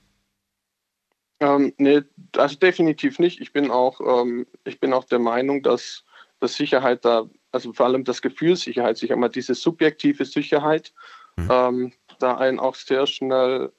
Ähm, 1.38 1.72
nee, 1.78 2.02
also 2.36 2.56
definitiv 2.56 3.18
nicht. 3.18 3.40
Ich 3.40 3.52
bin 3.52 3.70
auch, 3.70 4.00
ähm, 4.00 4.46
ich 4.64 4.80
bin 4.80 4.92
auch 4.92 5.04
der 5.04 5.18
Meinung, 5.18 5.62
dass, 5.62 6.04
dass 6.40 6.54
Sicherheit 6.54 7.04
da, 7.04 7.28
also 7.52 7.72
vor 7.72 7.86
allem 7.86 8.04
das 8.04 8.22
Gefühl 8.22 8.56
Sicherheit, 8.56 8.96
sich 8.96 9.12
einmal 9.12 9.30
diese 9.30 9.54
subjektive 9.54 10.24
Sicherheit, 10.24 10.92
mhm. 11.36 11.48
ähm, 11.50 11.92
da 12.18 12.36
einen 12.36 12.58
auch 12.58 12.74
sehr 12.74 13.06
schnell 13.06 13.70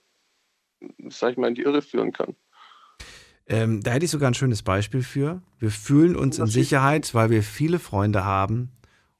sag 1.09 1.31
ich 1.31 1.37
mal, 1.37 1.47
in 1.47 1.55
die 1.55 1.63
Irre 1.63 1.81
führen 1.81 2.11
kann. 2.11 2.35
Ähm, 3.47 3.81
da 3.81 3.91
hätte 3.91 4.05
ich 4.05 4.11
sogar 4.11 4.29
ein 4.29 4.33
schönes 4.33 4.61
Beispiel 4.61 5.03
für. 5.03 5.41
Wir 5.59 5.71
fühlen 5.71 6.15
uns 6.15 6.37
in 6.37 6.47
Sicherheit, 6.47 7.13
weil 7.13 7.29
wir 7.29 7.43
viele 7.43 7.79
Freunde 7.79 8.25
haben 8.25 8.71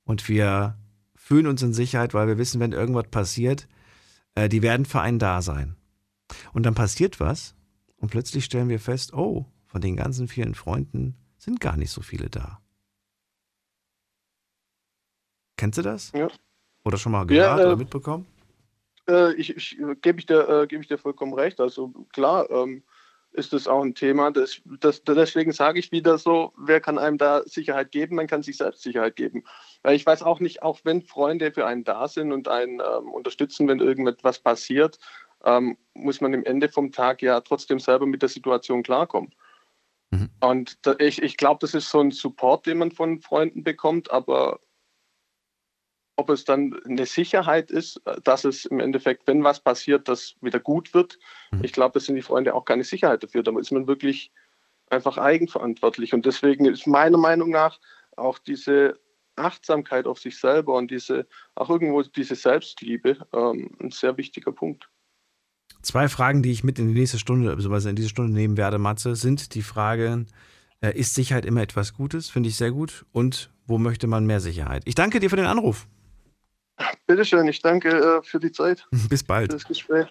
und 0.03 0.27
wir 0.27 0.77
fühlen 1.15 1.47
uns 1.47 1.61
in 1.61 1.73
Sicherheit, 1.73 2.13
weil 2.13 2.27
wir 2.27 2.37
wissen, 2.37 2.59
wenn 2.59 2.73
irgendwas 2.73 3.07
passiert, 3.09 3.67
äh, 4.35 4.49
die 4.49 4.61
werden 4.61 4.85
für 4.85 5.01
einen 5.01 5.19
da 5.19 5.41
sein. 5.41 5.75
Und 6.53 6.65
dann 6.65 6.75
passiert 6.75 7.19
was 7.19 7.55
und 7.97 8.11
plötzlich 8.11 8.45
stellen 8.45 8.69
wir 8.69 8.79
fest, 8.79 9.13
oh, 9.13 9.45
von 9.65 9.81
den 9.81 9.95
ganzen 9.95 10.27
vielen 10.27 10.55
Freunden 10.55 11.15
sind 11.37 11.61
gar 11.61 11.77
nicht 11.77 11.91
so 11.91 12.01
viele 12.01 12.29
da. 12.29 12.59
Kennst 15.55 15.77
du 15.77 15.81
das? 15.81 16.11
Ja. 16.11 16.27
Oder 16.83 16.97
schon 16.97 17.13
mal 17.13 17.25
gehört 17.25 17.59
ja, 17.59 17.63
äh, 17.63 17.67
oder 17.67 17.77
mitbekommen? 17.77 18.25
äh, 19.07 19.33
ich, 19.33 19.55
ich 19.55 19.77
gebe 20.01 20.19
ich, 20.19 20.25
dir, 20.25 20.47
äh, 20.47 20.67
geb 20.67 20.81
ich 20.81 20.87
dir 20.87 20.97
vollkommen 20.97 21.33
recht. 21.33 21.59
Also 21.59 21.93
klar 22.11 22.49
ähm, 22.49 22.83
ist 23.37 23.53
das 23.53 23.67
auch 23.67 23.83
ein 23.83 23.93
Thema. 23.93 24.31
Das, 24.31 24.61
das, 24.65 25.03
deswegen 25.03 25.51
sage 25.51 25.79
ich 25.79 25.91
wieder 25.91 26.17
so, 26.17 26.53
wer 26.57 26.81
kann 26.81 26.97
einem 26.97 27.17
da 27.17 27.43
Sicherheit 27.45 27.91
geben? 27.91 28.15
Man 28.15 28.27
kann 28.27 28.41
sich 28.41 28.57
selbst 28.57 28.81
Sicherheit 28.81 29.15
geben. 29.15 29.43
Weil 29.83 29.95
ich 29.95 30.05
weiß 30.05 30.23
auch 30.23 30.39
nicht, 30.39 30.63
auch 30.63 30.79
wenn 30.83 31.03
Freunde 31.03 31.51
für 31.51 31.65
einen 31.65 31.83
da 31.83 32.07
sind 32.07 32.31
und 32.31 32.47
einen 32.47 32.79
ähm, 32.79 33.11
unterstützen, 33.11 33.67
wenn 33.67 33.79
irgendetwas 33.79 34.39
passiert, 34.39 34.97
ähm, 35.45 35.77
muss 35.93 36.19
man 36.19 36.33
im 36.33 36.43
Ende 36.45 36.67
vom 36.67 36.91
Tag 36.91 37.21
ja 37.21 37.39
trotzdem 37.41 37.79
selber 37.79 38.07
mit 38.07 38.23
der 38.23 38.29
Situation 38.29 38.81
klarkommen. 38.81 39.33
Mhm. 40.09 40.29
Und 40.39 40.85
da, 40.85 40.95
ich, 40.97 41.21
ich 41.21 41.37
glaube, 41.37 41.59
das 41.61 41.75
ist 41.75 41.89
so 41.89 41.99
ein 41.99 42.11
Support, 42.11 42.65
den 42.65 42.79
man 42.79 42.91
von 42.91 43.19
Freunden 43.19 43.63
bekommt, 43.63 44.11
aber 44.11 44.59
ob 46.17 46.29
es 46.29 46.43
dann 46.43 46.75
eine 46.85 47.05
Sicherheit 47.05 47.71
ist, 47.71 48.01
dass 48.23 48.43
es 48.43 48.65
im 48.65 48.79
Endeffekt, 48.79 49.27
wenn 49.27 49.43
was 49.43 49.59
passiert, 49.59 50.07
das 50.07 50.35
wieder 50.41 50.59
gut 50.59 50.93
wird. 50.93 51.17
Mhm. 51.51 51.63
Ich 51.63 51.71
glaube, 51.71 51.93
das 51.93 52.05
sind 52.05 52.15
die 52.15 52.21
Freunde 52.21 52.55
auch 52.55 52.65
keine 52.65 52.83
Sicherheit 52.83 53.23
dafür. 53.23 53.43
Da 53.43 53.57
ist 53.57 53.71
man 53.71 53.87
wirklich 53.87 54.31
einfach 54.89 55.17
eigenverantwortlich. 55.17 56.13
Und 56.13 56.25
deswegen 56.25 56.65
ist 56.65 56.87
meiner 56.87 57.17
Meinung 57.17 57.51
nach 57.51 57.79
auch 58.15 58.39
diese 58.39 58.99
Achtsamkeit 59.35 60.07
auf 60.07 60.19
sich 60.19 60.39
selber 60.39 60.73
und 60.73 60.89
diese, 60.89 61.27
auch 61.53 61.69
irgendwo 61.69 62.01
diese 62.01 62.35
Selbstliebe 62.35 63.17
ähm, 63.33 63.69
ein 63.79 63.91
sehr 63.91 64.17
wichtiger 64.17 64.51
Punkt. 64.51 64.89
Zwei 65.83 66.09
Fragen, 66.09 66.41
die 66.41 66.51
ich 66.51 66.63
mit 66.63 66.79
in 66.79 66.87
die 66.87 66.99
nächste 66.99 67.19
Stunde, 67.19 67.55
beziehungsweise 67.55 67.91
in 67.91 67.95
diese 67.95 68.09
Stunde 68.09 68.33
nehmen 68.33 68.57
werde, 68.57 68.79
Matze, 68.79 69.15
sind 69.15 69.53
die 69.53 69.61
Fragen, 69.61 70.25
äh, 70.81 70.97
ist 70.97 71.13
Sicherheit 71.13 71.45
immer 71.45 71.61
etwas 71.61 71.93
Gutes? 71.93 72.29
Finde 72.29 72.49
ich 72.49 72.55
sehr 72.55 72.71
gut. 72.71 73.05
Und 73.11 73.51
wo 73.67 73.77
möchte 73.77 74.07
man 74.07 74.25
mehr 74.25 74.39
Sicherheit? 74.39 74.81
Ich 74.85 74.95
danke 74.95 75.19
dir 75.19 75.29
für 75.29 75.35
den 75.35 75.45
Anruf. 75.45 75.87
Bitteschön, 77.05 77.47
ich 77.47 77.61
danke 77.61 77.89
äh, 77.89 78.21
für 78.23 78.39
die 78.39 78.51
Zeit. 78.51 78.85
Bis 79.09 79.23
bald. 79.23 79.51
Für 79.51 79.57
das 79.57 79.67
Gespräch. 79.67 80.07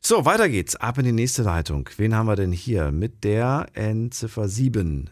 So, 0.00 0.24
weiter 0.24 0.48
geht's. 0.48 0.76
Ab 0.76 0.98
in 0.98 1.04
die 1.04 1.12
nächste 1.12 1.42
Leitung. 1.42 1.88
Wen 1.96 2.14
haben 2.14 2.26
wir 2.26 2.36
denn 2.36 2.52
hier 2.52 2.90
mit 2.92 3.24
der 3.24 3.66
Endziffer 3.72 4.48
7? 4.48 5.08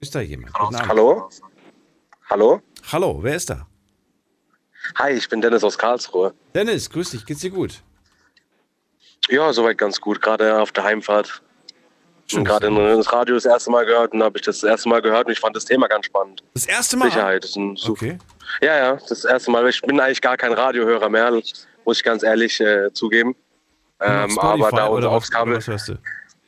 Ist 0.00 0.14
da 0.14 0.20
jemand? 0.20 0.54
Hallo? 0.54 1.30
Hallo? 2.28 2.60
Hallo, 2.92 3.18
wer 3.22 3.36
ist 3.36 3.48
da? 3.48 3.66
Hi, 4.96 5.12
ich 5.12 5.28
bin 5.28 5.40
Dennis 5.40 5.64
aus 5.64 5.78
Karlsruhe. 5.78 6.34
Dennis, 6.54 6.90
grüß 6.90 7.12
dich, 7.12 7.24
geht's 7.24 7.40
dir 7.40 7.50
gut? 7.50 7.82
Ja, 9.30 9.50
soweit 9.52 9.78
ganz 9.78 10.00
gut. 10.00 10.20
Gerade 10.20 10.60
auf 10.60 10.72
der 10.72 10.84
Heimfahrt 10.84 11.42
Schön. 12.26 12.44
gerade 12.44 12.66
ins 12.68 13.12
Radio 13.12 13.34
das 13.34 13.44
erste 13.44 13.70
Mal 13.70 13.84
gehört 13.84 14.12
und 14.12 14.22
habe 14.22 14.38
ich 14.38 14.44
das, 14.44 14.60
das 14.60 14.70
erste 14.70 14.88
Mal 14.88 15.02
gehört 15.02 15.26
und 15.26 15.32
ich 15.32 15.40
fand 15.40 15.54
das 15.54 15.64
Thema 15.64 15.88
ganz 15.88 16.06
spannend. 16.06 16.42
Das 16.54 16.66
erste 16.66 16.96
Mal? 16.96 17.10
Sicherheit. 17.10 17.46
Okay. 17.86 18.18
Ja, 18.60 18.76
ja, 18.76 18.98
das 19.08 19.24
erste 19.24 19.50
Mal. 19.50 19.68
Ich 19.68 19.80
bin 19.82 20.00
eigentlich 20.00 20.20
gar 20.20 20.36
kein 20.36 20.52
Radiohörer 20.52 21.08
mehr, 21.08 21.30
muss 21.84 21.98
ich 21.98 22.02
ganz 22.04 22.22
ehrlich 22.22 22.60
äh, 22.60 22.92
zugeben. 22.92 23.34
Ähm, 24.00 24.38
aber 24.38 24.70
da 24.70 24.86
unser 24.86 25.10
AUX-Kabel. 25.10 25.58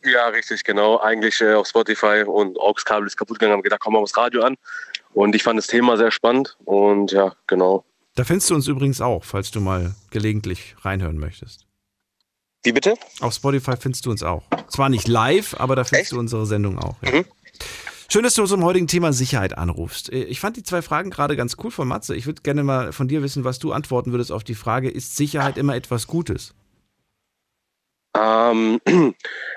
Ja, 0.05 0.29
richtig, 0.29 0.63
genau. 0.63 1.01
Eigentlich 1.01 1.41
äh, 1.41 1.55
auf 1.55 1.67
Spotify 1.67 2.23
und 2.25 2.59
AUX-Kabel 2.59 3.07
ist 3.07 3.17
kaputt 3.17 3.39
gegangen. 3.39 3.55
Haben 3.55 3.63
gedacht, 3.63 3.81
komm 3.81 3.95
mal 3.95 4.01
aufs 4.01 4.17
Radio 4.17 4.43
an. 4.43 4.57
Und 5.15 5.35
ich 5.35 5.43
fand 5.43 5.59
das 5.59 5.67
Thema 5.67 5.97
sehr 5.97 6.11
spannend 6.11 6.57
und 6.65 7.11
ja, 7.13 7.33
genau. 7.47 7.85
Da 8.17 8.25
findest 8.25 8.51
du 8.51 8.55
uns 8.55 8.69
übrigens 8.69 9.01
auch, 9.01 9.25
falls 9.25 9.51
du 9.51 9.61
mal 9.61 9.95
gelegentlich 10.11 10.77
reinhören 10.83 11.19
möchtest. 11.19 11.67
Wie 12.67 12.73
bitte? 12.73 12.95
Auf 13.21 13.33
Spotify 13.33 13.77
findest 13.79 14.07
du 14.07 14.11
uns 14.11 14.25
auch. 14.25 14.43
Zwar 14.69 14.89
nicht 14.89 15.07
live, 15.07 15.55
aber 15.57 15.77
da 15.77 15.85
findest 15.85 16.07
Echt? 16.07 16.13
du 16.13 16.19
unsere 16.19 16.47
Sendung 16.47 16.81
auch. 16.81 16.97
Ja. 17.01 17.13
Mhm. 17.13 17.25
Schön, 18.09 18.25
dass 18.25 18.35
du 18.35 18.45
zum 18.45 18.65
heutigen 18.65 18.89
Thema 18.89 19.13
Sicherheit 19.13 19.57
anrufst. 19.57 20.13
Äh, 20.13 20.25
ich 20.25 20.41
fand 20.41 20.57
die 20.57 20.65
zwei 20.65 20.83
Fragen 20.83 21.11
gerade 21.11 21.37
ganz 21.37 21.57
cool 21.63 21.71
von 21.71 21.87
Matze. 21.87 22.17
Ich 22.17 22.27
würde 22.27 22.43
gerne 22.43 22.65
mal 22.65 22.93
von 22.93 23.07
dir 23.07 23.23
wissen, 23.23 23.45
was 23.45 23.61
du 23.61 23.71
antworten 23.71 24.11
würdest 24.11 24.33
auf 24.33 24.43
die 24.43 24.57
Frage, 24.57 24.91
ist 24.91 25.17
Sicherheit 25.17 25.59
immer 25.59 25.77
etwas 25.77 26.09
Gutes? 26.09 26.55
Ähm, 28.17 28.81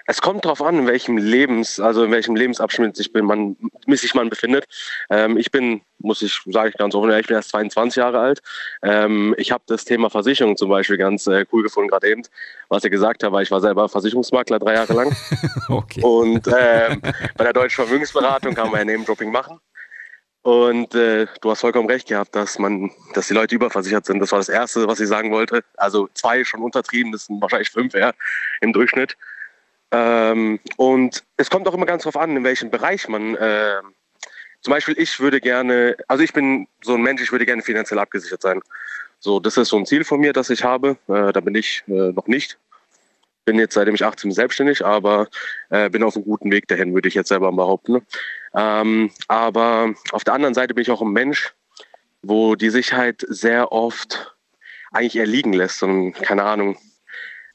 es 0.07 0.22
kommt 0.22 0.45
darauf 0.45 0.61
an, 0.61 0.80
in 0.80 0.88
welchem 0.88 1.18
Lebens, 1.18 1.80
also 1.80 2.03
in 2.03 2.11
welchem 2.11 2.36
Lebensabschnitt 2.36 2.95
sich 2.95 3.14
man, 3.14 3.56
sich 3.88 4.14
man 4.14 4.30
befindet. 4.30 4.65
Ähm, 5.10 5.38
ich 5.38 5.52
bin, 5.52 5.81
muss 5.99 6.22
ich, 6.22 6.41
sage 6.45 6.69
ich 6.69 6.76
ganz 6.77 6.95
offen, 6.95 7.11
ich 7.11 7.27
bin 7.27 7.36
erst 7.36 7.49
22 7.49 7.98
Jahre 7.98 8.19
alt. 8.19 8.41
Ähm, 8.84 9.36
ich 9.38 9.52
habe 9.52 9.64
das 9.68 9.86
Thema 9.86 10.10
Versicherung 10.10 10.57
zum 10.57 10.69
Beispiel 10.69 10.98
ganz 10.98 11.27
äh, 11.27 11.45
cool 11.52 11.64
gefunden, 11.64 11.90
gerade 11.90 12.10
eben, 12.10 12.23
was 12.68 12.84
ihr 12.84 12.90
gesagt 12.90 13.23
habt, 13.23 13.34
weil 13.34 13.44
ich 13.44 13.52
war 13.52 13.61
selber 13.61 13.88
Versicherungsmakler 13.88 14.60
drei 14.60 14.73
Jahre 14.76 14.94
lang. 14.94 15.15
okay. 15.69 16.02
Und 16.02 16.48
ähm, 16.48 17.02
bei 17.38 17.44
der 17.44 17.53
Deutschen 17.53 17.86
Vermögensberatung 17.86 18.53
kann 18.56 18.72
man 18.72 18.88
ja 18.88 18.94
Name-Dropping 18.94 19.31
machen. 19.31 19.60
Und 20.41 20.95
äh, 20.95 21.27
du 21.41 21.51
hast 21.51 21.61
vollkommen 21.61 21.89
recht 21.89 22.07
gehabt, 22.07 22.33
dass 22.33 22.59
man, 22.59 22.91
dass 23.13 23.27
die 23.27 23.33
Leute 23.33 23.55
überversichert 23.55 24.05
sind. 24.05 24.19
Das 24.19 24.31
war 24.31 24.39
das 24.39 24.49
Erste, 24.49 24.87
was 24.87 24.99
ich 24.99 25.07
sagen 25.07 25.31
wollte. 25.31 25.63
Also 25.75 26.09
zwei 26.13 26.43
schon 26.43 26.61
untertrieben, 26.61 27.11
das 27.11 27.25
sind 27.25 27.41
wahrscheinlich 27.41 27.71
fünf 27.71 27.93
ja, 27.93 28.13
im 28.61 28.71
Durchschnitt. 28.71 29.17
Ähm, 29.91 30.59
und 30.77 31.23
es 31.37 31.49
kommt 31.49 31.67
auch 31.67 31.73
immer 31.73 31.85
ganz 31.85 32.03
drauf 32.03 32.15
an, 32.15 32.37
in 32.37 32.43
welchem 32.43 32.69
Bereich 32.69 33.07
man. 33.09 33.35
Äh, 33.35 33.81
zum 34.61 34.71
Beispiel, 34.71 34.95
ich 34.97 35.19
würde 35.19 35.41
gerne, 35.41 35.97
also 36.07 36.23
ich 36.23 36.33
bin 36.33 36.67
so 36.81 36.93
ein 36.93 37.01
Mensch, 37.01 37.21
ich 37.21 37.31
würde 37.31 37.45
gerne 37.45 37.61
finanziell 37.61 37.99
abgesichert 37.99 38.41
sein. 38.41 38.61
So, 39.19 39.39
das 39.39 39.57
ist 39.57 39.69
so 39.69 39.77
ein 39.77 39.85
Ziel 39.85 40.03
von 40.03 40.19
mir, 40.19 40.31
das 40.31 40.49
ich 40.49 40.63
habe. 40.63 40.97
Äh, 41.07 41.33
da 41.33 41.39
bin 41.41 41.55
ich 41.55 41.83
äh, 41.87 42.11
noch 42.11 42.27
nicht. 42.27 42.57
Bin 43.49 43.57
jetzt 43.57 43.73
seitdem 43.73 43.95
ich 43.95 44.05
18 44.05 44.30
bin 44.30 44.35
selbstständig, 44.35 44.85
aber 44.85 45.27
äh, 45.71 45.89
bin 45.89 46.03
auf 46.03 46.15
einem 46.15 46.23
guten 46.23 46.51
Weg 46.51 46.67
dahin, 46.67 46.93
würde 46.93 47.07
ich 47.07 47.15
jetzt 47.15 47.30
selber 47.30 47.51
behaupten. 47.51 47.93
Ne? 47.93 48.01
Ähm, 48.53 49.09
aber 49.27 49.95
auf 50.11 50.23
der 50.23 50.35
anderen 50.35 50.53
Seite 50.53 50.76
bin 50.76 50.84
ich 50.84 50.91
auch 50.91 51.01
ein 51.01 51.11
Mensch, 51.11 51.55
wo 52.21 52.53
die 52.53 52.69
Sicherheit 52.69 53.26
sehr 53.27 53.71
oft 53.71 54.35
eigentlich 54.91 55.15
erliegen 55.15 55.53
lässt 55.53 55.81
und 55.81 56.13
keine 56.13 56.43
Ahnung, 56.43 56.77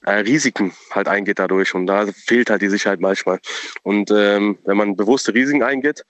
äh, 0.05 0.15
Risiken 0.15 0.75
halt 0.91 1.07
eingeht 1.07 1.39
dadurch 1.39 1.77
und 1.77 1.87
da 1.87 2.09
fehlt 2.09 2.51
halt 2.51 2.63
die 2.63 2.71
Sicherheit 2.71 2.99
manchmal. 2.99 3.39
Und 3.85 4.11
ähm, 4.11 4.59
wenn 4.65 4.77
man 4.77 4.97
bewusste 4.97 5.33
Risiken 5.33 5.63
eingeht 5.63 6.05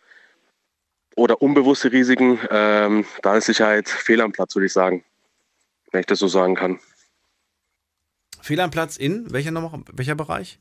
oder 1.14 1.42
unbewusste 1.42 1.92
Risiken, 1.92 2.38
ähm, 2.48 3.04
da 3.20 3.36
ist 3.36 3.44
Sicherheit 3.44 3.90
fehl 3.90 4.22
am 4.22 4.32
Platz, 4.32 4.56
würde 4.56 4.64
ich 4.64 4.72
sagen, 4.72 5.04
wenn 5.92 6.00
ich 6.00 6.06
das 6.06 6.20
so 6.20 6.28
sagen 6.28 6.54
kann. 6.54 6.80
Fehl 8.44 8.60
am 8.60 8.70
Platz 8.70 8.98
in 8.98 9.32
welcher, 9.32 9.50
noch, 9.50 9.78
welcher 9.92 10.14
Bereich? 10.14 10.58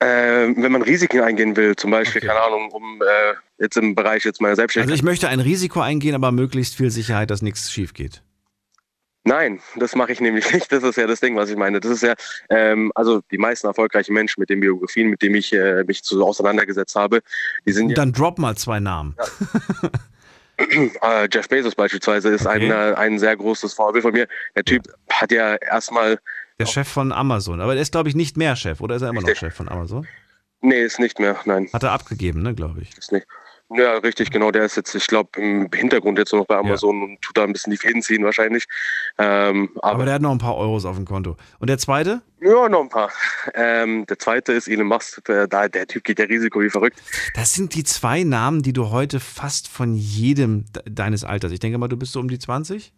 Äh, 0.00 0.06
wenn 0.54 0.70
man 0.70 0.82
Risiken 0.82 1.20
eingehen 1.22 1.56
will, 1.56 1.74
zum 1.74 1.90
Beispiel, 1.90 2.20
okay. 2.20 2.28
keine 2.28 2.40
Ahnung, 2.40 2.70
um 2.70 3.02
äh, 3.02 3.34
jetzt 3.62 3.76
im 3.78 3.94
Bereich 3.94 4.24
jetzt 4.24 4.40
meiner 4.40 4.54
Selbstständigkeit. 4.54 4.92
Also 4.92 5.00
ich 5.00 5.04
möchte 5.04 5.28
ein 5.28 5.40
Risiko 5.40 5.80
eingehen, 5.80 6.14
aber 6.14 6.30
möglichst 6.30 6.76
viel 6.76 6.90
Sicherheit, 6.90 7.30
dass 7.30 7.40
nichts 7.40 7.72
schief 7.72 7.94
geht. 7.94 8.22
Nein, 9.24 9.60
das 9.76 9.96
mache 9.96 10.12
ich 10.12 10.20
nämlich 10.20 10.52
nicht. 10.52 10.70
Das 10.70 10.82
ist 10.82 10.96
ja 10.96 11.06
das 11.06 11.20
Ding, 11.20 11.36
was 11.36 11.48
ich 11.48 11.56
meine. 11.56 11.80
Das 11.80 11.90
ist 11.90 12.02
ja, 12.02 12.14
ähm, 12.50 12.92
also 12.94 13.22
die 13.30 13.38
meisten 13.38 13.66
erfolgreichen 13.66 14.12
Menschen 14.12 14.40
mit 14.40 14.50
den 14.50 14.60
Biografien, 14.60 15.08
mit 15.08 15.22
denen 15.22 15.36
ich 15.36 15.52
äh, 15.54 15.84
mich 15.84 16.00
so 16.02 16.24
auseinandergesetzt 16.26 16.94
habe, 16.94 17.20
die 17.66 17.72
sind. 17.72 17.96
Dann 17.96 18.10
ja, 18.10 18.14
drop 18.14 18.38
mal 18.38 18.56
zwei 18.56 18.78
Namen. 18.78 19.16
Ja. 20.60 21.22
äh, 21.22 21.28
Jeff 21.32 21.48
Bezos 21.48 21.74
beispielsweise 21.74 22.28
ist 22.28 22.46
okay. 22.46 22.70
ein, 22.70 22.70
äh, 22.70 22.94
ein 22.94 23.18
sehr 23.18 23.36
großes 23.36 23.72
Vorbild 23.72 24.02
von 24.02 24.12
mir. 24.12 24.28
Der 24.54 24.64
Typ 24.64 24.82
hat 25.10 25.32
ja 25.32 25.56
erstmal 25.56 26.18
der 26.58 26.66
Chef 26.66 26.88
von 26.88 27.12
Amazon. 27.12 27.60
Aber 27.60 27.74
er 27.74 27.80
ist, 27.80 27.92
glaube 27.92 28.08
ich, 28.08 28.14
nicht 28.14 28.36
mehr 28.36 28.56
Chef. 28.56 28.80
Oder 28.80 28.96
ist 28.96 29.02
er 29.02 29.10
immer 29.10 29.20
noch 29.20 29.34
Chef 29.34 29.54
von 29.54 29.68
Amazon? 29.68 30.06
Nee, 30.60 30.82
ist 30.82 30.98
nicht 30.98 31.20
mehr, 31.20 31.36
nein. 31.44 31.68
Hat 31.72 31.84
er 31.84 31.92
abgegeben, 31.92 32.42
ne, 32.42 32.54
glaube 32.54 32.80
ich. 32.80 32.96
Ist 32.98 33.12
nicht. 33.12 33.26
Ja, 33.70 33.98
richtig, 33.98 34.30
genau. 34.30 34.50
Der 34.50 34.64
ist 34.64 34.76
jetzt, 34.76 34.94
ich 34.94 35.06
glaube, 35.06 35.38
im 35.38 35.68
Hintergrund 35.72 36.18
jetzt 36.18 36.32
noch 36.32 36.46
bei 36.46 36.56
Amazon 36.56 36.96
ja. 36.96 37.04
und 37.04 37.22
tut 37.22 37.36
da 37.36 37.44
ein 37.44 37.52
bisschen 37.52 37.70
die 37.70 37.76
Fäden 37.76 38.00
ziehen 38.00 38.24
wahrscheinlich. 38.24 38.64
Ähm, 39.18 39.68
aber, 39.76 39.94
aber, 39.94 40.04
der 40.06 40.14
hat 40.14 40.22
noch 40.22 40.32
ein 40.32 40.38
paar 40.38 40.56
Euros 40.56 40.86
auf 40.86 40.96
dem 40.96 41.04
Konto. 41.04 41.36
Und 41.58 41.68
der 41.68 41.76
zweite? 41.76 42.22
Ja, 42.40 42.68
noch 42.68 42.80
ein 42.80 42.88
paar. 42.88 43.12
Ähm, 43.54 44.06
der 44.06 44.18
zweite 44.18 44.54
ist 44.54 44.68
Elon 44.68 44.86
Musk. 44.86 45.22
Der, 45.26 45.46
der 45.46 45.86
Typ 45.86 46.02
geht 46.02 46.18
ja 46.18 46.24
Risiko 46.24 46.60
wie 46.60 46.70
verrückt. 46.70 47.02
Das 47.34 47.52
sind 47.52 47.74
die 47.74 47.84
zwei 47.84 48.24
Namen, 48.24 48.62
die 48.62 48.72
du 48.72 48.90
heute 48.90 49.20
fast 49.20 49.68
von 49.68 49.94
jedem 49.94 50.64
deines 50.86 51.24
Alters. 51.24 51.52
Ich 51.52 51.60
denke 51.60 51.76
mal, 51.76 51.88
du 51.88 51.98
bist 51.98 52.12
so 52.12 52.20
um 52.20 52.28
die 52.28 52.38
20? 52.38 52.94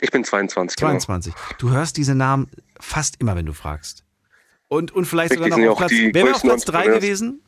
Ich 0.00 0.10
bin 0.10 0.24
22. 0.24 0.78
22. 0.78 1.34
Genau. 1.34 1.46
Du 1.58 1.70
hörst 1.70 1.96
diese 1.96 2.14
Namen 2.14 2.50
fast 2.80 3.20
immer, 3.20 3.36
wenn 3.36 3.46
du 3.46 3.52
fragst. 3.52 4.04
Und, 4.68 4.92
und 4.92 5.06
vielleicht 5.06 5.32
Richtig 5.32 5.52
sogar 5.52 5.58
noch 5.58 5.72
auf 5.72 5.78
Platz. 5.78 5.92
Wer 5.92 6.14
wäre 6.14 6.34
auf 6.34 6.42
Platz 6.42 6.64
3 6.64 6.86
gewesen? 6.88 7.42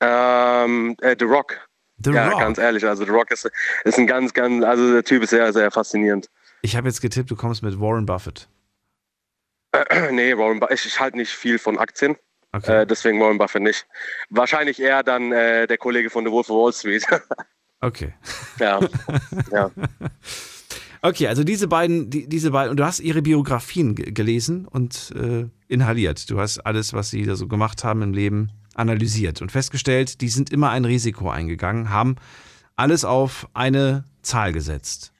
Ähm, 0.00 0.96
äh, 1.00 1.14
The 1.18 1.26
Rock. 1.26 1.56
The 2.04 2.10
ja, 2.10 2.28
Rock. 2.30 2.40
ganz 2.40 2.58
ehrlich. 2.58 2.84
Also, 2.86 3.04
The 3.04 3.10
Rock 3.10 3.30
ist, 3.30 3.48
ist 3.84 3.98
ein 3.98 4.06
ganz, 4.06 4.32
ganz, 4.32 4.64
also 4.64 4.92
der 4.92 5.04
Typ 5.04 5.22
ist 5.22 5.30
sehr, 5.30 5.52
sehr 5.52 5.70
faszinierend. 5.70 6.28
Ich 6.62 6.76
habe 6.76 6.88
jetzt 6.88 7.00
getippt, 7.00 7.30
du 7.30 7.36
kommst 7.36 7.62
mit 7.62 7.78
Warren 7.78 8.06
Buffett. 8.06 8.48
Äh, 9.72 10.10
nee, 10.12 10.36
Warren 10.36 10.60
Buffett. 10.60 10.80
Ich, 10.80 10.86
ich 10.86 11.00
halte 11.00 11.16
nicht 11.16 11.30
viel 11.30 11.58
von 11.58 11.78
Aktien. 11.78 12.16
Okay. 12.52 12.82
Äh, 12.82 12.86
deswegen 12.86 13.20
Warren 13.20 13.38
Buffett 13.38 13.62
nicht. 13.62 13.86
Wahrscheinlich 14.30 14.80
eher 14.80 15.02
dann 15.02 15.32
äh, 15.32 15.66
der 15.66 15.78
Kollege 15.78 16.10
von 16.10 16.24
The 16.24 16.30
Wolf 16.30 16.50
of 16.50 16.56
Wall 16.56 16.72
Street. 16.72 17.06
okay. 17.80 18.14
Ja. 18.58 18.80
ja. 19.50 19.70
Okay, 21.04 21.26
also 21.26 21.42
diese 21.42 21.66
beiden, 21.66 22.10
die, 22.10 22.28
diese 22.28 22.52
beiden, 22.52 22.70
und 22.70 22.76
du 22.76 22.84
hast 22.84 23.00
ihre 23.00 23.22
Biografien 23.22 23.96
gelesen 23.96 24.66
und 24.68 25.12
äh, 25.16 25.48
inhaliert. 25.66 26.30
Du 26.30 26.38
hast 26.38 26.60
alles, 26.60 26.92
was 26.92 27.10
sie 27.10 27.24
da 27.24 27.34
so 27.34 27.48
gemacht 27.48 27.82
haben 27.82 28.02
im 28.02 28.12
Leben, 28.12 28.52
analysiert 28.74 29.42
und 29.42 29.50
festgestellt, 29.50 30.20
die 30.20 30.28
sind 30.28 30.50
immer 30.50 30.70
ein 30.70 30.84
Risiko 30.84 31.28
eingegangen, 31.28 31.90
haben 31.90 32.16
alles 32.76 33.04
auf 33.04 33.48
eine 33.52 34.04
Zahl 34.22 34.52
gesetzt. 34.52 35.12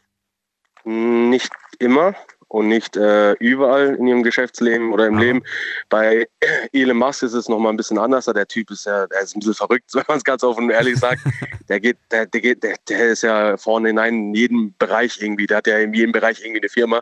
Nicht 0.85 1.51
immer 1.81 2.15
und 2.53 2.69
nicht 2.69 2.99
äh, 2.99 3.33
überall 3.35 3.95
in 3.95 4.07
ihrem 4.07 4.23
Geschäftsleben 4.23 4.93
oder 4.93 5.07
im 5.07 5.15
Aha. 5.15 5.23
Leben. 5.23 5.43
Bei 5.89 6.29
Elon 6.73 6.99
Musk 6.99 7.23
ist 7.23 7.33
es 7.33 7.49
nochmal 7.49 7.73
ein 7.73 7.79
bisschen 7.79 7.97
anders. 7.97 8.27
Der 8.27 8.47
Typ 8.47 8.71
ist 8.71 8.85
ja, 8.85 9.07
der 9.07 9.23
ist 9.23 9.35
ein 9.35 9.41
bisschen 9.41 9.55
verrückt, 9.55 9.91
wenn 9.95 10.05
man 10.07 10.19
es 10.19 10.25
ganz 10.25 10.45
offen 10.45 10.65
und 10.65 10.71
ehrlich 10.71 10.99
sagt. 10.99 11.23
der 11.71 11.81
geht, 11.81 11.97
der, 12.11 12.27
der 12.27 12.41
geht, 12.43 12.63
der, 12.63 12.77
der 12.87 13.09
ist 13.09 13.23
ja 13.23 13.57
vorne 13.57 13.89
hinein 13.89 14.15
in 14.15 14.35
jedem 14.35 14.75
Bereich 14.79 15.19
irgendwie. 15.21 15.47
Der 15.47 15.59
hat 15.59 15.67
ja 15.67 15.79
in 15.79 15.95
jedem 15.95 16.13
Bereich 16.13 16.41
irgendwie 16.41 16.61
eine 16.61 16.69
Firma. 16.69 17.01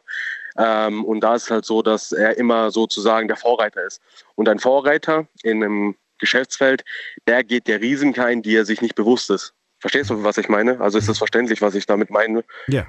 Ähm, 0.57 1.05
und 1.05 1.21
da 1.21 1.35
ist 1.35 1.45
es 1.45 1.51
halt 1.51 1.65
so, 1.65 1.83
dass 1.83 2.13
er 2.13 2.39
immer 2.39 2.71
sozusagen 2.71 3.27
der 3.27 3.37
Vorreiter 3.37 3.85
ist. 3.85 4.01
Und 4.37 4.49
ein 4.49 4.61
Vorreiter 4.61 5.27
in 5.43 5.65
einem 5.65 5.97
Geschäftsfeld, 6.19 6.85
der 7.27 7.43
geht 7.43 7.67
der 7.67 7.81
Risiken 7.81 8.21
ein, 8.21 8.43
die 8.43 8.55
er 8.55 8.65
sich 8.65 8.83
nicht 8.83 8.95
bewusst 8.95 9.31
ist. 9.31 9.53
Verstehst 9.81 10.11
du, 10.11 10.23
was 10.23 10.39
ich 10.39 10.49
meine? 10.49 10.81
Also 10.81 10.99
ist 10.99 11.09
das 11.09 11.19
verständlich, 11.19 11.61
was 11.61 11.75
ich 11.75 11.87
damit 11.87 12.11
meine? 12.11 12.45
Ja. 12.69 12.87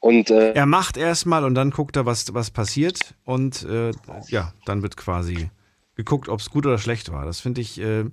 Und, 0.00 0.30
äh, 0.30 0.52
er 0.52 0.66
macht 0.66 0.96
erstmal 0.96 1.44
und 1.44 1.54
dann 1.54 1.70
guckt 1.70 1.96
er, 1.96 2.06
was, 2.06 2.32
was 2.34 2.50
passiert. 2.50 3.14
Und 3.24 3.62
äh, 3.64 3.92
ja, 4.28 4.52
dann 4.64 4.82
wird 4.82 4.96
quasi 4.96 5.50
geguckt, 5.96 6.28
ob 6.28 6.40
es 6.40 6.50
gut 6.50 6.66
oder 6.66 6.78
schlecht 6.78 7.12
war. 7.12 7.24
Das 7.24 7.40
finde 7.40 7.60
ich 7.60 7.80
äh, 7.80 8.04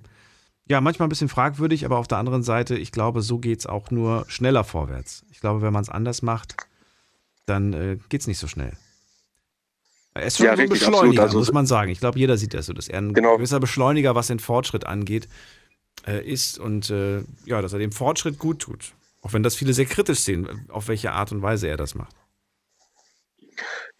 ja 0.68 0.80
manchmal 0.80 1.06
ein 1.06 1.10
bisschen 1.10 1.28
fragwürdig, 1.28 1.84
aber 1.84 1.98
auf 1.98 2.08
der 2.08 2.18
anderen 2.18 2.42
Seite, 2.42 2.76
ich 2.76 2.92
glaube, 2.92 3.22
so 3.22 3.38
geht 3.38 3.60
es 3.60 3.66
auch 3.66 3.90
nur 3.90 4.24
schneller 4.28 4.64
vorwärts. 4.64 5.24
Ich 5.30 5.40
glaube, 5.40 5.62
wenn 5.62 5.72
man 5.72 5.82
es 5.82 5.88
anders 5.88 6.22
macht, 6.22 6.56
dann 7.46 7.72
äh, 7.72 7.98
geht 8.08 8.20
es 8.20 8.26
nicht 8.26 8.38
so 8.38 8.46
schnell. 8.46 8.72
Er 10.14 10.26
ist 10.26 10.38
schon 10.38 10.46
ja, 10.46 10.56
so 10.56 10.62
ein 10.62 10.68
Beschleuniger, 10.68 11.22
also, 11.22 11.38
muss 11.38 11.52
man 11.52 11.66
sagen. 11.66 11.90
Ich 11.90 12.00
glaube, 12.00 12.18
jeder 12.18 12.36
sieht 12.36 12.52
das 12.52 12.66
so, 12.66 12.72
dass 12.72 12.88
er 12.88 12.98
ein 12.98 13.14
genau. 13.14 13.36
gewisser 13.36 13.60
Beschleuniger, 13.60 14.14
was 14.14 14.26
den 14.26 14.40
Fortschritt 14.40 14.86
angeht, 14.86 15.28
äh, 16.06 16.24
ist 16.26 16.58
und 16.58 16.90
äh, 16.90 17.22
ja, 17.44 17.62
dass 17.62 17.72
er 17.72 17.78
dem 17.78 17.92
Fortschritt 17.92 18.38
gut 18.38 18.60
tut. 18.60 18.92
Auch 19.20 19.32
wenn 19.32 19.42
das 19.42 19.56
viele 19.56 19.72
sehr 19.72 19.86
kritisch 19.86 20.20
sehen, 20.20 20.66
auf 20.68 20.88
welche 20.88 21.12
Art 21.12 21.32
und 21.32 21.42
Weise 21.42 21.68
er 21.68 21.76
das 21.76 21.94
macht. 21.94 22.14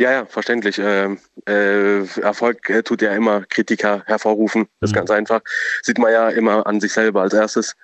Ja, 0.01 0.13
ja, 0.13 0.27
verständlich. 0.27 0.79
Ähm, 0.79 1.19
äh, 1.49 2.05
Erfolg 2.21 2.71
äh, 2.71 2.85
tut 2.85 3.03
ja 3.03 3.13
immer 3.15 3.45
Kritiker 3.47 4.05
hervorrufen. 4.07 4.69
Das 4.81 4.91
ist 4.91 4.95
mhm. 4.95 4.99
ganz 4.99 5.11
einfach. 5.11 5.41
Sieht 5.83 5.99
man 5.99 6.13
ja 6.13 6.29
immer 6.29 6.67
an 6.67 6.81
sich 6.81 6.93
selber 6.93 7.23
als 7.23 7.35
erstes. 7.35 7.75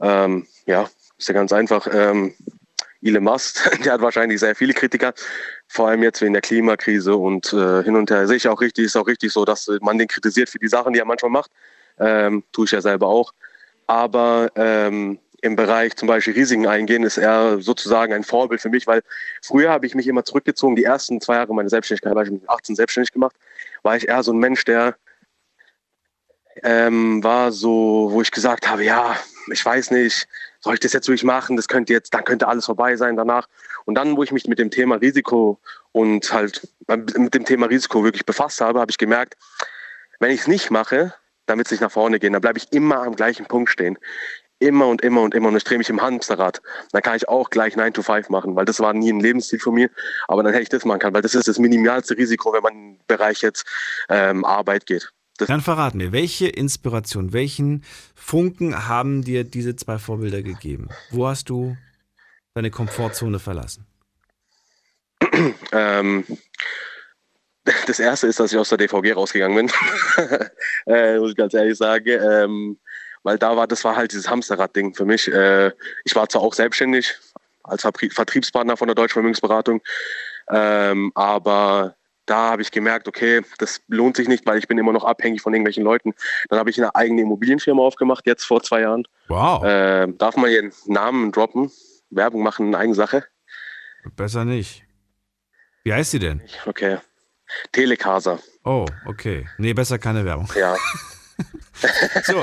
Ähm, 0.00 0.46
ja, 0.66 0.88
ist 1.16 1.28
ja 1.28 1.34
ganz 1.34 1.52
einfach. 1.52 1.88
Ähm, 1.90 2.34
Elon 3.02 3.24
Musk, 3.24 3.70
der 3.84 3.94
hat 3.94 4.00
wahrscheinlich 4.02 4.40
sehr 4.40 4.54
viele 4.54 4.74
Kritiker, 4.74 5.14
vor 5.66 5.88
allem 5.88 6.02
jetzt 6.02 6.20
wegen 6.20 6.34
der 6.34 6.42
Klimakrise 6.42 7.16
und 7.16 7.52
äh, 7.52 7.82
hin 7.82 7.96
und 7.96 8.10
her. 8.10 8.26
Sehe 8.26 8.36
ich 8.36 8.48
auch 8.48 8.60
richtig, 8.60 8.86
ist 8.86 8.96
auch 8.96 9.06
richtig 9.06 9.32
so, 9.32 9.44
dass 9.44 9.70
man 9.80 9.96
den 9.96 10.08
kritisiert 10.08 10.50
für 10.50 10.58
die 10.58 10.68
Sachen, 10.68 10.92
die 10.92 10.98
er 10.98 11.06
manchmal 11.06 11.30
macht. 11.30 11.50
Ähm, 11.98 12.44
tue 12.52 12.66
ich 12.66 12.72
ja 12.72 12.82
selber 12.82 13.06
auch. 13.06 13.32
Aber 13.86 14.50
ähm, 14.56 15.18
im 15.42 15.56
Bereich 15.56 15.96
zum 15.96 16.08
Beispiel 16.08 16.34
Risiken 16.34 16.66
eingehen, 16.66 17.02
ist 17.02 17.18
er 17.18 17.60
sozusagen 17.60 18.12
ein 18.12 18.24
Vorbild 18.24 18.60
für 18.60 18.68
mich, 18.68 18.86
weil 18.86 19.02
früher 19.42 19.70
habe 19.70 19.86
ich 19.86 19.94
mich 19.94 20.06
immer 20.06 20.24
zurückgezogen. 20.24 20.76
Die 20.76 20.84
ersten 20.84 21.20
zwei 21.20 21.34
Jahre 21.34 21.54
meiner 21.54 21.68
Selbstständigkeit, 21.68 22.10
habe 22.10 22.24
ich 22.24 22.30
mit 22.30 22.48
18 22.48 22.76
selbstständig 22.76 23.12
gemacht, 23.12 23.36
war 23.82 23.96
ich 23.96 24.08
eher 24.08 24.22
so 24.22 24.32
ein 24.32 24.38
Mensch, 24.38 24.64
der 24.64 24.96
ähm, 26.62 27.22
war 27.22 27.52
so, 27.52 28.08
wo 28.10 28.22
ich 28.22 28.30
gesagt 28.30 28.68
habe, 28.68 28.84
ja, 28.84 29.16
ich 29.52 29.64
weiß 29.64 29.90
nicht, 29.90 30.26
soll 30.60 30.74
ich 30.74 30.80
das 30.80 30.92
jetzt 30.92 31.06
wirklich 31.06 31.24
machen? 31.24 31.56
Das 31.56 31.68
könnte 31.68 31.92
jetzt, 31.92 32.12
dann 32.14 32.24
könnte 32.24 32.48
alles 32.48 32.64
vorbei 32.64 32.96
sein 32.96 33.16
danach. 33.16 33.46
Und 33.84 33.94
dann, 33.94 34.16
wo 34.16 34.22
ich 34.22 34.32
mich 34.32 34.46
mit 34.46 34.58
dem 34.58 34.70
Thema 34.70 34.96
Risiko 34.96 35.60
und 35.92 36.32
halt 36.32 36.66
mit 36.88 37.34
dem 37.34 37.44
Thema 37.44 37.66
Risiko 37.66 38.02
wirklich 38.02 38.26
befasst 38.26 38.60
habe, 38.60 38.80
habe 38.80 38.90
ich 38.90 38.98
gemerkt, 38.98 39.36
wenn 40.18 40.30
ich 40.30 40.40
es 40.40 40.46
nicht 40.48 40.70
mache, 40.70 41.14
dann 41.46 41.58
wird 41.58 41.68
es 41.68 41.70
nicht 41.70 41.80
nach 41.80 41.92
vorne 41.92 42.18
gehen. 42.18 42.32
Dann 42.32 42.42
bleibe 42.42 42.58
ich 42.58 42.72
immer 42.72 43.02
am 43.02 43.14
gleichen 43.14 43.46
Punkt 43.46 43.70
stehen. 43.70 43.98
Immer 44.58 44.86
und 44.88 45.02
immer 45.02 45.20
und 45.20 45.34
immer 45.34 45.48
und 45.48 45.56
ich 45.56 45.64
drehe 45.64 45.76
mich 45.76 45.90
im 45.90 46.00
Hamsterrad. 46.00 46.62
Dann 46.92 47.02
kann 47.02 47.16
ich 47.16 47.28
auch 47.28 47.50
gleich 47.50 47.76
9 47.76 47.92
to 47.92 48.02
5 48.02 48.30
machen, 48.30 48.56
weil 48.56 48.64
das 48.64 48.80
war 48.80 48.94
nie 48.94 49.12
ein 49.12 49.20
Lebensziel 49.20 49.58
von 49.58 49.74
mir. 49.74 49.90
Aber 50.28 50.42
dann 50.42 50.52
hätte 50.52 50.62
ich 50.62 50.68
das 50.70 50.84
machen 50.84 51.00
können, 51.00 51.14
weil 51.14 51.22
das 51.22 51.34
ist 51.34 51.46
das 51.46 51.58
minimalste 51.58 52.16
Risiko, 52.16 52.52
wenn 52.52 52.62
man 52.62 52.72
im 52.72 52.98
Bereich 53.06 53.42
jetzt 53.42 53.66
ähm, 54.08 54.44
Arbeit 54.44 54.86
geht. 54.86 55.12
Das 55.36 55.48
Dann 55.48 55.60
verrat 55.60 55.94
mir, 55.94 56.12
welche 56.12 56.48
Inspiration, 56.48 57.34
welchen 57.34 57.84
Funken 58.14 58.88
haben 58.88 59.22
dir 59.22 59.44
diese 59.44 59.76
zwei 59.76 59.98
Vorbilder 59.98 60.42
gegeben? 60.42 60.88
Wo 61.10 61.26
hast 61.26 61.50
du 61.50 61.76
deine 62.54 62.70
Komfortzone 62.70 63.38
verlassen? 63.38 63.86
ähm, 65.72 66.24
das 67.86 67.98
erste 67.98 68.28
ist, 68.28 68.40
dass 68.40 68.52
ich 68.52 68.58
aus 68.58 68.68
der 68.70 68.78
DVG 68.78 69.12
rausgegangen 69.12 69.56
bin. 69.56 69.72
äh, 70.86 71.18
muss 71.18 71.30
ich 71.30 71.36
ganz 71.36 71.52
ehrlich 71.52 71.76
sagen. 71.76 72.08
Ähm, 72.08 72.78
weil 73.26 73.38
da 73.38 73.56
war, 73.56 73.66
das 73.66 73.82
war 73.82 73.96
halt 73.96 74.12
dieses 74.12 74.30
Hamsterrad-Ding 74.30 74.94
für 74.94 75.04
mich. 75.04 75.26
Äh, 75.26 75.72
ich 76.04 76.14
war 76.14 76.28
zwar 76.28 76.42
auch 76.42 76.54
selbstständig 76.54 77.12
als 77.64 77.82
Vertriebspartner 77.82 78.76
von 78.76 78.86
der 78.86 78.94
Deutschen 78.94 79.14
Vermögensberatung, 79.14 79.82
ähm, 80.48 81.10
aber 81.16 81.96
da 82.24 82.50
habe 82.50 82.62
ich 82.62 82.70
gemerkt, 82.70 83.08
okay, 83.08 83.42
das 83.58 83.80
lohnt 83.88 84.16
sich 84.16 84.28
nicht, 84.28 84.46
weil 84.46 84.58
ich 84.58 84.68
bin 84.68 84.78
immer 84.78 84.92
noch 84.92 85.02
abhängig 85.02 85.42
von 85.42 85.52
irgendwelchen 85.52 85.82
Leuten. 85.82 86.14
Dann 86.48 86.60
habe 86.60 86.70
ich 86.70 86.78
eine 86.78 86.94
eigene 86.94 87.22
Immobilienfirma 87.22 87.82
aufgemacht, 87.82 88.26
jetzt 88.26 88.44
vor 88.44 88.62
zwei 88.62 88.82
Jahren. 88.82 89.02
Wow. 89.26 89.64
Äh, 89.64 90.06
darf 90.18 90.36
man 90.36 90.48
ihren 90.48 90.72
Namen 90.86 91.32
droppen? 91.32 91.72
Werbung 92.10 92.44
machen, 92.44 92.68
eine 92.68 92.78
eigene 92.78 92.94
Sache? 92.94 93.24
Besser 94.14 94.44
nicht. 94.44 94.84
Wie 95.82 95.92
heißt 95.92 96.12
sie 96.12 96.20
denn? 96.20 96.42
Okay. 96.64 96.98
Telecasa. 97.72 98.38
Oh, 98.62 98.86
okay. 99.04 99.48
Nee, 99.58 99.74
besser 99.74 99.98
keine 99.98 100.24
Werbung. 100.24 100.48
Ja. 100.54 100.76
so, 102.24 102.42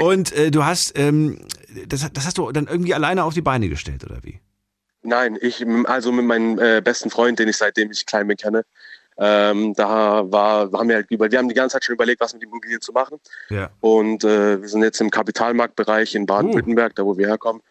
und 0.04 0.32
äh, 0.32 0.50
du 0.50 0.64
hast, 0.64 0.98
ähm, 0.98 1.38
das, 1.86 2.10
das 2.12 2.26
hast 2.26 2.38
du 2.38 2.52
dann 2.52 2.66
irgendwie 2.66 2.94
alleine 2.94 3.24
auf 3.24 3.34
die 3.34 3.42
Beine 3.42 3.68
gestellt, 3.68 4.04
oder 4.04 4.18
wie? 4.22 4.40
Nein, 5.02 5.38
ich, 5.40 5.64
also 5.84 6.12
mit 6.12 6.24
meinem 6.24 6.58
äh, 6.58 6.80
besten 6.80 7.10
Freund, 7.10 7.38
den 7.38 7.48
ich 7.48 7.56
seitdem 7.56 7.90
ich 7.90 8.06
klein 8.06 8.26
bin 8.26 8.36
kenne, 8.36 8.64
ähm, 9.16 9.74
da 9.74 10.30
war, 10.30 10.72
haben 10.72 10.88
wir 10.88 10.96
halt 10.96 11.10
über, 11.10 11.30
wir 11.30 11.38
haben 11.38 11.48
die 11.48 11.54
ganze 11.54 11.74
Zeit 11.74 11.84
schon 11.84 11.94
überlegt, 11.94 12.20
was 12.20 12.32
mit 12.34 12.42
Immobilien 12.42 12.80
zu 12.80 12.92
machen. 12.92 13.20
Ja. 13.48 13.70
Und 13.80 14.24
äh, 14.24 14.60
wir 14.60 14.68
sind 14.68 14.82
jetzt 14.82 15.00
im 15.00 15.10
Kapitalmarktbereich 15.10 16.14
in 16.14 16.26
Baden-Württemberg, 16.26 16.92
uh. 16.92 16.94
da 16.96 17.04
wo 17.04 17.16
wir 17.16 17.28
herkommen, 17.28 17.62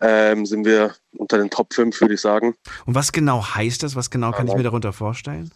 ähm, 0.00 0.44
sind 0.44 0.64
wir 0.64 0.94
unter 1.16 1.38
den 1.38 1.50
Top 1.50 1.72
5, 1.72 2.00
würde 2.00 2.14
ich 2.14 2.20
sagen. 2.20 2.56
Und 2.86 2.94
was 2.94 3.12
genau 3.12 3.44
heißt 3.44 3.82
das? 3.82 3.94
Was 3.94 4.10
genau 4.10 4.32
kann 4.32 4.42
Aber 4.42 4.50
ich 4.50 4.56
mir 4.56 4.64
darunter 4.64 4.92
vorstellen? 4.92 5.52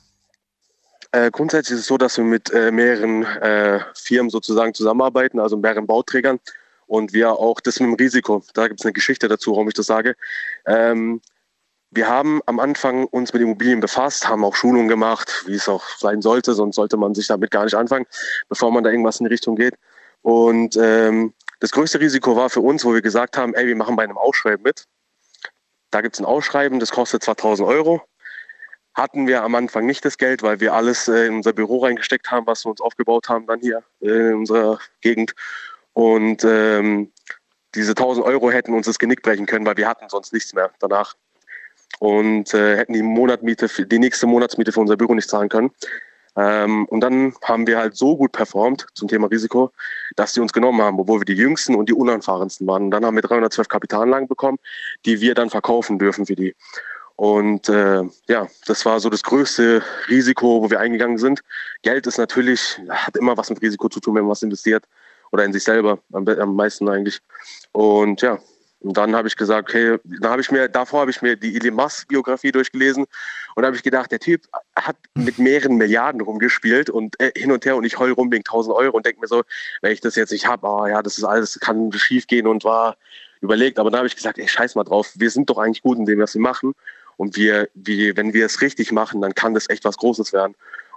Äh, 1.13 1.31
grundsätzlich 1.31 1.75
ist 1.75 1.83
es 1.83 1.87
so, 1.87 1.99
dass 1.99 2.17
wir 2.17 2.25
mit 2.25 2.51
äh, 2.53 2.71
mehreren 2.71 3.25
äh, 3.25 3.81
Firmen 3.95 4.31
sozusagen 4.31 4.73
zusammenarbeiten, 4.73 5.39
also 5.39 5.57
mehreren 5.57 5.87
Bauträgern. 5.87 6.41
Und 6.87 7.13
wir 7.13 7.33
auch 7.33 7.61
das 7.61 7.81
mit 7.81 7.89
dem 7.89 7.95
Risiko, 7.95 8.43
da 8.55 8.69
gibt 8.69 8.81
es 8.81 8.87
eine 8.87 8.93
Geschichte 8.93 9.29
dazu, 9.29 9.53
warum 9.53 9.69
ich 9.69 9.75
das 9.75 9.87
sage. 9.87 10.15
Ähm, 10.67 11.21
wir 11.91 12.09
haben 12.09 12.41
am 12.47 12.59
Anfang 12.59 13.05
uns 13.07 13.33
mit 13.35 13.43
Immobilien 13.43 13.81
befasst, 13.81 14.27
haben 14.27 14.45
auch 14.45 14.55
Schulungen 14.55 14.89
gemacht, 14.89 15.45
wie 15.47 15.55
es 15.55 15.69
auch 15.69 15.85
sein 15.99 16.23
sollte, 16.23 16.55
sonst 16.55 16.77
sollte 16.77 16.97
man 16.97 17.15
sich 17.15 17.27
damit 17.27 17.51
gar 17.51 17.65
nicht 17.65 17.75
anfangen, 17.75 18.07
bevor 18.49 18.71
man 18.73 18.83
da 18.83 18.91
irgendwas 18.91 19.21
in 19.21 19.25
die 19.25 19.33
Richtung 19.33 19.57
geht. 19.57 19.75
Und 20.23 20.77
ähm, 20.81 21.35
das 21.61 21.73
größte 21.73 22.01
Risiko 22.01 22.35
war 22.37 22.49
für 22.49 22.61
uns, 22.61 22.85
wo 22.85 22.95
wir 22.95 23.03
gesagt 23.03 23.37
haben, 23.37 23.55
ey, 23.55 23.67
wir 23.67 23.77
machen 23.77 23.97
bei 23.97 24.05
einem 24.05 24.17
Ausschreiben 24.17 24.63
mit. 24.63 24.87
Da 25.91 26.01
gibt 26.01 26.17
es 26.17 26.21
ein 26.21 26.25
Ausschreiben, 26.25 26.81
das 26.81 26.91
kostet 26.91 27.23
zwar 27.23 27.35
1000 27.35 27.69
Euro, 27.69 28.03
hatten 28.95 29.27
wir 29.27 29.43
am 29.43 29.55
Anfang 29.55 29.87
nicht 29.87 30.05
das 30.05 30.19
Geld, 30.19 30.43
weil 30.43 30.61
wir 30.61 30.75
alles 30.75 31.09
äh, 31.09 31.27
in 31.27 31.37
unser 31.37 31.53
Büro 31.53 31.79
reingesteckt 31.79 32.31
haben, 32.31 32.47
was 32.47 32.65
wir 32.65 32.71
uns 32.71 32.81
aufgebaut 32.81 33.29
haben 33.29 33.47
dann 33.47 33.61
hier 33.61 33.83
äh, 34.01 34.31
in 34.31 34.35
unserer 34.35 34.79
Gegend. 35.01 35.35
Und 35.95 36.45
ähm, 36.45 37.11
diese 37.75 37.93
1000 37.93 38.27
Euro 38.27 38.51
hätten 38.51 38.75
uns 38.75 38.87
das 38.87 38.99
Genick 38.99 39.23
brechen 39.23 39.47
können, 39.47 39.67
weil 39.67 39.77
wir 39.77 39.89
hatten 39.89 40.09
sonst 40.09 40.33
nichts 40.33 40.53
mehr 40.55 40.71
danach 40.79 41.15
und 41.99 42.53
äh, 42.55 42.77
hätten 42.77 42.93
die 42.93 43.03
Monatmiete, 43.03 43.69
die 43.87 43.99
nächste 43.99 44.27
Monatsmiete 44.27 44.73
für 44.73 44.81
unser 44.81 44.97
Büro 44.97 45.15
nicht 45.15 45.29
zahlen 45.29 45.49
können. 45.49 45.71
Ähm, 46.35 46.87
und 46.87 47.01
dann 47.01 47.35
haben 47.43 47.67
wir 47.67 47.79
halt 47.79 47.97
so 47.97 48.17
gut 48.17 48.33
performt 48.33 48.87
zum 48.95 49.09
Thema 49.09 49.27
Risiko, 49.27 49.71
dass 50.17 50.33
sie 50.33 50.41
uns 50.41 50.53
genommen 50.53 50.81
haben, 50.81 50.99
obwohl 50.99 51.21
wir 51.21 51.25
die 51.27 51.35
jüngsten 51.35 51.75
und 51.75 51.89
die 51.89 51.93
unerfahrensten 51.93 52.67
waren. 52.67 52.85
Und 52.85 52.91
dann 52.91 53.05
haben 53.05 53.15
wir 53.15 53.23
312 53.23 53.69
Kapitalanlagen 53.69 54.29
bekommen, 54.29 54.59
die 55.05 55.21
wir 55.21 55.35
dann 55.35 55.51
verkaufen 55.51 55.99
dürfen 55.99 56.27
für 56.27 56.37
die. 56.37 56.55
Und 57.23 57.69
äh, 57.69 58.03
ja, 58.27 58.49
das 58.67 58.85
war 58.85 58.99
so 58.99 59.09
das 59.09 59.23
größte 59.23 59.81
Risiko, 60.09 60.61
wo 60.61 60.71
wir 60.71 60.81
eingegangen 60.81 61.19
sind. 61.19 61.41
Geld 61.83 62.09
ist 62.09 62.19
natürlich, 62.19 62.81
hat 62.89 63.17
immer 63.17 63.37
was 63.37 63.49
mit 63.49 63.63
Risiko 63.63 63.89
zu 63.89 64.01
tun, 64.01 64.17
wenn 64.17 64.25
man 64.25 64.33
was 64.33 64.43
investiert 64.43 64.87
oder 65.31 65.45
in 65.45 65.53
sich 65.53 65.63
selber 65.63 66.01
am, 66.13 66.27
am 66.27 66.57
meisten 66.57 66.89
eigentlich. 66.89 67.21
Und 67.71 68.23
ja, 68.23 68.41
und 68.81 68.97
dann 68.97 69.15
habe 69.15 69.29
ich 69.29 69.37
gesagt, 69.37 69.69
okay, 69.69 69.99
dann 70.03 70.33
habe 70.33 70.41
ich 70.41 70.51
mir, 70.51 70.69
davor 70.69 71.03
habe 71.03 71.13
ich 71.13 71.23
mir 71.23 71.37
die 71.37 71.55
Elon 71.55 71.81
Biografie 72.09 72.51
durchgelesen 72.51 73.07
und 73.55 73.65
habe 73.65 73.77
ich 73.77 73.85
gedacht, 73.85 74.11
der 74.11 74.19
Typ 74.19 74.43
hat 74.75 74.97
mit 75.15 75.39
mehreren 75.39 75.77
Milliarden 75.77 76.23
rumgespielt 76.23 76.91
und 76.91 77.21
äh, 77.21 77.31
hin 77.37 77.53
und 77.53 77.65
her 77.65 77.77
und 77.77 77.85
ich 77.85 78.01
heul 78.01 78.11
rum 78.11 78.33
wegen 78.33 78.43
1000 78.43 78.75
Euro 78.75 78.97
und 78.97 79.07
denke 79.07 79.21
mir 79.21 79.29
so, 79.29 79.45
wenn 79.81 79.93
ich 79.93 80.01
das 80.01 80.17
jetzt 80.17 80.33
nicht 80.33 80.49
habe, 80.49 80.67
oh 80.67 80.89
ja, 80.89 81.05
das 81.05 81.19
ist 81.19 81.25
alles, 81.25 81.61
kann 81.61 81.93
schief 81.93 82.27
gehen 82.27 82.49
und 82.49 82.65
war 82.65 82.97
überlegt. 83.43 83.79
Aber 83.79 83.93
dann 83.93 83.99
habe 83.99 84.09
ich 84.09 84.17
gesagt, 84.17 84.39
ey, 84.39 84.49
scheiß 84.49 84.75
mal 84.75 84.83
drauf, 84.83 85.13
wir 85.15 85.31
sind 85.31 85.49
doch 85.51 85.59
eigentlich 85.59 85.83
gut 85.83 85.99
in 85.99 86.07
dem, 86.07 86.19
was 86.19 86.35
wir 86.35 86.43
machen. 86.43 86.75
Und 87.17 87.37
wir, 87.37 87.69
wir, 87.75 88.17
wenn 88.17 88.33
wir 88.33 88.47
es 88.47 88.61
richtig 88.61 88.93
machen, 88.93 89.21
dann 89.21 89.35
kann 89.35 89.55
das 89.55 89.69
echt 89.69 89.85
was 89.85 89.97
Großes 89.97 90.33
werden. 90.33 90.55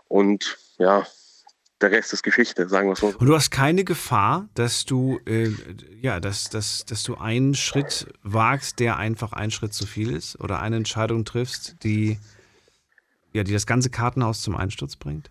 Und 0.07 0.57
ja, 0.77 1.05
der 1.81 1.91
Rest 1.91 2.13
ist 2.13 2.23
Geschichte, 2.23 2.67
sagen 2.69 2.87
wir 2.87 2.95
so. 2.95 3.07
Und 3.07 3.27
du 3.27 3.35
hast 3.35 3.51
keine 3.51 3.83
Gefahr, 3.83 4.47
dass 4.53 4.85
du, 4.85 5.19
äh, 5.25 5.49
ja, 6.01 6.19
dass, 6.19 6.49
dass, 6.49 6.85
dass 6.85 7.03
du 7.03 7.15
einen 7.15 7.53
Schritt 7.53 8.07
wagst, 8.23 8.79
der 8.79 8.97
einfach 8.97 9.33
ein 9.33 9.51
Schritt 9.51 9.73
zu 9.73 9.85
viel 9.85 10.15
ist 10.15 10.39
oder 10.39 10.61
eine 10.61 10.77
Entscheidung 10.77 11.25
triffst, 11.25 11.75
die, 11.83 12.17
ja, 13.33 13.43
die 13.43 13.53
das 13.53 13.67
ganze 13.67 13.89
Kartenhaus 13.89 14.41
zum 14.41 14.55
Einsturz 14.55 14.95
bringt? 14.95 15.29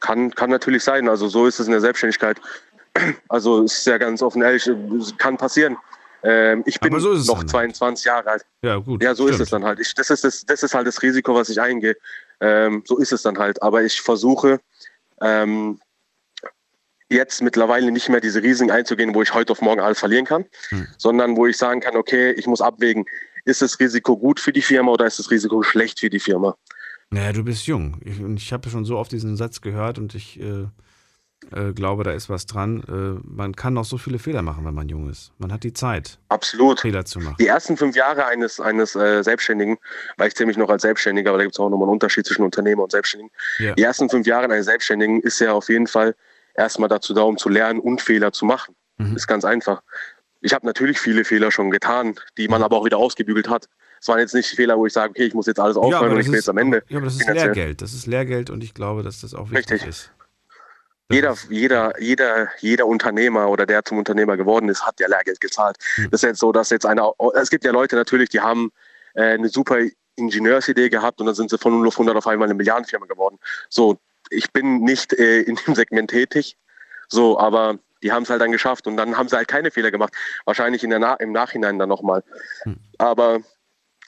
Kann, 0.00 0.30
kann 0.34 0.50
natürlich 0.50 0.84
sein. 0.84 1.08
Also 1.08 1.28
so 1.28 1.46
ist 1.46 1.58
es 1.58 1.66
in 1.66 1.72
der 1.72 1.80
Selbstständigkeit. 1.80 2.40
Also 3.28 3.62
ist 3.62 3.86
ja 3.86 3.98
ganz 3.98 4.22
offen 4.22 4.40
ehrlich, 4.40 4.70
kann 5.18 5.36
passieren. 5.36 5.76
Ähm, 6.28 6.64
ich 6.66 6.80
bin 6.80 6.98
so 6.98 7.14
noch 7.14 7.44
22 7.44 7.84
halt. 7.84 8.04
Jahre 8.04 8.30
alt. 8.32 8.46
Ja, 8.62 8.76
gut. 8.78 9.00
Ja, 9.00 9.14
so 9.14 9.24
stimmt. 9.24 9.34
ist 9.36 9.44
es 9.44 9.50
dann 9.50 9.64
halt. 9.64 9.78
Ich, 9.78 9.94
das, 9.94 10.10
ist 10.10 10.24
das, 10.24 10.44
das 10.44 10.64
ist 10.64 10.74
halt 10.74 10.86
das 10.86 11.00
Risiko, 11.00 11.36
was 11.36 11.48
ich 11.48 11.60
eingehe. 11.60 11.96
Ähm, 12.40 12.82
so 12.84 12.98
ist 12.98 13.12
es 13.12 13.22
dann 13.22 13.38
halt. 13.38 13.62
Aber 13.62 13.84
ich 13.84 14.00
versuche, 14.00 14.58
ähm, 15.20 15.78
jetzt 17.08 17.42
mittlerweile 17.42 17.92
nicht 17.92 18.08
mehr 18.08 18.20
diese 18.20 18.42
Risiken 18.42 18.72
einzugehen, 18.72 19.14
wo 19.14 19.22
ich 19.22 19.34
heute 19.34 19.52
auf 19.52 19.62
morgen 19.62 19.80
alles 19.80 20.00
verlieren 20.00 20.24
kann, 20.24 20.44
hm. 20.70 20.88
sondern 20.98 21.36
wo 21.36 21.46
ich 21.46 21.56
sagen 21.56 21.80
kann, 21.80 21.94
okay, 21.94 22.32
ich 22.32 22.48
muss 22.48 22.60
abwägen, 22.60 23.04
ist 23.44 23.62
das 23.62 23.78
Risiko 23.78 24.16
gut 24.16 24.40
für 24.40 24.52
die 24.52 24.62
Firma 24.62 24.90
oder 24.90 25.06
ist 25.06 25.20
das 25.20 25.30
Risiko 25.30 25.62
schlecht 25.62 26.00
für 26.00 26.10
die 26.10 26.18
Firma? 26.18 26.56
Naja, 27.10 27.32
du 27.32 27.44
bist 27.44 27.68
jung. 27.68 28.00
Ich, 28.04 28.20
ich 28.20 28.52
habe 28.52 28.68
schon 28.68 28.84
so 28.84 28.98
oft 28.98 29.12
diesen 29.12 29.36
Satz 29.36 29.60
gehört 29.60 29.98
und 29.98 30.16
ich 30.16 30.40
äh, 30.40 30.66
äh, 31.52 31.72
glaube, 31.72 32.04
da 32.04 32.12
ist 32.12 32.28
was 32.28 32.46
dran. 32.46 32.82
Äh, 32.88 33.20
man 33.24 33.54
kann 33.54 33.74
noch 33.74 33.84
so 33.84 33.98
viele 33.98 34.18
Fehler 34.18 34.42
machen, 34.42 34.64
wenn 34.64 34.74
man 34.74 34.88
jung 34.88 35.08
ist. 35.08 35.32
Man 35.38 35.52
hat 35.52 35.64
die 35.64 35.72
Zeit, 35.72 36.18
Absolut. 36.28 36.80
Fehler 36.80 37.04
zu 37.04 37.20
machen. 37.20 37.36
Die 37.38 37.46
ersten 37.46 37.76
fünf 37.76 37.96
Jahre 37.96 38.26
eines, 38.26 38.60
eines 38.60 38.96
äh, 38.96 39.22
Selbstständigen, 39.22 39.78
weil 40.16 40.28
ich 40.28 40.34
zähle 40.34 40.48
mich 40.48 40.56
noch 40.56 40.68
als 40.68 40.82
Selbstständiger, 40.82 41.30
aber 41.30 41.38
da 41.38 41.44
gibt 41.44 41.54
es 41.54 41.60
auch 41.60 41.68
nochmal 41.68 41.86
einen 41.86 41.94
Unterschied 41.94 42.26
zwischen 42.26 42.42
Unternehmer 42.42 42.82
und 42.84 42.92
Selbstständigen. 42.92 43.32
Ja. 43.58 43.74
Die 43.74 43.82
ersten 43.82 44.08
fünf 44.08 44.26
Jahre 44.26 44.44
eines 44.46 44.66
Selbstständigen 44.66 45.20
ist 45.20 45.38
ja 45.40 45.52
auf 45.52 45.68
jeden 45.68 45.86
Fall 45.86 46.14
erstmal 46.54 46.88
dazu 46.88 47.14
da, 47.14 47.22
um 47.22 47.36
zu 47.36 47.48
lernen 47.48 47.80
und 47.80 48.00
Fehler 48.00 48.32
zu 48.32 48.44
machen. 48.44 48.74
Mhm. 48.98 49.16
Ist 49.16 49.26
ganz 49.26 49.44
einfach. 49.44 49.82
Ich 50.40 50.52
habe 50.52 50.66
natürlich 50.66 50.98
viele 50.98 51.24
Fehler 51.24 51.50
schon 51.50 51.70
getan, 51.70 52.14
die 52.38 52.48
man 52.48 52.60
mhm. 52.60 52.64
aber 52.64 52.78
auch 52.78 52.84
wieder 52.84 52.98
ausgebügelt 52.98 53.48
hat. 53.48 53.66
Es 54.00 54.08
waren 54.08 54.18
jetzt 54.18 54.34
nicht 54.34 54.48
Fehler, 54.48 54.76
wo 54.76 54.86
ich 54.86 54.92
sage, 54.92 55.10
okay, 55.10 55.24
ich 55.24 55.34
muss 55.34 55.46
jetzt 55.46 55.58
alles 55.58 55.76
aufhören 55.76 56.10
ja, 56.10 56.14
und 56.14 56.20
ich 56.20 56.26
bin 56.26 56.34
jetzt 56.34 56.48
am 56.48 56.58
Ende. 56.58 56.82
Ja, 56.88 56.98
aber 56.98 57.06
das 57.06 57.16
ist 57.16 57.28
Lehrgeld. 57.28 57.82
Das 57.82 57.92
ist 57.94 58.06
Lehrgeld 58.06 58.50
und 58.50 58.62
ich 58.62 58.74
glaube, 58.74 59.02
dass 59.02 59.22
das 59.22 59.34
auch 59.34 59.50
wichtig 59.50 59.72
Richtig. 59.72 59.88
ist. 59.88 60.12
Jeder, 61.10 61.36
jeder, 61.48 62.00
jeder, 62.00 62.48
jeder 62.58 62.86
Unternehmer 62.86 63.48
oder 63.48 63.64
der 63.64 63.84
zum 63.84 63.98
Unternehmer 63.98 64.36
geworden 64.36 64.68
ist, 64.68 64.84
hat 64.84 64.98
ja 64.98 65.06
Lehrgeld 65.06 65.40
gezahlt. 65.40 65.76
Mhm. 65.96 66.10
Das 66.10 66.22
ist 66.22 66.28
jetzt 66.28 66.40
so, 66.40 66.50
dass 66.50 66.70
jetzt 66.70 66.84
einer, 66.84 67.12
es 67.34 67.50
gibt 67.50 67.64
ja 67.64 67.70
Leute 67.70 67.94
natürlich, 67.94 68.28
die 68.30 68.40
haben 68.40 68.72
äh, 69.14 69.34
eine 69.34 69.48
super 69.48 69.78
Ingenieursidee 70.16 70.88
gehabt 70.88 71.20
und 71.20 71.26
dann 71.26 71.34
sind 71.34 71.50
sie 71.50 71.58
von 71.58 71.78
0 71.78 71.88
auf 71.88 71.94
100 71.94 72.16
auf 72.16 72.26
einmal 72.26 72.46
eine 72.46 72.54
Milliardenfirma 72.54 73.06
geworden. 73.06 73.38
So, 73.68 73.98
ich 74.30 74.50
bin 74.52 74.80
nicht 74.80 75.12
äh, 75.12 75.42
in 75.42 75.56
dem 75.56 75.74
Segment 75.76 76.10
tätig, 76.10 76.56
so, 77.08 77.38
aber 77.38 77.78
die 78.02 78.10
haben 78.12 78.24
es 78.24 78.30
halt 78.30 78.40
dann 78.40 78.52
geschafft 78.52 78.86
und 78.86 78.96
dann 78.96 79.16
haben 79.16 79.28
sie 79.28 79.36
halt 79.36 79.48
keine 79.48 79.70
Fehler 79.70 79.90
gemacht. 79.90 80.12
Wahrscheinlich 80.44 80.82
in 80.82 80.90
der 80.90 80.98
Na 80.98 81.14
im 81.14 81.32
Nachhinein 81.32 81.78
dann 81.78 81.88
nochmal. 81.88 82.24
Mhm. 82.64 82.78
Aber 82.98 83.40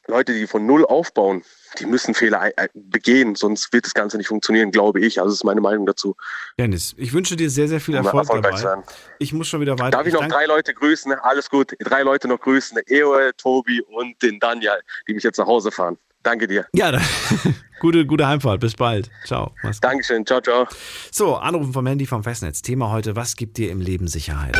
Leute, 0.08 0.32
die 0.32 0.46
von 0.46 0.66
Null 0.66 0.84
aufbauen, 0.84 1.42
die 1.78 1.86
müssen 1.86 2.14
Fehler 2.14 2.50
begehen, 2.74 3.34
sonst 3.34 3.72
wird 3.72 3.84
das 3.84 3.94
Ganze 3.94 4.16
nicht 4.16 4.28
funktionieren, 4.28 4.70
glaube 4.70 5.00
ich. 5.00 5.20
Also 5.20 5.30
das 5.30 5.40
ist 5.40 5.44
meine 5.44 5.60
Meinung 5.60 5.86
dazu. 5.86 6.16
Dennis, 6.58 6.94
ich 6.96 7.12
wünsche 7.12 7.36
dir 7.36 7.50
sehr, 7.50 7.68
sehr 7.68 7.80
viel 7.80 7.94
Erfolg 7.94 8.26
dabei. 8.26 8.56
Sein. 8.56 8.82
Ich 9.18 9.32
muss 9.32 9.48
schon 9.48 9.60
wieder 9.60 9.78
weiter. 9.78 9.90
Darf 9.90 10.06
ich 10.06 10.14
noch 10.14 10.26
drei 10.26 10.46
Leute 10.46 10.72
grüßen? 10.72 11.12
Alles 11.12 11.50
gut. 11.50 11.74
Drei 11.78 12.02
Leute 12.02 12.26
noch 12.26 12.40
grüßen. 12.40 12.78
Eoe, 12.86 13.32
Tobi 13.36 13.82
und 13.82 14.20
den 14.22 14.40
Daniel, 14.40 14.80
die 15.06 15.14
mich 15.14 15.22
jetzt 15.22 15.38
nach 15.38 15.46
Hause 15.46 15.70
fahren. 15.70 15.98
Danke 16.22 16.46
dir. 16.46 16.66
Ja, 16.72 16.98
gute, 17.80 18.04
gute 18.06 18.26
Heimfahrt. 18.26 18.60
Bis 18.60 18.74
bald. 18.74 19.10
Ciao. 19.24 19.54
Mach's 19.62 19.80
Dankeschön. 19.80 20.26
Ciao, 20.26 20.40
ciao. 20.40 20.66
So, 21.12 21.36
Anrufen 21.36 21.72
vom 21.72 21.86
Handy 21.86 22.06
vom 22.06 22.24
Festnetz. 22.24 22.62
Thema 22.62 22.90
heute, 22.90 23.14
was 23.14 23.36
gibt 23.36 23.56
dir 23.56 23.70
im 23.70 23.80
Leben 23.80 24.08
Sicherheit? 24.08 24.56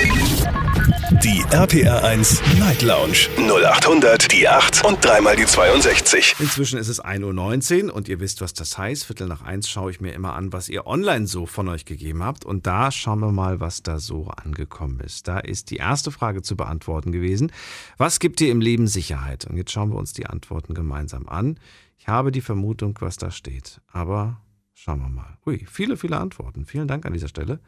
Die 1.10 1.42
RPR 1.50 2.04
1 2.04 2.42
Night 2.58 2.82
Lounge 2.82 3.28
0800 3.38 4.30
die 4.30 4.46
8 4.46 4.84
und 4.84 5.02
dreimal 5.02 5.36
die 5.36 5.46
62. 5.46 6.34
Inzwischen 6.38 6.78
ist 6.78 6.88
es 6.88 7.02
1.19 7.02 7.86
Uhr 7.86 7.94
und 7.94 8.08
ihr 8.08 8.20
wisst, 8.20 8.42
was 8.42 8.52
das 8.52 8.76
heißt. 8.76 9.06
Viertel 9.06 9.26
nach 9.26 9.40
eins 9.40 9.70
schaue 9.70 9.90
ich 9.90 10.02
mir 10.02 10.12
immer 10.12 10.34
an, 10.34 10.52
was 10.52 10.68
ihr 10.68 10.86
online 10.86 11.26
so 11.26 11.46
von 11.46 11.66
euch 11.68 11.86
gegeben 11.86 12.22
habt. 12.22 12.44
Und 12.44 12.66
da 12.66 12.90
schauen 12.90 13.20
wir 13.20 13.32
mal, 13.32 13.58
was 13.58 13.82
da 13.82 13.98
so 14.00 14.28
angekommen 14.28 15.00
ist. 15.00 15.28
Da 15.28 15.38
ist 15.38 15.70
die 15.70 15.76
erste 15.76 16.10
Frage 16.10 16.42
zu 16.42 16.56
beantworten 16.56 17.10
gewesen. 17.10 17.52
Was 17.96 18.20
gibt 18.20 18.38
dir 18.38 18.50
im 18.50 18.60
Leben 18.60 18.86
Sicherheit? 18.86 19.46
Und 19.46 19.56
jetzt 19.56 19.72
schauen 19.72 19.90
wir 19.90 19.96
uns 19.96 20.12
die 20.12 20.26
Antworten 20.26 20.74
gemeinsam 20.74 21.26
an. 21.26 21.58
Ich 21.98 22.06
habe 22.06 22.32
die 22.32 22.42
Vermutung, 22.42 22.94
was 23.00 23.16
da 23.16 23.30
steht. 23.30 23.80
Aber 23.90 24.42
schauen 24.74 25.00
wir 25.00 25.08
mal. 25.08 25.38
Ui, 25.46 25.64
viele, 25.70 25.96
viele 25.96 26.18
Antworten. 26.18 26.66
Vielen 26.66 26.86
Dank 26.86 27.06
an 27.06 27.14
dieser 27.14 27.28
Stelle. 27.28 27.60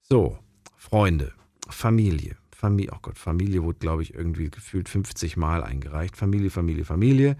So, 0.00 0.38
Freunde, 0.76 1.34
Familie, 1.68 2.36
Familie, 2.58 2.90
oh 2.92 2.98
Gott, 3.00 3.18
Familie 3.18 3.62
wurde, 3.62 3.78
glaube 3.78 4.02
ich, 4.02 4.14
irgendwie 4.14 4.50
gefühlt 4.50 4.88
50 4.88 5.36
Mal 5.36 5.62
eingereicht. 5.62 6.16
Familie, 6.16 6.50
Familie, 6.50 6.84
Familie. 6.84 7.36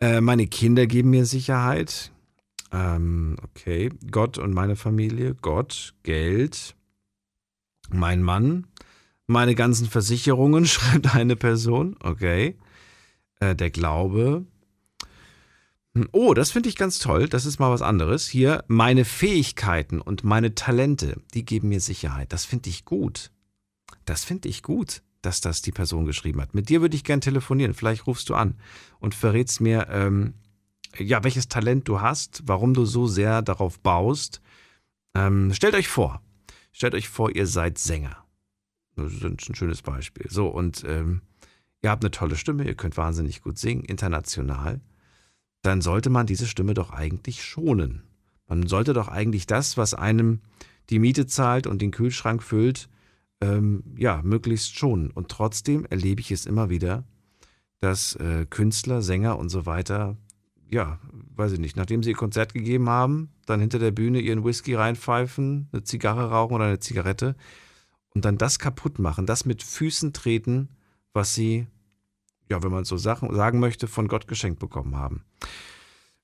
Äh, 0.00 0.22
meine 0.22 0.46
Kinder 0.46 0.86
geben 0.86 1.10
mir 1.10 1.26
Sicherheit. 1.26 2.12
Ähm, 2.72 3.36
okay. 3.42 3.90
Gott 4.10 4.38
und 4.38 4.54
meine 4.54 4.74
Familie. 4.74 5.34
Gott, 5.34 5.92
Geld. 6.02 6.74
Mein 7.90 8.22
Mann. 8.22 8.66
Meine 9.26 9.54
ganzen 9.54 9.86
Versicherungen, 9.86 10.64
schreibt 10.66 11.14
eine 11.14 11.36
Person. 11.36 11.96
Okay. 12.02 12.56
Äh, 13.40 13.54
der 13.54 13.68
Glaube. 13.68 14.46
Hm, 15.94 16.08
oh, 16.12 16.32
das 16.32 16.52
finde 16.52 16.70
ich 16.70 16.76
ganz 16.76 16.98
toll. 17.00 17.28
Das 17.28 17.44
ist 17.44 17.58
mal 17.60 17.70
was 17.70 17.82
anderes. 17.82 18.26
Hier, 18.26 18.64
meine 18.66 19.04
Fähigkeiten 19.04 20.00
und 20.00 20.24
meine 20.24 20.54
Talente, 20.54 21.20
die 21.34 21.44
geben 21.44 21.68
mir 21.68 21.82
Sicherheit. 21.82 22.32
Das 22.32 22.46
finde 22.46 22.70
ich 22.70 22.86
gut. 22.86 23.30
Das 24.08 24.24
finde 24.24 24.48
ich 24.48 24.62
gut, 24.62 25.02
dass 25.20 25.42
das 25.42 25.60
die 25.60 25.70
Person 25.70 26.06
geschrieben 26.06 26.40
hat. 26.40 26.54
Mit 26.54 26.70
dir 26.70 26.80
würde 26.80 26.96
ich 26.96 27.04
gern 27.04 27.20
telefonieren. 27.20 27.74
Vielleicht 27.74 28.06
rufst 28.06 28.30
du 28.30 28.34
an 28.34 28.54
und 29.00 29.14
verrätst 29.14 29.60
mir, 29.60 29.88
ähm, 29.90 30.32
ja, 30.96 31.22
welches 31.24 31.48
Talent 31.48 31.86
du 31.88 32.00
hast, 32.00 32.42
warum 32.46 32.72
du 32.72 32.86
so 32.86 33.06
sehr 33.06 33.42
darauf 33.42 33.78
baust. 33.80 34.40
Ähm, 35.14 35.52
stellt 35.52 35.74
euch 35.74 35.88
vor, 35.88 36.22
stellt 36.72 36.94
euch 36.94 37.10
vor, 37.10 37.34
ihr 37.36 37.46
seid 37.46 37.76
Sänger. 37.76 38.24
Das 38.96 39.12
ist 39.12 39.22
ein 39.22 39.54
schönes 39.54 39.82
Beispiel. 39.82 40.26
So, 40.30 40.48
und 40.48 40.84
ähm, 40.86 41.20
ihr 41.82 41.90
habt 41.90 42.02
eine 42.02 42.10
tolle 42.10 42.36
Stimme, 42.36 42.64
ihr 42.64 42.74
könnt 42.74 42.96
wahnsinnig 42.96 43.42
gut 43.42 43.58
singen, 43.58 43.84
international. 43.84 44.80
Dann 45.60 45.82
sollte 45.82 46.08
man 46.08 46.26
diese 46.26 46.46
Stimme 46.46 46.72
doch 46.72 46.92
eigentlich 46.92 47.44
schonen. 47.44 48.04
Man 48.46 48.66
sollte 48.68 48.94
doch 48.94 49.08
eigentlich 49.08 49.46
das, 49.46 49.76
was 49.76 49.92
einem 49.92 50.40
die 50.88 50.98
Miete 50.98 51.26
zahlt 51.26 51.66
und 51.66 51.82
den 51.82 51.90
Kühlschrank 51.90 52.42
füllt, 52.42 52.88
ähm, 53.40 53.84
ja, 53.96 54.20
möglichst 54.22 54.76
schon. 54.76 55.10
Und 55.10 55.28
trotzdem 55.28 55.86
erlebe 55.86 56.20
ich 56.20 56.30
es 56.30 56.46
immer 56.46 56.70
wieder, 56.70 57.04
dass 57.80 58.14
äh, 58.16 58.46
Künstler, 58.48 59.02
Sänger 59.02 59.38
und 59.38 59.48
so 59.48 59.66
weiter, 59.66 60.16
ja, 60.70 60.98
weiß 61.36 61.52
ich 61.52 61.60
nicht, 61.60 61.76
nachdem 61.76 62.02
sie 62.02 62.10
ihr 62.10 62.16
Konzert 62.16 62.52
gegeben 62.52 62.88
haben, 62.88 63.30
dann 63.46 63.60
hinter 63.60 63.78
der 63.78 63.92
Bühne 63.92 64.20
ihren 64.20 64.44
Whisky 64.44 64.74
reinpfeifen, 64.74 65.68
eine 65.72 65.84
Zigarre 65.84 66.30
rauchen 66.30 66.54
oder 66.54 66.64
eine 66.64 66.80
Zigarette 66.80 67.36
und 68.14 68.24
dann 68.24 68.38
das 68.38 68.58
kaputt 68.58 68.98
machen, 68.98 69.26
das 69.26 69.44
mit 69.44 69.62
Füßen 69.62 70.12
treten, 70.12 70.68
was 71.12 71.34
sie, 71.34 71.66
ja, 72.50 72.62
wenn 72.62 72.72
man 72.72 72.84
so 72.84 72.96
Sachen 72.96 73.34
sagen 73.34 73.60
möchte, 73.60 73.86
von 73.86 74.08
Gott 74.08 74.26
geschenkt 74.28 74.58
bekommen 74.58 74.96
haben. 74.96 75.24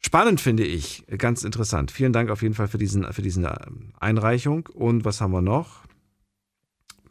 Spannend 0.00 0.40
finde 0.40 0.64
ich, 0.64 1.04
ganz 1.16 1.44
interessant. 1.44 1.90
Vielen 1.90 2.12
Dank 2.12 2.30
auf 2.30 2.42
jeden 2.42 2.54
Fall 2.54 2.68
für, 2.68 2.76
diesen, 2.76 3.10
für 3.12 3.22
diese 3.22 3.56
Einreichung. 3.98 4.68
Und 4.74 5.06
was 5.06 5.22
haben 5.22 5.32
wir 5.32 5.40
noch? 5.40 5.83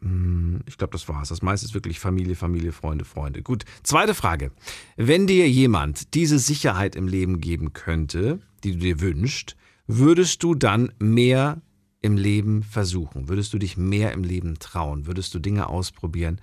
Hm, 0.04 0.62
ich 0.68 0.78
glaube, 0.78 0.92
das 0.92 1.08
war's. 1.10 1.30
Das 1.30 1.42
meiste 1.42 1.66
ist 1.66 1.74
wirklich 1.74 2.00
Familie, 2.00 2.36
Familie, 2.36 2.72
Freunde, 2.72 3.06
Freunde. 3.06 3.42
Gut. 3.42 3.66
Zweite 3.82 4.14
Frage. 4.14 4.52
Wenn 4.98 5.28
dir 5.28 5.50
jemand 5.50 6.14
diese 6.14 6.40
Sicherheit 6.40 6.96
im 6.96 7.08
Leben 7.08 7.42
geben 7.42 7.74
könnte, 7.74 8.40
die 8.64 8.74
du 8.74 8.80
dir 8.80 9.00
wünschst, 9.00 9.56
würdest 9.88 10.44
du 10.44 10.54
dann 10.54 10.92
mehr 11.00 11.62
im 12.02 12.18
Leben 12.18 12.64
versuchen? 12.64 13.30
Würdest 13.30 13.54
du 13.54 13.58
dich 13.58 13.78
mehr 13.78 14.12
im 14.12 14.24
Leben 14.24 14.60
trauen? 14.60 15.08
Würdest 15.08 15.34
du 15.34 15.40
Dinge 15.40 15.68
ausprobieren, 15.68 16.40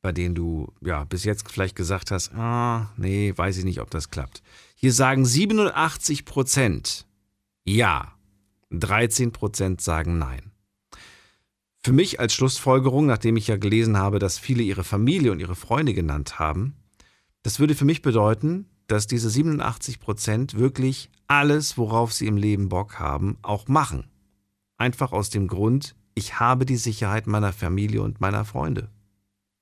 bei 0.00 0.12
denen 0.12 0.34
du 0.34 0.72
ja 0.80 1.04
bis 1.04 1.24
jetzt 1.24 1.50
vielleicht 1.50 1.76
gesagt 1.76 2.10
hast, 2.10 2.34
ah, 2.34 2.90
nee, 2.96 3.32
weiß 3.36 3.58
ich 3.58 3.64
nicht, 3.64 3.80
ob 3.80 3.90
das 3.90 4.10
klappt. 4.10 4.42
Hier 4.74 4.92
sagen 4.92 5.24
87 5.24 6.24
Prozent 6.24 7.06
ja, 7.68 8.12
13 8.70 9.32
Prozent 9.32 9.80
sagen 9.80 10.18
nein. 10.18 10.52
Für 11.86 11.92
mich 11.92 12.18
als 12.18 12.34
Schlussfolgerung, 12.34 13.06
nachdem 13.06 13.36
ich 13.36 13.46
ja 13.46 13.56
gelesen 13.56 13.96
habe, 13.96 14.18
dass 14.18 14.40
viele 14.40 14.64
ihre 14.64 14.82
Familie 14.82 15.30
und 15.30 15.38
ihre 15.38 15.54
Freunde 15.54 15.94
genannt 15.94 16.40
haben, 16.40 16.74
das 17.44 17.60
würde 17.60 17.76
für 17.76 17.84
mich 17.84 18.02
bedeuten, 18.02 18.66
dass 18.88 19.06
diese 19.06 19.30
87 19.30 20.00
Prozent 20.00 20.54
wirklich 20.54 21.10
alles, 21.28 21.78
worauf 21.78 22.12
sie 22.12 22.26
im 22.26 22.38
Leben 22.38 22.68
Bock 22.68 22.98
haben, 22.98 23.38
auch 23.42 23.68
machen. 23.68 24.10
Einfach 24.76 25.12
aus 25.12 25.30
dem 25.30 25.46
Grund, 25.46 25.94
ich 26.16 26.40
habe 26.40 26.66
die 26.66 26.76
Sicherheit 26.76 27.28
meiner 27.28 27.52
Familie 27.52 28.02
und 28.02 28.20
meiner 28.20 28.44
Freunde. 28.44 28.90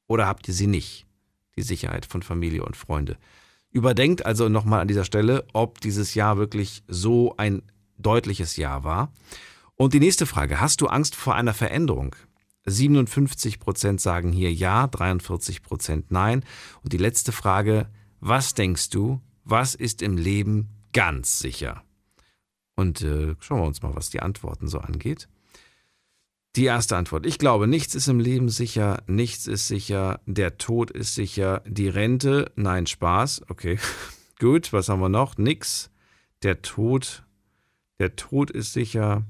Oder 0.07 0.27
habt 0.27 0.49
ihr 0.49 0.55
sie 0.55 0.67
nicht? 0.67 1.05
Die 1.57 1.63
Sicherheit 1.63 2.07
von 2.07 2.23
Familie 2.23 2.65
und 2.65 2.75
Freunde. 2.75 3.19
Überdenkt 3.71 4.25
also 4.25 4.49
nochmal 4.49 4.81
an 4.81 4.89
dieser 4.89 5.05
Stelle, 5.05 5.45
ob 5.53 5.79
dieses 5.83 6.15
Jahr 6.15 6.39
wirklich 6.39 6.85
so 6.89 7.37
ein 7.37 7.61
deutliches 7.99 8.57
Jahr 8.57 8.83
war. 8.83 9.13
Und 9.77 9.93
die 9.93 10.01
nächste 10.01 10.27
Frage, 10.27 10.61
hast 10.61 10.81
du 10.81 10.87
Angst 10.87 11.17
vor 11.17 11.35
einer 11.35 11.55
Veränderung? 11.55 12.15
57 12.67 13.59
Prozent 13.61 14.01
sagen 14.01 14.33
hier 14.33 14.53
ja, 14.53 14.87
43 14.87 15.63
Prozent 15.63 16.11
nein. 16.11 16.45
Und 16.83 16.93
die 16.93 16.99
letzte 16.99 17.33
Frage, 17.33 17.89
was 18.21 18.55
denkst 18.55 18.91
du, 18.91 19.21
was 19.45 19.75
ist 19.75 20.01
im 20.01 20.17
Leben 20.17 20.71
ganz 20.93 21.39
sicher? 21.39 21.83
Und 22.77 23.03
äh, 23.03 23.35
schauen 23.41 23.61
wir 23.61 23.67
uns 23.67 23.83
mal, 23.83 23.95
was 23.95 24.11
die 24.11 24.21
Antworten 24.21 24.69
so 24.69 24.79
angeht. 24.79 25.29
Die 26.57 26.65
erste 26.65 26.97
Antwort. 26.97 27.27
Ich 27.27 27.39
glaube, 27.39 27.67
nichts 27.67 27.95
ist 27.97 28.09
im 28.09 28.21
Leben 28.21 28.49
sicher, 28.49 29.03
nichts 29.09 29.49
ist 29.49 29.67
sicher, 29.67 30.21
der 30.25 30.57
Tod 30.57 30.91
ist 30.91 31.15
sicher, 31.15 31.63
die 31.67 31.89
Rente, 31.89 32.53
nein, 32.55 32.87
Spaß, 32.87 33.43
okay. 33.49 33.79
Gut, 34.39 34.73
was 34.73 34.89
haben 34.89 35.01
wir 35.01 35.09
noch? 35.09 35.37
Nix. 35.37 35.91
Der 36.43 36.63
Tod, 36.63 37.25
der 37.99 38.17
Tod 38.17 38.51
ist 38.51 38.73
sicher, 38.73 39.25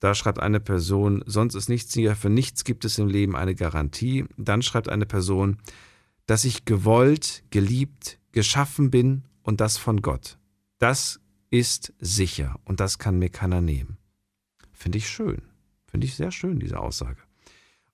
da 0.00 0.14
schreibt 0.14 0.38
eine 0.38 0.60
Person, 0.60 1.22
sonst 1.26 1.54
ist 1.54 1.68
nichts 1.68 1.92
sicher, 1.92 2.14
für 2.14 2.30
nichts 2.30 2.64
gibt 2.64 2.84
es 2.84 2.98
im 2.98 3.08
Leben 3.08 3.34
eine 3.34 3.54
Garantie. 3.54 4.26
Dann 4.36 4.62
schreibt 4.62 4.88
eine 4.88 5.06
Person, 5.06 5.58
dass 6.26 6.44
ich 6.44 6.64
gewollt, 6.64 7.42
geliebt, 7.50 8.18
geschaffen 8.32 8.90
bin 8.90 9.24
und 9.42 9.60
das 9.60 9.76
von 9.76 10.02
Gott. 10.02 10.38
Das 10.78 11.20
ist 11.50 11.92
sicher 11.98 12.60
und 12.64 12.80
das 12.80 12.98
kann 12.98 13.18
mir 13.18 13.30
keiner 13.30 13.60
nehmen. 13.60 13.96
Finde 14.72 14.98
ich 14.98 15.08
schön. 15.08 15.42
Finde 15.86 16.06
ich 16.06 16.14
sehr 16.14 16.30
schön, 16.30 16.60
diese 16.60 16.78
Aussage. 16.78 17.20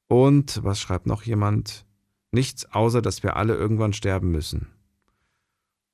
Und 0.06 0.62
was 0.62 0.80
schreibt 0.80 1.06
noch 1.06 1.22
jemand? 1.22 1.86
Nichts 2.32 2.66
außer, 2.66 3.00
dass 3.00 3.22
wir 3.22 3.36
alle 3.36 3.54
irgendwann 3.54 3.92
sterben 3.92 4.30
müssen. 4.30 4.73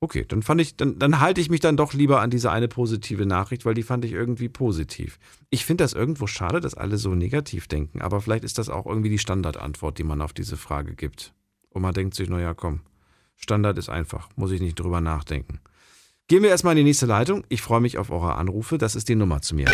Okay, 0.03 0.25
dann 0.27 0.43
fand 0.43 0.63
ich, 0.63 0.77
dann, 0.77 0.99
dann 0.99 1.21
halte 1.21 1.43
ich 1.43 1.51
mich 1.51 1.61
dann 1.61 1.77
doch 1.77 1.93
lieber 1.93 2.23
an 2.23 2.31
diese 2.31 2.51
eine 2.51 2.69
positive 2.69 3.27
Nachricht, 3.27 3.67
weil 3.67 3.75
die 3.75 3.83
fand 3.83 4.03
ich 4.07 4.13
irgendwie 4.13 4.49
positiv. 4.49 5.19
Ich 5.51 5.67
finde 5.67 5.85
das 5.85 5.93
irgendwo 5.93 6.27
schade, 6.27 6.61
dass 6.61 6.75
alle 6.75 6.97
so 6.97 7.15
negativ 7.15 7.69
denken, 7.69 8.01
aber 8.01 8.23
vielleicht 8.23 8.45
ist 8.45 8.57
das 8.57 8.71
auch 8.71 8.87
irgendwie 8.87 9.11
die 9.11 9.19
Standardantwort, 9.19 9.99
die 9.99 10.05
man 10.05 10.23
auf 10.23 10.33
diese 10.33 10.57
Frage 10.57 10.95
gibt. 10.95 11.35
Und 11.69 11.83
man 11.83 11.93
denkt 11.93 12.15
sich, 12.15 12.31
naja, 12.31 12.55
komm, 12.55 12.81
Standard 13.37 13.77
ist 13.77 13.91
einfach, 13.91 14.31
muss 14.37 14.53
ich 14.53 14.63
nicht 14.63 14.79
drüber 14.79 15.03
nachdenken. 15.03 15.61
Gehen 16.29 16.45
wir 16.45 16.51
erstmal 16.51 16.75
in 16.75 16.79
die 16.79 16.85
nächste 16.85 17.07
Leitung. 17.07 17.45
Ich 17.49 17.61
freue 17.61 17.81
mich 17.81 17.99
auf 17.99 18.11
eure 18.11 18.37
Anrufe. 18.37 18.79
Das 18.79 18.95
ist 18.95 19.09
die 19.09 19.17
Nummer 19.17 19.43
zu 19.43 19.57
mir. 19.57 19.67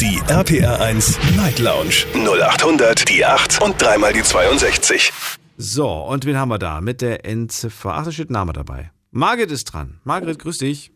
Die 0.00 0.20
RPR 0.28 0.80
1 0.80 1.18
Night 1.36 1.58
Lounge 1.58 2.06
0800 2.14 3.08
die 3.08 3.24
8 3.24 3.60
und 3.60 3.82
dreimal 3.82 4.12
die 4.12 4.22
62. 4.22 5.12
So, 5.56 5.90
und 5.90 6.24
wen 6.24 6.36
haben 6.36 6.50
wir 6.50 6.58
da? 6.58 6.80
Mit 6.80 7.00
der 7.00 7.26
Endziffer. 7.26 7.94
Ach, 7.94 8.04
da 8.04 8.12
steht 8.12 8.30
Name 8.30 8.52
dabei. 8.52 8.92
Margret 9.16 9.52
ist 9.52 9.72
dran. 9.72 10.00
Margret, 10.02 10.40
grüß 10.40 10.58
dich. 10.58 10.90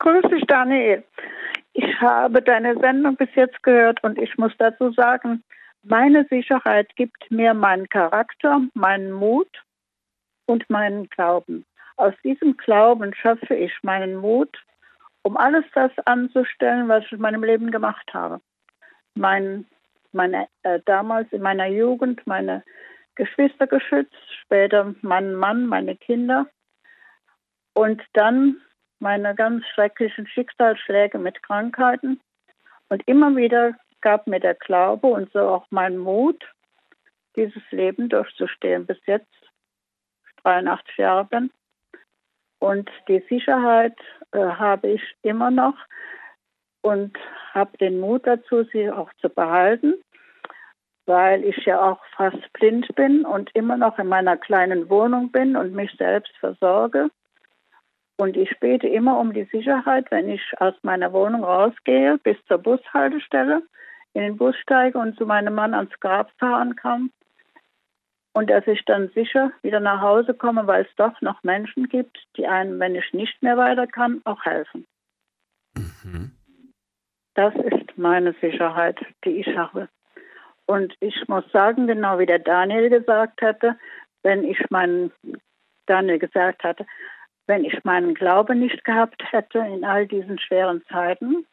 Grüß 0.00 0.22
dich, 0.28 0.44
Daniel. 0.48 1.04
Ich 1.72 2.00
habe 2.00 2.42
deine 2.42 2.76
Sendung 2.80 3.14
bis 3.14 3.28
jetzt 3.36 3.62
gehört 3.62 4.02
und 4.02 4.18
ich 4.18 4.36
muss 4.38 4.50
dazu 4.58 4.90
sagen, 4.90 5.44
meine 5.84 6.26
Sicherheit 6.28 6.88
gibt 6.96 7.30
mir 7.30 7.54
meinen 7.54 7.88
Charakter, 7.88 8.60
meinen 8.74 9.12
Mut 9.12 9.62
und 10.46 10.68
meinen 10.68 11.08
Glauben. 11.10 11.64
aus 11.96 12.14
diesem 12.24 12.56
Glauben 12.56 13.14
schöpfe 13.14 13.54
ich 13.54 13.72
meinen 13.82 14.16
Mut, 14.16 14.60
um 15.22 15.36
alles 15.36 15.64
das 15.74 15.92
anzustellen, 16.04 16.88
was 16.88 17.04
ich 17.04 17.12
in 17.12 17.20
meinem 17.20 17.44
Leben 17.44 17.70
gemacht 17.70 18.12
habe. 18.12 18.40
Mein, 19.14 19.64
meine, 20.10 20.48
äh, 20.64 20.80
damals 20.86 21.32
in 21.32 21.42
meiner 21.42 21.66
Jugend 21.66 22.26
meine 22.26 22.64
Geschwister 23.14 23.68
geschützt, 23.68 24.16
später 24.42 24.92
meinen 25.02 25.36
Mann, 25.36 25.66
meine 25.66 25.94
Kinder 25.94 26.48
und 27.74 28.02
dann 28.12 28.60
meine 28.98 29.34
ganz 29.34 29.66
schrecklichen 29.74 30.26
Schicksalsschläge 30.26 31.18
mit 31.18 31.42
Krankheiten. 31.42 32.20
Und 32.88 33.02
immer 33.06 33.34
wieder 33.36 33.74
gab 34.00 34.26
mir 34.26 34.40
der 34.40 34.54
Glaube 34.54 35.08
und 35.08 35.32
so 35.32 35.40
auch 35.40 35.66
mein 35.70 35.98
Mut, 35.98 36.44
dieses 37.36 37.62
Leben 37.70 38.08
durchzustehen, 38.08 38.86
bis 38.86 38.98
jetzt 39.06 39.32
83 40.44 40.96
Jahre 40.98 41.24
bin. 41.24 41.50
Und 42.58 42.90
die 43.08 43.24
Sicherheit 43.28 43.98
äh, 44.32 44.38
habe 44.38 44.88
ich 44.88 45.02
immer 45.22 45.50
noch 45.50 45.74
und 46.82 47.16
habe 47.52 47.76
den 47.78 47.98
Mut 47.98 48.26
dazu, 48.26 48.64
sie 48.72 48.90
auch 48.90 49.12
zu 49.20 49.28
behalten, 49.28 49.94
weil 51.06 51.44
ich 51.44 51.56
ja 51.64 51.80
auch 51.80 52.00
fast 52.16 52.52
blind 52.52 52.94
bin 52.94 53.24
und 53.24 53.50
immer 53.54 53.76
noch 53.76 53.98
in 53.98 54.06
meiner 54.06 54.36
kleinen 54.36 54.88
Wohnung 54.88 55.32
bin 55.32 55.56
und 55.56 55.72
mich 55.72 55.90
selbst 55.96 56.36
versorge. 56.38 57.10
Und 58.22 58.36
ich 58.36 58.56
bete 58.60 58.86
immer 58.86 59.18
um 59.18 59.32
die 59.32 59.48
Sicherheit, 59.50 60.08
wenn 60.12 60.28
ich 60.28 60.40
aus 60.60 60.74
meiner 60.82 61.12
Wohnung 61.12 61.42
rausgehe, 61.42 62.18
bis 62.18 62.36
zur 62.46 62.58
Bushaltestelle, 62.58 63.64
in 64.14 64.22
den 64.22 64.36
Bus 64.36 64.54
steige 64.58 64.96
und 64.96 65.18
zu 65.18 65.26
meinem 65.26 65.56
Mann 65.56 65.74
ans 65.74 65.98
Grab 65.98 66.30
fahren 66.38 66.76
kann. 66.76 67.10
Und 68.32 68.48
dass 68.48 68.64
ich 68.68 68.84
dann 68.84 69.08
sicher 69.08 69.50
wieder 69.62 69.80
nach 69.80 70.00
Hause 70.00 70.34
komme, 70.34 70.68
weil 70.68 70.84
es 70.84 70.94
doch 70.94 71.20
noch 71.20 71.42
Menschen 71.42 71.88
gibt, 71.88 72.16
die 72.36 72.46
einem, 72.46 72.78
wenn 72.78 72.94
ich 72.94 73.12
nicht 73.12 73.42
mehr 73.42 73.56
weiter 73.56 73.88
kann, 73.88 74.20
auch 74.22 74.44
helfen. 74.44 74.86
Mhm. 75.74 76.30
Das 77.34 77.52
ist 77.56 77.98
meine 77.98 78.36
Sicherheit, 78.40 79.04
die 79.24 79.40
ich 79.40 79.48
habe. 79.56 79.88
Und 80.66 80.94
ich 81.00 81.26
muss 81.26 81.50
sagen, 81.50 81.88
genau 81.88 82.20
wie 82.20 82.26
der 82.26 82.38
Daniel 82.38 82.88
gesagt 82.88 83.42
hatte, 83.42 83.76
wenn 84.22 84.44
ich 84.44 84.60
meinen, 84.70 85.10
Daniel 85.86 86.20
gesagt 86.20 86.62
hatte, 86.62 86.86
wenn 87.46 87.64
ich 87.64 87.84
meinen 87.84 88.14
Glauben 88.14 88.60
nicht 88.60 88.84
gehabt 88.84 89.22
hätte 89.32 89.58
in 89.58 89.84
all 89.84 90.06
diesen 90.06 90.38
schweren 90.38 90.82
Zeiten, 90.90 91.46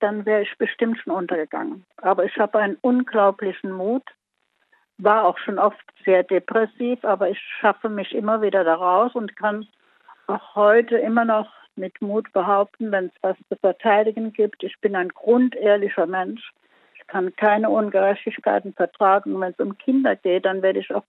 dann 0.00 0.26
wäre 0.26 0.42
ich 0.42 0.58
bestimmt 0.58 0.98
schon 0.98 1.12
untergegangen. 1.12 1.84
Aber 1.96 2.24
ich 2.24 2.36
habe 2.36 2.58
einen 2.58 2.76
unglaublichen 2.80 3.72
Mut, 3.72 4.04
war 4.98 5.24
auch 5.24 5.38
schon 5.38 5.58
oft 5.58 5.82
sehr 6.04 6.22
depressiv, 6.22 7.04
aber 7.04 7.30
ich 7.30 7.40
schaffe 7.60 7.88
mich 7.88 8.14
immer 8.14 8.42
wieder 8.42 8.64
daraus 8.64 9.14
und 9.14 9.36
kann 9.36 9.66
auch 10.26 10.54
heute 10.54 10.98
immer 10.98 11.24
noch 11.24 11.50
mit 11.76 12.00
Mut 12.02 12.32
behaupten, 12.32 12.90
wenn 12.90 13.06
es 13.06 13.12
was 13.22 13.36
zu 13.48 13.56
verteidigen 13.56 14.32
gibt. 14.32 14.62
Ich 14.62 14.78
bin 14.80 14.96
ein 14.96 15.08
grundehrlicher 15.08 16.06
Mensch. 16.06 16.52
Ich 16.94 17.06
kann 17.06 17.34
keine 17.36 17.70
Ungerechtigkeiten 17.70 18.74
vertragen. 18.74 19.34
Und 19.34 19.40
wenn 19.40 19.52
es 19.52 19.60
um 19.60 19.78
Kinder 19.78 20.16
geht, 20.16 20.44
dann 20.44 20.62
werde 20.62 20.80
ich 20.80 20.92
auch 20.92 21.04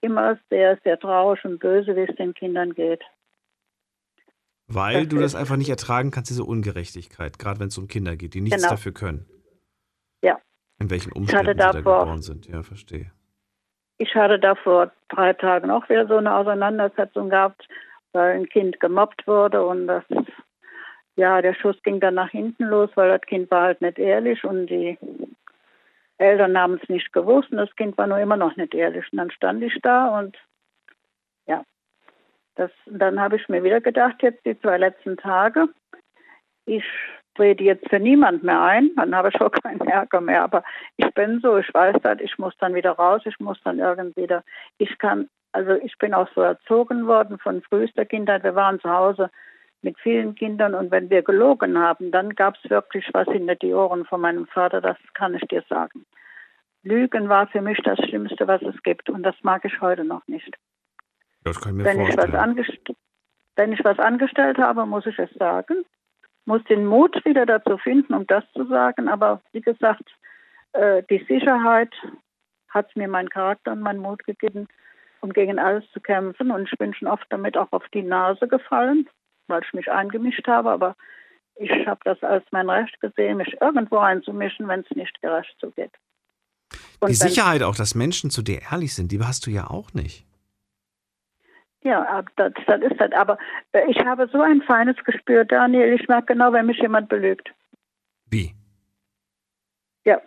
immer 0.00 0.38
sehr, 0.48 0.78
sehr 0.82 0.98
traurig 0.98 1.44
und 1.44 1.58
böse, 1.58 1.94
wie 1.94 2.10
es 2.10 2.16
den 2.16 2.32
Kindern 2.34 2.74
geht. 2.74 3.04
Weil 4.72 5.06
du 5.06 5.18
das 5.18 5.34
einfach 5.34 5.56
nicht 5.56 5.68
ertragen 5.68 6.12
kannst, 6.12 6.30
diese 6.30 6.44
Ungerechtigkeit, 6.44 7.38
gerade 7.38 7.58
wenn 7.58 7.68
es 7.68 7.78
um 7.78 7.88
Kinder 7.88 8.16
geht, 8.16 8.34
die 8.34 8.40
nichts 8.40 8.62
genau. 8.62 8.70
dafür 8.70 8.92
können. 8.92 9.26
Ja. 10.22 10.38
In 10.78 10.90
welchen 10.90 11.12
Umständen 11.12 11.52
sie 11.52 11.54
da 11.56 11.72
geboren 11.72 12.22
sind. 12.22 12.46
Ja, 12.46 12.62
verstehe. 12.62 13.10
Ich 13.98 14.14
hatte 14.14 14.38
da 14.38 14.54
vor 14.54 14.92
drei 15.08 15.32
Tagen 15.32 15.70
auch 15.70 15.88
wieder 15.88 16.06
so 16.06 16.16
eine 16.16 16.34
Auseinandersetzung 16.34 17.30
gehabt, 17.30 17.66
weil 18.12 18.36
ein 18.36 18.48
Kind 18.48 18.78
gemobbt 18.78 19.26
wurde 19.26 19.64
und 19.64 19.88
das, 19.88 20.04
ja, 21.16 21.42
der 21.42 21.54
Schuss 21.54 21.76
ging 21.82 21.98
dann 21.98 22.14
nach 22.14 22.30
hinten 22.30 22.64
los, 22.64 22.90
weil 22.94 23.10
das 23.10 23.22
Kind 23.22 23.50
war 23.50 23.62
halt 23.62 23.80
nicht 23.82 23.98
ehrlich 23.98 24.44
und 24.44 24.68
die 24.68 24.98
Eltern 26.18 26.56
haben 26.56 26.78
es 26.80 26.88
nicht 26.88 27.12
gewusst 27.12 27.50
und 27.50 27.58
das 27.58 27.74
Kind 27.76 27.98
war 27.98 28.06
nur 28.06 28.18
immer 28.18 28.36
noch 28.36 28.56
nicht 28.56 28.74
ehrlich. 28.74 29.04
Und 29.10 29.18
dann 29.18 29.30
stand 29.32 29.62
ich 29.62 29.76
da 29.82 30.18
und 30.18 30.36
das, 32.60 32.70
dann 32.84 33.18
habe 33.18 33.36
ich 33.36 33.48
mir 33.48 33.64
wieder 33.64 33.80
gedacht, 33.80 34.16
jetzt 34.22 34.44
die 34.44 34.58
zwei 34.60 34.76
letzten 34.76 35.16
Tage, 35.16 35.68
ich 36.66 36.84
trete 37.34 37.64
jetzt 37.64 37.88
für 37.88 37.98
niemand 37.98 38.42
mehr 38.42 38.60
ein, 38.60 38.90
dann 38.96 39.14
habe 39.14 39.30
ich 39.30 39.40
auch 39.40 39.50
keinen 39.50 39.80
Ärger 39.80 40.20
mehr. 40.20 40.42
Aber 40.42 40.62
ich 40.98 41.10
bin 41.14 41.40
so, 41.40 41.56
ich 41.56 41.72
weiß 41.72 41.96
das, 42.02 42.20
ich 42.20 42.38
muss 42.38 42.54
dann 42.58 42.74
wieder 42.74 42.92
raus, 42.92 43.22
ich 43.24 43.40
muss 43.40 43.58
dann 43.64 43.78
irgendwie 43.78 44.24
wieder, 44.24 44.44
ich 44.76 44.98
kann, 44.98 45.30
also 45.52 45.72
ich 45.72 45.96
bin 45.96 46.12
auch 46.12 46.28
so 46.34 46.42
erzogen 46.42 47.06
worden 47.06 47.38
von 47.38 47.62
frühester 47.62 48.04
Kindheit. 48.04 48.44
Wir 48.44 48.54
waren 48.54 48.78
zu 48.80 48.90
Hause 48.90 49.30
mit 49.80 49.98
vielen 49.98 50.34
Kindern 50.34 50.74
und 50.74 50.90
wenn 50.90 51.08
wir 51.08 51.22
gelogen 51.22 51.78
haben, 51.78 52.10
dann 52.10 52.34
gab 52.34 52.56
es 52.62 52.70
wirklich 52.70 53.08
was 53.14 53.26
hinter 53.28 53.54
die 53.54 53.72
Ohren 53.72 54.04
von 54.04 54.20
meinem 54.20 54.46
Vater, 54.46 54.82
das 54.82 54.98
kann 55.14 55.34
ich 55.34 55.48
dir 55.48 55.64
sagen. 55.70 56.04
Lügen 56.82 57.30
war 57.30 57.46
für 57.46 57.62
mich 57.62 57.78
das 57.84 57.98
Schlimmste, 58.00 58.46
was 58.46 58.60
es 58.60 58.82
gibt 58.82 59.08
und 59.08 59.22
das 59.22 59.36
mag 59.42 59.64
ich 59.64 59.80
heute 59.80 60.04
noch 60.04 60.26
nicht. 60.28 60.58
Das 61.44 61.60
kann 61.60 61.72
ich 61.72 61.78
mir 61.78 61.84
wenn 61.84 61.96
vorstellen. 61.98 62.58
Ich 62.58 62.68
was 62.68 62.96
wenn 63.56 63.72
ich 63.72 63.84
was 63.84 63.98
angestellt 63.98 64.58
habe, 64.58 64.86
muss 64.86 65.06
ich 65.06 65.18
es 65.18 65.30
sagen. 65.34 65.84
Muss 66.46 66.64
den 66.64 66.86
Mut 66.86 67.22
wieder 67.24 67.44
dazu 67.44 67.76
finden, 67.76 68.14
um 68.14 68.26
das 68.26 68.44
zu 68.54 68.66
sagen. 68.66 69.08
Aber 69.08 69.42
wie 69.52 69.60
gesagt, 69.60 70.04
äh, 70.72 71.02
die 71.10 71.24
Sicherheit 71.28 71.92
hat 72.68 72.94
mir 72.96 73.08
meinen 73.08 73.28
Charakter 73.28 73.72
und 73.72 73.80
meinen 73.80 74.00
Mut 74.00 74.24
gegeben, 74.24 74.68
um 75.20 75.32
gegen 75.32 75.58
alles 75.58 75.84
zu 75.92 76.00
kämpfen. 76.00 76.50
Und 76.50 76.68
ich 76.72 76.78
bin 76.78 76.94
schon 76.94 77.08
oft 77.08 77.26
damit 77.28 77.56
auch 77.56 77.70
auf 77.72 77.84
die 77.92 78.02
Nase 78.02 78.48
gefallen, 78.48 79.08
weil 79.48 79.62
ich 79.62 79.72
mich 79.74 79.90
eingemischt 79.90 80.46
habe. 80.46 80.70
Aber 80.70 80.96
ich 81.56 81.70
habe 81.86 82.00
das 82.04 82.22
als 82.22 82.44
mein 82.52 82.70
Recht 82.70 82.98
gesehen, 83.00 83.36
mich 83.36 83.60
irgendwo 83.60 83.98
einzumischen, 83.98 84.68
wenn 84.68 84.80
es 84.80 84.96
nicht 84.96 85.20
gerecht 85.20 85.54
zugeht. 85.60 85.92
Und 87.00 87.10
die 87.10 87.14
Sicherheit 87.14 87.62
auch, 87.62 87.76
dass 87.76 87.94
Menschen 87.94 88.30
zu 88.30 88.42
dir 88.42 88.60
ehrlich 88.70 88.94
sind, 88.94 89.12
die 89.12 89.20
hast 89.20 89.46
du 89.46 89.50
ja 89.50 89.68
auch 89.68 89.92
nicht. 89.92 90.26
Ja, 91.82 92.22
das, 92.36 92.52
das 92.66 92.80
ist 92.82 93.00
das. 93.00 93.12
Aber 93.12 93.38
äh, 93.72 93.90
ich 93.90 93.98
habe 94.04 94.28
so 94.30 94.40
ein 94.40 94.62
feines 94.62 94.96
Gespür, 95.04 95.44
Daniel. 95.44 95.94
Ich 95.94 96.08
merke 96.08 96.34
genau, 96.34 96.52
wenn 96.52 96.66
mich 96.66 96.78
jemand 96.78 97.08
belügt. 97.08 97.50
Wie? 98.26 98.54
Ja. 100.04 100.20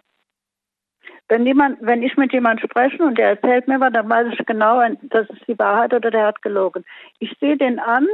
Wenn 1.27 1.45
jemand, 1.45 1.77
wenn 1.81 2.01
ich 2.01 2.17
mit 2.17 2.33
jemandem 2.33 2.67
spreche 2.67 3.03
und 3.03 3.17
der 3.17 3.29
erzählt 3.29 3.67
mir 3.67 3.79
was, 3.79 3.93
dann 3.93 4.09
weiß 4.09 4.33
ich 4.33 4.45
genau, 4.45 4.81
das 5.03 5.29
ist 5.29 5.47
die 5.47 5.57
Wahrheit 5.59 5.93
oder 5.93 6.09
der 6.09 6.25
hat 6.25 6.41
gelogen. 6.41 6.85
Ich 7.19 7.35
sehe 7.39 7.55
den 7.55 7.79
an, 7.79 8.07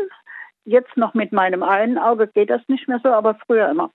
jetzt 0.66 0.96
noch 0.98 1.14
mit 1.14 1.32
meinem 1.32 1.64
einen 1.64 1.98
Auge 1.98 2.28
geht 2.28 2.50
das 2.50 2.62
nicht 2.68 2.88
mehr 2.88 3.00
so, 3.04 3.10
aber 3.10 3.36
früher 3.48 3.70
immer. 3.70 3.90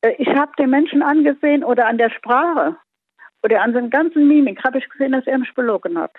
Äh, 0.00 0.14
ich 0.18 0.28
habe 0.28 0.52
den 0.58 0.70
Menschen 0.70 1.02
angesehen 1.02 1.62
oder 1.64 1.86
an 1.86 1.98
der 1.98 2.10
Sprache 2.10 2.76
oder 3.42 3.62
an 3.62 3.74
seinen 3.74 3.90
ganzen 3.90 4.26
Mimik 4.26 4.64
habe 4.64 4.78
ich 4.78 4.88
gesehen, 4.88 5.12
dass 5.12 5.26
er 5.26 5.38
mich 5.38 5.54
belogen 5.54 5.98
hat. 5.98 6.12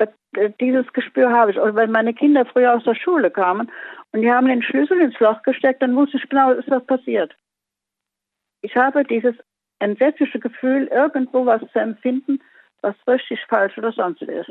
Äh, 0.00 0.50
dieses 0.60 0.92
Gespür 0.92 1.30
habe 1.30 1.50
ich. 1.50 1.58
Und 1.58 1.76
wenn 1.76 1.90
meine 1.90 2.14
Kinder 2.14 2.44
früher 2.46 2.74
aus 2.74 2.84
der 2.84 2.94
Schule 2.94 3.30
kamen 3.30 3.70
und 4.12 4.22
die 4.22 4.30
haben 4.30 4.46
den 4.46 4.62
Schlüssel 4.62 5.00
ins 5.00 5.18
Loch 5.18 5.42
gesteckt, 5.42 5.82
dann 5.82 5.96
wusste 5.96 6.16
ich 6.16 6.28
genau, 6.28 6.52
ist 6.52 6.70
was 6.70 6.84
passiert. 6.86 7.34
Ich 8.62 8.76
habe 8.76 9.04
dieses 9.04 9.34
entsetzliche 9.78 10.38
Gefühl, 10.38 10.86
irgendwo 10.88 11.46
was 11.46 11.62
zu 11.72 11.78
empfinden, 11.78 12.40
was 12.82 12.94
richtig 13.06 13.40
falsch 13.48 13.76
oder 13.78 13.92
sonst 13.92 14.22
ist. 14.22 14.50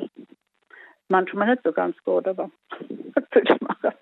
Manchmal 1.07 1.49
nicht 1.49 1.63
so 1.63 1.71
ganz 1.71 1.95
gut, 2.03 2.27
aber 2.27 2.49
was 2.80 3.23
will 3.31 3.43
ich 3.43 3.61
machen? 3.61 3.93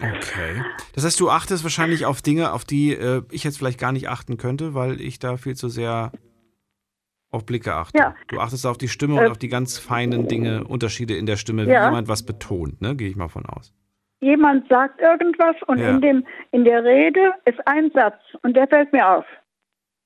Okay. 0.00 0.62
Das 0.94 1.04
heißt, 1.04 1.20
du 1.20 1.30
achtest 1.30 1.62
wahrscheinlich 1.62 2.04
auf 2.04 2.20
Dinge, 2.20 2.52
auf 2.52 2.64
die 2.64 2.92
äh, 2.92 3.22
ich 3.30 3.44
jetzt 3.44 3.58
vielleicht 3.58 3.78
gar 3.78 3.92
nicht 3.92 4.08
achten 4.08 4.36
könnte, 4.36 4.74
weil 4.74 5.00
ich 5.00 5.18
da 5.18 5.36
viel 5.36 5.54
zu 5.54 5.68
sehr 5.68 6.10
auf 7.34 7.44
Blicke 7.44 7.74
achten. 7.74 7.98
Ja. 7.98 8.14
Du 8.28 8.38
achtest 8.38 8.66
auf 8.66 8.78
die 8.78 8.88
Stimme 8.88 9.20
äh, 9.20 9.24
und 9.24 9.32
auf 9.32 9.38
die 9.38 9.48
ganz 9.48 9.78
feinen 9.78 10.28
Dinge, 10.28 10.64
Unterschiede 10.64 11.16
in 11.16 11.26
der 11.26 11.36
Stimme, 11.36 11.66
wie 11.66 11.72
ja. 11.72 11.84
jemand 11.86 12.08
was 12.08 12.24
betont, 12.24 12.80
ne? 12.80 12.94
Gehe 12.94 13.08
ich 13.08 13.16
mal 13.16 13.28
von 13.28 13.44
aus. 13.46 13.74
Jemand 14.20 14.66
sagt 14.68 15.00
irgendwas 15.00 15.56
und 15.66 15.78
ja. 15.78 15.90
in, 15.90 16.00
dem, 16.00 16.26
in 16.52 16.64
der 16.64 16.82
Rede 16.82 17.34
ist 17.44 17.58
ein 17.66 17.90
Satz 17.92 18.20
und 18.42 18.56
der 18.56 18.66
fällt 18.68 18.92
mir 18.92 19.06
auf. 19.06 19.26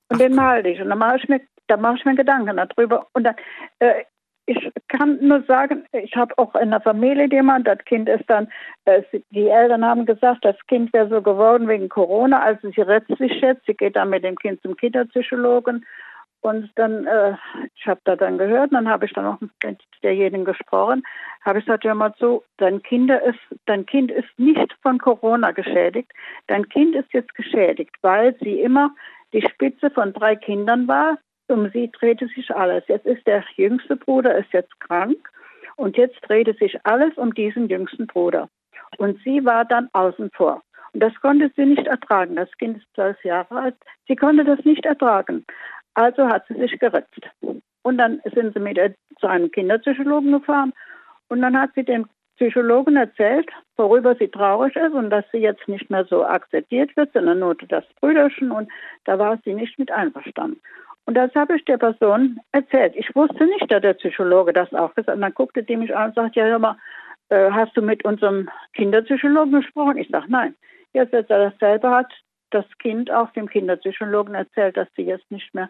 Und 0.09 0.15
Ach, 0.15 0.17
den 0.17 0.35
male 0.35 0.69
ich. 0.69 0.81
Und 0.81 0.89
dann 0.89 0.97
mache 0.97 1.17
ich 1.17 1.29
mir, 1.29 1.39
da 1.67 1.77
mache 1.77 1.97
ich 1.97 2.05
mir 2.05 2.15
Gedanken 2.15 2.57
darüber. 2.57 3.07
Und 3.13 3.23
dann, 3.23 3.35
äh, 3.79 4.03
ich 4.45 4.71
kann 4.87 5.19
nur 5.21 5.43
sagen, 5.43 5.85
ich 5.93 6.15
habe 6.15 6.35
auch 6.37 6.55
in 6.55 6.71
der 6.71 6.81
Familie 6.81 7.29
jemand, 7.31 7.67
das 7.67 7.77
Kind 7.85 8.09
ist 8.09 8.27
dann, 8.27 8.49
äh, 8.85 9.03
die 9.29 9.47
Eltern 9.47 9.85
haben 9.85 10.05
gesagt, 10.05 10.43
das 10.43 10.57
Kind 10.67 10.91
wäre 10.91 11.07
so 11.07 11.21
geworden 11.21 11.67
wegen 11.67 11.87
Corona, 11.87 12.41
also 12.41 12.71
sie 12.71 12.81
rettet 12.81 13.19
sich 13.19 13.39
jetzt, 13.41 13.65
sie 13.67 13.75
geht 13.75 13.95
dann 13.95 14.09
mit 14.09 14.23
dem 14.23 14.35
Kind 14.35 14.61
zum 14.63 14.75
Kinderpsychologen 14.75 15.85
und 16.41 16.71
dann, 16.75 17.05
äh, 17.05 17.35
ich 17.75 17.85
habe 17.85 17.99
da 18.05 18.15
dann 18.15 18.37
gehört, 18.37 18.71
dann 18.71 18.87
habe 18.87 19.05
ich 19.05 19.13
dann 19.13 19.25
auch 19.25 19.41
mit 19.41 19.81
derjenigen 20.03 20.45
gesprochen, 20.45 21.03
habe 21.43 21.59
ich 21.59 21.65
gesagt, 21.65 21.83
ja 21.83 21.93
mal 21.93 22.13
so, 22.17 22.43
dein 22.57 22.81
Kind 22.81 23.11
ist, 23.11 23.39
dein 23.65 23.85
Kind 23.85 24.11
ist 24.11 24.27
nicht 24.37 24.73
von 24.81 24.97
Corona 24.99 25.51
geschädigt, 25.51 26.11
dein 26.47 26.67
Kind 26.69 26.95
ist 26.95 27.11
jetzt 27.13 27.35
geschädigt, 27.35 27.95
weil 28.01 28.35
sie 28.39 28.61
immer 28.61 28.91
die 29.33 29.41
Spitze 29.41 29.89
von 29.91 30.13
drei 30.13 30.35
Kindern 30.35 30.87
war, 30.87 31.17
um 31.47 31.69
sie 31.71 31.91
drehte 31.91 32.27
sich 32.27 32.55
alles. 32.55 32.83
Jetzt 32.87 33.05
ist 33.05 33.25
der 33.27 33.43
jüngste 33.55 33.95
Bruder 33.95 34.37
ist 34.37 34.51
jetzt 34.53 34.79
krank 34.79 35.17
Und 35.75 35.97
jetzt 35.97 36.19
drehte 36.21 36.53
sich 36.53 36.77
alles 36.85 37.17
um 37.17 37.33
diesen 37.33 37.69
jüngsten 37.69 38.07
Bruder. 38.07 38.49
Und 38.97 39.19
sie 39.23 39.43
war 39.45 39.65
dann 39.65 39.89
außen 39.93 40.29
vor. 40.33 40.61
Und 40.93 41.01
das 41.01 41.13
konnte 41.21 41.51
sie 41.55 41.65
nicht 41.65 41.87
ertragen. 41.87 42.35
Das 42.35 42.51
Kind 42.57 42.77
ist 42.77 42.87
zwölf 42.95 43.23
Jahre 43.23 43.55
alt. 43.55 43.75
Sie 44.07 44.15
konnte 44.15 44.43
das 44.43 44.63
nicht 44.65 44.85
ertragen. 44.85 45.45
Also 45.99 46.29
hat 46.29 46.47
sie 46.47 46.53
sich 46.53 46.79
geritzt. 46.79 47.27
Und 47.81 47.97
dann 47.97 48.21
sind 48.33 48.53
sie 48.53 48.61
mit 48.61 48.77
ihr 48.77 48.95
zu 49.19 49.27
einem 49.27 49.51
Kinderpsychologen 49.51 50.31
gefahren. 50.31 50.71
Und 51.27 51.41
dann 51.41 51.59
hat 51.59 51.71
sie 51.75 51.83
dem 51.83 52.07
Psychologen 52.37 52.95
erzählt, 52.95 53.49
worüber 53.75 54.15
sie 54.15 54.29
traurig 54.29 54.77
ist 54.77 54.93
und 54.93 55.09
dass 55.09 55.25
sie 55.33 55.39
jetzt 55.39 55.67
nicht 55.67 55.89
mehr 55.89 56.05
so 56.05 56.23
akzeptiert 56.23 56.95
wird, 56.95 57.11
sondern 57.11 57.39
nur 57.39 57.53
das 57.55 57.83
Brüderchen. 57.99 58.49
Und 58.49 58.71
da 59.03 59.19
war 59.19 59.39
sie 59.43 59.53
nicht 59.53 59.77
mit 59.77 59.91
einverstanden. 59.91 60.61
Und 61.05 61.15
das 61.15 61.35
habe 61.35 61.57
ich 61.57 61.65
der 61.65 61.77
Person 61.77 62.39
erzählt. 62.53 62.95
Ich 62.95 63.13
wusste 63.13 63.45
nicht, 63.47 63.69
dass 63.69 63.81
der 63.81 63.95
Psychologe 63.95 64.53
das 64.53 64.73
auch 64.73 64.95
gesagt 64.95 65.09
hat. 65.09 65.15
Und 65.15 65.21
dann 65.21 65.33
guckte 65.33 65.63
die 65.63 65.75
mich 65.75 65.93
an 65.93 66.09
und 66.09 66.15
sagte, 66.15 66.39
ja, 66.39 66.45
hör 66.45 66.59
mal, 66.59 66.77
äh, 67.27 67.51
hast 67.51 67.75
du 67.75 67.81
mit 67.81 68.05
unserem 68.05 68.49
Kinderpsychologen 68.71 69.51
gesprochen? 69.51 69.97
Ich 69.97 70.07
sage, 70.07 70.27
nein. 70.29 70.55
Jetzt, 70.93 71.13
als 71.13 71.29
er 71.29 71.49
dasselbe 71.49 71.89
hat, 71.89 72.13
das 72.51 72.65
Kind 72.79 73.11
auch 73.11 73.31
dem 73.31 73.49
Kinderpsychologen 73.49 74.33
erzählt, 74.33 74.77
dass 74.77 74.87
sie 74.95 75.03
jetzt 75.03 75.29
nicht 75.29 75.53
mehr. 75.53 75.69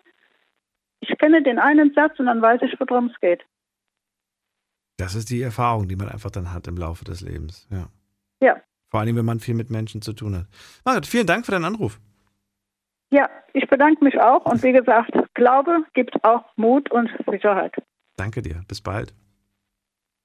Ich 1.02 1.18
kenne 1.18 1.44
den 1.44 1.60
einen 1.60 1.94
Satz 1.94 2.20
und 2.20 2.26
dann 2.26 2.42
weiß 2.42 2.62
ich, 2.64 2.80
worum 2.80 3.08
es 3.08 3.20
geht. 3.20 3.44
Das 4.98 5.16
ist 5.16 5.30
die 5.30 5.42
Erfahrung, 5.42 5.88
die 5.88 5.96
man 5.96 6.10
einfach 6.10 6.30
dann 6.30 6.52
hat 6.54 6.68
im 6.68 6.76
Laufe 6.76 7.06
des 7.06 7.22
Lebens. 7.22 7.68
Ja. 7.72 7.88
Ja. 8.42 8.58
Vor 8.90 9.00
allem, 9.00 9.16
wenn 9.16 9.26
man 9.26 9.40
viel 9.40 9.56
mit 9.56 9.70
Menschen 9.70 10.02
zu 10.02 10.14
tun 10.14 10.36
hat. 10.36 10.46
Margret, 10.84 11.06
vielen 11.06 11.28
Dank 11.28 11.46
für 11.46 11.52
deinen 11.52 11.66
Anruf. 11.66 12.00
Ja, 13.12 13.30
ich 13.54 13.68
bedanke 13.68 14.04
mich 14.04 14.20
auch 14.20 14.46
und 14.46 14.62
wie 14.62 14.72
gesagt, 14.72 15.12
Glaube 15.34 15.84
gibt 15.94 16.24
auch 16.24 16.44
Mut 16.58 16.92
und 16.92 17.10
Sicherheit. 17.30 17.74
Danke 18.18 18.42
dir. 18.42 18.62
Bis 18.68 18.82
bald. 18.82 19.14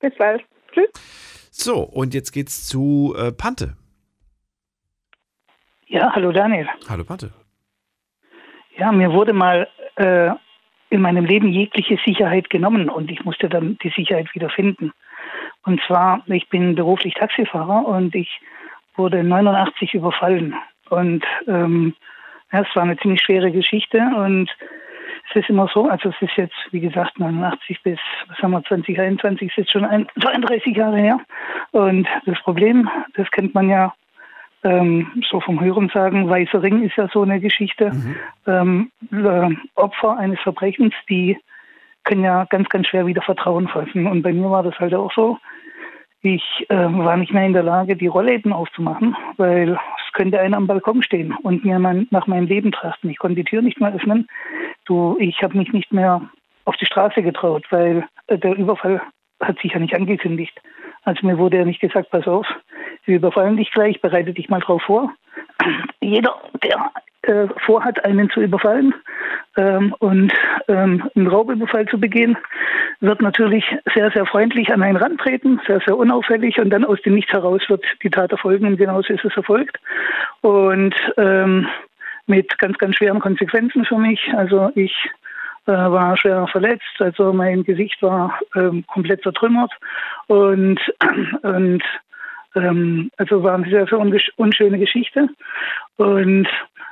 Bis 0.01 0.15
bald. 0.19 0.45
Tschüss. 0.73 0.91
So, 1.51 1.83
und 1.83 2.13
jetzt 2.13 2.33
geht's 2.33 2.67
zu 2.67 3.15
äh, 3.17 3.33
Pante. 3.33 3.77
Ja, 5.87 6.13
hallo 6.15 6.33
Daniel. 6.33 6.69
Hallo 6.89 7.05
Pante. 7.05 7.33
Ja, 8.77 8.91
mir 8.91 9.13
wurde 9.13 9.33
mal 9.33 9.69
äh, 9.97 10.31
in 10.95 11.03
meinem 11.03 11.25
Leben 11.25 11.49
jegliche 11.49 11.99
Sicherheit 12.05 12.51
genommen 12.51 12.89
und 12.89 13.11
ich 13.11 13.25
musste 13.25 13.49
dann 13.49 13.77
die 13.83 13.91
Sicherheit 13.91 14.33
wieder 14.35 14.49
finden. 14.49 14.93
Und 15.65 15.81
zwar, 15.87 16.23
ich 16.27 16.49
bin 16.49 16.75
beruflich 16.75 17.15
Taxifahrer 17.15 17.87
und 17.87 18.15
ich 18.15 18.41
wurde 18.97 19.25
89 19.25 19.95
überfallen. 19.95 20.55
Und 20.91 21.25
ähm, 21.49 21.95
ja, 22.53 22.61
es 22.61 22.77
war 22.77 22.85
eine 22.85 22.97
ziemlich 22.99 23.23
schwere 23.23 23.51
Geschichte 23.51 23.99
und 23.99 24.49
es 25.31 25.37
ist 25.37 25.49
immer 25.49 25.69
so, 25.73 25.89
also 25.89 26.11
es 26.11 26.17
ist 26.21 26.37
jetzt, 26.37 26.55
wie 26.71 26.81
gesagt, 26.81 27.19
89 27.19 27.83
bis, 27.83 27.99
was 28.29 28.39
haben 28.39 28.53
wir, 28.53 28.63
2021, 28.63 29.49
ist 29.49 29.57
jetzt 29.57 29.73
schon 29.73 29.85
ein, 29.85 30.07
32 30.21 30.77
Jahre 30.77 30.99
her. 30.99 31.19
Und 31.73 32.07
das 32.27 32.39
Problem, 32.43 32.89
das 33.15 33.31
kennt 33.31 33.55
man 33.55 33.69
ja 33.69 33.95
ähm, 34.65 35.23
so 35.31 35.41
vom 35.41 35.61
Hören 35.61 35.91
sagen, 35.93 36.29
Weißer 36.29 36.63
Ring 36.63 36.83
ist 36.83 36.97
ja 36.97 37.09
so 37.13 37.23
eine 37.23 37.41
Geschichte. 37.41 37.93
Mhm. 37.93 38.17
Ähm, 38.47 38.91
äh, 39.13 39.55
Opfer 39.75 40.19
eines 40.19 40.41
Verbrechens, 40.41 40.95
die 41.09 41.39
können 42.05 42.25
ja 42.25 42.45
ganz, 42.45 42.69
ganz 42.69 42.89
schwer 42.89 43.07
wieder 43.07 43.23
Vertrauen 43.23 43.69
fassen. 43.69 44.07
Und 44.07 44.23
bei 44.23 44.33
mir 44.33 44.51
war 44.51 44.63
das 44.63 44.79
halt 44.79 44.95
auch 44.95 45.13
so. 45.13 45.39
Ich 46.23 46.67
äh, 46.71 46.75
war 46.75 47.17
nicht 47.19 47.35
mehr 47.35 47.47
in 47.47 47.53
der 47.53 47.63
Lage, 47.63 47.97
die 47.97 48.07
Rollläden 48.07 48.53
aufzumachen, 48.53 49.15
weil 49.37 49.73
es 49.73 50.13
könnte 50.15 50.41
einer 50.41 50.57
am 50.57 50.67
Balkon 50.67 51.03
stehen 51.03 51.35
und 51.43 51.65
mir 51.65 51.79
mein, 51.79 52.07
nach 52.11 52.27
meinem 52.27 52.47
Leben 52.47 52.73
trachten. 52.73 53.11
Ich 53.11 53.19
konnte 53.19 53.37
die 53.37 53.45
Tür 53.45 53.61
nicht 53.61 53.79
mehr 53.79 53.95
öffnen. 53.95 54.27
Du, 54.87 55.17
ich 55.21 55.43
habe 55.43 55.59
mich 55.59 55.73
nicht 55.73 55.93
mehr 55.93 56.23
auf 56.65 56.77
die 56.77 56.87
Straße 56.87 57.23
getraut, 57.23 57.67
weil 57.71 58.07
äh, 58.29 58.39
der 58.39 58.57
Überfall 58.57 59.03
hat 59.41 59.59
sich 59.61 59.73
ja 59.73 59.79
nicht 59.79 59.95
angekündigt. 59.95 60.59
Also 61.05 61.27
mir 61.27 61.39
wurde 61.39 61.59
ja 61.59 61.65
nicht 61.65 61.81
gesagt, 61.81 62.11
pass 62.11 62.27
auf, 62.27 62.47
wir 63.05 63.17
überfallen 63.17 63.57
dich 63.57 63.71
gleich, 63.73 64.01
bereite 64.01 64.33
dich 64.33 64.49
mal 64.49 64.61
drauf 64.61 64.83
vor. 64.83 65.13
Jeder, 66.01 66.35
der 66.63 66.91
äh, 67.23 67.49
vorhat, 67.65 68.05
einen 68.05 68.31
zu 68.31 68.41
überfallen 68.41 68.95
ähm, 69.57 69.95
und 69.99 70.33
ähm, 70.69 71.09
einen 71.15 71.27
Raubüberfall 71.27 71.87
zu 71.87 71.99
begehen, 71.99 72.37
wird 73.01 73.23
natürlich 73.23 73.65
sehr, 73.95 74.11
sehr 74.11 74.27
freundlich 74.27 74.73
an 74.73 74.83
einen 74.83 74.97
rantreten, 74.97 75.61
sehr, 75.67 75.81
sehr 75.81 75.97
unauffällig 75.97 76.59
und 76.59 76.71
dann 76.71 76.85
aus 76.85 77.01
dem 77.03 77.15
Nichts 77.15 77.33
heraus 77.33 77.63
wird 77.69 77.85
die 78.03 78.11
Tat 78.11 78.33
erfolgen 78.33 78.67
und 78.67 78.77
genauso 78.77 79.13
ist 79.13 79.25
es 79.25 79.37
erfolgt. 79.37 79.79
Und 80.41 80.95
ähm, 81.17 81.67
mit 82.27 82.59
ganz, 82.59 82.79
ganz 82.79 82.97
schweren 82.97 83.21
Konsequenzen 83.21 83.85
für 83.85 83.99
mich. 83.99 84.33
Also 84.35 84.71
ich 84.75 84.95
äh, 85.67 85.73
war 85.73 86.17
schwer 86.17 86.47
verletzt, 86.49 86.83
also 86.99 87.33
mein 87.33 87.65
Gesicht 87.65 88.01
war 88.03 88.39
ähm, 88.55 88.85
komplett 88.87 89.23
zertrümmert 89.23 89.73
und, 90.27 90.81
und 91.43 91.83
ähm, 92.55 93.11
also 93.17 93.43
war 93.43 93.55
eine 93.55 93.69
sehr, 93.69 93.87
sehr 93.87 93.99
unschöne 94.37 94.79
Geschichte. 94.79 95.29
Und 95.97 96.49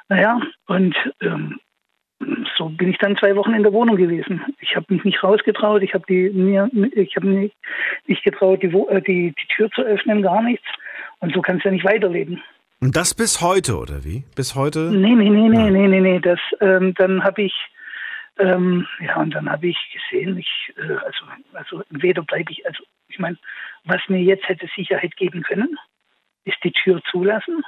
naja, 0.09 0.41
und 0.67 0.95
ähm, 1.21 1.59
so 2.57 2.69
bin 2.69 2.91
ich 2.91 2.99
dann 2.99 3.17
zwei 3.17 3.35
Wochen 3.37 3.55
in 3.55 3.63
der 3.63 3.73
Wohnung 3.73 3.97
gewesen. 3.97 4.43
Ich 4.61 4.77
habe 4.77 4.87
mich 4.89 5.05
nicht 5.05 5.23
rausgetraut, 5.23 5.83
ich 5.83 5.95
habe 5.95 6.05
die 6.09 6.31
mir, 6.31 6.71
ich 6.93 7.17
habe 7.17 7.29
nicht, 7.29 7.57
nicht 8.07 8.23
getraut, 8.23 8.63
die, 8.63 8.69
äh, 8.69 9.01
die, 9.01 9.33
die 9.33 9.55
Tür 9.55 9.71
zu 9.71 9.83
öffnen, 9.83 10.23
gar 10.23 10.43
nichts. 10.43 10.67
Und 11.21 11.35
so 11.35 11.41
kannst 11.41 11.65
du 11.65 11.69
ja 11.69 11.75
nicht 11.75 11.85
weiterleben. 11.85 12.43
Und 12.81 12.97
das 12.97 13.15
bis 13.15 13.41
heute, 13.41 13.77
oder 13.79 14.05
wie? 14.05 14.25
Bis 14.35 14.57
heute? 14.57 14.91
Nee, 14.91 15.15
nee, 15.15 15.31
nee, 15.31 15.49
nee, 15.49 15.71
nee, 15.71 15.89
nee, 15.89 16.01
nee. 16.01 16.21
Das, 16.21 16.41
ähm, 16.61 16.95
dann 16.95 17.23
habe 17.23 17.43
ich 17.43 17.55
ähm, 18.39 18.87
ja, 19.01 19.17
und 19.17 19.35
dann 19.35 19.51
habe 19.51 19.69
ich 19.69 19.79
gesehen, 19.93 20.39
ich, 20.39 20.73
äh, 20.77 20.95
also, 21.05 21.25
also 21.53 21.83
entweder 21.91 22.23
bleibe 22.23 22.51
ich, 22.53 22.67
also 22.67 22.83
ich 23.09 23.19
meine, 23.19 23.37
was 23.85 24.01
mir 24.09 24.21
jetzt 24.21 24.49
hätte 24.49 24.69
Sicherheit 24.75 25.17
geben 25.17 25.43
können, 25.43 25.79
ist 26.45 26.57
die 26.65 26.73
Tür 26.73 27.03
zulassen, 27.11 27.63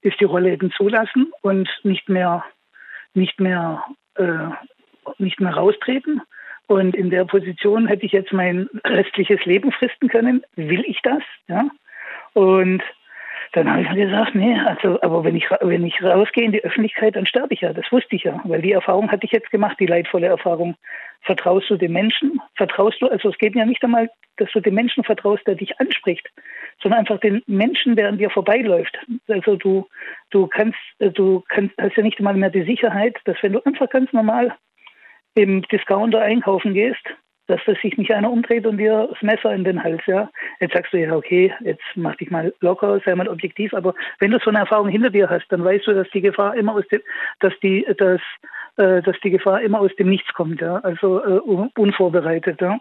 ist 0.00 0.20
die 0.20 0.24
Rollläden 0.24 0.70
zulassen 0.70 1.32
und 1.42 1.68
nicht 1.82 2.08
mehr, 2.08 2.44
nicht 3.14 3.40
mehr, 3.40 3.84
äh, 4.14 4.50
nicht 5.18 5.40
mehr 5.40 5.54
raustreten. 5.54 6.22
Und 6.66 6.94
in 6.94 7.10
der 7.10 7.24
Position 7.24 7.86
hätte 7.88 8.06
ich 8.06 8.12
jetzt 8.12 8.32
mein 8.32 8.68
restliches 8.84 9.44
Leben 9.46 9.72
fristen 9.72 10.08
können. 10.08 10.44
Will 10.54 10.84
ich 10.86 11.00
das? 11.02 11.22
Ja. 11.48 11.68
Und 12.34 12.82
dann 13.52 13.70
habe 13.70 13.82
ich 13.82 13.90
mir 13.90 14.06
gesagt, 14.06 14.34
nee, 14.34 14.58
also, 14.58 15.00
aber 15.00 15.24
wenn 15.24 15.36
ich, 15.36 15.50
wenn 15.60 15.84
ich 15.84 16.02
rausgehe 16.02 16.44
in 16.44 16.52
die 16.52 16.64
Öffentlichkeit, 16.64 17.16
dann 17.16 17.26
sterbe 17.26 17.54
ich 17.54 17.62
ja. 17.62 17.72
Das 17.72 17.90
wusste 17.90 18.16
ich 18.16 18.24
ja, 18.24 18.40
weil 18.44 18.62
die 18.62 18.72
Erfahrung 18.72 19.10
hatte 19.10 19.24
ich 19.24 19.32
jetzt 19.32 19.50
gemacht, 19.50 19.78
die 19.80 19.86
leidvolle 19.86 20.26
Erfahrung. 20.26 20.76
Vertraust 21.22 21.68
du 21.70 21.76
dem 21.76 21.92
Menschen? 21.92 22.40
Vertraust 22.56 23.00
du, 23.00 23.08
also 23.08 23.30
es 23.30 23.38
geht 23.38 23.54
ja 23.54 23.64
nicht 23.64 23.82
einmal, 23.82 24.10
dass 24.36 24.50
du 24.52 24.60
dem 24.60 24.74
Menschen 24.74 25.02
vertraust, 25.02 25.46
der 25.46 25.56
dich 25.56 25.80
anspricht, 25.80 26.28
sondern 26.82 27.00
einfach 27.00 27.20
den 27.20 27.42
Menschen, 27.46 27.96
der 27.96 28.08
an 28.08 28.18
dir 28.18 28.30
vorbeiläuft. 28.30 28.96
Also 29.28 29.56
du, 29.56 29.88
du 30.30 30.46
kannst, 30.46 30.78
du 30.98 31.42
kannst, 31.48 31.74
hast 31.78 31.96
ja 31.96 32.02
nicht 32.02 32.18
einmal 32.18 32.34
mehr 32.34 32.50
die 32.50 32.62
Sicherheit, 32.62 33.16
dass 33.24 33.36
wenn 33.42 33.54
du 33.54 33.64
einfach 33.64 33.88
ganz 33.90 34.12
normal 34.12 34.54
im 35.34 35.62
Discounter 35.62 36.20
einkaufen 36.20 36.74
gehst, 36.74 37.04
dass 37.48 37.60
das 37.66 37.78
sich 37.80 37.96
nicht 37.96 38.12
einer 38.12 38.30
umdreht 38.30 38.66
und 38.66 38.76
dir 38.76 39.08
das 39.10 39.22
Messer 39.22 39.52
in 39.54 39.64
den 39.64 39.82
Hals, 39.82 40.02
ja. 40.06 40.30
Jetzt 40.60 40.74
sagst 40.74 40.92
du 40.92 40.98
ja, 40.98 41.14
okay, 41.14 41.52
jetzt 41.60 41.82
mach 41.96 42.14
dich 42.16 42.30
mal 42.30 42.54
locker, 42.60 43.00
sei 43.04 43.14
mal 43.14 43.28
objektiv, 43.28 43.74
aber 43.74 43.94
wenn 44.20 44.30
du 44.30 44.38
so 44.38 44.50
eine 44.50 44.60
Erfahrung 44.60 44.88
hinter 44.88 45.10
dir 45.10 45.28
hast, 45.28 45.46
dann 45.48 45.64
weißt 45.64 45.86
du, 45.86 45.94
dass 45.94 46.08
die 46.10 46.20
Gefahr 46.20 46.54
immer 46.54 46.74
aus 46.74 46.86
dem, 46.88 47.00
dass 47.40 47.52
die, 47.60 47.86
dass, 47.96 48.20
äh, 48.76 49.02
dass 49.02 49.18
die 49.20 49.30
Gefahr 49.30 49.62
immer 49.62 49.80
aus 49.80 49.94
dem 49.96 50.10
Nichts 50.10 50.32
kommt, 50.34 50.60
ja, 50.60 50.76
also 50.76 51.24
äh, 51.24 51.68
unvorbereitet, 51.76 52.60
ja. 52.60 52.78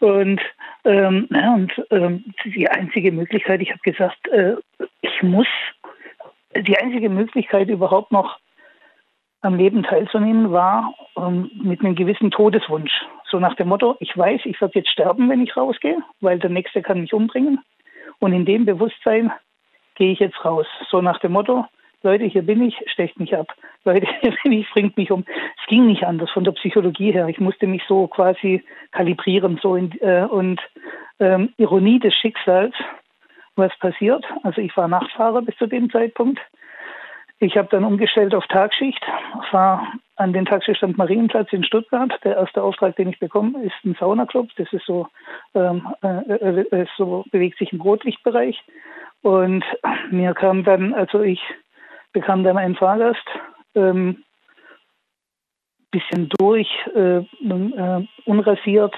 Und, 0.00 0.40
ähm, 0.84 1.28
ja, 1.30 1.54
und 1.54 1.72
ähm, 1.90 2.24
die 2.44 2.68
einzige 2.68 3.12
Möglichkeit, 3.12 3.62
ich 3.62 3.70
habe 3.70 3.80
gesagt, 3.82 4.28
äh, 4.28 4.56
ich 5.02 5.22
muss, 5.22 5.46
die 6.56 6.76
einzige 6.78 7.08
Möglichkeit 7.08 7.68
überhaupt 7.68 8.12
noch 8.12 8.38
am 9.44 9.56
Leben 9.56 9.82
teilzunehmen, 9.82 10.52
war 10.52 10.94
ähm, 11.16 11.50
mit 11.54 11.80
einem 11.80 11.94
gewissen 11.94 12.30
Todeswunsch. 12.30 12.92
So 13.30 13.38
nach 13.38 13.56
dem 13.56 13.68
Motto, 13.68 13.96
ich 14.00 14.16
weiß, 14.16 14.42
ich 14.44 14.60
werde 14.60 14.78
jetzt 14.78 14.90
sterben, 14.90 15.28
wenn 15.28 15.42
ich 15.42 15.56
rausgehe, 15.56 15.98
weil 16.20 16.38
der 16.38 16.50
Nächste 16.50 16.82
kann 16.82 17.00
mich 17.00 17.12
umbringen. 17.12 17.60
Und 18.20 18.32
in 18.32 18.44
dem 18.44 18.64
Bewusstsein 18.64 19.32
gehe 19.96 20.12
ich 20.12 20.20
jetzt 20.20 20.44
raus. 20.44 20.66
So 20.90 21.00
nach 21.00 21.18
dem 21.18 21.32
Motto, 21.32 21.66
Leute, 22.02 22.24
hier 22.24 22.42
bin 22.42 22.62
ich, 22.62 22.76
stecht 22.86 23.18
mich 23.18 23.36
ab. 23.36 23.48
Leute, 23.84 24.06
hier 24.20 24.34
bin 24.42 24.52
ich, 24.52 24.70
bringt 24.70 24.96
mich 24.96 25.10
um. 25.10 25.24
Es 25.60 25.66
ging 25.68 25.86
nicht 25.86 26.04
anders 26.04 26.30
von 26.30 26.44
der 26.44 26.52
Psychologie 26.52 27.12
her. 27.12 27.28
Ich 27.28 27.40
musste 27.40 27.66
mich 27.66 27.82
so 27.88 28.06
quasi 28.06 28.62
kalibrieren. 28.92 29.58
So 29.62 29.74
in, 29.74 29.90
äh, 30.00 30.26
und 30.30 30.60
ähm, 31.18 31.52
Ironie 31.56 31.98
des 31.98 32.14
Schicksals, 32.14 32.74
was 33.56 33.76
passiert. 33.78 34.24
Also 34.42 34.60
ich 34.60 34.76
war 34.76 34.88
Nachtfahrer 34.88 35.42
bis 35.42 35.56
zu 35.56 35.66
dem 35.66 35.90
Zeitpunkt. 35.90 36.40
Ich 37.44 37.58
habe 37.58 37.68
dann 37.70 37.84
umgestellt 37.84 38.34
auf 38.34 38.46
Tagschicht, 38.46 39.04
fahre 39.50 39.86
an 40.16 40.32
den 40.32 40.46
Taxistand 40.46 40.96
Marienplatz 40.96 41.52
in 41.52 41.62
Stuttgart. 41.62 42.10
Der 42.24 42.36
erste 42.36 42.62
Auftrag, 42.62 42.96
den 42.96 43.10
ich 43.10 43.18
bekomme, 43.18 43.62
ist 43.62 43.74
ein 43.84 43.94
Saunaclub. 44.00 44.48
Das 44.56 44.72
ist 44.72 44.86
so, 44.86 45.08
ähm, 45.54 45.86
äh, 46.02 46.60
äh, 46.62 46.86
so 46.96 47.26
bewegt 47.30 47.58
sich 47.58 47.70
im 47.74 47.82
Rotlichtbereich. 47.82 48.64
Und 49.20 49.62
mir 50.10 50.32
kam 50.32 50.64
dann, 50.64 50.94
also 50.94 51.20
ich 51.20 51.42
bekam 52.14 52.44
dann 52.44 52.56
einen 52.56 52.76
Fahrgast, 52.76 53.26
ähm, 53.74 54.24
bisschen 55.90 56.30
durch, 56.38 56.68
äh, 56.94 57.18
äh, 57.18 58.06
unrasiert 58.24 58.94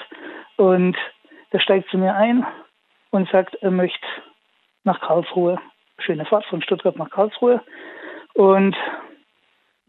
und 0.57 0.97
der 1.53 1.59
steigt 1.59 1.91
zu 1.91 1.99
mir 1.99 2.15
ein 2.15 2.47
und 3.11 3.29
sagt, 3.31 3.57
er 3.57 3.73
möchte 3.73 4.07
nach 4.85 5.01
Karlsruhe. 5.01 5.59
Schöne 5.99 6.27
Fahrt 6.27 6.47
von 6.47 6.63
Stuttgart 6.63 6.97
nach 6.97 7.11
Karlsruhe. 7.11 7.61
Und 8.37 8.77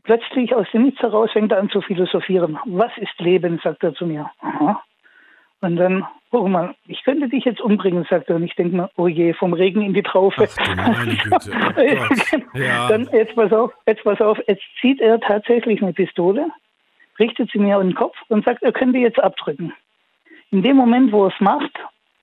plötzlich 0.04 0.56
aus 0.56 0.68
dem 0.72 0.84
Nichts 0.84 1.02
heraus 1.02 1.30
fängt 1.32 1.52
er 1.52 1.60
an 1.60 1.70
zu 1.70 1.82
philosophieren. 1.82 2.58
Was 2.66 2.92
ist 2.98 3.20
Leben, 3.20 3.60
sagt 3.62 3.84
er 3.84 3.94
zu 3.94 4.06
mir. 4.06 4.32
Aha. 4.40 4.82
Und 5.60 5.76
dann, 5.76 6.08
guck 6.32 6.48
mal, 6.48 6.76
ich 6.88 7.04
könnte 7.04 7.28
dich 7.28 7.44
jetzt 7.44 7.60
umbringen, 7.60 8.06
sagt 8.10 8.30
er. 8.30 8.38
Und 8.38 8.44
ich 8.44 8.56
denke 8.56 8.78
mir, 8.78 8.90
oh 8.96 9.08
je, 9.08 9.34
vom 9.34 9.52
Regen 9.52 9.82
in 9.82 9.94
die 9.94 10.04
Traufe. 10.04 10.48
Ach. 10.78 11.06
Oh 12.54 12.58
ja. 12.58 12.88
Dann, 12.88 13.10
jetzt 13.12 13.36
pass 13.36 13.52
auf, 13.52 13.72
jetzt 13.86 14.04
pass 14.04 14.22
auf, 14.22 14.40
jetzt 14.48 14.64
zieht 14.80 15.02
er 15.02 15.20
tatsächlich 15.20 15.82
eine 15.82 15.94
Pistole, 15.94 16.48
richtet 17.20 17.52
sie 17.52 17.60
mir 17.60 17.80
in 17.82 17.90
den 17.90 17.96
Kopf 17.96 18.16
und 18.30 18.46
sagt, 18.46 18.64
er 18.64 18.72
könnte 18.72 18.98
jetzt 18.98 19.20
abdrücken. 19.20 19.74
In 20.52 20.64
dem 20.64 20.78
Moment, 20.78 21.12
wo 21.12 21.26
er 21.26 21.34
es 21.34 21.40
macht, 21.42 21.72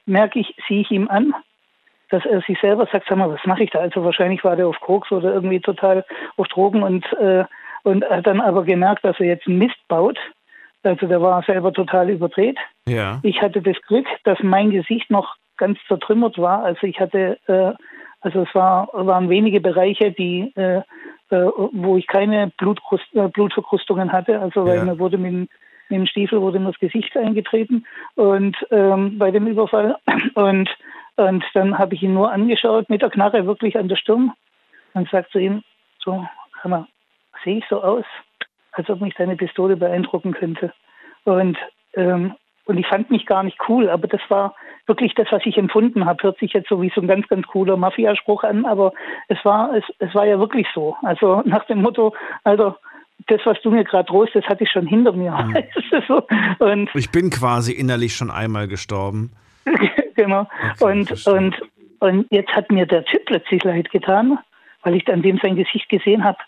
merke 0.06 0.40
ich, 0.40 0.54
sehe 0.66 0.80
ich 0.80 0.90
ihm 0.90 1.08
an, 1.08 1.34
dass 2.10 2.24
er 2.26 2.40
sich 2.42 2.58
selber 2.60 2.86
sagt, 2.90 3.06
sag 3.08 3.18
mal, 3.18 3.30
was 3.30 3.44
mache 3.44 3.64
ich 3.64 3.70
da? 3.70 3.80
Also 3.80 4.04
wahrscheinlich 4.04 4.44
war 4.44 4.56
der 4.56 4.68
auf 4.68 4.80
Koks 4.80 5.10
oder 5.10 5.34
irgendwie 5.34 5.60
total 5.60 6.04
auf 6.36 6.46
Drogen 6.48 6.82
und, 6.82 7.04
äh, 7.14 7.44
und 7.82 8.04
hat 8.08 8.26
dann 8.26 8.40
aber 8.40 8.64
gemerkt, 8.64 9.04
dass 9.04 9.18
er 9.20 9.26
jetzt 9.26 9.48
Mist 9.48 9.76
baut. 9.88 10.18
Also 10.82 11.06
der 11.06 11.22
war 11.22 11.42
selber 11.42 11.72
total 11.72 12.10
überdreht. 12.10 12.58
Ja. 12.86 13.20
Ich 13.22 13.40
hatte 13.40 13.62
das 13.62 13.76
Glück, 13.86 14.06
dass 14.24 14.38
mein 14.42 14.70
Gesicht 14.70 15.10
noch 15.10 15.36
ganz 15.56 15.78
zertrümmert 15.88 16.38
war. 16.38 16.64
Also 16.64 16.86
ich 16.86 17.00
hatte, 17.00 17.38
äh, 17.46 17.72
also 18.20 18.42
es 18.42 18.54
war, 18.54 18.88
waren 18.92 19.30
wenige 19.30 19.60
Bereiche, 19.60 20.12
die, 20.12 20.52
äh, 20.56 20.82
äh, 21.30 21.50
wo 21.72 21.96
ich 21.96 22.06
keine 22.06 22.52
Blutkrust, 22.58 23.04
äh, 23.14 23.28
Blutverkrustungen 23.28 24.12
hatte. 24.12 24.40
Also 24.40 24.66
weil 24.66 24.78
ja. 24.78 24.84
mir 24.84 24.98
wurde 24.98 25.16
mit, 25.16 25.32
mit 25.32 25.48
dem 25.90 26.06
Stiefel 26.06 26.40
wurde 26.40 26.58
mir 26.58 26.70
das 26.70 26.78
Gesicht 26.78 27.16
eingetreten 27.16 27.86
und 28.14 28.56
ähm, 28.70 29.18
bei 29.18 29.30
dem 29.30 29.46
Überfall 29.46 29.96
und 30.34 30.68
und 31.16 31.44
dann 31.54 31.78
habe 31.78 31.94
ich 31.94 32.02
ihn 32.02 32.14
nur 32.14 32.32
angeschaut 32.32 32.90
mit 32.90 33.02
der 33.02 33.10
Knarre 33.10 33.46
wirklich 33.46 33.76
an 33.78 33.88
der 33.88 33.96
Stirn 33.96 34.32
und 34.94 35.08
sagt 35.10 35.32
zu 35.32 35.38
ihm 35.38 35.62
so, 36.02 36.26
hör 36.62 36.70
mal, 36.70 36.86
sehe 37.44 37.58
ich 37.58 37.64
so 37.68 37.82
aus, 37.82 38.04
als 38.72 38.88
ob 38.90 39.00
mich 39.00 39.14
deine 39.14 39.36
Pistole 39.36 39.76
beeindrucken 39.76 40.32
könnte. 40.32 40.72
Und 41.24 41.56
ähm, 41.94 42.34
und 42.66 42.78
ich 42.78 42.86
fand 42.86 43.10
mich 43.10 43.26
gar 43.26 43.42
nicht 43.42 43.58
cool, 43.68 43.90
aber 43.90 44.08
das 44.08 44.22
war 44.28 44.54
wirklich 44.86 45.14
das, 45.14 45.26
was 45.30 45.42
ich 45.44 45.58
empfunden 45.58 46.06
habe. 46.06 46.22
Hört 46.22 46.38
sich 46.38 46.52
jetzt 46.52 46.68
so 46.68 46.80
wie 46.80 46.90
so 46.94 47.00
ein 47.00 47.08
ganz, 47.08 47.28
ganz 47.28 47.46
cooler 47.46 47.76
Mafiaspruch 47.76 48.42
an, 48.42 48.64
aber 48.64 48.92
es 49.28 49.38
war, 49.44 49.74
es, 49.74 49.84
es 49.98 50.14
war 50.14 50.26
ja 50.26 50.38
wirklich 50.38 50.66
so. 50.74 50.96
Also 51.02 51.42
nach 51.44 51.64
dem 51.66 51.82
Motto, 51.82 52.14
also 52.42 52.74
das, 53.26 53.40
was 53.44 53.60
du 53.62 53.70
mir 53.70 53.84
gerade 53.84 54.06
drohst, 54.06 54.34
das 54.34 54.44
hatte 54.44 54.64
ich 54.64 54.70
schon 54.70 54.86
hinter 54.86 55.12
mir. 55.12 55.32
Mhm. 55.32 55.56
so. 56.08 56.26
und 56.58 56.90
ich 56.94 57.10
bin 57.10 57.30
quasi 57.30 57.72
innerlich 57.72 58.14
schon 58.14 58.30
einmal 58.30 58.66
gestorben. 58.66 59.32
genau. 60.14 60.46
Okay, 60.80 60.84
und, 60.84 61.26
und, 61.26 61.62
und 62.00 62.26
jetzt 62.30 62.54
hat 62.54 62.70
mir 62.70 62.86
der 62.86 63.04
Typ 63.04 63.24
plötzlich 63.26 63.62
leid 63.64 63.90
getan, 63.90 64.38
weil 64.82 64.94
ich 64.96 65.08
an 65.12 65.22
dem 65.22 65.38
sein 65.38 65.56
Gesicht 65.56 65.88
gesehen 65.88 66.24
habe, 66.24 66.38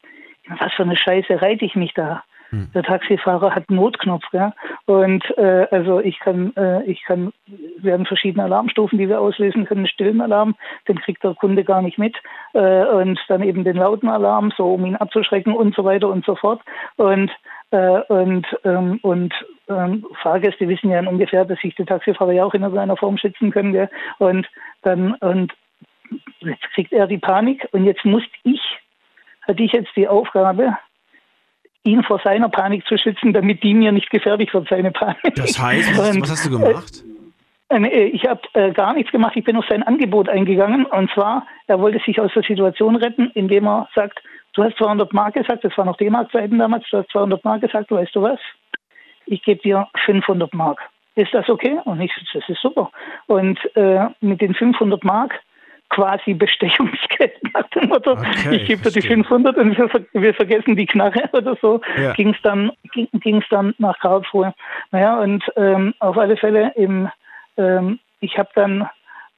was 0.61 0.73
für 0.75 0.83
eine 0.83 0.97
Scheiße 0.97 1.41
reite 1.43 1.65
ich 1.65 1.75
mich 1.75 1.95
da. 1.95 2.23
Hm. 2.51 2.69
Der 2.75 2.83
Taxifahrer 2.83 3.55
hat 3.55 3.69
einen 3.69 3.79
Notknopf, 3.79 4.25
ja. 4.33 4.53
Und 4.85 5.25
äh, 5.37 5.67
also 5.71 6.01
ich 6.01 6.19
kann, 6.21 6.55
äh, 6.57 6.85
ich 6.85 7.03
kann, 7.05 7.33
wir 7.79 7.93
haben 7.93 8.07
verschiedene 8.07 8.45
Alarmstufen, 8.45 8.99
die 8.99 9.09
wir 9.09 9.21
auslösen 9.21 9.65
können. 9.65 9.81
Einen 9.81 9.89
stillen 9.89 10.21
Alarm, 10.21 10.55
den 10.87 11.01
kriegt 11.01 11.25
der 11.25 11.35
Kunde 11.35 11.65
gar 11.65 11.83
nicht 11.83 11.99
mit. 11.99 12.17
Äh, 12.53 12.85
und 12.85 13.19
dann 13.29 13.43
eben 13.43 13.65
den 13.65 13.77
lauten 13.77 14.09
Alarm, 14.09 14.53
so 14.57 14.75
um 14.75 14.87
ihn 14.87 14.97
abzuschrecken 14.97 15.55
und 15.55 15.75
so 15.75 15.85
weiter 15.85 16.09
und 16.09 16.25
so 16.25 16.37
fort. 16.37 16.61
Und 16.97 17.31
äh, 17.73 18.01
und 18.09 18.47
ähm, 18.65 19.01
und 19.03 19.35
ähm, 19.69 20.07
Fahrgäste 20.23 20.69
wissen 20.69 20.91
ja 20.91 21.01
ungefähr, 21.01 21.45
dass 21.45 21.59
sich 21.61 21.75
die 21.75 21.85
Taxifahrer 21.85 22.33
ja 22.33 22.45
auch 22.45 22.55
in 22.55 22.63
irgendeiner 22.63 22.97
Form 22.97 23.19
schützen 23.19 23.51
können. 23.51 23.73
Gell? 23.73 23.91
Und 24.19 24.47
dann 24.83 25.15
und 25.15 25.53
jetzt 26.41 26.63
kriegt 26.75 26.93
er 26.93 27.07
die 27.07 27.19
Panik 27.19 27.69
und 27.73 27.85
jetzt 27.85 28.05
muss 28.05 28.23
ich, 28.45 28.61
hatte 29.43 29.63
ich 29.63 29.73
jetzt 29.73 29.91
die 29.97 30.09
Aufgabe, 30.09 30.77
ihn 31.85 32.03
vor 32.03 32.21
seiner 32.23 32.49
Panik 32.49 32.87
zu 32.87 32.99
schützen, 32.99 33.33
damit 33.33 33.63
die 33.63 33.75
mir 33.75 33.93
nicht 33.93 34.11
gefährlich 34.11 34.53
wird, 34.53 34.69
seine 34.69 34.91
Panik. 34.91 35.35
Das 35.37 35.59
heißt, 35.59 35.97
was, 35.97 36.21
was 36.21 36.31
hast 36.31 36.47
du 36.47 36.59
gemacht? 36.59 37.05
Äh, 37.69 37.83
äh 37.83 38.05
ich 38.09 38.27
habe 38.27 38.41
äh, 38.55 38.73
gar 38.73 38.95
nichts 38.95 39.13
gemacht. 39.13 39.33
Ich 39.37 39.45
bin 39.45 39.57
auf 39.57 39.67
sein 39.69 39.83
Angebot 39.83 40.29
eingegangen. 40.29 40.87
Und 40.87 41.11
zwar, 41.13 41.47
er 41.67 41.81
wollte 41.81 42.01
sich 42.05 42.21
aus 42.21 42.33
der 42.35 42.43
Situation 42.43 42.97
retten, 42.97 43.31
indem 43.35 43.67
er 43.67 43.89
sagt, 43.95 44.21
du 44.55 44.65
hast 44.65 44.77
200 44.79 45.13
Mark 45.13 45.35
gesagt, 45.35 45.65
das 45.65 45.77
war 45.77 45.85
noch 45.85 45.97
D-Mark-Zeiten 45.97 46.59
damals, 46.59 46.85
du 46.91 46.99
hast 46.99 47.11
200 47.11 47.45
Mark 47.45 47.61
gesagt, 47.61 47.91
weißt 47.91 48.15
du 48.15 48.23
was? 48.23 48.41
Ich 49.27 49.43
gebe 49.43 49.61
dir 49.61 49.89
500 50.05 50.53
Mark. 50.55 50.81
Ist 51.15 51.33
das 51.33 51.49
okay? 51.49 51.79
Und 51.85 52.01
ich, 52.01 52.13
das 52.33 52.49
ist 52.49 52.61
super. 52.61 52.91
Und 53.27 53.59
äh, 53.75 54.07
mit 54.21 54.41
den 54.41 54.55
500 54.55 55.03
Mark 55.05 55.41
quasi 55.89 56.35
Bestechungsgeld 56.35 57.33
nach 57.55 57.69
dem 57.71 57.89
Motto, 57.89 58.13
okay, 58.13 58.57
ich 58.57 58.67
gebe 58.67 58.83
dir 58.83 59.01
die 59.01 59.07
500 59.07 59.57
und 59.57 59.77
wir, 59.77 59.89
wir, 60.13 60.35
vergessen 60.35 60.77
die 60.77 60.87
Knarre 60.87 61.29
oder 61.33 61.57
so, 61.61 61.81
ja. 61.97 62.13
ging 62.13 62.31
es 62.31 62.43
dann, 62.43 62.73
ging, 62.93 63.43
dann 63.51 63.75
nach 63.79 63.99
Karlsruhe. 63.99 64.55
Naja, 64.91 65.19
und 65.21 65.45
ähm, 65.57 65.95
auf 66.01 66.19
alle 66.19 66.37
Fälle, 66.37 66.73
im, 66.77 67.09
ähm, 67.57 67.99
ich 68.21 68.37
habe 68.39 68.49
dann, 68.55 68.89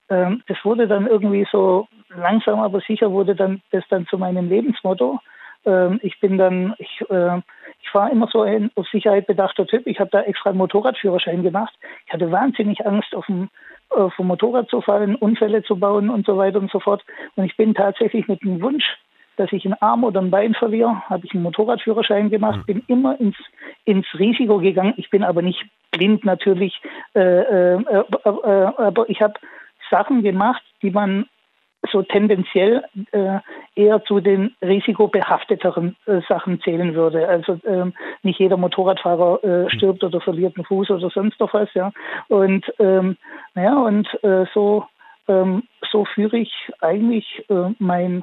ähm, 0.09 0.43
das 0.49 0.59
wurde 0.65 0.89
dann 0.89 1.07
irgendwie 1.07 1.47
so 1.53 1.87
langsam, 2.17 2.61
aber 2.61 2.81
sicher 2.81 3.11
wurde 3.11 3.35
dann 3.35 3.63
das 3.71 3.85
dann 3.91 4.07
zu 4.07 4.19
meinem 4.19 4.49
Lebensmotto. 4.49 5.21
Ähm, 5.67 6.01
ich 6.03 6.19
bin 6.21 6.39
dann, 6.39 6.75
ich, 6.79 7.03
äh, 7.11 7.41
ich 7.81 7.95
war 7.95 8.11
immer 8.11 8.29
so 8.31 8.43
ein 8.43 8.71
auf 8.75 8.87
Sicherheit 8.89 9.27
bedachter 9.27 9.67
Typ. 9.67 9.87
Ich 9.87 10.01
habe 10.01 10.11
da 10.11 10.23
extra 10.23 10.51
einen 10.51 10.59
Motorradführerschein 10.59 11.43
gemacht. 11.43 11.75
Ich 12.07 12.13
hatte 12.13 12.31
wahnsinnig 12.31 12.87
Angst, 12.87 13.15
auf 13.15 13.27
dem 13.27 13.49
äh, 13.91 14.11
vom 14.11 14.27
Motorrad 14.27 14.69
zu 14.69 14.81
fallen, 14.81 15.15
Unfälle 15.15 15.63
zu 15.63 15.77
bauen 15.77 16.11
und 16.11 16.27
so 16.27 16.37
weiter 16.37 16.59
und 16.59 16.71
so 16.71 16.81
fort. 16.81 17.03
Und 17.37 17.45
ich 17.45 17.57
bin 17.57 17.75
tatsächlich 17.75 18.29
mit 18.29 18.43
dem 18.43 18.61
Wunsch, 18.61 18.85
dass 19.37 19.53
ich 19.53 19.65
einen 19.65 19.81
Arm 19.81 20.05
oder 20.05 20.21
ein 20.21 20.31
Bein 20.31 20.55
verliere, 20.55 21.09
habe 21.09 21.25
ich 21.25 21.33
einen 21.33 21.45
Motorradführerschein 21.45 22.29
gemacht, 22.29 22.67
bin 22.67 22.83
immer 22.89 23.19
ins, 23.21 23.37
ins 23.85 24.07
Risiko 24.19 24.59
gegangen. 24.59 24.95
Ich 24.97 25.11
bin 25.11 25.23
aber 25.23 25.43
nicht 25.43 25.65
blind 25.93 26.25
natürlich, 26.25 26.79
äh, 27.15 27.21
äh, 27.21 27.75
äh, 27.75 28.05
äh 28.25 28.73
aber 28.77 29.09
ich 29.09 29.23
habe 29.23 29.35
Sachen 29.91 30.23
gemacht, 30.23 30.63
die 30.83 30.91
man 30.91 31.27
so 31.93 32.03
tendenziell 32.03 32.85
äh, 33.13 33.39
eher 33.75 34.03
zu 34.05 34.21
den 34.21 34.55
risikobehafteteren 34.63 35.97
äh, 36.07 36.21
Sachen 36.29 36.61
zählen 36.61 36.95
würde. 36.95 37.29
Also 37.29 37.59
ähm, 37.67 37.95
nicht 38.23 38.39
jeder 38.41 38.57
Motorradfahrer 38.57 39.45
äh, 39.45 39.63
hm. 39.63 39.71
stirbt 39.71 40.05
oder 40.05 40.21
verliert 40.21 40.57
einen 40.57 40.65
Fuß 40.65 40.91
oder 40.91 41.11
sonst 41.11 41.39
noch 41.41 41.53
was, 41.55 41.73
ja. 41.75 41.93
Und 42.29 42.65
ähm, 42.79 43.17
naja, 43.55 43.79
und 43.79 44.07
äh, 44.23 44.47
so 44.55 44.87
ähm, 45.29 45.65
so 45.91 46.05
führe 46.05 46.39
ich 46.39 46.53
eigentlich 46.81 47.45
äh, 47.49 47.71
mein 47.79 48.23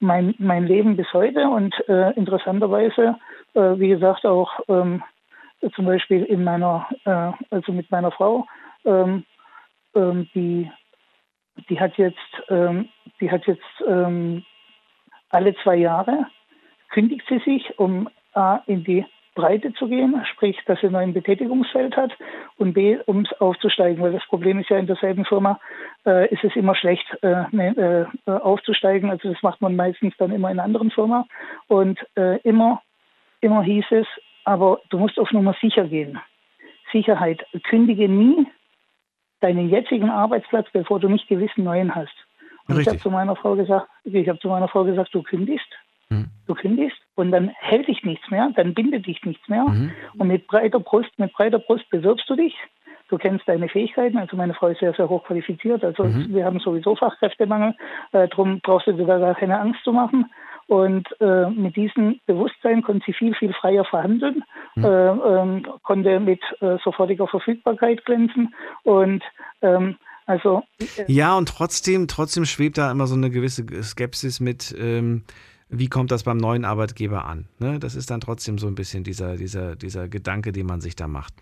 mein 0.00 0.34
mein 0.38 0.66
Leben 0.66 0.96
bis 0.96 1.12
heute 1.12 1.48
und 1.48 1.74
äh, 1.88 2.12
interessanterweise, 2.12 3.16
äh, 3.54 3.78
wie 3.78 3.88
gesagt, 3.88 4.24
auch 4.24 4.50
ähm, 4.68 5.02
zum 5.74 5.86
Beispiel 5.86 6.22
in 6.24 6.44
meiner 6.44 6.86
äh, 7.04 7.32
also 7.50 7.72
mit 7.72 7.90
meiner 7.90 8.10
Frau, 8.10 8.46
ähm, 8.84 9.24
ähm, 9.94 10.28
die 10.34 10.70
die 11.68 11.80
hat 11.80 11.96
jetzt, 11.96 12.18
ähm, 12.48 12.88
die 13.20 13.30
hat 13.30 13.46
jetzt 13.46 13.62
ähm, 13.86 14.44
alle 15.30 15.54
zwei 15.62 15.76
Jahre 15.76 16.26
kündigt 16.90 17.26
sie 17.28 17.38
sich, 17.40 17.78
um 17.78 18.08
A 18.32 18.60
in 18.66 18.84
die 18.84 19.04
Breite 19.34 19.72
zu 19.74 19.86
gehen, 19.86 20.20
sprich, 20.32 20.58
dass 20.66 20.80
sie 20.80 20.88
ein 20.88 21.12
Betätigungsfeld 21.12 21.96
hat 21.96 22.10
und 22.56 22.72
B, 22.72 22.98
um 23.04 23.26
aufzusteigen, 23.38 24.02
weil 24.02 24.12
das 24.12 24.24
Problem 24.26 24.58
ist 24.58 24.70
ja 24.70 24.78
in 24.78 24.86
derselben 24.86 25.26
Firma, 25.26 25.60
äh, 26.06 26.32
ist 26.32 26.42
es 26.42 26.56
immer 26.56 26.74
schlecht 26.74 27.06
äh, 27.22 27.44
ne, 27.50 28.08
äh, 28.26 28.30
aufzusteigen. 28.30 29.10
Also 29.10 29.30
das 29.30 29.42
macht 29.42 29.60
man 29.60 29.76
meistens 29.76 30.14
dann 30.16 30.32
immer 30.32 30.50
in 30.50 30.58
einer 30.58 30.64
anderen 30.64 30.90
Firma 30.90 31.26
und 31.68 31.98
äh, 32.16 32.40
immer, 32.40 32.82
immer 33.42 33.62
hieß 33.62 33.84
es, 33.90 34.06
aber 34.44 34.80
du 34.88 34.98
musst 34.98 35.18
auf 35.18 35.30
Nummer 35.32 35.54
sicher 35.60 35.84
gehen. 35.84 36.18
Sicherheit. 36.90 37.44
Kündige 37.64 38.08
nie, 38.08 38.46
deinen 39.46 39.68
jetzigen 39.68 40.10
Arbeitsplatz, 40.10 40.66
bevor 40.72 40.98
du 40.98 41.08
nicht 41.08 41.28
gewissen 41.28 41.64
neuen 41.64 41.94
hast. 41.94 42.14
Und 42.68 42.80
ich 42.80 42.88
habe 42.88 42.98
zu 42.98 43.10
meiner 43.10 43.36
Frau 43.36 43.54
gesagt, 43.54 43.88
ich 44.04 44.28
habe 44.28 44.40
zu 44.40 44.48
meiner 44.48 44.66
Frau 44.66 44.84
gesagt, 44.84 45.14
du 45.14 45.22
kündigst, 45.22 45.68
mhm. 46.08 46.26
du 46.48 46.54
kündigst 46.54 46.98
und 47.14 47.30
dann 47.30 47.50
hält 47.60 47.86
dich 47.86 48.02
nichts 48.02 48.28
mehr, 48.28 48.50
dann 48.56 48.74
bindet 48.74 49.06
dich 49.06 49.24
nichts 49.24 49.48
mehr. 49.48 49.64
Mhm. 49.64 49.92
Und 50.18 50.28
mit 50.28 50.48
breiter 50.48 50.80
Brust, 50.80 51.16
mit 51.18 51.32
breiter 51.32 51.60
Brust 51.60 51.88
bewirbst 51.90 52.28
du 52.28 52.34
dich. 52.34 52.54
Du 53.08 53.18
kennst 53.18 53.46
deine 53.46 53.68
Fähigkeiten, 53.68 54.18
also 54.18 54.36
meine 54.36 54.52
Frau 54.52 54.66
ist 54.66 54.80
sehr, 54.80 54.92
sehr 54.94 55.08
hoch 55.08 55.22
qualifiziert. 55.22 55.84
Also 55.84 56.02
mhm. 56.04 56.34
wir 56.34 56.44
haben 56.44 56.58
sowieso 56.58 56.96
Fachkräftemangel, 56.96 57.74
äh, 58.10 58.26
darum 58.26 58.60
brauchst 58.60 58.88
du 58.88 58.92
dir 58.92 59.06
da 59.06 59.18
gar 59.18 59.36
keine 59.36 59.60
Angst 59.60 59.84
zu 59.84 59.92
machen. 59.92 60.28
Und 60.68 61.08
äh, 61.20 61.48
mit 61.50 61.76
diesem 61.76 62.20
Bewusstsein 62.26 62.82
konnte 62.82 63.04
sie 63.06 63.12
viel, 63.12 63.34
viel 63.34 63.52
freier 63.52 63.84
verhandeln, 63.84 64.42
mhm. 64.74 64.84
äh, 64.84 65.08
ähm, 65.08 65.66
konnte 65.84 66.18
mit 66.18 66.40
äh, 66.60 66.76
sofortiger 66.82 67.28
Verfügbarkeit 67.28 68.04
glänzen 68.04 68.52
und 68.82 69.22
ähm, 69.62 69.96
also 70.26 70.64
äh, 70.80 71.04
ja 71.06 71.36
und 71.36 71.48
trotzdem 71.48 72.08
trotzdem 72.08 72.44
schwebt 72.44 72.78
da 72.78 72.90
immer 72.90 73.06
so 73.06 73.14
eine 73.14 73.30
gewisse 73.30 73.64
Skepsis 73.82 74.40
mit. 74.40 74.74
Ähm, 74.76 75.22
wie 75.68 75.88
kommt 75.88 76.12
das 76.12 76.22
beim 76.22 76.36
neuen 76.36 76.64
Arbeitgeber 76.64 77.24
an? 77.24 77.48
Ne? 77.58 77.80
Das 77.80 77.96
ist 77.96 78.10
dann 78.10 78.20
trotzdem 78.20 78.56
so 78.56 78.68
ein 78.68 78.76
bisschen 78.76 79.02
dieser, 79.02 79.36
dieser, 79.36 79.74
dieser 79.74 80.08
Gedanke, 80.08 80.52
den 80.52 80.66
man 80.66 80.80
sich 80.80 80.94
da 80.94 81.08
macht. 81.08 81.34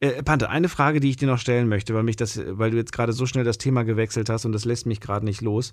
Äh, 0.00 0.22
Pante, 0.22 0.50
eine 0.50 0.68
Frage, 0.68 1.00
die 1.00 1.08
ich 1.08 1.16
dir 1.16 1.26
noch 1.26 1.38
stellen 1.38 1.66
möchte, 1.66 1.94
weil 1.94 2.02
mich 2.02 2.16
das, 2.16 2.38
weil 2.46 2.70
du 2.70 2.76
jetzt 2.76 2.92
gerade 2.92 3.14
so 3.14 3.24
schnell 3.24 3.44
das 3.44 3.56
Thema 3.56 3.82
gewechselt 3.84 4.28
hast 4.28 4.44
und 4.44 4.52
das 4.52 4.66
lässt 4.66 4.86
mich 4.86 5.00
gerade 5.00 5.24
nicht 5.24 5.40
los. 5.40 5.72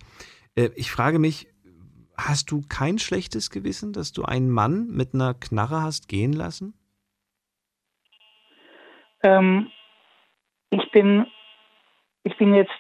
Äh, 0.56 0.70
ich 0.76 0.90
frage 0.90 1.20
mich, 1.20 1.48
hast 2.18 2.52
du 2.52 2.61
kein 2.68 2.98
schlechtes 2.98 3.49
Gewissen, 3.52 3.94
dass 3.94 4.11
du 4.11 4.23
einen 4.23 4.49
Mann 4.49 4.88
mit 4.88 5.14
einer 5.14 5.34
Knarre 5.34 5.81
hast 5.81 6.07
gehen 6.07 6.34
lassen? 6.34 6.73
Ähm, 9.23 9.72
ich 10.69 10.91
bin, 10.91 11.27
ich 12.23 12.38
bin 12.38 12.53
jetzt 12.53 12.72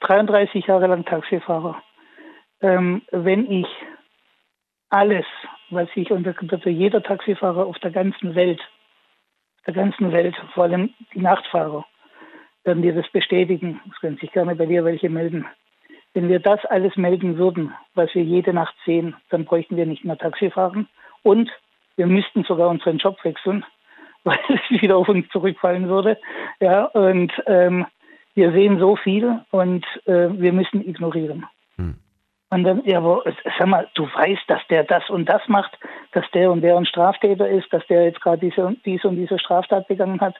33 0.00 0.66
Jahre 0.66 0.86
lang 0.86 1.04
Taxifahrer. 1.04 1.82
Ähm, 2.60 3.02
wenn 3.10 3.50
ich 3.50 3.66
alles, 4.88 5.26
was 5.70 5.88
ich, 5.94 6.10
und 6.10 6.24
das 6.24 6.36
wird 6.40 6.64
jeder 6.66 7.02
Taxifahrer 7.02 7.66
auf 7.66 7.78
der 7.78 7.90
ganzen 7.90 8.34
Welt, 8.34 8.60
der 9.66 9.74
ganzen 9.74 10.12
Welt, 10.12 10.36
vor 10.54 10.64
allem 10.64 10.94
die 11.14 11.20
Nachtfahrer, 11.20 11.86
werden 12.64 12.82
dir 12.82 12.94
das 12.94 13.08
bestätigen. 13.10 13.80
Es 13.90 14.00
können 14.00 14.18
sich 14.18 14.32
gerne 14.32 14.54
bei 14.54 14.66
dir 14.66 14.84
welche 14.84 15.08
melden. 15.08 15.46
Wenn 16.14 16.28
wir 16.28 16.40
das 16.40 16.64
alles 16.66 16.96
melden 16.96 17.38
würden, 17.38 17.72
was 17.94 18.14
wir 18.14 18.22
jede 18.22 18.52
Nacht 18.52 18.74
sehen, 18.84 19.14
dann 19.30 19.44
bräuchten 19.44 19.76
wir 19.76 19.86
nicht 19.86 20.04
mehr 20.04 20.18
Taxi 20.18 20.50
fahren 20.50 20.88
und 21.22 21.50
wir 21.96 22.06
müssten 22.06 22.44
sogar 22.44 22.68
unseren 22.68 22.98
Job 22.98 23.22
wechseln, 23.24 23.64
weil 24.24 24.38
es 24.48 24.82
wieder 24.82 24.96
auf 24.96 25.08
uns 25.08 25.28
zurückfallen 25.28 25.88
würde. 25.88 26.18
Ja, 26.60 26.84
und 26.86 27.32
ähm, 27.46 27.86
wir 28.34 28.52
sehen 28.52 28.78
so 28.78 28.96
viel 28.96 29.40
und 29.50 29.84
äh, 30.06 30.28
wir 30.32 30.52
müssen 30.52 30.86
ignorieren. 30.86 31.46
Und 32.52 32.64
dann, 32.64 32.82
ja, 32.84 32.98
aber 32.98 33.22
sag 33.58 33.68
mal, 33.68 33.88
du 33.94 34.04
weißt, 34.04 34.42
dass 34.48 34.60
der 34.68 34.82
das 34.82 35.08
und 35.08 35.28
das 35.28 35.42
macht, 35.46 35.78
dass 36.12 36.24
der 36.34 36.50
und 36.50 36.62
der 36.62 36.76
ein 36.76 36.84
Straftäter 36.84 37.48
ist, 37.48 37.72
dass 37.72 37.86
der 37.86 38.04
jetzt 38.04 38.20
gerade 38.20 38.38
diese, 38.38 38.74
diese 38.84 39.06
und 39.06 39.16
diese 39.16 39.38
Straftat 39.38 39.86
begangen 39.86 40.20
hat. 40.20 40.34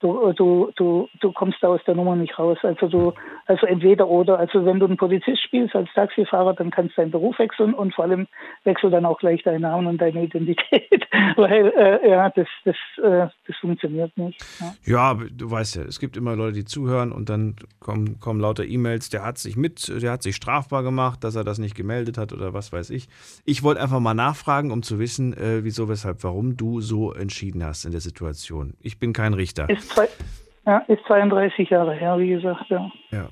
Du, 0.00 0.32
du, 0.32 0.70
du, 0.76 1.08
du 1.20 1.32
kommst 1.32 1.58
da 1.62 1.68
aus 1.68 1.80
der 1.86 1.94
Nummer 1.94 2.14
nicht 2.16 2.38
raus. 2.38 2.58
Also 2.62 2.88
du, 2.88 3.12
also 3.46 3.64
entweder 3.66 4.06
oder. 4.06 4.38
Also 4.38 4.66
wenn 4.66 4.78
du 4.78 4.84
einen 4.84 4.98
Polizist 4.98 5.42
spielst 5.42 5.74
als 5.74 5.88
Taxifahrer, 5.94 6.52
dann 6.52 6.70
kannst 6.70 6.98
du 6.98 7.00
deinen 7.00 7.10
Beruf 7.10 7.38
wechseln 7.38 7.72
und 7.72 7.94
vor 7.94 8.04
allem 8.04 8.26
wechsel 8.64 8.90
dann 8.90 9.06
auch 9.06 9.18
gleich 9.18 9.42
deinen 9.44 9.62
Namen 9.62 9.86
und 9.86 9.98
deine 9.98 10.24
Identität, 10.24 11.06
weil 11.36 11.72
äh, 11.78 12.10
ja, 12.10 12.28
das, 12.28 12.48
das, 12.66 12.76
äh, 13.02 13.28
das 13.46 13.56
funktioniert 13.62 14.14
nicht. 14.18 14.44
Ja. 14.84 15.14
ja, 15.14 15.20
du 15.30 15.50
weißt 15.50 15.76
ja, 15.76 15.82
es 15.84 15.98
gibt 15.98 16.18
immer 16.18 16.36
Leute, 16.36 16.52
die 16.52 16.64
zuhören 16.66 17.10
und 17.10 17.30
dann 17.30 17.56
kommen, 17.80 18.20
kommen 18.20 18.40
lauter 18.40 18.64
E-Mails. 18.64 19.08
Der 19.08 19.24
hat 19.24 19.38
sich 19.38 19.56
mit, 19.56 19.88
der 20.02 20.12
hat 20.12 20.22
sich 20.22 20.36
strafbar 20.36 20.82
gemacht, 20.82 21.24
dass 21.24 21.34
er 21.34 21.44
das 21.44 21.53
das 21.54 21.58
nicht 21.60 21.74
gemeldet 21.74 22.18
hat 22.18 22.32
oder 22.32 22.52
was 22.52 22.72
weiß 22.72 22.90
ich. 22.90 23.08
Ich 23.44 23.62
wollte 23.62 23.80
einfach 23.80 24.00
mal 24.00 24.14
nachfragen, 24.14 24.70
um 24.70 24.82
zu 24.82 24.98
wissen, 24.98 25.32
äh, 25.34 25.64
wieso, 25.64 25.88
weshalb, 25.88 26.24
warum 26.24 26.56
du 26.56 26.80
so 26.80 27.12
entschieden 27.12 27.64
hast 27.64 27.84
in 27.84 27.92
der 27.92 28.00
Situation. 28.00 28.74
Ich 28.80 28.98
bin 28.98 29.12
kein 29.12 29.34
Richter. 29.34 29.68
Ist, 29.70 29.90
zwei, 29.90 30.08
ja, 30.66 30.78
ist 30.78 31.00
32 31.06 31.70
Jahre 31.70 31.94
her, 31.94 32.18
wie 32.18 32.28
gesagt, 32.28 32.68
ja. 32.68 32.90
ja. 33.10 33.28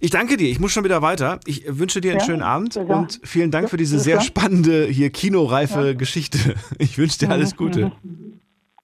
Ich 0.00 0.10
danke 0.10 0.36
dir. 0.36 0.48
Ich 0.48 0.58
muss 0.58 0.72
schon 0.72 0.84
wieder 0.84 1.00
weiter. 1.00 1.38
Ich 1.46 1.62
wünsche 1.66 2.00
dir 2.00 2.10
einen 2.10 2.20
ja, 2.20 2.26
schönen 2.26 2.42
Abend 2.42 2.76
und 2.76 3.20
vielen 3.22 3.50
Dank 3.52 3.70
für 3.70 3.76
diese 3.76 4.00
sehr 4.00 4.20
spannende, 4.20 4.86
hier 4.86 5.10
kinoreife 5.10 5.88
ja. 5.88 5.92
Geschichte. 5.94 6.54
Ich 6.78 6.98
wünsche 6.98 7.18
dir 7.18 7.30
alles 7.30 7.56
Gute. 7.56 7.92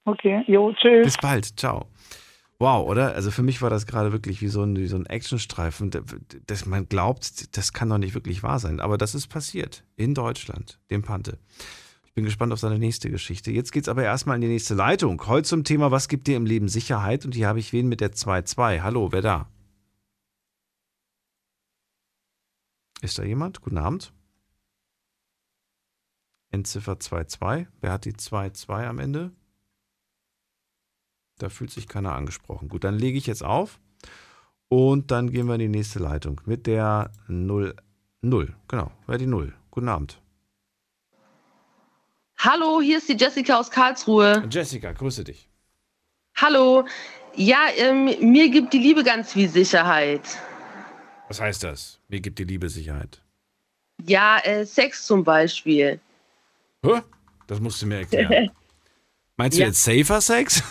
Okay, 0.05 0.45
jo, 0.47 0.73
tschüss. 0.73 1.05
Bis 1.05 1.17
bald. 1.17 1.59
Ciao. 1.59 1.87
Wow, 2.59 2.89
oder? 2.89 3.15
Also 3.15 3.31
für 3.31 3.43
mich 3.43 3.61
war 3.61 3.69
das 3.69 3.87
gerade 3.87 4.13
wirklich 4.13 4.41
wie 4.41 4.49
so 4.49 4.63
ein, 4.63 4.77
wie 4.77 4.87
so 4.87 4.97
ein 4.97 5.05
Actionstreifen, 5.05 5.91
dass 6.47 6.65
man 6.65 6.89
glaubt, 6.89 7.57
das 7.57 7.73
kann 7.75 7.91
doch 7.91 7.99
nicht 7.99 8.15
wirklich 8.15 8.43
wahr 8.43 8.59
sein. 8.59 8.81
Aber 8.81 8.97
das 8.97 9.15
ist 9.15 9.29
passiert 9.29 9.85
in 9.97 10.15
Deutschland, 10.15 10.81
dem 10.91 11.03
Pante. 11.03 11.39
Ich 12.07 12.15
bin 12.15 12.25
gespannt 12.25 12.55
auf 12.55 12.59
seine 12.59 12.79
nächste 12.79 13.11
Geschichte. 13.11 13.51
Jetzt 13.51 13.73
geht's 13.73 13.91
aber 13.91 14.05
erstmal 14.05 14.37
in 14.37 14.41
die 14.41 14.49
nächste 14.49 14.75
Leitung. 14.75 15.27
Heute 15.27 15.47
zum 15.47 15.65
Thema, 15.65 15.91
was 15.91 16.09
gibt 16.09 16.27
dir 16.27 16.37
im 16.39 16.47
Leben 16.47 16.69
Sicherheit? 16.69 17.27
Und 17.27 17.35
hier 17.35 17.47
habe 17.47 17.59
ich 17.59 17.75
wen 17.75 17.89
mit 17.89 18.01
der 18.01 18.13
2-2. 18.13 18.81
Hallo, 18.81 19.13
wer 19.13 19.21
da? 19.21 19.51
Ist 23.03 23.19
da 23.19 23.23
jemand? 23.23 23.61
Guten 23.61 23.77
Abend. 23.77 24.15
Endziffer 26.51 26.95
2-2. 26.95 27.67
Wer 27.83 27.93
hat 27.93 28.07
die 28.07 28.15
2-2 28.15 28.87
am 28.87 28.99
Ende? 28.99 29.33
Da 31.39 31.49
fühlt 31.51 31.71
sich 31.71 31.87
keiner 31.87 32.15
angesprochen. 32.15 32.69
Gut, 32.69 32.85
dann 32.85 32.99
lege 32.99 33.19
ich 33.19 33.27
jetzt 33.27 33.45
auf 33.45 33.79
und 34.69 35.11
dann 35.11 35.31
gehen 35.31 35.47
wir 35.47 35.55
in 35.55 35.61
die 35.61 35.69
nächste 35.69 35.99
Leitung 35.99 36.41
mit 36.47 36.67
der 36.67 37.11
0. 37.29 37.75
0, 38.23 38.55
genau, 38.69 38.91
wer 39.07 39.19
die 39.19 39.27
0. 39.27 39.53
Guten 39.71 39.89
Abend. 39.89 40.21
Hallo, 42.39 42.81
hier 42.81 42.99
ist 42.99 43.09
die 43.09 43.17
Jessica 43.17 43.59
aus 43.59 43.71
Karlsruhe. 43.71 44.47
Jessica, 44.51 44.93
grüße 44.93 45.25
dich. 45.25 45.49
Hallo. 46.37 46.87
Ja, 47.35 47.67
ähm, 47.77 48.05
mir 48.21 48.49
gibt 48.51 48.73
die 48.73 48.79
Liebe 48.79 49.05
ganz 49.05 49.33
viel 49.33 49.49
Sicherheit. 49.49 50.23
Was 51.29 51.41
heißt 51.41 51.65
das? 51.65 51.99
Mir 52.09 52.21
gibt 52.21 52.39
die 52.39 52.45
Liebe 52.45 52.69
Sicherheit. 52.69 53.23
Ja, 54.07 54.39
äh, 54.39 54.65
Sex 54.65 55.07
zum 55.07 55.25
Beispiel. 55.25 56.01
Hä? 56.83 57.03
Das 57.47 57.61
musst 57.61 57.81
du 57.83 57.87
mir 57.87 57.99
erklären. 57.99 58.51
Meinst 59.37 59.59
du 59.59 59.63
ja. 59.63 59.69
jetzt 59.69 59.85
Safer 59.85 60.21
Sex? 60.21 60.63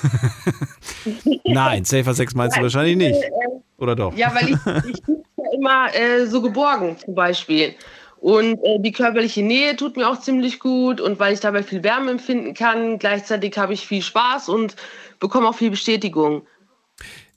Nein, 1.44 1.86
Safer 1.86 2.16
Sex 2.16 2.34
meinst 2.34 2.58
du 2.58 2.62
wahrscheinlich 2.62 2.98
nicht. 2.98 3.22
Äh, 3.22 3.30
Oder 3.78 3.96
doch? 3.96 4.16
Ja, 4.16 4.34
weil 4.34 4.50
ich, 4.50 4.56
ich 4.90 5.02
ja 5.08 5.46
immer 5.54 5.94
äh, 5.94 6.26
so 6.26 6.42
geborgen, 6.42 6.98
zum 6.98 7.14
Beispiel. 7.14 7.76
Und 8.18 8.58
äh, 8.64 8.80
die 8.80 8.92
körperliche 8.92 9.44
Nähe 9.44 9.76
tut 9.76 9.98
mir 9.98 10.10
auch 10.10 10.20
ziemlich 10.20 10.60
gut. 10.60 11.00
Und 11.00 11.20
weil 11.20 11.34
ich 11.34 11.42
dabei 11.42 11.62
viel 11.62 11.84
Wärme 11.84 12.10
empfinden 12.10 12.56
kann, 12.56 12.98
gleichzeitig 12.98 13.56
habe 13.58 13.74
ich 13.74 13.86
viel 13.86 14.02
Spaß 14.02 14.50
und 14.50 14.76
bekomme 15.20 15.48
auch 15.48 15.56
viel 15.56 15.70
Bestätigung. 15.70 16.48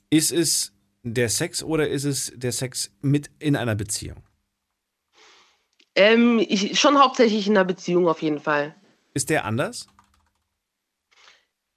Ist 0.09 0.31
es 0.31 0.73
der 1.03 1.29
Sex 1.29 1.61
oder 1.61 1.87
ist 1.87 2.05
es 2.05 2.33
der 2.35 2.51
Sex 2.51 2.91
mit 3.01 3.29
in 3.37 3.55
einer 3.55 3.75
Beziehung? 3.75 4.23
Ähm, 5.95 6.39
ich, 6.39 6.79
schon 6.79 6.97
hauptsächlich 6.99 7.45
in 7.45 7.55
einer 7.55 7.65
Beziehung 7.65 8.07
auf 8.07 8.23
jeden 8.23 8.39
Fall. 8.39 8.75
Ist 9.13 9.29
der 9.29 9.45
anders? 9.45 9.87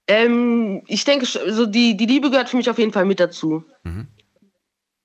Ähm, 0.07 0.83
ich 0.87 1.05
denke, 1.05 1.25
so 1.25 1.65
die, 1.65 1.95
die 1.95 2.05
Liebe 2.05 2.29
gehört 2.29 2.49
für 2.49 2.57
mich 2.57 2.69
auf 2.69 2.77
jeden 2.77 2.91
Fall 2.91 3.05
mit 3.05 3.19
dazu. 3.19 3.63
Mhm. 3.83 4.07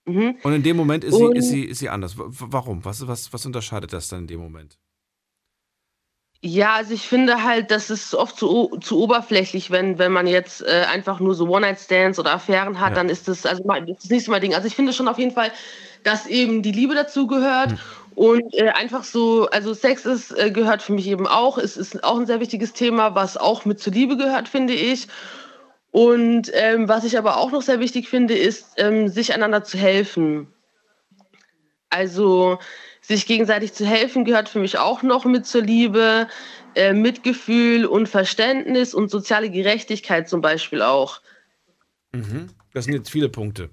Mhm. 0.06 0.38
Und 0.42 0.52
in 0.52 0.62
dem 0.62 0.76
Moment 0.76 1.04
ist, 1.04 1.14
sie, 1.14 1.32
ist, 1.34 1.48
sie, 1.48 1.64
ist 1.64 1.78
sie 1.78 1.88
anders. 1.88 2.14
Warum? 2.16 2.84
Was, 2.84 3.06
was, 3.06 3.32
was 3.32 3.46
unterscheidet 3.46 3.92
das 3.92 4.08
dann 4.08 4.20
in 4.20 4.26
dem 4.26 4.40
Moment? 4.40 4.78
Ja, 6.40 6.74
also 6.76 6.94
ich 6.94 7.02
finde 7.02 7.42
halt, 7.42 7.72
das 7.72 7.90
ist 7.90 8.14
oft 8.14 8.36
zu, 8.36 8.78
zu 8.80 9.00
oberflächlich, 9.00 9.72
wenn, 9.72 9.98
wenn 9.98 10.12
man 10.12 10.28
jetzt 10.28 10.62
äh, 10.62 10.86
einfach 10.88 11.18
nur 11.18 11.34
so 11.34 11.48
One-Night-Stands 11.48 12.18
oder 12.20 12.32
Affären 12.32 12.78
hat, 12.80 12.90
ja. 12.90 12.94
dann 12.94 13.08
ist 13.08 13.26
das, 13.26 13.44
also 13.44 13.64
das 13.64 14.04
ist 14.04 14.10
nicht 14.10 14.24
so 14.24 14.30
mein 14.30 14.40
Ding. 14.40 14.54
Also 14.54 14.68
ich 14.68 14.76
finde 14.76 14.92
schon 14.92 15.08
auf 15.08 15.18
jeden 15.18 15.32
Fall, 15.32 15.50
dass 16.04 16.26
eben 16.26 16.62
die 16.62 16.70
Liebe 16.70 16.94
dazu 16.94 17.26
gehört. 17.26 17.72
Hm. 17.72 17.78
Und 18.19 18.53
äh, 18.55 18.70
einfach 18.70 19.05
so, 19.05 19.49
also 19.51 19.74
Sex 19.74 20.05
ist, 20.05 20.36
äh, 20.36 20.51
gehört 20.51 20.82
für 20.82 20.93
mich 20.93 21.07
eben 21.07 21.28
auch. 21.28 21.57
Es 21.57 21.77
ist 21.77 22.03
auch 22.03 22.19
ein 22.19 22.27
sehr 22.27 22.40
wichtiges 22.40 22.73
Thema, 22.73 23.15
was 23.15 23.36
auch 23.36 23.65
mit 23.65 23.78
zur 23.78 23.93
Liebe 23.93 24.16
gehört, 24.16 24.49
finde 24.49 24.73
ich. 24.73 25.07
Und 25.93 26.51
ähm, 26.53 26.89
was 26.89 27.05
ich 27.05 27.16
aber 27.16 27.36
auch 27.36 27.53
noch 27.53 27.62
sehr 27.62 27.78
wichtig 27.78 28.09
finde, 28.09 28.35
ist, 28.36 28.73
ähm, 28.77 29.07
sich 29.07 29.32
einander 29.32 29.62
zu 29.62 29.78
helfen. 29.78 30.49
Also 31.90 32.59
sich 33.01 33.24
gegenseitig 33.24 33.73
zu 33.73 33.86
helfen 33.86 34.24
gehört 34.24 34.49
für 34.49 34.59
mich 34.59 34.78
auch 34.78 35.05
noch 35.05 35.24
mit 35.24 35.47
zur 35.47 35.62
Liebe. 35.62 36.27
Äh, 36.74 36.95
Mitgefühl 36.95 37.86
und 37.86 38.09
Verständnis 38.09 38.95
und 38.95 39.12
soziale 39.12 39.49
Gerechtigkeit 39.49 40.28
zum 40.28 40.40
Beispiel 40.40 40.82
auch. 40.82 41.20
Mhm. 42.12 42.49
Das 42.74 42.86
sind 42.86 42.95
jetzt 42.95 43.11
viele 43.11 43.28
Punkte, 43.28 43.70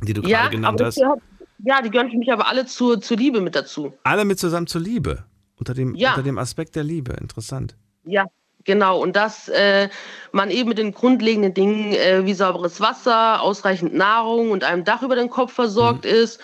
die 0.00 0.14
du 0.14 0.22
ja, 0.22 0.44
gerade 0.44 0.56
genannt 0.56 0.80
hast. 0.80 0.96
Gehört, 0.96 1.20
ja, 1.58 1.82
die 1.82 1.90
gehören 1.90 2.10
für 2.10 2.16
mich 2.16 2.32
aber 2.32 2.48
alle 2.48 2.66
zur, 2.66 3.00
zur 3.00 3.16
Liebe 3.16 3.40
mit 3.40 3.54
dazu. 3.54 3.92
Alle 4.04 4.24
mit 4.24 4.38
zusammen 4.38 4.66
zur 4.66 4.80
Liebe. 4.80 5.24
Unter 5.56 5.74
dem, 5.74 5.94
ja. 5.94 6.10
unter 6.10 6.22
dem 6.22 6.38
Aspekt 6.38 6.76
der 6.76 6.84
Liebe. 6.84 7.14
Interessant. 7.14 7.76
Ja, 8.04 8.26
genau. 8.64 9.00
Und 9.00 9.16
dass 9.16 9.48
äh, 9.48 9.88
man 10.30 10.50
eben 10.50 10.68
mit 10.68 10.78
den 10.78 10.92
grundlegenden 10.92 11.52
Dingen 11.52 11.92
äh, 11.92 12.24
wie 12.24 12.34
sauberes 12.34 12.80
Wasser, 12.80 13.42
ausreichend 13.42 13.94
Nahrung 13.94 14.52
und 14.52 14.62
einem 14.62 14.84
Dach 14.84 15.02
über 15.02 15.16
den 15.16 15.30
Kopf 15.30 15.52
versorgt 15.52 16.04
mhm. 16.04 16.10
ist 16.10 16.40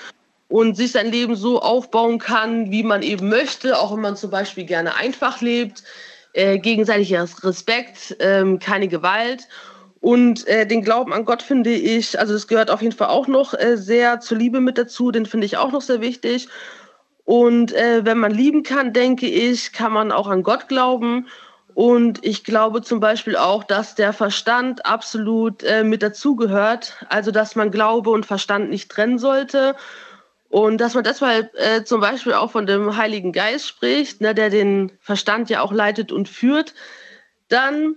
und 0.49 0.77
sich 0.77 0.93
sein 0.93 1.11
Leben 1.11 1.37
so 1.37 1.63
aufbauen 1.63 2.19
kann, 2.19 2.71
wie 2.73 2.83
man 2.83 3.03
eben 3.03 3.29
möchte, 3.29 3.79
auch 3.79 3.93
wenn 3.93 4.01
man 4.01 4.17
zum 4.17 4.31
Beispiel 4.31 4.65
gerne 4.65 4.97
einfach 4.97 5.41
lebt. 5.41 5.85
Äh, 6.33 6.59
gegenseitiger 6.59 7.29
Respekt, 7.45 8.17
ähm, 8.19 8.59
keine 8.59 8.89
Gewalt. 8.89 9.47
Und 10.05 10.47
äh, 10.49 10.67
den 10.67 10.83
Glauben 10.83 11.15
an 11.15 11.25
Gott 11.25 11.41
finde 11.41 11.71
ich, 11.71 12.21
also 12.21 12.35
es 12.35 12.47
gehört 12.47 12.71
auf 12.71 12.83
jeden 12.83 12.95
Fall 12.95 13.09
auch 13.09 13.27
noch 13.27 13.55
äh, 13.55 13.79
sehr 13.79 14.21
zur 14.21 14.37
Liebe 14.37 14.61
mit 14.61 14.77
dazu, 14.77 15.11
den 15.11 15.25
finde 15.25 15.47
ich 15.47 15.57
auch 15.57 15.73
noch 15.73 15.81
sehr 15.81 16.03
wichtig. 16.03 16.49
Und 17.25 17.73
äh, 17.73 18.05
wenn 18.05 18.19
man 18.19 18.31
lieben 18.31 18.65
kann, 18.65 18.93
denke 18.93 19.27
ich, 19.27 19.73
kann 19.73 19.95
man 19.95 20.13
auch 20.13 20.29
an 20.29 20.43
Gott 20.43 20.69
glauben. 20.69 21.29
Und 21.73 22.23
ich 22.23 22.45
glaube 22.45 22.83
zum 22.83 23.01
Beispiel 23.01 23.35
auch, 23.39 23.65
dass 23.65 23.95
der 23.95 24.13
Verstand 24.13 24.85
absolut 24.85 25.63
äh, 25.63 25.85
mit 25.85 26.03
dazugehört. 26.03 27.03
Also 27.09 27.31
dass 27.31 27.57
man 27.57 27.71
Glaube 27.71 28.11
und 28.11 28.27
Verstand 28.27 28.69
nicht 28.69 28.91
trennen 28.91 29.19
sollte. 29.19 29.75
Und 30.51 30.83
dass 30.83 30.93
man 30.93 31.05
deshalb 31.05 31.55
äh, 31.55 31.83
zum 31.83 32.03
Beispiel 32.03 32.35
auch 32.35 32.51
von 32.51 32.67
dem 32.67 32.99
Heiligen 32.99 33.33
Geist 33.33 33.69
spricht, 33.69 34.21
ne, 34.21 34.35
der 34.35 34.51
den 34.51 34.93
Verstand 35.01 35.49
ja 35.49 35.63
auch 35.63 35.73
leitet 35.73 36.13
und 36.13 36.29
führt, 36.29 36.75
dann. 37.49 37.97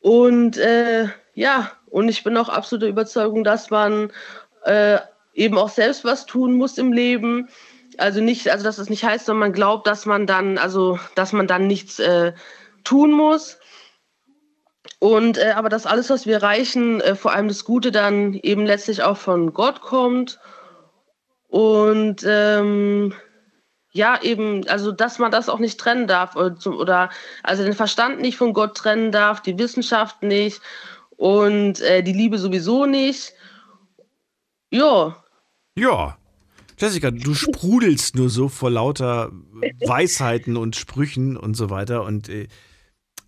Und 0.00 0.56
äh, 0.56 1.08
ja, 1.34 1.72
und 1.90 2.08
ich 2.08 2.24
bin 2.24 2.36
auch 2.36 2.48
absoluter 2.48 2.88
Überzeugung, 2.88 3.44
dass 3.44 3.70
man 3.70 4.10
äh, 4.64 4.98
eben 5.34 5.58
auch 5.58 5.68
selbst 5.68 6.04
was 6.04 6.26
tun 6.26 6.54
muss 6.54 6.78
im 6.78 6.92
Leben. 6.92 7.48
Also 7.98 8.20
nicht, 8.20 8.48
also 8.48 8.64
dass 8.64 8.78
es 8.78 8.90
nicht 8.90 9.04
heißt, 9.04 9.26
sondern 9.26 9.40
man 9.48 9.52
glaubt, 9.52 9.86
dass 9.86 10.06
man 10.06 10.26
dann, 10.26 10.58
also 10.58 10.98
dass 11.14 11.32
man 11.32 11.46
dann 11.46 11.66
nichts 11.66 11.98
äh, 11.98 12.32
tun 12.84 13.12
muss. 13.12 13.58
Und 14.98 15.38
äh, 15.38 15.52
aber 15.54 15.68
dass 15.68 15.86
alles, 15.86 16.10
was 16.10 16.26
wir 16.26 16.36
erreichen, 16.36 17.00
äh, 17.00 17.14
vor 17.14 17.32
allem 17.32 17.48
das 17.48 17.64
Gute, 17.64 17.92
dann 17.92 18.34
eben 18.34 18.64
letztlich 18.64 19.02
auch 19.02 19.16
von 19.16 19.52
Gott 19.52 19.80
kommt. 19.80 20.38
Und 21.48 22.24
ähm, 22.26 23.14
ja, 23.90 24.20
eben, 24.22 24.66
also 24.68 24.90
dass 24.90 25.18
man 25.18 25.30
das 25.30 25.48
auch 25.48 25.60
nicht 25.60 25.78
trennen 25.78 26.06
darf 26.08 26.34
oder, 26.36 26.56
äh, 26.64 26.68
oder 26.68 27.10
also 27.42 27.62
den 27.62 27.74
Verstand 27.74 28.20
nicht 28.20 28.36
von 28.36 28.52
Gott 28.52 28.76
trennen 28.76 29.12
darf, 29.12 29.40
die 29.40 29.58
Wissenschaft 29.58 30.22
nicht 30.22 30.60
und 31.16 31.80
äh, 31.80 32.02
die 32.02 32.12
Liebe 32.12 32.38
sowieso 32.38 32.86
nicht. 32.86 33.32
Ja. 34.70 35.22
Ja. 35.78 36.18
Jessica, 36.78 37.10
du 37.10 37.34
sprudelst 37.34 38.16
nur 38.16 38.28
so 38.28 38.48
vor 38.48 38.70
lauter 38.70 39.30
Weisheiten 39.86 40.56
und 40.56 40.74
Sprüchen 40.74 41.36
und 41.36 41.54
so 41.54 41.70
weiter. 41.70 42.04
Und 42.04 42.28
äh, 42.28 42.48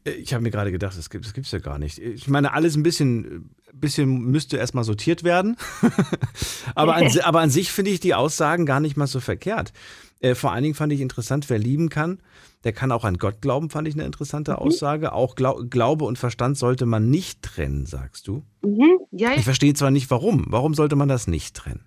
ich 0.05 0.35
habe 0.35 0.43
mir 0.43 0.51
gerade 0.51 0.73
gedacht, 0.73 0.97
das 0.97 1.11
gibt 1.11 1.27
es 1.27 1.51
ja 1.53 1.59
gar 1.59 1.79
nicht. 1.79 1.99
Ich 1.99 2.29
meine, 2.29 2.53
alles 2.53 2.77
ein 2.77 2.83
bisschen, 2.83 3.51
bisschen 3.73 4.19
müsste 4.19 4.57
erstmal 4.57 4.85
sortiert 4.85 5.25
werden. 5.25 5.57
aber, 6.75 6.97
an, 6.97 7.09
aber 7.23 7.41
an 7.41 7.51
sich 7.51 7.71
finde 7.71 7.93
ich 7.93 8.01
die 8.01 8.15
Aussagen 8.15 8.67
gar 8.67 8.81
nicht 8.81 8.97
mal 8.97 9.07
so 9.07 9.21
verkehrt. 9.21 9.73
Äh, 10.21 10.35
vor 10.35 10.53
allen 10.53 10.63
Dingen 10.63 10.75
fand 10.75 10.93
ich 10.93 11.01
interessant, 11.01 11.49
wer 11.51 11.59
lieben 11.59 11.89
kann, 11.89 12.21
der 12.65 12.73
kann 12.73 12.91
auch 12.91 13.05
an 13.05 13.19
Gott 13.19 13.41
glauben, 13.41 13.71
fand 13.71 13.87
ich 13.87 13.95
eine 13.95 14.05
interessante 14.05 14.53
mhm. 14.53 14.59
Aussage. 14.59 15.13
Auch 15.13 15.35
Glau 15.35 15.63
Glaube 15.69 16.05
und 16.05 16.19
Verstand 16.19 16.57
sollte 16.57 16.87
man 16.87 17.11
nicht 17.11 17.43
trennen, 17.43 17.87
sagst 17.87 18.27
du. 18.27 18.43
Mhm. 18.63 18.99
Ja, 19.11 19.33
ich 19.35 19.45
verstehe 19.45 19.75
zwar 19.75 19.91
nicht, 19.91 20.11
warum. 20.11 20.47
Warum 20.49 20.75
sollte 20.75 20.97
man 20.97 21.09
das 21.09 21.27
nicht 21.27 21.55
trennen? 21.55 21.85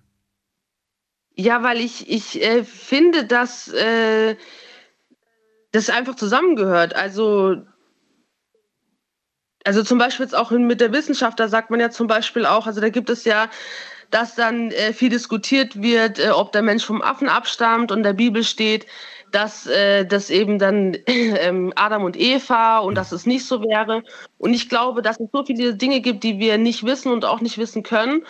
Ja, 1.34 1.62
weil 1.62 1.80
ich, 1.80 2.08
ich 2.10 2.42
äh, 2.42 2.64
finde, 2.64 3.24
dass 3.24 3.68
äh, 3.68 4.36
das 5.72 5.90
einfach 5.90 6.16
zusammengehört. 6.16 6.94
Also, 6.94 7.56
also 9.64 9.82
zum 9.82 9.98
Beispiel 9.98 10.24
jetzt 10.24 10.34
auch 10.34 10.50
mit 10.50 10.80
der 10.80 10.92
Wissenschaft, 10.92 11.40
da 11.40 11.48
sagt 11.48 11.70
man 11.70 11.80
ja 11.80 11.90
zum 11.90 12.06
Beispiel 12.06 12.46
auch, 12.46 12.66
also 12.66 12.80
da 12.80 12.88
gibt 12.88 13.10
es 13.10 13.24
ja 13.24 13.48
dass 14.10 14.34
dann 14.34 14.70
äh, 14.70 14.92
viel 14.92 15.08
diskutiert 15.08 15.80
wird, 15.80 16.18
äh, 16.18 16.30
ob 16.30 16.52
der 16.52 16.62
Mensch 16.62 16.84
vom 16.84 17.02
Affen 17.02 17.28
abstammt 17.28 17.92
und 17.92 18.02
der 18.02 18.12
Bibel 18.12 18.44
steht, 18.44 18.86
dass 19.30 19.66
äh, 19.66 20.04
das 20.04 20.30
eben 20.30 20.58
dann 20.58 20.94
äh, 21.06 21.70
Adam 21.76 22.04
und 22.04 22.18
Eva 22.18 22.78
und 22.78 22.94
dass 22.94 23.12
es 23.12 23.26
nicht 23.26 23.46
so 23.46 23.62
wäre. 23.62 24.02
Und 24.38 24.54
ich 24.54 24.68
glaube, 24.68 25.02
dass 25.02 25.20
es 25.20 25.28
so 25.32 25.44
viele 25.44 25.74
Dinge 25.74 26.00
gibt, 26.00 26.24
die 26.24 26.38
wir 26.38 26.58
nicht 26.58 26.84
wissen 26.84 27.12
und 27.12 27.24
auch 27.24 27.40
nicht 27.40 27.58
wissen 27.58 27.82
können. 27.82 28.24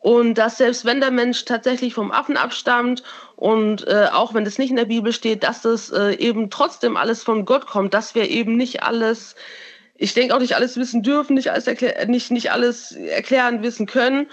Und 0.00 0.34
dass 0.34 0.58
selbst 0.58 0.84
wenn 0.84 1.00
der 1.00 1.10
Mensch 1.10 1.44
tatsächlich 1.44 1.92
vom 1.92 2.12
Affen 2.12 2.36
abstammt 2.36 3.02
und 3.34 3.86
äh, 3.88 4.06
auch 4.12 4.32
wenn 4.32 4.44
das 4.44 4.56
nicht 4.56 4.70
in 4.70 4.76
der 4.76 4.84
Bibel 4.84 5.12
steht, 5.12 5.42
dass 5.42 5.62
das 5.62 5.90
äh, 5.90 6.12
eben 6.14 6.50
trotzdem 6.50 6.96
alles 6.96 7.24
von 7.24 7.44
Gott 7.44 7.66
kommt, 7.66 7.94
dass 7.94 8.14
wir 8.14 8.30
eben 8.30 8.56
nicht 8.56 8.84
alles, 8.84 9.34
ich 9.96 10.14
denke 10.14 10.36
auch 10.36 10.40
nicht 10.40 10.54
alles 10.54 10.76
wissen 10.76 11.02
dürfen, 11.02 11.34
nicht 11.34 11.50
alles, 11.50 11.66
nicht, 12.06 12.30
nicht 12.30 12.52
alles 12.52 12.92
erklären, 12.92 13.62
wissen 13.62 13.86
können. 13.86 14.28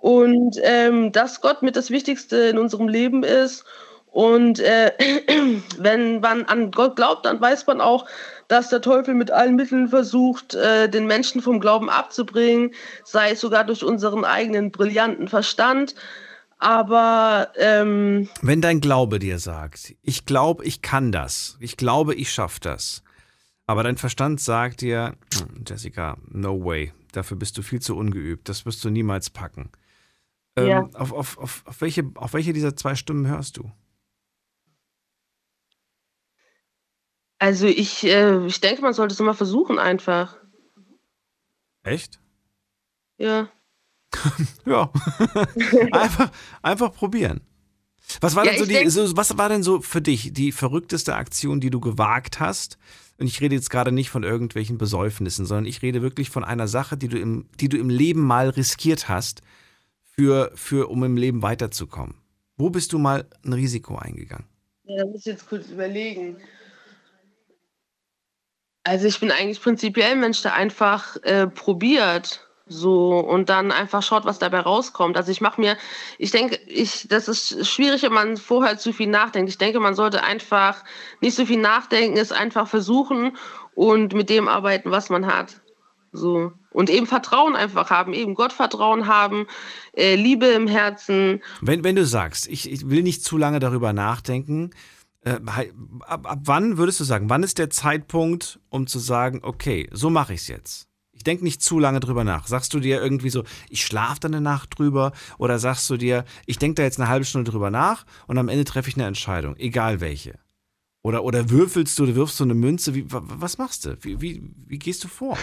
Und 0.00 0.56
ähm, 0.62 1.12
dass 1.12 1.40
Gott 1.40 1.62
mit 1.62 1.76
das 1.76 1.90
Wichtigste 1.90 2.36
in 2.36 2.58
unserem 2.58 2.88
Leben 2.88 3.22
ist 3.22 3.64
und 4.12 4.58
äh, 4.58 4.92
wenn 5.78 6.20
man 6.20 6.44
an 6.46 6.70
Gott 6.70 6.96
glaubt, 6.96 7.26
dann 7.26 7.40
weiß 7.40 7.66
man 7.66 7.80
auch, 7.80 8.06
dass 8.48 8.68
der 8.68 8.80
Teufel 8.80 9.14
mit 9.14 9.30
allen 9.30 9.54
Mitteln 9.54 9.88
versucht, 9.88 10.54
äh, 10.54 10.88
den 10.88 11.06
Menschen 11.06 11.40
vom 11.40 11.60
Glauben 11.60 11.88
abzubringen, 11.88 12.72
sei 13.04 13.30
es 13.32 13.40
sogar 13.40 13.64
durch 13.64 13.84
unseren 13.84 14.24
eigenen 14.24 14.72
brillanten 14.72 15.28
Verstand. 15.28 15.94
Aber 16.58 17.52
ähm, 17.56 18.28
wenn 18.42 18.60
dein 18.60 18.80
Glaube 18.80 19.18
dir 19.18 19.38
sagt, 19.38 19.94
ich 20.02 20.26
glaube, 20.26 20.64
ich 20.64 20.82
kann 20.82 21.12
das, 21.12 21.56
ich 21.60 21.76
glaube, 21.76 22.14
ich 22.14 22.30
schaffe 22.32 22.60
das, 22.60 23.02
aber 23.66 23.82
dein 23.82 23.96
Verstand 23.96 24.40
sagt 24.40 24.82
dir, 24.82 25.14
hm, 25.38 25.64
Jessica, 25.66 26.18
no 26.28 26.62
way, 26.62 26.92
dafür 27.12 27.38
bist 27.38 27.56
du 27.56 27.62
viel 27.62 27.80
zu 27.80 27.96
ungeübt, 27.96 28.48
das 28.48 28.66
wirst 28.66 28.84
du 28.84 28.90
niemals 28.90 29.30
packen. 29.30 29.70
Ähm, 30.60 30.68
ja. 30.68 30.88
auf, 30.94 31.12
auf, 31.12 31.38
auf, 31.38 31.62
auf, 31.66 31.80
welche, 31.80 32.10
auf 32.14 32.32
welche 32.32 32.52
dieser 32.52 32.76
zwei 32.76 32.94
Stimmen 32.94 33.26
hörst 33.26 33.56
du? 33.56 33.70
Also 37.38 37.66
ich, 37.66 38.04
äh, 38.04 38.46
ich 38.46 38.60
denke, 38.60 38.82
man 38.82 38.92
sollte 38.92 39.14
es 39.14 39.20
immer 39.20 39.34
versuchen 39.34 39.78
einfach. 39.78 40.36
Echt? 41.82 42.20
Ja. 43.16 43.48
ja. 44.66 44.90
einfach, 45.92 46.30
einfach 46.62 46.92
probieren. 46.92 47.40
Was 48.20 48.34
war, 48.34 48.44
ja, 48.44 48.52
denn 48.52 48.60
so 48.60 48.66
die, 48.66 48.90
so, 48.90 49.16
was 49.16 49.38
war 49.38 49.48
denn 49.48 49.62
so 49.62 49.80
für 49.80 50.02
dich 50.02 50.32
die 50.32 50.52
verrückteste 50.52 51.14
Aktion, 51.14 51.60
die 51.60 51.70
du 51.70 51.80
gewagt 51.80 52.40
hast? 52.40 52.76
Und 53.18 53.26
ich 53.26 53.40
rede 53.40 53.54
jetzt 53.54 53.70
gerade 53.70 53.92
nicht 53.92 54.10
von 54.10 54.22
irgendwelchen 54.22 54.78
Besäufnissen, 54.78 55.46
sondern 55.46 55.66
ich 55.66 55.82
rede 55.82 56.02
wirklich 56.02 56.30
von 56.30 56.42
einer 56.42 56.68
Sache, 56.68 56.96
die 56.96 57.08
du 57.08 57.18
im, 57.18 57.46
die 57.60 57.68
du 57.68 57.76
im 57.76 57.88
Leben 57.88 58.22
mal 58.22 58.48
riskiert 58.48 59.08
hast, 59.08 59.42
für, 60.20 60.50
für, 60.54 60.90
um 60.90 61.02
im 61.02 61.16
Leben 61.16 61.40
weiterzukommen. 61.40 62.14
Wo 62.58 62.68
bist 62.68 62.92
du 62.92 62.98
mal 62.98 63.24
ein 63.42 63.54
Risiko 63.54 63.96
eingegangen? 63.96 64.44
Ja, 64.84 64.98
da 64.98 65.06
muss 65.06 65.20
ich 65.20 65.32
jetzt 65.32 65.48
kurz 65.48 65.70
überlegen. 65.70 66.36
Also 68.84 69.06
ich 69.06 69.18
bin 69.18 69.30
eigentlich 69.30 69.62
prinzipiell 69.62 70.12
ein 70.12 70.20
Mensch, 70.20 70.42
der 70.42 70.52
einfach 70.52 71.16
äh, 71.22 71.46
probiert 71.46 72.46
so 72.66 73.18
und 73.18 73.48
dann 73.48 73.72
einfach 73.72 74.02
schaut, 74.02 74.26
was 74.26 74.38
dabei 74.38 74.60
rauskommt. 74.60 75.16
Also 75.16 75.32
ich 75.32 75.40
mache 75.40 75.58
mir, 75.58 75.78
ich 76.18 76.32
denke, 76.32 76.56
ich, 76.66 77.08
das 77.08 77.26
ist 77.26 77.66
schwierig, 77.66 78.02
wenn 78.02 78.12
man 78.12 78.36
vorher 78.36 78.76
zu 78.76 78.92
viel 78.92 79.08
nachdenkt. 79.08 79.48
Ich 79.48 79.56
denke, 79.56 79.80
man 79.80 79.94
sollte 79.94 80.22
einfach 80.22 80.84
nicht 81.22 81.34
so 81.34 81.46
viel 81.46 81.60
nachdenken, 81.60 82.18
es 82.18 82.30
einfach 82.30 82.68
versuchen 82.68 83.38
und 83.74 84.12
mit 84.12 84.28
dem 84.28 84.48
arbeiten, 84.48 84.90
was 84.90 85.08
man 85.08 85.26
hat. 85.26 85.62
So. 86.12 86.52
Und 86.72 86.90
eben 86.90 87.06
Vertrauen 87.06 87.56
einfach 87.56 87.90
haben, 87.90 88.12
eben 88.12 88.34
Gottvertrauen 88.34 89.06
haben, 89.06 89.46
äh, 89.92 90.16
Liebe 90.16 90.46
im 90.46 90.66
Herzen. 90.66 91.42
Wenn, 91.60 91.84
wenn 91.84 91.96
du 91.96 92.04
sagst, 92.04 92.48
ich, 92.48 92.70
ich 92.70 92.88
will 92.88 93.02
nicht 93.02 93.24
zu 93.24 93.36
lange 93.36 93.60
darüber 93.60 93.92
nachdenken, 93.92 94.70
äh, 95.22 95.38
ab, 96.06 96.26
ab 96.26 96.38
wann 96.44 96.78
würdest 96.78 97.00
du 97.00 97.04
sagen, 97.04 97.28
wann 97.28 97.42
ist 97.42 97.58
der 97.58 97.70
Zeitpunkt, 97.70 98.60
um 98.70 98.86
zu 98.86 98.98
sagen, 98.98 99.40
okay, 99.42 99.88
so 99.92 100.10
mache 100.10 100.34
ich 100.34 100.40
es 100.40 100.48
jetzt? 100.48 100.86
Ich 101.12 101.24
denke 101.24 101.44
nicht 101.44 101.60
zu 101.60 101.78
lange 101.78 102.00
drüber 102.00 102.24
nach. 102.24 102.46
Sagst 102.46 102.72
du 102.72 102.80
dir 102.80 103.02
irgendwie 103.02 103.28
so, 103.28 103.44
ich 103.68 103.84
schlafe 103.84 104.20
dann 104.20 104.34
eine 104.34 104.40
Nacht 104.40 104.78
drüber? 104.78 105.12
Oder 105.36 105.58
sagst 105.58 105.90
du 105.90 105.98
dir, 105.98 106.24
ich 106.46 106.58
denke 106.58 106.76
da 106.76 106.82
jetzt 106.82 106.98
eine 106.98 107.10
halbe 107.10 107.26
Stunde 107.26 107.50
drüber 107.50 107.70
nach 107.70 108.06
und 108.26 108.38
am 108.38 108.48
Ende 108.48 108.64
treffe 108.64 108.88
ich 108.88 108.96
eine 108.96 109.06
Entscheidung, 109.06 109.54
egal 109.56 110.00
welche? 110.00 110.38
Oder, 111.02 111.24
oder 111.24 111.48
würfelst 111.48 111.98
du 111.98 112.04
oder 112.04 112.14
wirfst 112.14 112.38
du 112.40 112.44
eine 112.44 112.54
Münze? 112.54 112.94
Wie, 112.94 113.06
was 113.08 113.58
machst 113.58 113.86
du? 113.86 113.96
Wie, 114.02 114.20
wie, 114.20 114.42
wie 114.66 114.78
gehst 114.78 115.02
du 115.02 115.08
vor? 115.08 115.38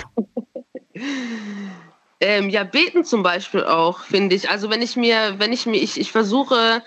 ähm, 2.20 2.50
ja, 2.50 2.64
beten 2.64 3.04
zum 3.04 3.24
Beispiel 3.24 3.64
auch, 3.64 4.02
finde 4.02 4.36
ich. 4.36 4.50
Also 4.50 4.70
wenn 4.70 4.82
ich 4.82 4.96
mir, 4.96 5.36
wenn 5.40 5.52
ich 5.52 5.66
mir, 5.66 5.82
ich, 5.82 6.00
ich 6.00 6.12
versuche 6.12 6.84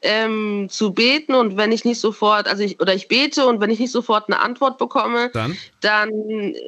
ähm, 0.00 0.68
zu 0.70 0.94
beten 0.94 1.34
und 1.34 1.58
wenn 1.58 1.70
ich 1.70 1.84
nicht 1.84 2.00
sofort, 2.00 2.48
also 2.48 2.62
ich, 2.62 2.80
oder 2.80 2.94
ich 2.94 3.08
bete 3.08 3.46
und 3.46 3.60
wenn 3.60 3.70
ich 3.70 3.78
nicht 3.78 3.92
sofort 3.92 4.28
eine 4.28 4.40
Antwort 4.40 4.78
bekomme, 4.78 5.30
dann, 5.34 5.56
dann 5.80 6.10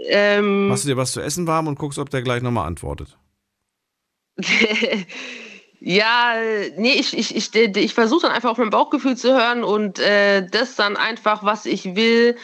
ähm, 0.06 0.68
machst 0.68 0.84
du 0.84 0.88
dir 0.88 0.96
was 0.96 1.12
zu 1.12 1.22
essen 1.22 1.46
warm 1.46 1.68
und 1.68 1.78
guckst, 1.78 1.98
ob 1.98 2.10
der 2.10 2.22
gleich 2.22 2.42
nochmal 2.42 2.66
antwortet. 2.66 3.16
ja, 5.80 6.34
nee, 6.76 6.92
ich, 6.92 7.16
ich, 7.16 7.36
ich, 7.36 7.54
ich 7.54 7.94
versuche 7.94 8.22
dann 8.22 8.32
einfach 8.32 8.50
auf 8.50 8.58
mein 8.58 8.70
Bauchgefühl 8.70 9.16
zu 9.16 9.34
hören 9.34 9.64
und 9.64 9.98
äh, 9.98 10.46
das 10.46 10.76
dann 10.76 10.96
einfach, 10.96 11.44
was 11.44 11.66
ich 11.66 11.94
will, 11.94 12.36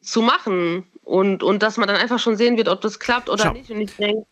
zu 0.00 0.22
machen. 0.22 0.84
Und, 1.02 1.42
und 1.42 1.62
dass 1.62 1.76
man 1.76 1.88
dann 1.88 1.96
einfach 1.96 2.20
schon 2.20 2.36
sehen 2.36 2.56
wird, 2.56 2.68
ob 2.68 2.80
das 2.80 3.00
klappt 3.00 3.28
oder 3.28 3.44
Schau. 3.44 3.52
nicht. 3.52 3.70
Und 3.70 3.80
ich 3.80 3.96
denke, 3.96 4.26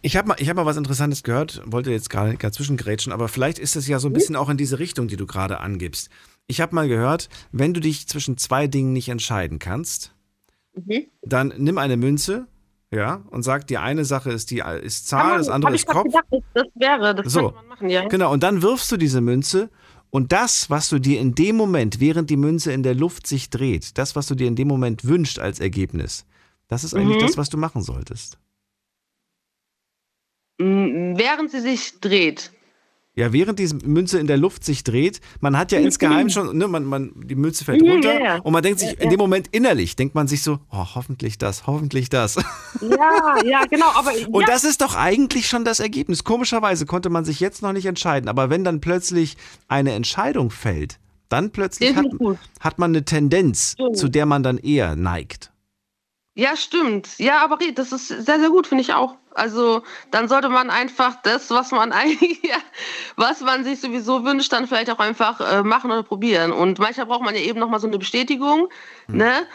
ich 0.00 0.16
habe 0.16 0.28
mal, 0.28 0.36
hab 0.36 0.56
mal 0.56 0.66
was 0.66 0.76
Interessantes 0.76 1.22
gehört, 1.22 1.62
wollte 1.64 1.92
jetzt 1.92 2.10
gerade 2.10 2.36
zwischengrätschen, 2.50 3.12
aber 3.12 3.28
vielleicht 3.28 3.58
ist 3.58 3.76
es 3.76 3.86
ja 3.86 3.98
so 4.00 4.08
ein 4.08 4.12
bisschen 4.12 4.34
auch 4.34 4.48
in 4.48 4.56
diese 4.56 4.78
Richtung, 4.78 5.06
die 5.06 5.16
du 5.16 5.26
gerade 5.26 5.60
angibst. 5.60 6.10
Ich 6.48 6.60
habe 6.60 6.74
mal 6.74 6.88
gehört, 6.88 7.28
wenn 7.52 7.72
du 7.72 7.80
dich 7.80 8.08
zwischen 8.08 8.36
zwei 8.36 8.66
Dingen 8.66 8.92
nicht 8.92 9.08
entscheiden 9.08 9.60
kannst, 9.60 10.12
mhm. 10.74 11.06
dann 11.22 11.54
nimm 11.56 11.78
eine 11.78 11.96
Münze, 11.96 12.46
ja, 12.92 13.22
und 13.30 13.42
sag, 13.42 13.66
die 13.66 13.78
eine 13.78 14.04
Sache 14.04 14.30
ist 14.30 14.50
die 14.50 14.62
ist 14.82 15.08
Zahl, 15.08 15.28
man, 15.28 15.38
das 15.38 15.48
andere 15.48 15.74
ist 15.74 15.86
Kopf. 15.86 16.04
Gedacht, 16.04 16.26
das 16.52 16.66
wäre, 16.74 17.14
das 17.14 17.32
so. 17.32 17.52
man 17.52 17.66
machen, 17.66 17.88
ja. 17.88 18.06
Genau, 18.06 18.30
und 18.32 18.42
dann 18.42 18.60
wirfst 18.60 18.92
du 18.92 18.98
diese 18.98 19.22
Münze 19.22 19.70
und 20.10 20.30
das, 20.30 20.68
was 20.68 20.90
du 20.90 20.98
dir 20.98 21.18
in 21.18 21.34
dem 21.34 21.56
Moment, 21.56 22.00
während 22.00 22.28
die 22.28 22.36
Münze 22.36 22.70
in 22.70 22.82
der 22.82 22.94
Luft 22.94 23.26
sich 23.26 23.48
dreht, 23.48 23.96
das, 23.96 24.14
was 24.14 24.26
du 24.26 24.34
dir 24.34 24.46
in 24.46 24.56
dem 24.56 24.68
Moment 24.68 25.06
wünscht 25.06 25.38
als 25.38 25.58
Ergebnis, 25.58 26.26
das 26.68 26.84
ist 26.84 26.94
eigentlich 26.94 27.16
mhm. 27.16 27.26
das, 27.26 27.38
was 27.38 27.48
du 27.48 27.56
machen 27.56 27.82
solltest. 27.82 28.38
Während 30.58 31.50
sie 31.50 31.60
sich 31.60 31.98
dreht. 32.00 32.52
Ja, 33.14 33.34
während 33.34 33.58
diese 33.58 33.76
Münze 33.76 34.18
in 34.18 34.26
der 34.26 34.38
Luft 34.38 34.64
sich 34.64 34.84
dreht, 34.84 35.20
man 35.40 35.58
hat 35.58 35.70
ja 35.70 35.78
insgeheim 35.78 36.30
schon, 36.30 36.56
ne, 36.56 36.66
man, 36.66 36.84
man, 36.84 37.12
die 37.14 37.34
Münze 37.34 37.62
fällt 37.62 37.82
runter 37.82 38.14
ja, 38.14 38.24
ja. 38.24 38.38
und 38.38 38.54
man 38.54 38.62
denkt 38.62 38.80
sich 38.80 38.98
in 38.98 39.10
dem 39.10 39.18
Moment 39.18 39.48
innerlich, 39.52 39.96
denkt 39.96 40.14
man 40.14 40.28
sich 40.28 40.42
so, 40.42 40.60
oh, 40.70 40.86
hoffentlich 40.94 41.36
das, 41.36 41.66
hoffentlich 41.66 42.08
das. 42.08 42.36
Ja, 42.80 43.36
ja, 43.44 43.64
genau. 43.66 43.86
Aber, 43.94 44.12
und 44.30 44.48
das 44.48 44.64
ist 44.64 44.80
doch 44.80 44.96
eigentlich 44.96 45.46
schon 45.46 45.64
das 45.64 45.78
Ergebnis. 45.78 46.24
Komischerweise 46.24 46.86
konnte 46.86 47.10
man 47.10 47.24
sich 47.24 47.38
jetzt 47.38 47.62
noch 47.62 47.72
nicht 47.72 47.86
entscheiden, 47.86 48.28
aber 48.28 48.50
wenn 48.50 48.64
dann 48.64 48.80
plötzlich 48.80 49.36
eine 49.68 49.92
Entscheidung 49.92 50.50
fällt, 50.50 50.98
dann 51.28 51.50
plötzlich 51.50 51.94
hat, 51.94 52.06
hat, 52.60 52.78
man 52.78 52.90
eine 52.90 53.04
Tendenz, 53.04 53.76
zu 53.94 54.08
der 54.08 54.26
man 54.26 54.42
dann 54.42 54.58
eher 54.58 54.96
neigt. 54.96 55.51
Ja, 56.34 56.56
stimmt. 56.56 57.18
Ja, 57.18 57.42
aber 57.42 57.58
das 57.74 57.92
ist 57.92 58.08
sehr, 58.08 58.40
sehr 58.40 58.48
gut, 58.48 58.66
finde 58.66 58.82
ich 58.82 58.94
auch. 58.94 59.16
Also 59.34 59.82
dann 60.10 60.28
sollte 60.28 60.48
man 60.48 60.70
einfach 60.70 61.16
das, 61.22 61.50
was 61.50 61.72
man 61.72 61.92
eigentlich, 61.92 62.40
was 63.16 63.40
man 63.40 63.64
sich 63.64 63.80
sowieso 63.80 64.24
wünscht, 64.24 64.52
dann 64.52 64.66
vielleicht 64.66 64.90
auch 64.90 64.98
einfach 64.98 65.40
äh, 65.40 65.62
machen 65.62 65.90
oder 65.90 66.02
probieren. 66.02 66.52
Und 66.52 66.78
manchmal 66.78 67.06
braucht 67.06 67.22
man 67.22 67.34
ja 67.34 67.42
eben 67.42 67.58
nochmal 67.58 67.80
so 67.80 67.86
eine 67.86 67.98
Bestätigung, 67.98 68.68
hm. 69.06 69.16
ne? 69.16 69.46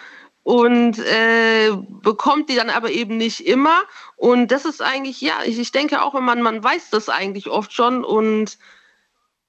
Und 0.43 0.99
äh, 0.99 1.71
bekommt 2.01 2.49
die 2.49 2.55
dann 2.55 2.69
aber 2.69 2.89
eben 2.89 3.17
nicht 3.17 3.45
immer. 3.45 3.81
Und 4.15 4.49
das 4.51 4.63
ist 4.63 4.81
eigentlich, 4.81 5.19
ja, 5.19 5.39
ich, 5.43 5.59
ich 5.59 5.73
denke 5.73 6.01
auch, 6.01 6.13
wenn 6.13 6.23
man, 6.23 6.41
man 6.41 6.63
weiß 6.63 6.89
das 6.89 7.09
eigentlich 7.09 7.49
oft 7.49 7.73
schon 7.73 8.05
und 8.05 8.57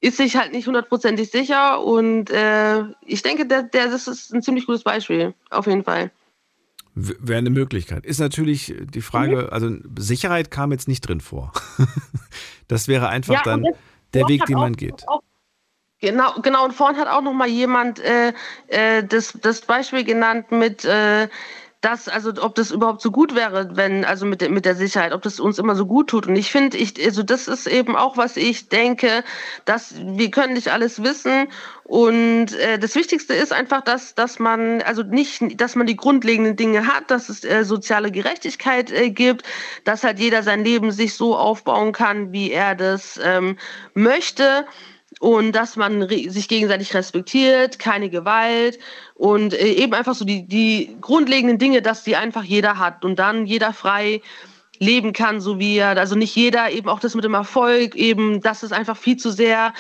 ist 0.01 0.17
sich 0.17 0.37
halt 0.37 0.53
nicht 0.53 0.67
hundertprozentig 0.67 1.31
sicher. 1.31 1.81
Und 1.85 2.31
äh, 2.31 2.83
ich 3.07 3.23
denke, 3.23 3.47
der, 3.47 3.63
der, 3.63 3.89
das 3.89 4.09
ist 4.09 4.33
ein 4.35 4.43
ziemlich 4.43 4.67
gutes 4.67 4.83
Beispiel, 4.83 5.35
auf 5.51 5.69
jeden 5.69 5.85
Fall. 5.85 6.11
Wäre 7.01 7.39
eine 7.39 7.51
Möglichkeit. 7.51 8.05
Ist 8.05 8.19
natürlich 8.19 8.75
die 8.81 9.03
Frage, 9.03 9.45
mhm. 9.45 9.49
also 9.51 9.71
Sicherheit 9.97 10.51
kam 10.51 10.73
jetzt 10.73 10.89
nicht 10.89 11.03
drin 11.03 11.21
vor. 11.21 11.53
das 12.69 12.89
wäre 12.89 13.09
einfach 13.09 13.35
ja, 13.35 13.43
dann 13.45 13.67
der 14.15 14.27
Weg, 14.27 14.47
den 14.47 14.57
man 14.57 14.75
geht. 14.75 15.07
Auch, 15.07 15.23
genau, 16.01 16.35
genau. 16.43 16.65
Und 16.65 16.73
vorhin 16.73 16.97
hat 16.99 17.07
auch 17.07 17.23
noch 17.23 17.35
mal 17.35 17.47
jemand 17.47 18.01
äh, 18.01 18.33
äh, 18.67 19.05
das, 19.05 19.39
das 19.41 19.61
Beispiel 19.61 20.03
genannt 20.03 20.51
mit 20.51 20.85
äh, 20.85 21.29
das, 21.89 22.07
also 22.07 22.33
ob 22.43 22.55
das 22.55 22.71
überhaupt 22.71 23.01
so 23.01 23.11
gut 23.11 23.35
wäre, 23.35 23.71
wenn, 23.77 24.05
also 24.05 24.27
mit, 24.27 24.43
der, 24.43 24.51
mit 24.51 24.67
der 24.67 24.75
Sicherheit, 24.75 25.13
ob 25.13 25.23
das 25.23 25.41
uns 25.41 25.59
immer 25.59 25.75
so 25.75 25.87
gut 25.87 26.11
tut. 26.11 26.27
Und 26.27 26.37
ich 26.37 26.53
finde, 26.53 26.77
ich, 26.77 27.03
also 27.03 27.23
das 27.23 27.49
ist 27.49 27.67
eben 27.67 27.97
auch, 27.97 28.19
was 28.19 28.37
ich 28.37 28.69
denke, 28.69 29.25
dass 29.65 29.95
wir 29.99 30.31
können 30.31 30.53
nicht 30.53 30.69
alles 30.69 31.03
wissen. 31.03 31.49
Und 31.85 32.53
äh, 32.53 32.79
das 32.79 32.95
Wichtigste 32.95 33.33
ist 33.33 33.55
einfach, 33.55 33.81
dass, 33.81 34.15
dass 34.15 34.39
man, 34.39 34.83
also 34.83 35.03
nicht, 35.03 35.59
dass 35.61 35.77
man 35.77 35.87
die 35.87 35.97
grundlegenden 35.97 36.57
Dinge 36.57 36.87
hat, 36.87 37.11
dass 37.11 37.31
es 37.31 37.43
äh, 37.43 37.65
soziale 37.65 38.11
Gerechtigkeit 38.11 38.91
äh, 38.91 39.11
gibt, 39.11 39.45
dass 39.85 40.05
halt 40.05 40.19
jeder 40.19 40.43
sein 40.43 40.65
Leben 40.65 40.93
sich 40.93 41.15
so 41.15 41.37
aufbauen 41.37 41.93
kann, 41.93 42.33
wie 42.33 42.51
er 42.51 42.75
das 42.75 43.19
ähm, 43.23 43.57
möchte 43.95 44.67
und 45.21 45.53
dass 45.53 45.77
man 45.77 46.09
sich 46.09 46.49
gegenseitig 46.49 46.95
respektiert, 46.95 47.79
keine 47.79 48.11
Gewalt 48.11 48.79
und 49.15 49.55
äh, 49.55 49.73
eben 49.73 49.95
einfach 49.95 50.15
so 50.15 50.25
die, 50.25 50.47
die 50.47 50.97
grundlegenden 51.01 51.59
Dinge, 51.59 51.83
dass 51.83 52.05
die 52.05 52.17
einfach 52.17 52.45
jeder 52.45 52.79
hat 52.79 53.05
und 53.05 53.19
dann 53.19 53.47
jeder 53.47 53.73
frei 53.73 54.23
leben 54.79 55.13
kann, 55.13 55.41
so 55.41 55.59
wie 55.59 55.79
er, 55.79 55.97
also 55.97 56.15
nicht 56.15 56.35
jeder, 56.37 56.71
eben 56.71 56.89
auch 56.89 57.01
das 57.01 57.15
mit 57.15 57.25
dem 57.25 57.35
Erfolg, 57.35 57.97
eben, 57.97 58.41
das 58.41 58.63
ist 58.63 58.73
einfach 58.73 58.97
viel 58.97 59.17
zu 59.17 59.31
sehr, 59.31 59.73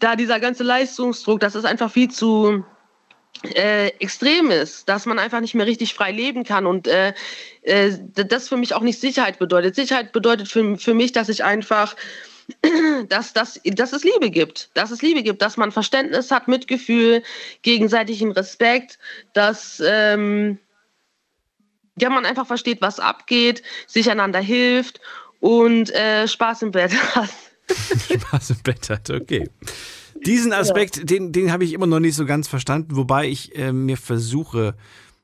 da 0.00 0.16
dieser 0.16 0.40
ganze 0.40 0.64
Leistungsdruck, 0.64 1.40
das 1.40 1.54
ist 1.54 1.64
einfach 1.64 1.90
viel 1.90 2.10
zu 2.10 2.64
äh, 3.54 3.88
extrem 3.98 4.50
ist, 4.50 4.88
dass 4.88 5.06
man 5.06 5.18
einfach 5.18 5.40
nicht 5.40 5.54
mehr 5.54 5.66
richtig 5.66 5.94
frei 5.94 6.10
leben 6.12 6.44
kann 6.44 6.66
und 6.66 6.88
äh, 6.88 7.12
äh, 7.62 7.92
das 8.12 8.48
für 8.48 8.56
mich 8.56 8.74
auch 8.74 8.80
nicht 8.80 9.00
Sicherheit 9.00 9.38
bedeutet. 9.38 9.74
Sicherheit 9.74 10.12
bedeutet 10.12 10.48
für, 10.48 10.78
für 10.78 10.94
mich, 10.94 11.12
dass 11.12 11.28
ich 11.28 11.44
einfach 11.44 11.94
dass, 13.08 13.32
dass, 13.32 13.60
dass 13.64 13.92
es 13.92 14.04
Liebe 14.04 14.30
gibt, 14.30 14.70
dass 14.74 14.90
es 14.90 15.02
Liebe 15.02 15.22
gibt, 15.22 15.42
dass 15.42 15.56
man 15.56 15.72
Verständnis 15.72 16.30
hat, 16.30 16.48
Mitgefühl, 16.48 17.22
gegenseitigen 17.62 18.32
Respekt, 18.32 18.98
dass 19.32 19.82
ähm, 19.84 20.58
ja, 21.98 22.10
man 22.10 22.26
einfach 22.26 22.46
versteht, 22.46 22.80
was 22.80 23.00
abgeht, 23.00 23.62
sich 23.86 24.10
einander 24.10 24.40
hilft 24.40 25.00
und 25.40 25.90
äh, 25.94 26.26
Spaß 26.26 26.62
im 26.62 26.72
Bett 26.72 26.92
hat. 27.14 27.30
Spaß 27.70 28.50
im 28.50 28.62
Bett 28.62 28.90
hat, 28.90 29.10
okay. 29.10 29.48
Diesen 30.26 30.52
Aspekt, 30.52 30.96
ja. 30.96 31.04
den, 31.04 31.32
den 31.32 31.52
habe 31.52 31.64
ich 31.64 31.72
immer 31.72 31.86
noch 31.86 32.00
nicht 32.00 32.14
so 32.14 32.24
ganz 32.24 32.48
verstanden, 32.48 32.96
wobei 32.96 33.28
ich 33.28 33.56
äh, 33.56 33.72
mir 33.72 33.96
versuche 33.96 34.74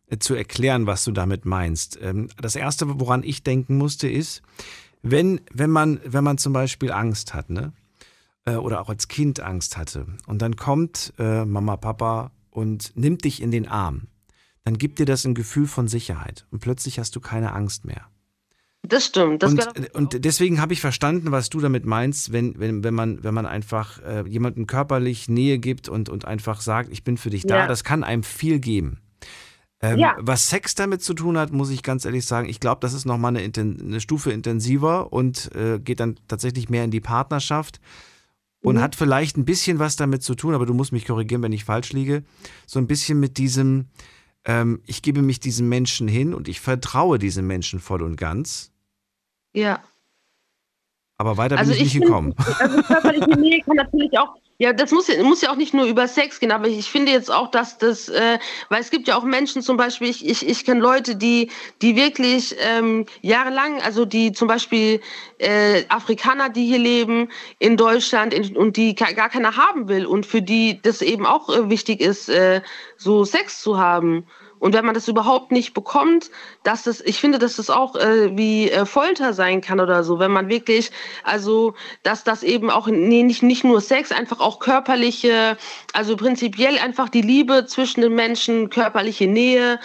äh, 0.09 0.18
zu 0.18 0.34
erklären, 0.34 0.86
was 0.86 1.05
du 1.05 1.12
damit 1.12 1.44
meinst. 1.44 1.98
Ähm, 2.02 2.28
das 2.40 2.56
Erste, 2.56 3.01
woran 3.01 3.22
ich 3.22 3.42
denken 3.42 3.76
musste, 3.78 4.09
ist, 4.09 4.42
wenn, 5.02 5.40
wenn 5.52 5.70
man, 5.70 6.01
wenn 6.05 6.24
man 6.24 6.39
zum 6.39 6.52
Beispiel 6.52 6.93
Angst 6.93 7.35
hat, 7.35 7.51
ne? 7.51 7.72
Äh, 8.44 8.56
oder 8.56 8.81
auch 8.81 8.89
als 8.89 9.09
Kind 9.09 9.40
Angst 9.40 9.77
hatte, 9.77 10.06
und 10.27 10.43
dann 10.43 10.56
kommt 10.56 11.12
äh, 11.18 11.44
Mama, 11.44 11.77
Papa 11.77 12.32
und 12.51 12.97
nimmt 12.97 13.24
dich 13.24 13.43
in 13.43 13.51
den 13.51 13.68
Arm, 13.68 14.09
dann 14.64 14.78
gibt 14.78 14.98
dir 14.98 15.06
das 15.06 15.24
ein 15.24 15.35
Gefühl 15.35 15.66
von 15.66 15.89
Sicherheit 15.89 16.47
und 16.51 16.60
plötzlich 16.60 16.98
hast 16.98 17.16
du 17.16 17.20
keine 17.20 17.52
Angst 17.52 17.85
mehr. 17.85 18.06
Das 18.82 19.05
stimmt. 19.05 19.43
Das 19.43 19.52
und, 19.52 19.94
und 19.94 20.24
deswegen 20.24 20.60
habe 20.60 20.72
ich 20.72 20.81
verstanden, 20.81 21.32
was 21.32 21.51
du 21.51 21.60
damit 21.60 21.85
meinst, 21.85 22.32
wenn, 22.32 22.59
wenn, 22.59 22.82
wenn, 22.82 22.94
man, 22.94 23.22
wenn 23.22 23.35
man 23.35 23.44
einfach 23.44 24.02
äh, 24.02 24.24
jemandem 24.27 24.66
körperlich 24.66 25.28
Nähe 25.28 25.59
gibt 25.59 25.89
und, 25.89 26.09
und 26.09 26.24
einfach 26.24 26.62
sagt, 26.62 26.90
ich 26.90 27.05
bin 27.05 27.18
für 27.18 27.31
dich 27.31 27.43
da, 27.43 27.59
ja. 27.59 27.66
das 27.66 27.85
kann 27.85 28.05
einem 28.05 28.22
viel 28.22 28.59
geben. 28.59 28.98
Ähm, 29.82 29.98
ja. 29.98 30.16
Was 30.19 30.48
Sex 30.48 30.74
damit 30.74 31.02
zu 31.02 31.15
tun 31.15 31.39
hat, 31.39 31.52
muss 31.52 31.70
ich 31.70 31.82
ganz 31.82 32.05
ehrlich 32.05 32.27
sagen, 32.27 32.48
ich 32.48 32.61
glaube, 32.61 32.81
das 32.81 32.93
ist 32.93 33.07
nochmal 33.07 33.35
eine, 33.36 33.51
eine 33.57 34.01
Stufe 34.01 34.31
intensiver 34.31 35.12
und 35.12 35.55
äh, 35.55 35.78
geht 35.78 36.01
dann 36.01 36.19
tatsächlich 36.28 36.69
mehr 36.69 36.85
in 36.85 36.90
die 36.90 37.01
Partnerschaft 37.01 37.81
und 38.61 38.77
mhm. 38.77 38.81
hat 38.82 38.94
vielleicht 38.94 39.39
ein 39.39 39.47
bisschen 39.47 39.78
was 39.78 39.97
damit 39.97 40.23
zu 40.23 40.35
tun, 40.35 40.55
aber 40.55 40.66
du 40.66 40.74
musst 40.74 40.93
mich 40.93 41.07
korrigieren, 41.07 41.43
wenn 41.43 41.52
ich 41.52 41.65
falsch 41.65 41.93
liege, 41.93 42.24
so 42.66 42.78
ein 42.78 42.86
bisschen 42.86 43.19
mit 43.19 43.39
diesem, 43.39 43.86
ähm, 44.44 44.82
ich 44.85 45.01
gebe 45.01 45.23
mich 45.23 45.40
diesem 45.40 45.69
Menschen 45.69 46.09
hin 46.09 46.35
und 46.35 46.48
ich 46.48 46.61
vertraue 46.61 47.19
diesem 47.19 47.47
Menschen 47.47 47.81
voll 47.81 48.02
und 48.02 48.16
ganz. 48.16 48.73
Ja. 49.55 49.82
Aber 51.20 51.36
weiter 51.36 51.59
also 51.59 51.72
bin 51.72 51.82
ich, 51.82 51.88
ich 51.88 51.94
nicht 51.97 52.06
gekommen. 52.06 52.34
Also 52.59 52.82
körperliche 52.82 53.38
Nähe 53.38 53.60
kann 53.60 53.76
natürlich 53.76 54.18
auch 54.18 54.36
ja, 54.56 54.74
das 54.74 54.90
muss 54.90 55.09
ja, 55.09 55.22
muss 55.22 55.40
ja 55.40 55.51
auch 55.51 55.56
nicht 55.56 55.72
nur 55.72 55.86
über 55.86 56.06
Sex 56.06 56.38
gehen, 56.38 56.52
aber 56.52 56.68
ich 56.68 56.90
finde 56.90 57.12
jetzt 57.12 57.32
auch, 57.32 57.51
dass 57.51 57.78
das, 57.78 58.10
äh, 58.10 58.38
weil 58.68 58.82
es 58.82 58.90
gibt 58.90 59.09
ja 59.09 59.16
auch 59.16 59.24
Menschen 59.24 59.62
zum 59.62 59.78
Beispiel, 59.78 60.10
ich, 60.10 60.28
ich, 60.28 60.47
ich 60.47 60.66
kenne 60.66 60.80
Leute, 60.80 61.16
die, 61.16 61.51
die 61.80 61.97
wirklich 61.97 62.55
ähm, 62.59 63.06
jahrelang, 63.22 63.80
also 63.80 64.05
die 64.05 64.32
zum 64.32 64.48
Beispiel 64.48 65.01
äh, 65.38 65.84
Afrikaner, 65.88 66.51
die 66.51 66.66
hier 66.66 66.78
leben 66.78 67.30
in 67.59 67.78
Deutschland 67.78 68.34
in, 68.34 68.55
und 68.55 68.76
die 68.76 68.94
gar 68.94 69.30
keiner 69.30 69.56
haben 69.56 69.88
will 69.88 70.05
und 70.05 70.26
für 70.26 70.42
die 70.42 70.78
das 70.82 71.01
eben 71.01 71.24
auch 71.24 71.48
äh, 71.48 71.70
wichtig 71.70 72.02
ist, 72.02 72.28
äh, 72.28 72.60
so 72.98 73.24
Sex 73.24 73.62
zu 73.62 73.78
haben. 73.78 74.26
Und 74.61 74.74
wenn 74.74 74.85
man 74.85 74.95
das 74.95 75.09
überhaupt 75.09 75.51
nicht 75.51 75.74
bekommt, 75.74 76.31
dass 76.62 76.85
das, 76.85 77.01
ich 77.01 77.19
finde, 77.19 77.39
dass 77.39 77.57
das 77.57 77.70
auch 77.70 77.97
äh, 77.97 78.37
wie 78.37 78.70
äh, 78.70 78.87
Folter 78.87 79.32
sein 79.32 79.61
kann 79.61 79.81
oder 79.81 80.05
so, 80.05 80.20
wenn 80.20 80.31
man 80.31 80.49
wirklich, 80.49 80.93
also, 81.24 81.74
dass 82.05 82.23
das 82.23 82.45
eben 82.45 82.70
auch, 82.70 82.87
nee, 82.87 83.24
nicht, 83.24 83.43
nicht 83.43 83.65
nur 83.65 83.81
Sex, 83.81 84.12
einfach 84.12 84.39
auch 84.39 84.61
körperliche, 84.61 85.57
also 85.93 86.16
prinzipiell 86.16 86.78
einfach 86.78 87.09
die 87.09 87.23
Liebe 87.23 87.66
zwischen 87.66 88.03
den 88.03 88.15
Menschen, 88.15 88.70
körperliche 88.70 89.27
Nähe 89.27 89.81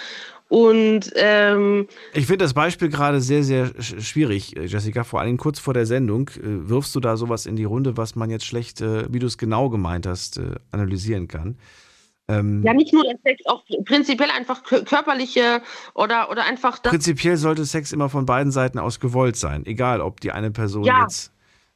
und 0.47 1.11
ähm, 1.15 1.87
ich 2.13 2.27
finde 2.27 2.45
das 2.45 2.53
Beispiel 2.53 2.89
gerade 2.89 3.19
sehr, 3.19 3.43
sehr 3.43 3.71
schwierig, 3.81 4.53
Jessica. 4.55 5.03
Vor 5.03 5.19
allem 5.19 5.37
kurz 5.37 5.57
vor 5.57 5.73
der 5.73 5.87
Sendung 5.87 6.29
äh, 6.29 6.69
wirfst 6.69 6.93
du 6.95 6.99
da 6.99 7.17
sowas 7.17 7.47
in 7.47 7.55
die 7.55 7.63
Runde, 7.63 7.97
was 7.97 8.15
man 8.15 8.29
jetzt 8.29 8.45
schlecht, 8.45 8.79
äh, 8.81 9.11
wie 9.11 9.19
du 9.19 9.25
es 9.25 9.39
genau 9.39 9.69
gemeint 9.69 10.05
hast, 10.05 10.37
äh, 10.37 10.51
analysieren 10.71 11.27
kann. 11.27 11.57
Ähm, 12.27 12.63
ja, 12.63 12.73
nicht 12.73 12.91
nur 12.91 13.03
der 13.03 13.17
Sex, 13.23 13.45
auch 13.45 13.63
prinzipiell 13.85 14.29
einfach 14.31 14.63
körperliche 14.63 15.61
oder, 15.93 16.31
oder 16.31 16.45
einfach 16.45 16.79
das. 16.79 16.91
Prinzipiell 16.91 17.37
sollte 17.37 17.65
Sex 17.65 17.91
immer 17.91 18.09
von 18.09 18.25
beiden 18.25 18.51
Seiten 18.51 18.79
aus 18.79 18.99
gewollt 18.99 19.35
sein. 19.35 19.65
Egal, 19.65 20.01
ob 20.01 20.19
die 20.21 20.31
eine 20.31 20.49
Person 20.49 20.85
ja. 20.85 21.03
jetzt 21.03 21.31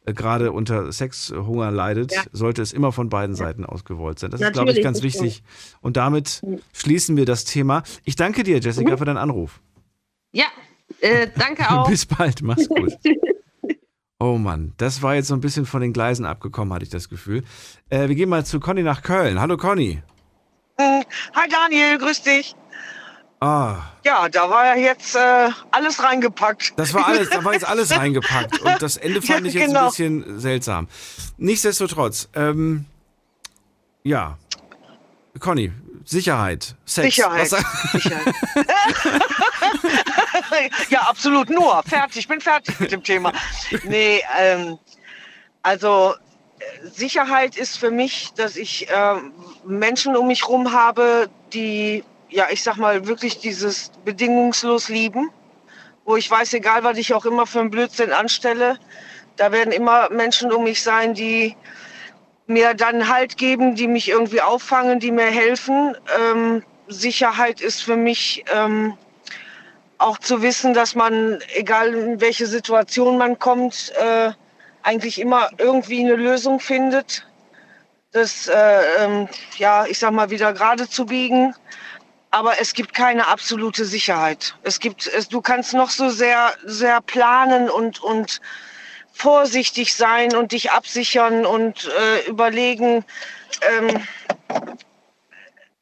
äh, 0.06 0.14
gerade 0.14 0.52
unter 0.52 0.92
Sexhunger 0.92 1.70
leidet, 1.70 2.14
ja. 2.14 2.24
sollte 2.32 2.64
es 2.64 2.74
immer 2.74 2.92
von 2.92 3.10
beiden 3.10 3.36
Seiten 3.36 3.64
aus 3.64 3.86
gewollt 3.86 4.18
sein. 4.18 4.32
Das 4.32 4.40
Natürlich, 4.40 4.58
ist, 4.58 4.64
glaube 4.64 4.72
ich, 4.80 4.84
ganz 4.84 5.04
wichtig. 5.04 5.44
Und 5.82 5.98
damit 5.98 6.42
mhm. 6.44 6.60
schließen 6.74 7.16
wir 7.16 7.26
das 7.26 7.46
Thema. 7.46 7.84
Ich 8.04 8.16
danke 8.16 8.44
dir, 8.44 8.60
Jessica, 8.60 8.92
mhm. 8.92 8.98
für 8.98 9.06
deinen 9.06 9.18
Anruf. 9.18 9.62
Ja, 10.32 10.46
äh, 11.02 11.28
danke 11.38 11.70
auch. 11.70 11.88
Bis 11.88 12.08
bald, 12.08 12.42
mach's 12.42 12.68
gut. 12.70 12.94
Oh 14.20 14.38
Mann, 14.38 14.74
das 14.78 15.02
war 15.02 15.16
jetzt 15.16 15.28
so 15.28 15.34
ein 15.34 15.42
bisschen 15.42 15.66
von 15.66 15.82
den 15.82 15.94
Gleisen 15.94 16.26
abgekommen, 16.26 16.74
hatte 16.74 16.84
ich 16.84 16.90
das 16.90 17.08
Gefühl. 17.08 17.44
Äh, 17.90 18.10
wir 18.10 18.16
gehen 18.16 18.30
mal 18.30 18.46
zu 18.46 18.60
Conny 18.60 18.84
nach 18.84 19.02
Köln. 19.02 19.40
Hallo 19.40 19.56
Conny. 19.56 20.02
Hi 21.36 21.50
Daniel, 21.50 21.98
grüß 21.98 22.22
dich. 22.22 22.56
Ah. 23.42 23.78
Ja, 24.04 24.30
da 24.30 24.50
war 24.50 24.66
ja 24.66 24.76
jetzt 24.76 25.16
äh, 25.16 25.50
alles 25.72 26.02
reingepackt. 26.02 26.74
Das 26.78 26.94
war 26.94 27.08
alles, 27.08 27.30
da 27.30 27.44
war 27.44 27.54
jetzt 27.54 27.68
alles 27.68 27.92
reingepackt. 27.98 28.60
Und 28.60 28.82
das 28.82 28.98
Ende 28.98 29.22
fand 29.22 29.48
ich 29.48 29.54
jetzt 29.54 29.68
genau. 29.68 29.82
ein 29.82 29.86
bisschen 29.88 30.40
seltsam. 30.40 30.88
Nichtsdestotrotz, 31.38 32.30
ähm, 32.34 32.86
ja. 34.04 34.38
Conny, 35.40 35.72
Sicherheit, 36.06 36.76
Sex. 36.86 37.16
Sicherheit. 37.16 37.50
Sicherheit. 37.92 38.36
ja, 40.90 41.02
absolut 41.02 41.50
nur. 41.50 41.82
Fertig, 41.84 42.18
ich 42.18 42.28
bin 42.28 42.42
fertig 42.42 42.80
mit 42.80 42.92
dem 42.92 43.04
Thema. 43.04 43.32
Nee, 43.84 44.24
ähm, 44.38 44.80
also 45.62 46.16
Sicherheit 46.84 47.58
ist 47.58 47.78
für 47.78 47.92
mich, 47.92 48.32
dass 48.36 48.56
ich 48.56 48.90
äh, 48.90 49.16
Menschen 49.70 50.18
um 50.18 50.28
mich 50.28 50.42
herum 50.42 50.74
habe, 50.74 51.30
die, 51.54 52.04
ja, 52.30 52.48
ich 52.50 52.64
sag 52.64 52.78
mal, 52.78 53.06
wirklich 53.06 53.38
dieses 53.38 53.92
bedingungslos 54.04 54.90
lieben, 54.90 55.30
wo 56.06 56.16
ich 56.16 56.30
weiß, 56.30 56.54
egal 56.54 56.84
was 56.84 56.98
ich 56.98 57.14
auch 57.14 57.26
immer 57.26 57.46
für 57.46 57.60
einen 57.60 57.70
Blödsinn 57.70 58.12
anstelle, 58.12 58.80
da 59.36 59.52
werden 59.52 59.72
immer 59.72 60.10
Menschen 60.10 60.52
um 60.52 60.64
mich 60.64 60.82
sein, 60.82 61.14
die 61.14 61.56
mir 62.48 62.74
dann 62.74 63.10
Halt 63.10 63.38
geben, 63.38 63.76
die 63.76 63.88
mich 63.88 64.10
irgendwie 64.10 64.42
auffangen, 64.42 65.00
die 65.00 65.12
mir 65.12 65.28
helfen. 65.28 65.96
Ähm, 66.20 66.64
Sicherheit 66.88 67.62
ist 67.62 67.84
für 67.84 67.96
mich 67.96 68.44
ähm, 68.52 68.98
auch 70.00 70.18
zu 70.18 70.42
wissen, 70.42 70.74
dass 70.74 70.96
man, 70.96 71.40
egal 71.54 71.94
in 71.94 72.22
welche 72.22 72.48
Situation 72.48 73.20
man 73.20 73.38
kommt, 73.38 73.94
äh, 74.02 74.32
eigentlich 74.82 75.22
immer 75.22 75.50
irgendwie 75.60 76.00
eine 76.04 76.16
Lösung 76.16 76.60
findet, 76.60 77.29
das, 78.12 78.48
äh, 78.48 78.82
ähm, 79.00 79.28
ja, 79.58 79.86
ich 79.86 80.00
sag 80.00 80.12
mal, 80.12 80.30
wieder 80.30 80.54
gerade 80.54 80.90
zu 80.90 81.06
biegen. 81.06 81.56
Aber 82.32 82.62
es 82.62 82.74
gibt 82.74 82.94
keine 82.94 83.28
absolute 83.28 83.86
Sicherheit. 83.86 84.56
Es 84.62 84.80
gibt, 84.80 85.08
es, 85.08 85.30
du 85.30 85.42
kannst 85.42 85.74
noch 85.74 85.90
so 85.90 86.10
sehr, 86.10 86.54
sehr 86.64 87.02
planen 87.02 87.70
und, 87.72 88.04
und 88.04 88.40
vorsichtig 89.12 89.96
sein 89.96 90.36
und 90.36 90.52
dich 90.52 90.72
absichern 90.72 91.46
und 91.46 91.86
äh, 91.86 92.28
überlegen, 92.30 93.04
ähm, 93.62 94.08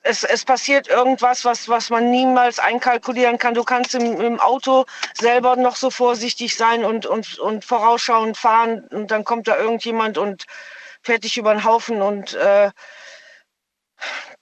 es, 0.04 0.24
es 0.24 0.46
passiert 0.46 0.88
irgendwas, 0.88 1.44
was, 1.44 1.68
was 1.68 1.90
man 1.90 2.10
niemals 2.10 2.60
einkalkulieren 2.60 3.38
kann. 3.38 3.54
Du 3.54 3.64
kannst 3.64 3.94
im, 3.94 4.22
im 4.22 4.40
Auto 4.40 4.86
selber 5.14 5.58
noch 5.58 5.76
so 5.76 5.90
vorsichtig 5.90 6.56
sein 6.56 6.86
und, 6.86 7.06
und, 7.06 7.38
und 7.40 7.66
vorausschauend 7.66 8.38
fahren 8.38 8.88
und 8.92 9.12
dann 9.12 9.26
kommt 9.26 9.50
da 9.50 9.58
irgendjemand 9.58 10.18
und 10.18 10.46
fährt 11.08 11.24
dich 11.24 11.38
über 11.38 11.54
den 11.54 11.64
Haufen 11.64 12.02
und 12.02 12.34
äh, 12.34 12.70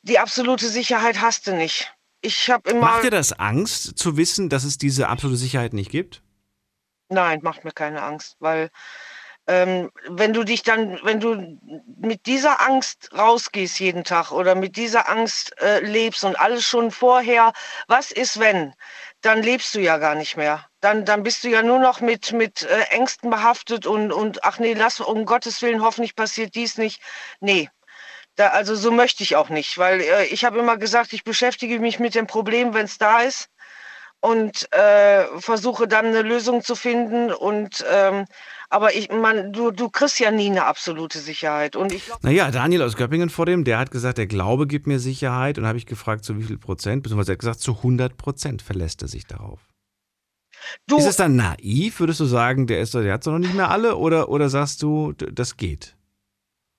die 0.02 0.20
absolute 0.20 0.68
Sicherheit 0.68 1.22
hast 1.22 1.48
du 1.48 1.54
nicht. 1.54 1.94
Ich 2.22 2.50
habe 2.50 2.72
immer. 2.72 2.82
Macht 2.82 3.04
dir 3.04 3.12
das 3.12 3.34
Angst 3.34 3.98
zu 3.98 4.18
wissen, 4.18 4.50
dass 4.50 4.64
es 4.64 4.78
diese 4.80 5.08
absolute 5.08 5.38
Sicherheit 5.38 5.74
nicht 5.74 5.92
gibt? 5.92 6.24
Nein, 7.10 7.40
macht 7.44 7.64
mir 7.64 7.72
keine 7.72 8.02
Angst, 8.02 8.36
weil 8.40 8.72
ähm, 9.46 9.92
wenn 10.10 10.34
du 10.34 10.44
dich 10.44 10.64
dann, 10.64 11.00
wenn 11.04 11.20
du 11.20 11.60
mit 12.00 12.26
dieser 12.26 12.66
Angst 12.68 13.12
rausgehst 13.16 13.80
jeden 13.80 14.04
Tag 14.04 14.32
oder 14.32 14.56
mit 14.56 14.76
dieser 14.76 15.08
Angst 15.08 15.54
äh, 15.62 15.86
lebst 15.86 16.24
und 16.24 16.40
alles 16.40 16.64
schon 16.64 16.90
vorher, 16.90 17.54
was 17.88 18.10
ist 18.10 18.40
wenn, 18.40 18.74
dann 19.22 19.44
lebst 19.44 19.76
du 19.76 19.80
ja 19.80 20.00
gar 20.00 20.16
nicht 20.16 20.36
mehr. 20.36 20.66
Dann, 20.86 21.04
dann 21.04 21.24
bist 21.24 21.44
du 21.44 21.50
ja 21.50 21.64
nur 21.64 21.80
noch 21.80 22.00
mit, 22.00 22.32
mit 22.32 22.62
äh, 22.62 22.82
Ängsten 22.92 23.32
behaftet 23.32 23.88
und, 23.88 24.12
und 24.12 24.44
ach 24.44 24.60
nee, 24.60 24.74
lass 24.74 25.00
um 25.00 25.26
Gottes 25.26 25.64
Willen, 25.64 25.82
hoffentlich 25.82 26.16
passiert 26.16 26.54
dies 26.54 26.78
nicht. 26.78 27.02
Nee. 27.40 27.72
Da, 28.36 28.50
also 28.50 28.76
so 28.76 28.92
möchte 28.92 29.24
ich 29.24 29.36
auch 29.36 29.50
nicht, 29.50 29.80
weil 29.80 30.00
äh, 30.00 30.26
ich 30.26 30.46
habe 30.46 30.60
immer 30.60 30.78
gesagt, 30.78 31.14
ich 31.14 31.24
beschäftige 31.24 31.80
mich 31.80 31.98
mit 31.98 32.14
dem 32.14 32.28
Problem, 32.28 32.76
wenn 32.76 32.86
es 32.86 33.00
da 33.00 33.22
ist 33.22 33.50
und 34.20 34.72
äh, 34.74 35.26
versuche 35.40 35.88
dann 35.88 36.06
eine 36.06 36.22
Lösung 36.22 36.62
zu 36.62 36.76
finden. 36.76 37.32
Und 37.34 37.84
ähm, 37.92 38.26
aber 38.70 38.94
ich, 38.94 39.10
man, 39.10 39.54
du, 39.54 39.72
du 39.72 39.90
kriegst 39.90 40.20
ja 40.20 40.30
nie 40.30 40.52
eine 40.52 40.68
absolute 40.68 41.18
Sicherheit. 41.18 41.76
Und 41.76 41.94
ich 41.94 42.12
naja, 42.22 42.52
Daniel 42.52 42.84
aus 42.84 42.96
Göppingen 42.96 43.32
vor 43.32 43.48
dem, 43.48 43.64
der 43.64 43.80
hat 43.80 43.90
gesagt, 43.90 44.20
der 44.20 44.28
Glaube 44.28 44.68
gibt 44.68 44.86
mir 44.86 45.00
Sicherheit. 45.00 45.58
Und 45.58 45.66
habe 45.66 45.80
ich 45.80 45.88
gefragt, 45.88 46.26
zu 46.26 46.38
wie 46.38 46.44
viel 46.44 46.60
Prozent? 46.60 47.02
Beziehungsweise 47.02 47.32
er 47.32 47.34
hat 47.34 47.40
gesagt, 47.40 47.60
zu 47.62 47.72
100 47.78 48.18
Prozent 48.18 48.62
verlässt 48.62 49.02
er 49.02 49.08
sich 49.08 49.26
darauf. 49.26 49.62
Du, 50.88 50.98
ist 50.98 51.06
es 51.06 51.18
dann 51.18 51.36
naiv? 51.36 52.00
Würdest 52.00 52.20
du 52.20 52.26
sagen, 52.26 52.68
der, 52.68 52.80
ist, 52.80 52.94
der 52.94 53.14
hat 53.14 53.22
es 53.22 53.28
noch 53.28 53.40
nicht 53.40 53.54
mehr 53.54 53.70
alle? 53.70 53.98
Oder, 53.98 54.30
oder 54.30 54.50
sagst 54.50 54.82
du, 54.82 55.14
das 55.14 55.58
geht? 55.58 55.96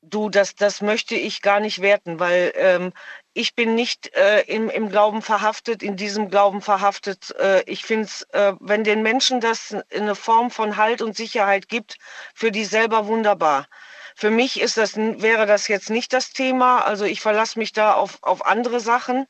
Du, 0.03 0.29
das, 0.31 0.55
das 0.55 0.83
möchte 0.83 1.17
ich 1.17 1.43
gar 1.43 1.59
nicht 1.59 1.83
werten, 1.83 2.21
weil 2.21 2.53
ähm, 2.55 2.93
ich 3.33 3.57
bin 3.57 3.75
nicht 3.75 4.15
äh, 4.15 4.43
im, 4.43 4.71
im 4.71 4.89
Glauben 4.89 5.21
verhaftet, 5.21 5.83
in 5.83 5.97
diesem 5.97 6.31
Glauben 6.31 6.63
verhaftet. 6.63 7.35
Äh, 7.41 7.63
ich 7.67 7.85
finde 7.85 8.05
es, 8.05 8.23
äh, 8.31 8.53
wenn 8.61 8.85
den 8.85 9.03
Menschen 9.03 9.41
das 9.41 9.73
in 9.73 10.03
eine 10.03 10.15
Form 10.15 10.53
von 10.53 10.77
Halt 10.77 11.03
und 11.03 11.17
Sicherheit 11.17 11.69
gibt, 11.69 11.99
für 12.35 12.53
die 12.53 12.65
selber 12.65 13.09
wunderbar. 13.09 13.67
Für 14.15 14.31
mich 14.31 14.61
ist 14.61 14.77
das, 14.77 14.97
wäre 14.97 15.45
das 15.45 15.69
jetzt 15.69 15.91
nicht 15.91 16.13
das 16.13 16.33
Thema. 16.33 16.79
Also 16.79 17.05
ich 17.05 17.21
verlasse 17.21 17.59
mich 17.59 17.73
da 17.73 17.93
auf, 17.93 18.19
auf 18.23 18.47
andere 18.47 18.79
Sachen. 18.79 19.27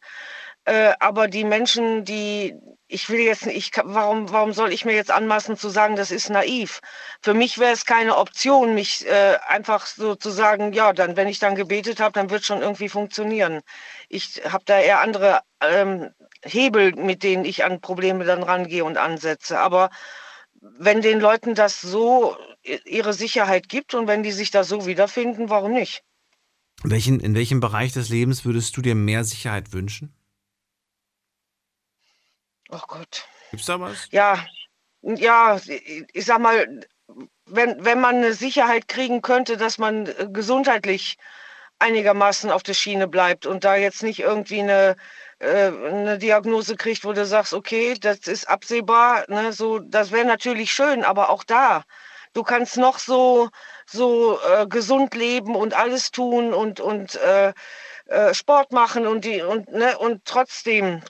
Äh, 0.66 0.92
aber 1.00 1.26
die 1.26 1.44
Menschen, 1.44 2.04
die, 2.04 2.54
ich 2.88 3.08
will 3.08 3.20
jetzt 3.20 3.46
nicht, 3.46 3.76
warum, 3.84 4.30
warum 4.30 4.52
soll 4.52 4.72
ich 4.72 4.84
mir 4.84 4.94
jetzt 4.94 5.10
anmaßen 5.10 5.56
zu 5.56 5.68
sagen, 5.68 5.96
das 5.96 6.10
ist 6.10 6.30
naiv? 6.30 6.80
Für 7.20 7.34
mich 7.34 7.58
wäre 7.58 7.72
es 7.72 7.84
keine 7.84 8.16
Option, 8.16 8.74
mich 8.74 9.06
äh, 9.06 9.36
einfach 9.48 9.86
so 9.86 10.14
zu 10.14 10.30
sagen, 10.30 10.72
ja, 10.72 10.92
dann, 10.92 11.16
wenn 11.16 11.28
ich 11.28 11.38
dann 11.38 11.56
gebetet 11.56 11.98
habe, 11.98 12.12
dann 12.12 12.30
wird 12.30 12.44
schon 12.44 12.62
irgendwie 12.62 12.88
funktionieren. 12.88 13.60
Ich 14.08 14.40
habe 14.48 14.64
da 14.64 14.78
eher 14.78 15.00
andere 15.00 15.40
ähm, 15.60 16.10
Hebel, 16.42 16.94
mit 16.94 17.24
denen 17.24 17.44
ich 17.44 17.64
an 17.64 17.80
Probleme 17.80 18.24
dann 18.24 18.44
rangehe 18.44 18.84
und 18.84 18.98
ansetze. 18.98 19.58
Aber 19.58 19.90
wenn 20.60 21.02
den 21.02 21.20
Leuten 21.20 21.54
das 21.54 21.80
so 21.80 22.36
ihre 22.62 23.12
Sicherheit 23.12 23.68
gibt 23.68 23.94
und 23.94 24.06
wenn 24.06 24.22
die 24.22 24.32
sich 24.32 24.50
da 24.50 24.64
so 24.64 24.86
wiederfinden, 24.86 25.50
warum 25.50 25.72
nicht? 25.72 26.02
In 26.84 27.34
welchem 27.34 27.60
Bereich 27.60 27.92
des 27.92 28.10
Lebens 28.10 28.44
würdest 28.44 28.76
du 28.76 28.82
dir 28.82 28.94
mehr 28.94 29.24
Sicherheit 29.24 29.72
wünschen? 29.72 30.14
Oh 32.70 32.80
Gott. 32.88 33.28
Gibt's 33.51 33.66
da 33.66 33.80
was? 33.80 34.09
Ja, 34.10 34.44
ja, 35.02 35.60
ich 36.12 36.24
sag 36.24 36.40
mal, 36.40 36.80
wenn, 37.47 37.84
wenn 37.84 38.01
man 38.01 38.16
eine 38.16 38.34
Sicherheit 38.34 38.88
kriegen 38.88 39.22
könnte, 39.22 39.56
dass 39.56 39.78
man 39.78 40.06
äh, 40.06 40.28
gesundheitlich 40.30 41.16
einigermaßen 41.78 42.51
auf 42.51 42.62
der 42.62 42.74
Schiene 42.74 43.06
bleibt 43.06 43.47
und 43.47 43.64
da 43.64 43.76
jetzt 43.76 44.02
nicht 44.02 44.20
irgendwie 44.20 44.60
eine, 44.60 44.97
äh, 45.38 45.66
eine 45.68 46.18
Diagnose 46.18 46.76
kriegt, 46.76 47.05
wo 47.05 47.12
du 47.12 47.26
sagst, 47.26 47.52
okay, 47.52 47.94
das 48.01 48.20
ist 48.26 48.48
absehbar, 48.48 49.24
ne, 49.28 49.52
so, 49.52 49.78
das 49.78 50.10
wäre 50.10 50.24
natürlich 50.24 50.72
schön, 50.72 51.05
aber 51.05 51.30
auch 51.30 51.44
da, 51.44 51.84
du 52.32 52.43
kannst 52.43 52.76
noch 52.78 52.98
so, 52.98 53.51
so 53.86 54.40
äh, 54.40 54.66
gesund 54.66 55.14
leben 55.14 55.55
und 55.55 55.74
alles 55.74 56.10
tun 56.10 56.55
und, 56.55 56.80
und 56.80 57.14
äh, 57.16 57.52
äh 58.06 58.34
Sport 58.34 58.72
machen 58.72 59.06
und 59.06 59.24
die 59.24 59.43
und 59.43 59.68
ne 59.70 59.98
und 59.98 60.24
trotzdem 60.24 61.02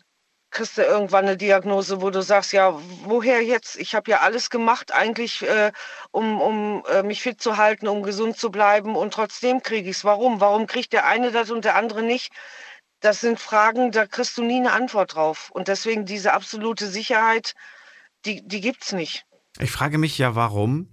kriegst 0.57 0.79
du 0.79 0.83
irgendwann 0.83 1.27
eine 1.27 1.37
Diagnose, 1.37 2.01
wo 2.01 2.09
du 2.09 2.23
sagst, 2.23 2.55
ja, 2.55 2.81
woher 3.05 3.43
jetzt? 3.43 3.77
Ich 3.77 3.95
habe 3.95 4.11
ja 4.11 4.21
alles 4.21 4.49
gemacht, 4.49 4.91
eigentlich, 4.91 5.43
äh, 5.43 5.71
um, 6.13 6.41
um 6.41 6.83
äh, 6.91 7.03
mich 7.03 7.21
fit 7.21 7.43
zu 7.43 7.59
halten, 7.59 7.87
um 7.89 8.03
gesund 8.03 8.39
zu 8.39 8.51
bleiben 8.51 8.97
und 8.97 9.13
trotzdem 9.13 9.63
kriege 9.63 9.91
ich 9.91 9.99
es. 9.99 10.05
Warum? 10.05 10.41
Warum 10.41 10.67
kriegt 10.67 10.95
der 10.95 11.07
eine 11.07 11.31
das 11.31 11.51
und 11.51 11.67
der 11.67 11.77
andere 11.77 12.03
nicht? 12.03 12.33
Das 13.01 13.21
sind 13.21 13.39
Fragen, 13.39 13.93
da 13.93 14.07
kriegst 14.07 14.39
du 14.39 14.45
nie 14.45 14.57
eine 14.57 14.73
Antwort 14.73 15.15
drauf. 15.15 15.51
Und 15.53 15.69
deswegen 15.69 16.07
diese 16.07 16.33
absolute 16.33 16.89
Sicherheit, 16.89 17.55
die, 18.25 18.41
die 18.49 18.63
gibt 18.63 18.83
es 18.83 18.93
nicht. 18.93 19.27
Ich 19.59 19.71
frage 19.71 19.99
mich 19.99 20.17
ja, 20.17 20.35
warum. 20.37 20.89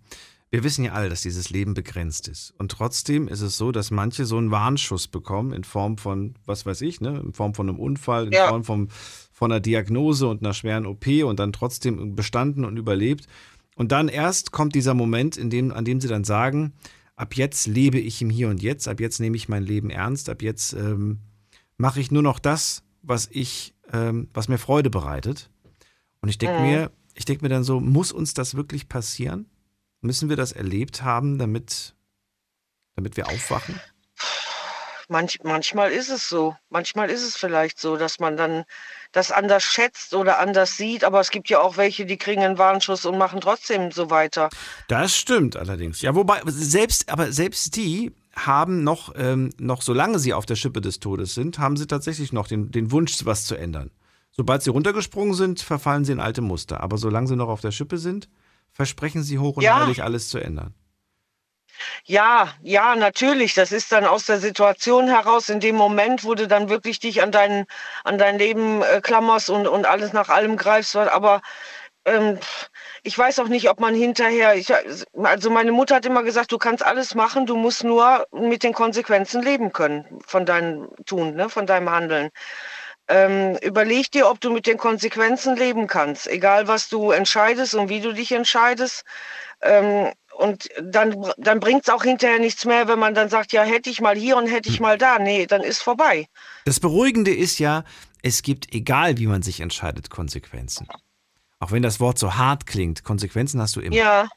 Wir 0.50 0.64
wissen 0.64 0.84
ja 0.84 0.92
alle, 0.92 1.10
dass 1.10 1.22
dieses 1.22 1.50
Leben 1.50 1.74
begrenzt 1.74 2.28
ist. 2.28 2.54
Und 2.60 2.70
trotzdem 2.70 3.28
ist 3.30 3.42
es 3.42 3.58
so, 3.58 3.72
dass 3.72 3.90
manche 3.92 4.26
so 4.26 4.38
einen 4.38 4.52
Warnschuss 4.52 5.08
bekommen 5.08 5.54
in 5.54 5.64
Form 5.64 5.98
von, 5.98 6.36
was 6.46 6.66
weiß 6.66 6.82
ich, 6.82 7.02
ne, 7.02 7.22
in 7.26 7.34
Form 7.34 7.56
von 7.56 7.70
einem 7.70 7.80
Unfall, 7.80 8.28
in 8.28 8.34
ja. 8.34 8.50
Form 8.50 8.64
von, 8.64 8.90
von 9.44 9.52
einer 9.52 9.60
Diagnose 9.60 10.26
und 10.26 10.42
einer 10.42 10.54
schweren 10.54 10.86
OP 10.86 11.06
und 11.26 11.38
dann 11.38 11.52
trotzdem 11.52 12.16
bestanden 12.16 12.64
und 12.64 12.78
überlebt. 12.78 13.28
Und 13.76 13.92
dann 13.92 14.08
erst 14.08 14.54
kommt 14.54 14.74
dieser 14.74 14.94
Moment, 14.94 15.36
in 15.36 15.50
dem, 15.50 15.74
an 15.74 15.84
dem 15.84 16.00
sie 16.00 16.08
dann 16.08 16.24
sagen, 16.24 16.72
ab 17.18 17.36
jetzt 17.36 17.68
lebe 17.68 18.00
ich 18.00 18.22
im 18.22 18.30
Hier 18.30 18.48
und 18.48 18.64
Jetzt, 18.64 18.88
ab 18.88 19.02
jetzt 19.02 19.20
nehme 19.20 19.36
ich 19.36 19.50
mein 19.50 19.64
Leben 19.64 19.90
ernst, 19.90 20.30
ab 20.30 20.42
jetzt 20.42 20.72
ähm, 20.72 21.20
mache 21.76 22.00
ich 22.00 22.10
nur 22.10 22.22
noch 22.22 22.40
das, 22.40 22.84
was 23.02 23.28
ich, 23.30 23.76
ähm, 23.92 24.30
was 24.34 24.48
mir 24.48 24.58
Freude 24.58 24.90
bereitet. 24.90 25.50
Und 26.22 26.30
ich 26.30 26.38
denke 26.38 26.60
mhm. 26.60 26.66
mir, 26.66 26.92
ich 27.14 27.26
denke 27.26 27.44
mir 27.44 27.50
dann 27.50 27.66
so, 27.66 27.82
muss 27.82 28.14
uns 28.14 28.34
das 28.34 28.56
wirklich 28.56 28.88
passieren? 28.88 29.48
Müssen 30.00 30.30
wir 30.30 30.38
das 30.38 30.54
erlebt 30.54 31.04
haben, 31.04 31.38
damit, 31.38 31.96
damit 32.96 33.18
wir 33.18 33.28
aufwachen? 33.28 33.76
Manch, 35.10 35.40
manchmal 35.44 35.92
ist 35.92 36.10
es 36.10 36.30
so. 36.30 36.56
Manchmal 36.70 37.10
ist 37.10 37.24
es 37.24 37.36
vielleicht 37.36 37.80
so, 37.80 37.98
dass 37.98 38.20
man 38.20 38.38
dann 38.38 38.64
das 39.12 39.32
anders 39.32 39.64
schätzt 39.64 40.14
oder 40.14 40.40
anders 40.40 40.78
sieht. 40.78 41.04
Aber 41.04 41.20
es 41.20 41.32
gibt 41.32 41.50
ja 41.50 41.60
auch 41.60 41.78
welche, 41.78 42.06
die 42.06 42.18
kriegen 42.18 42.42
einen 42.44 42.58
Warnschuss 42.58 43.06
und 43.06 43.18
machen 43.18 43.42
trotzdem 43.42 43.92
so 43.92 44.10
weiter. 44.10 44.50
Das 44.88 45.16
stimmt 45.16 45.56
allerdings. 45.56 46.02
Ja, 46.02 46.16
wobei, 46.16 46.42
selbst, 46.46 47.10
aber 47.10 47.32
selbst 47.32 47.76
die 47.76 48.12
haben 48.36 48.84
noch, 48.84 49.14
ähm, 49.16 49.52
noch 49.60 49.82
solange 49.82 50.20
sie 50.20 50.34
auf 50.34 50.46
der 50.46 50.56
Schippe 50.56 50.82
des 50.82 51.00
Todes 51.00 51.36
sind, 51.36 51.60
haben 51.60 51.78
sie 51.78 51.88
tatsächlich 51.88 52.34
noch 52.34 52.48
den, 52.48 52.72
den 52.72 52.92
Wunsch, 52.92 53.26
was 53.26 53.46
zu 53.46 53.56
ändern. 53.56 53.92
Sobald 54.32 54.64
sie 54.64 54.72
runtergesprungen 54.72 55.36
sind, 55.36 55.62
verfallen 55.62 56.06
sie 56.06 56.12
in 56.12 56.20
alte 56.20 56.42
Muster. 56.42 56.82
Aber 56.82 56.98
solange 56.98 57.28
sie 57.28 57.36
noch 57.36 57.50
auf 57.50 57.62
der 57.62 57.72
Schippe 57.72 58.00
sind, 58.00 58.28
versprechen 58.72 59.22
Sie 59.22 59.38
hoch 59.38 59.58
und 59.58 59.64
ja. 59.64 59.82
heilig 59.82 60.04
alles 60.04 60.30
zu 60.30 60.40
ändern. 60.40 60.74
Ja, 62.06 62.50
ja, 62.62 62.96
natürlich. 62.96 63.54
Das 63.54 63.72
ist 63.72 63.92
dann 63.92 64.06
aus 64.06 64.26
der 64.26 64.40
Situation 64.40 65.08
heraus, 65.08 65.50
in 65.50 65.60
dem 65.60 65.76
Moment, 65.76 66.24
wo 66.24 66.34
du 66.36 66.48
dann 66.48 66.70
wirklich 66.70 67.00
dich 67.00 67.22
an 67.22 67.32
dein, 67.32 67.66
an 68.04 68.18
dein 68.18 68.38
Leben 68.38 68.82
äh, 68.82 69.02
klammerst 69.02 69.50
und, 69.50 69.68
und 69.68 69.86
alles 69.86 70.14
nach 70.14 70.30
allem 70.30 70.58
greifst. 70.58 70.96
Aber 70.96 71.42
ähm, 72.06 72.40
ich 73.04 73.18
weiß 73.18 73.40
auch 73.40 73.48
nicht, 73.48 73.70
ob 73.70 73.80
man 73.80 73.96
hinterher, 73.96 74.56
ich, 74.56 74.70
also 75.24 75.50
meine 75.52 75.72
Mutter 75.72 75.96
hat 75.96 76.06
immer 76.06 76.24
gesagt, 76.24 76.52
du 76.52 76.58
kannst 76.58 76.84
alles 76.86 77.16
machen, 77.16 77.46
du 77.46 77.56
musst 77.58 77.84
nur 77.84 78.28
mit 78.32 78.64
den 78.64 78.74
Konsequenzen 78.74 79.42
leben 79.42 79.72
können 79.74 80.20
von 80.26 80.46
deinem 80.46 80.90
Tun, 81.06 81.36
ne, 81.36 81.50
von 81.50 81.66
deinem 81.68 81.90
Handeln. 81.92 82.30
Ähm, 83.10 83.58
überleg 83.62 84.12
dir, 84.12 84.30
ob 84.30 84.40
du 84.40 84.50
mit 84.52 84.66
den 84.66 84.78
Konsequenzen 84.78 85.56
leben 85.58 85.88
kannst, 85.88 86.28
egal 86.28 86.68
was 86.68 86.88
du 86.90 87.12
entscheidest 87.12 87.76
und 87.76 87.90
wie 87.90 88.00
du 88.02 88.14
dich 88.14 88.32
entscheidest. 88.32 89.04
Ähm, 89.62 90.12
und 90.38 90.70
dann, 90.82 91.32
dann 91.38 91.60
bringt 91.60 91.84
es 91.84 91.90
auch 91.90 92.04
hinterher 92.04 92.40
nichts 92.40 92.66
mehr, 92.66 92.88
wenn 92.88 93.00
man 93.00 93.14
dann 93.14 93.30
sagt, 93.30 93.54
ja, 93.54 93.64
hätte 93.64 93.90
ich 93.90 94.02
mal 94.02 94.16
hier 94.16 94.38
und 94.38 94.48
hätte 94.48 94.70
ich 94.70 94.80
mal 94.80 94.98
da. 94.98 95.20
Nee, 95.20 95.46
dann 95.46 95.62
ist 95.62 95.82
vorbei. 95.82 96.28
Das 96.66 96.80
Beruhigende 96.80 97.34
ist 97.34 97.60
ja, 97.60 97.84
es 98.22 98.42
gibt, 98.42 98.74
egal 98.74 99.18
wie 99.18 99.28
man 99.28 99.42
sich 99.42 99.60
entscheidet, 99.60 100.10
Konsequenzen. 100.10 100.88
Auch 101.60 101.72
wenn 101.72 101.84
das 101.84 102.00
Wort 102.00 102.20
so 102.20 102.36
hart 102.36 102.66
klingt, 102.66 103.04
Konsequenzen 103.04 103.62
hast 103.62 103.76
du 103.76 103.82
immer. 103.82 103.96
Ja. 103.96 104.28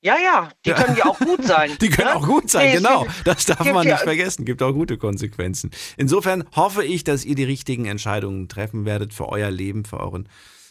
Ja, 0.00 0.16
ja, 0.16 0.48
die 0.64 0.70
können 0.70 0.96
ja 0.96 1.06
auch 1.06 1.18
gut 1.18 1.44
sein. 1.44 1.72
Die 1.80 1.88
können 1.88 2.10
ne? 2.10 2.14
auch 2.14 2.24
gut 2.24 2.48
sein, 2.48 2.68
nee, 2.68 2.76
genau. 2.76 3.04
Das 3.24 3.46
darf 3.46 3.64
man 3.64 3.84
nicht 3.84 3.88
ja, 3.88 3.96
vergessen. 3.96 4.44
Gibt 4.44 4.62
auch 4.62 4.72
gute 4.72 4.96
Konsequenzen. 4.96 5.72
Insofern 5.96 6.44
hoffe 6.54 6.84
ich, 6.84 7.02
dass 7.02 7.24
ihr 7.24 7.34
die 7.34 7.42
richtigen 7.42 7.86
Entscheidungen 7.86 8.48
treffen 8.48 8.84
werdet 8.84 9.12
für 9.12 9.28
euer 9.28 9.50
Leben, 9.50 9.84
für 9.84 9.98
euren 9.98 10.28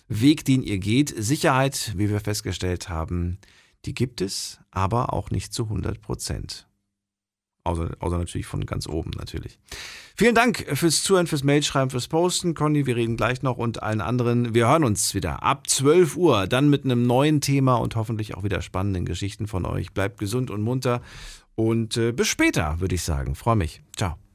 Weg, 0.07 0.45
den 0.45 0.63
ihr 0.63 0.77
geht. 0.77 1.13
Sicherheit, 1.17 1.91
wie 1.97 2.09
wir 2.09 2.21
festgestellt 2.21 2.87
haben, 2.87 3.37
die 3.87 3.95
gibt 3.95 4.21
es, 4.21 4.59
aber 4.69 5.13
auch 5.13 5.31
nicht 5.31 5.53
zu 5.53 5.63
100 5.63 6.01
Prozent. 6.01 6.67
Außer, 7.63 7.91
außer 7.99 8.17
natürlich 8.17 8.47
von 8.47 8.65
ganz 8.65 8.87
oben 8.87 9.11
natürlich. 9.17 9.59
Vielen 10.15 10.35
Dank 10.35 10.65
fürs 10.73 11.03
Zuhören, 11.03 11.27
fürs 11.27 11.43
Mailschreiben, 11.43 11.89
fürs 11.89 12.07
Posten. 12.07 12.53
Conny, 12.53 12.85
wir 12.85 12.95
reden 12.95 13.17
gleich 13.17 13.41
noch 13.41 13.57
und 13.57 13.83
allen 13.83 14.01
anderen. 14.01 14.53
Wir 14.53 14.69
hören 14.69 14.83
uns 14.83 15.13
wieder 15.13 15.43
ab 15.43 15.69
12 15.69 16.15
Uhr, 16.15 16.47
dann 16.47 16.69
mit 16.69 16.85
einem 16.85 17.03
neuen 17.03 17.41
Thema 17.41 17.75
und 17.75 17.95
hoffentlich 17.95 18.35
auch 18.35 18.43
wieder 18.43 18.61
spannenden 18.61 19.05
Geschichten 19.05 19.47
von 19.47 19.65
euch. 19.65 19.93
Bleibt 19.93 20.17
gesund 20.17 20.49
und 20.49 20.61
munter 20.61 21.01
und 21.55 21.97
äh, 21.97 22.13
bis 22.13 22.27
später, 22.27 22.79
würde 22.79 22.95
ich 22.95 23.03
sagen. 23.03 23.35
Freue 23.35 23.57
mich. 23.57 23.81
Ciao. 23.95 24.26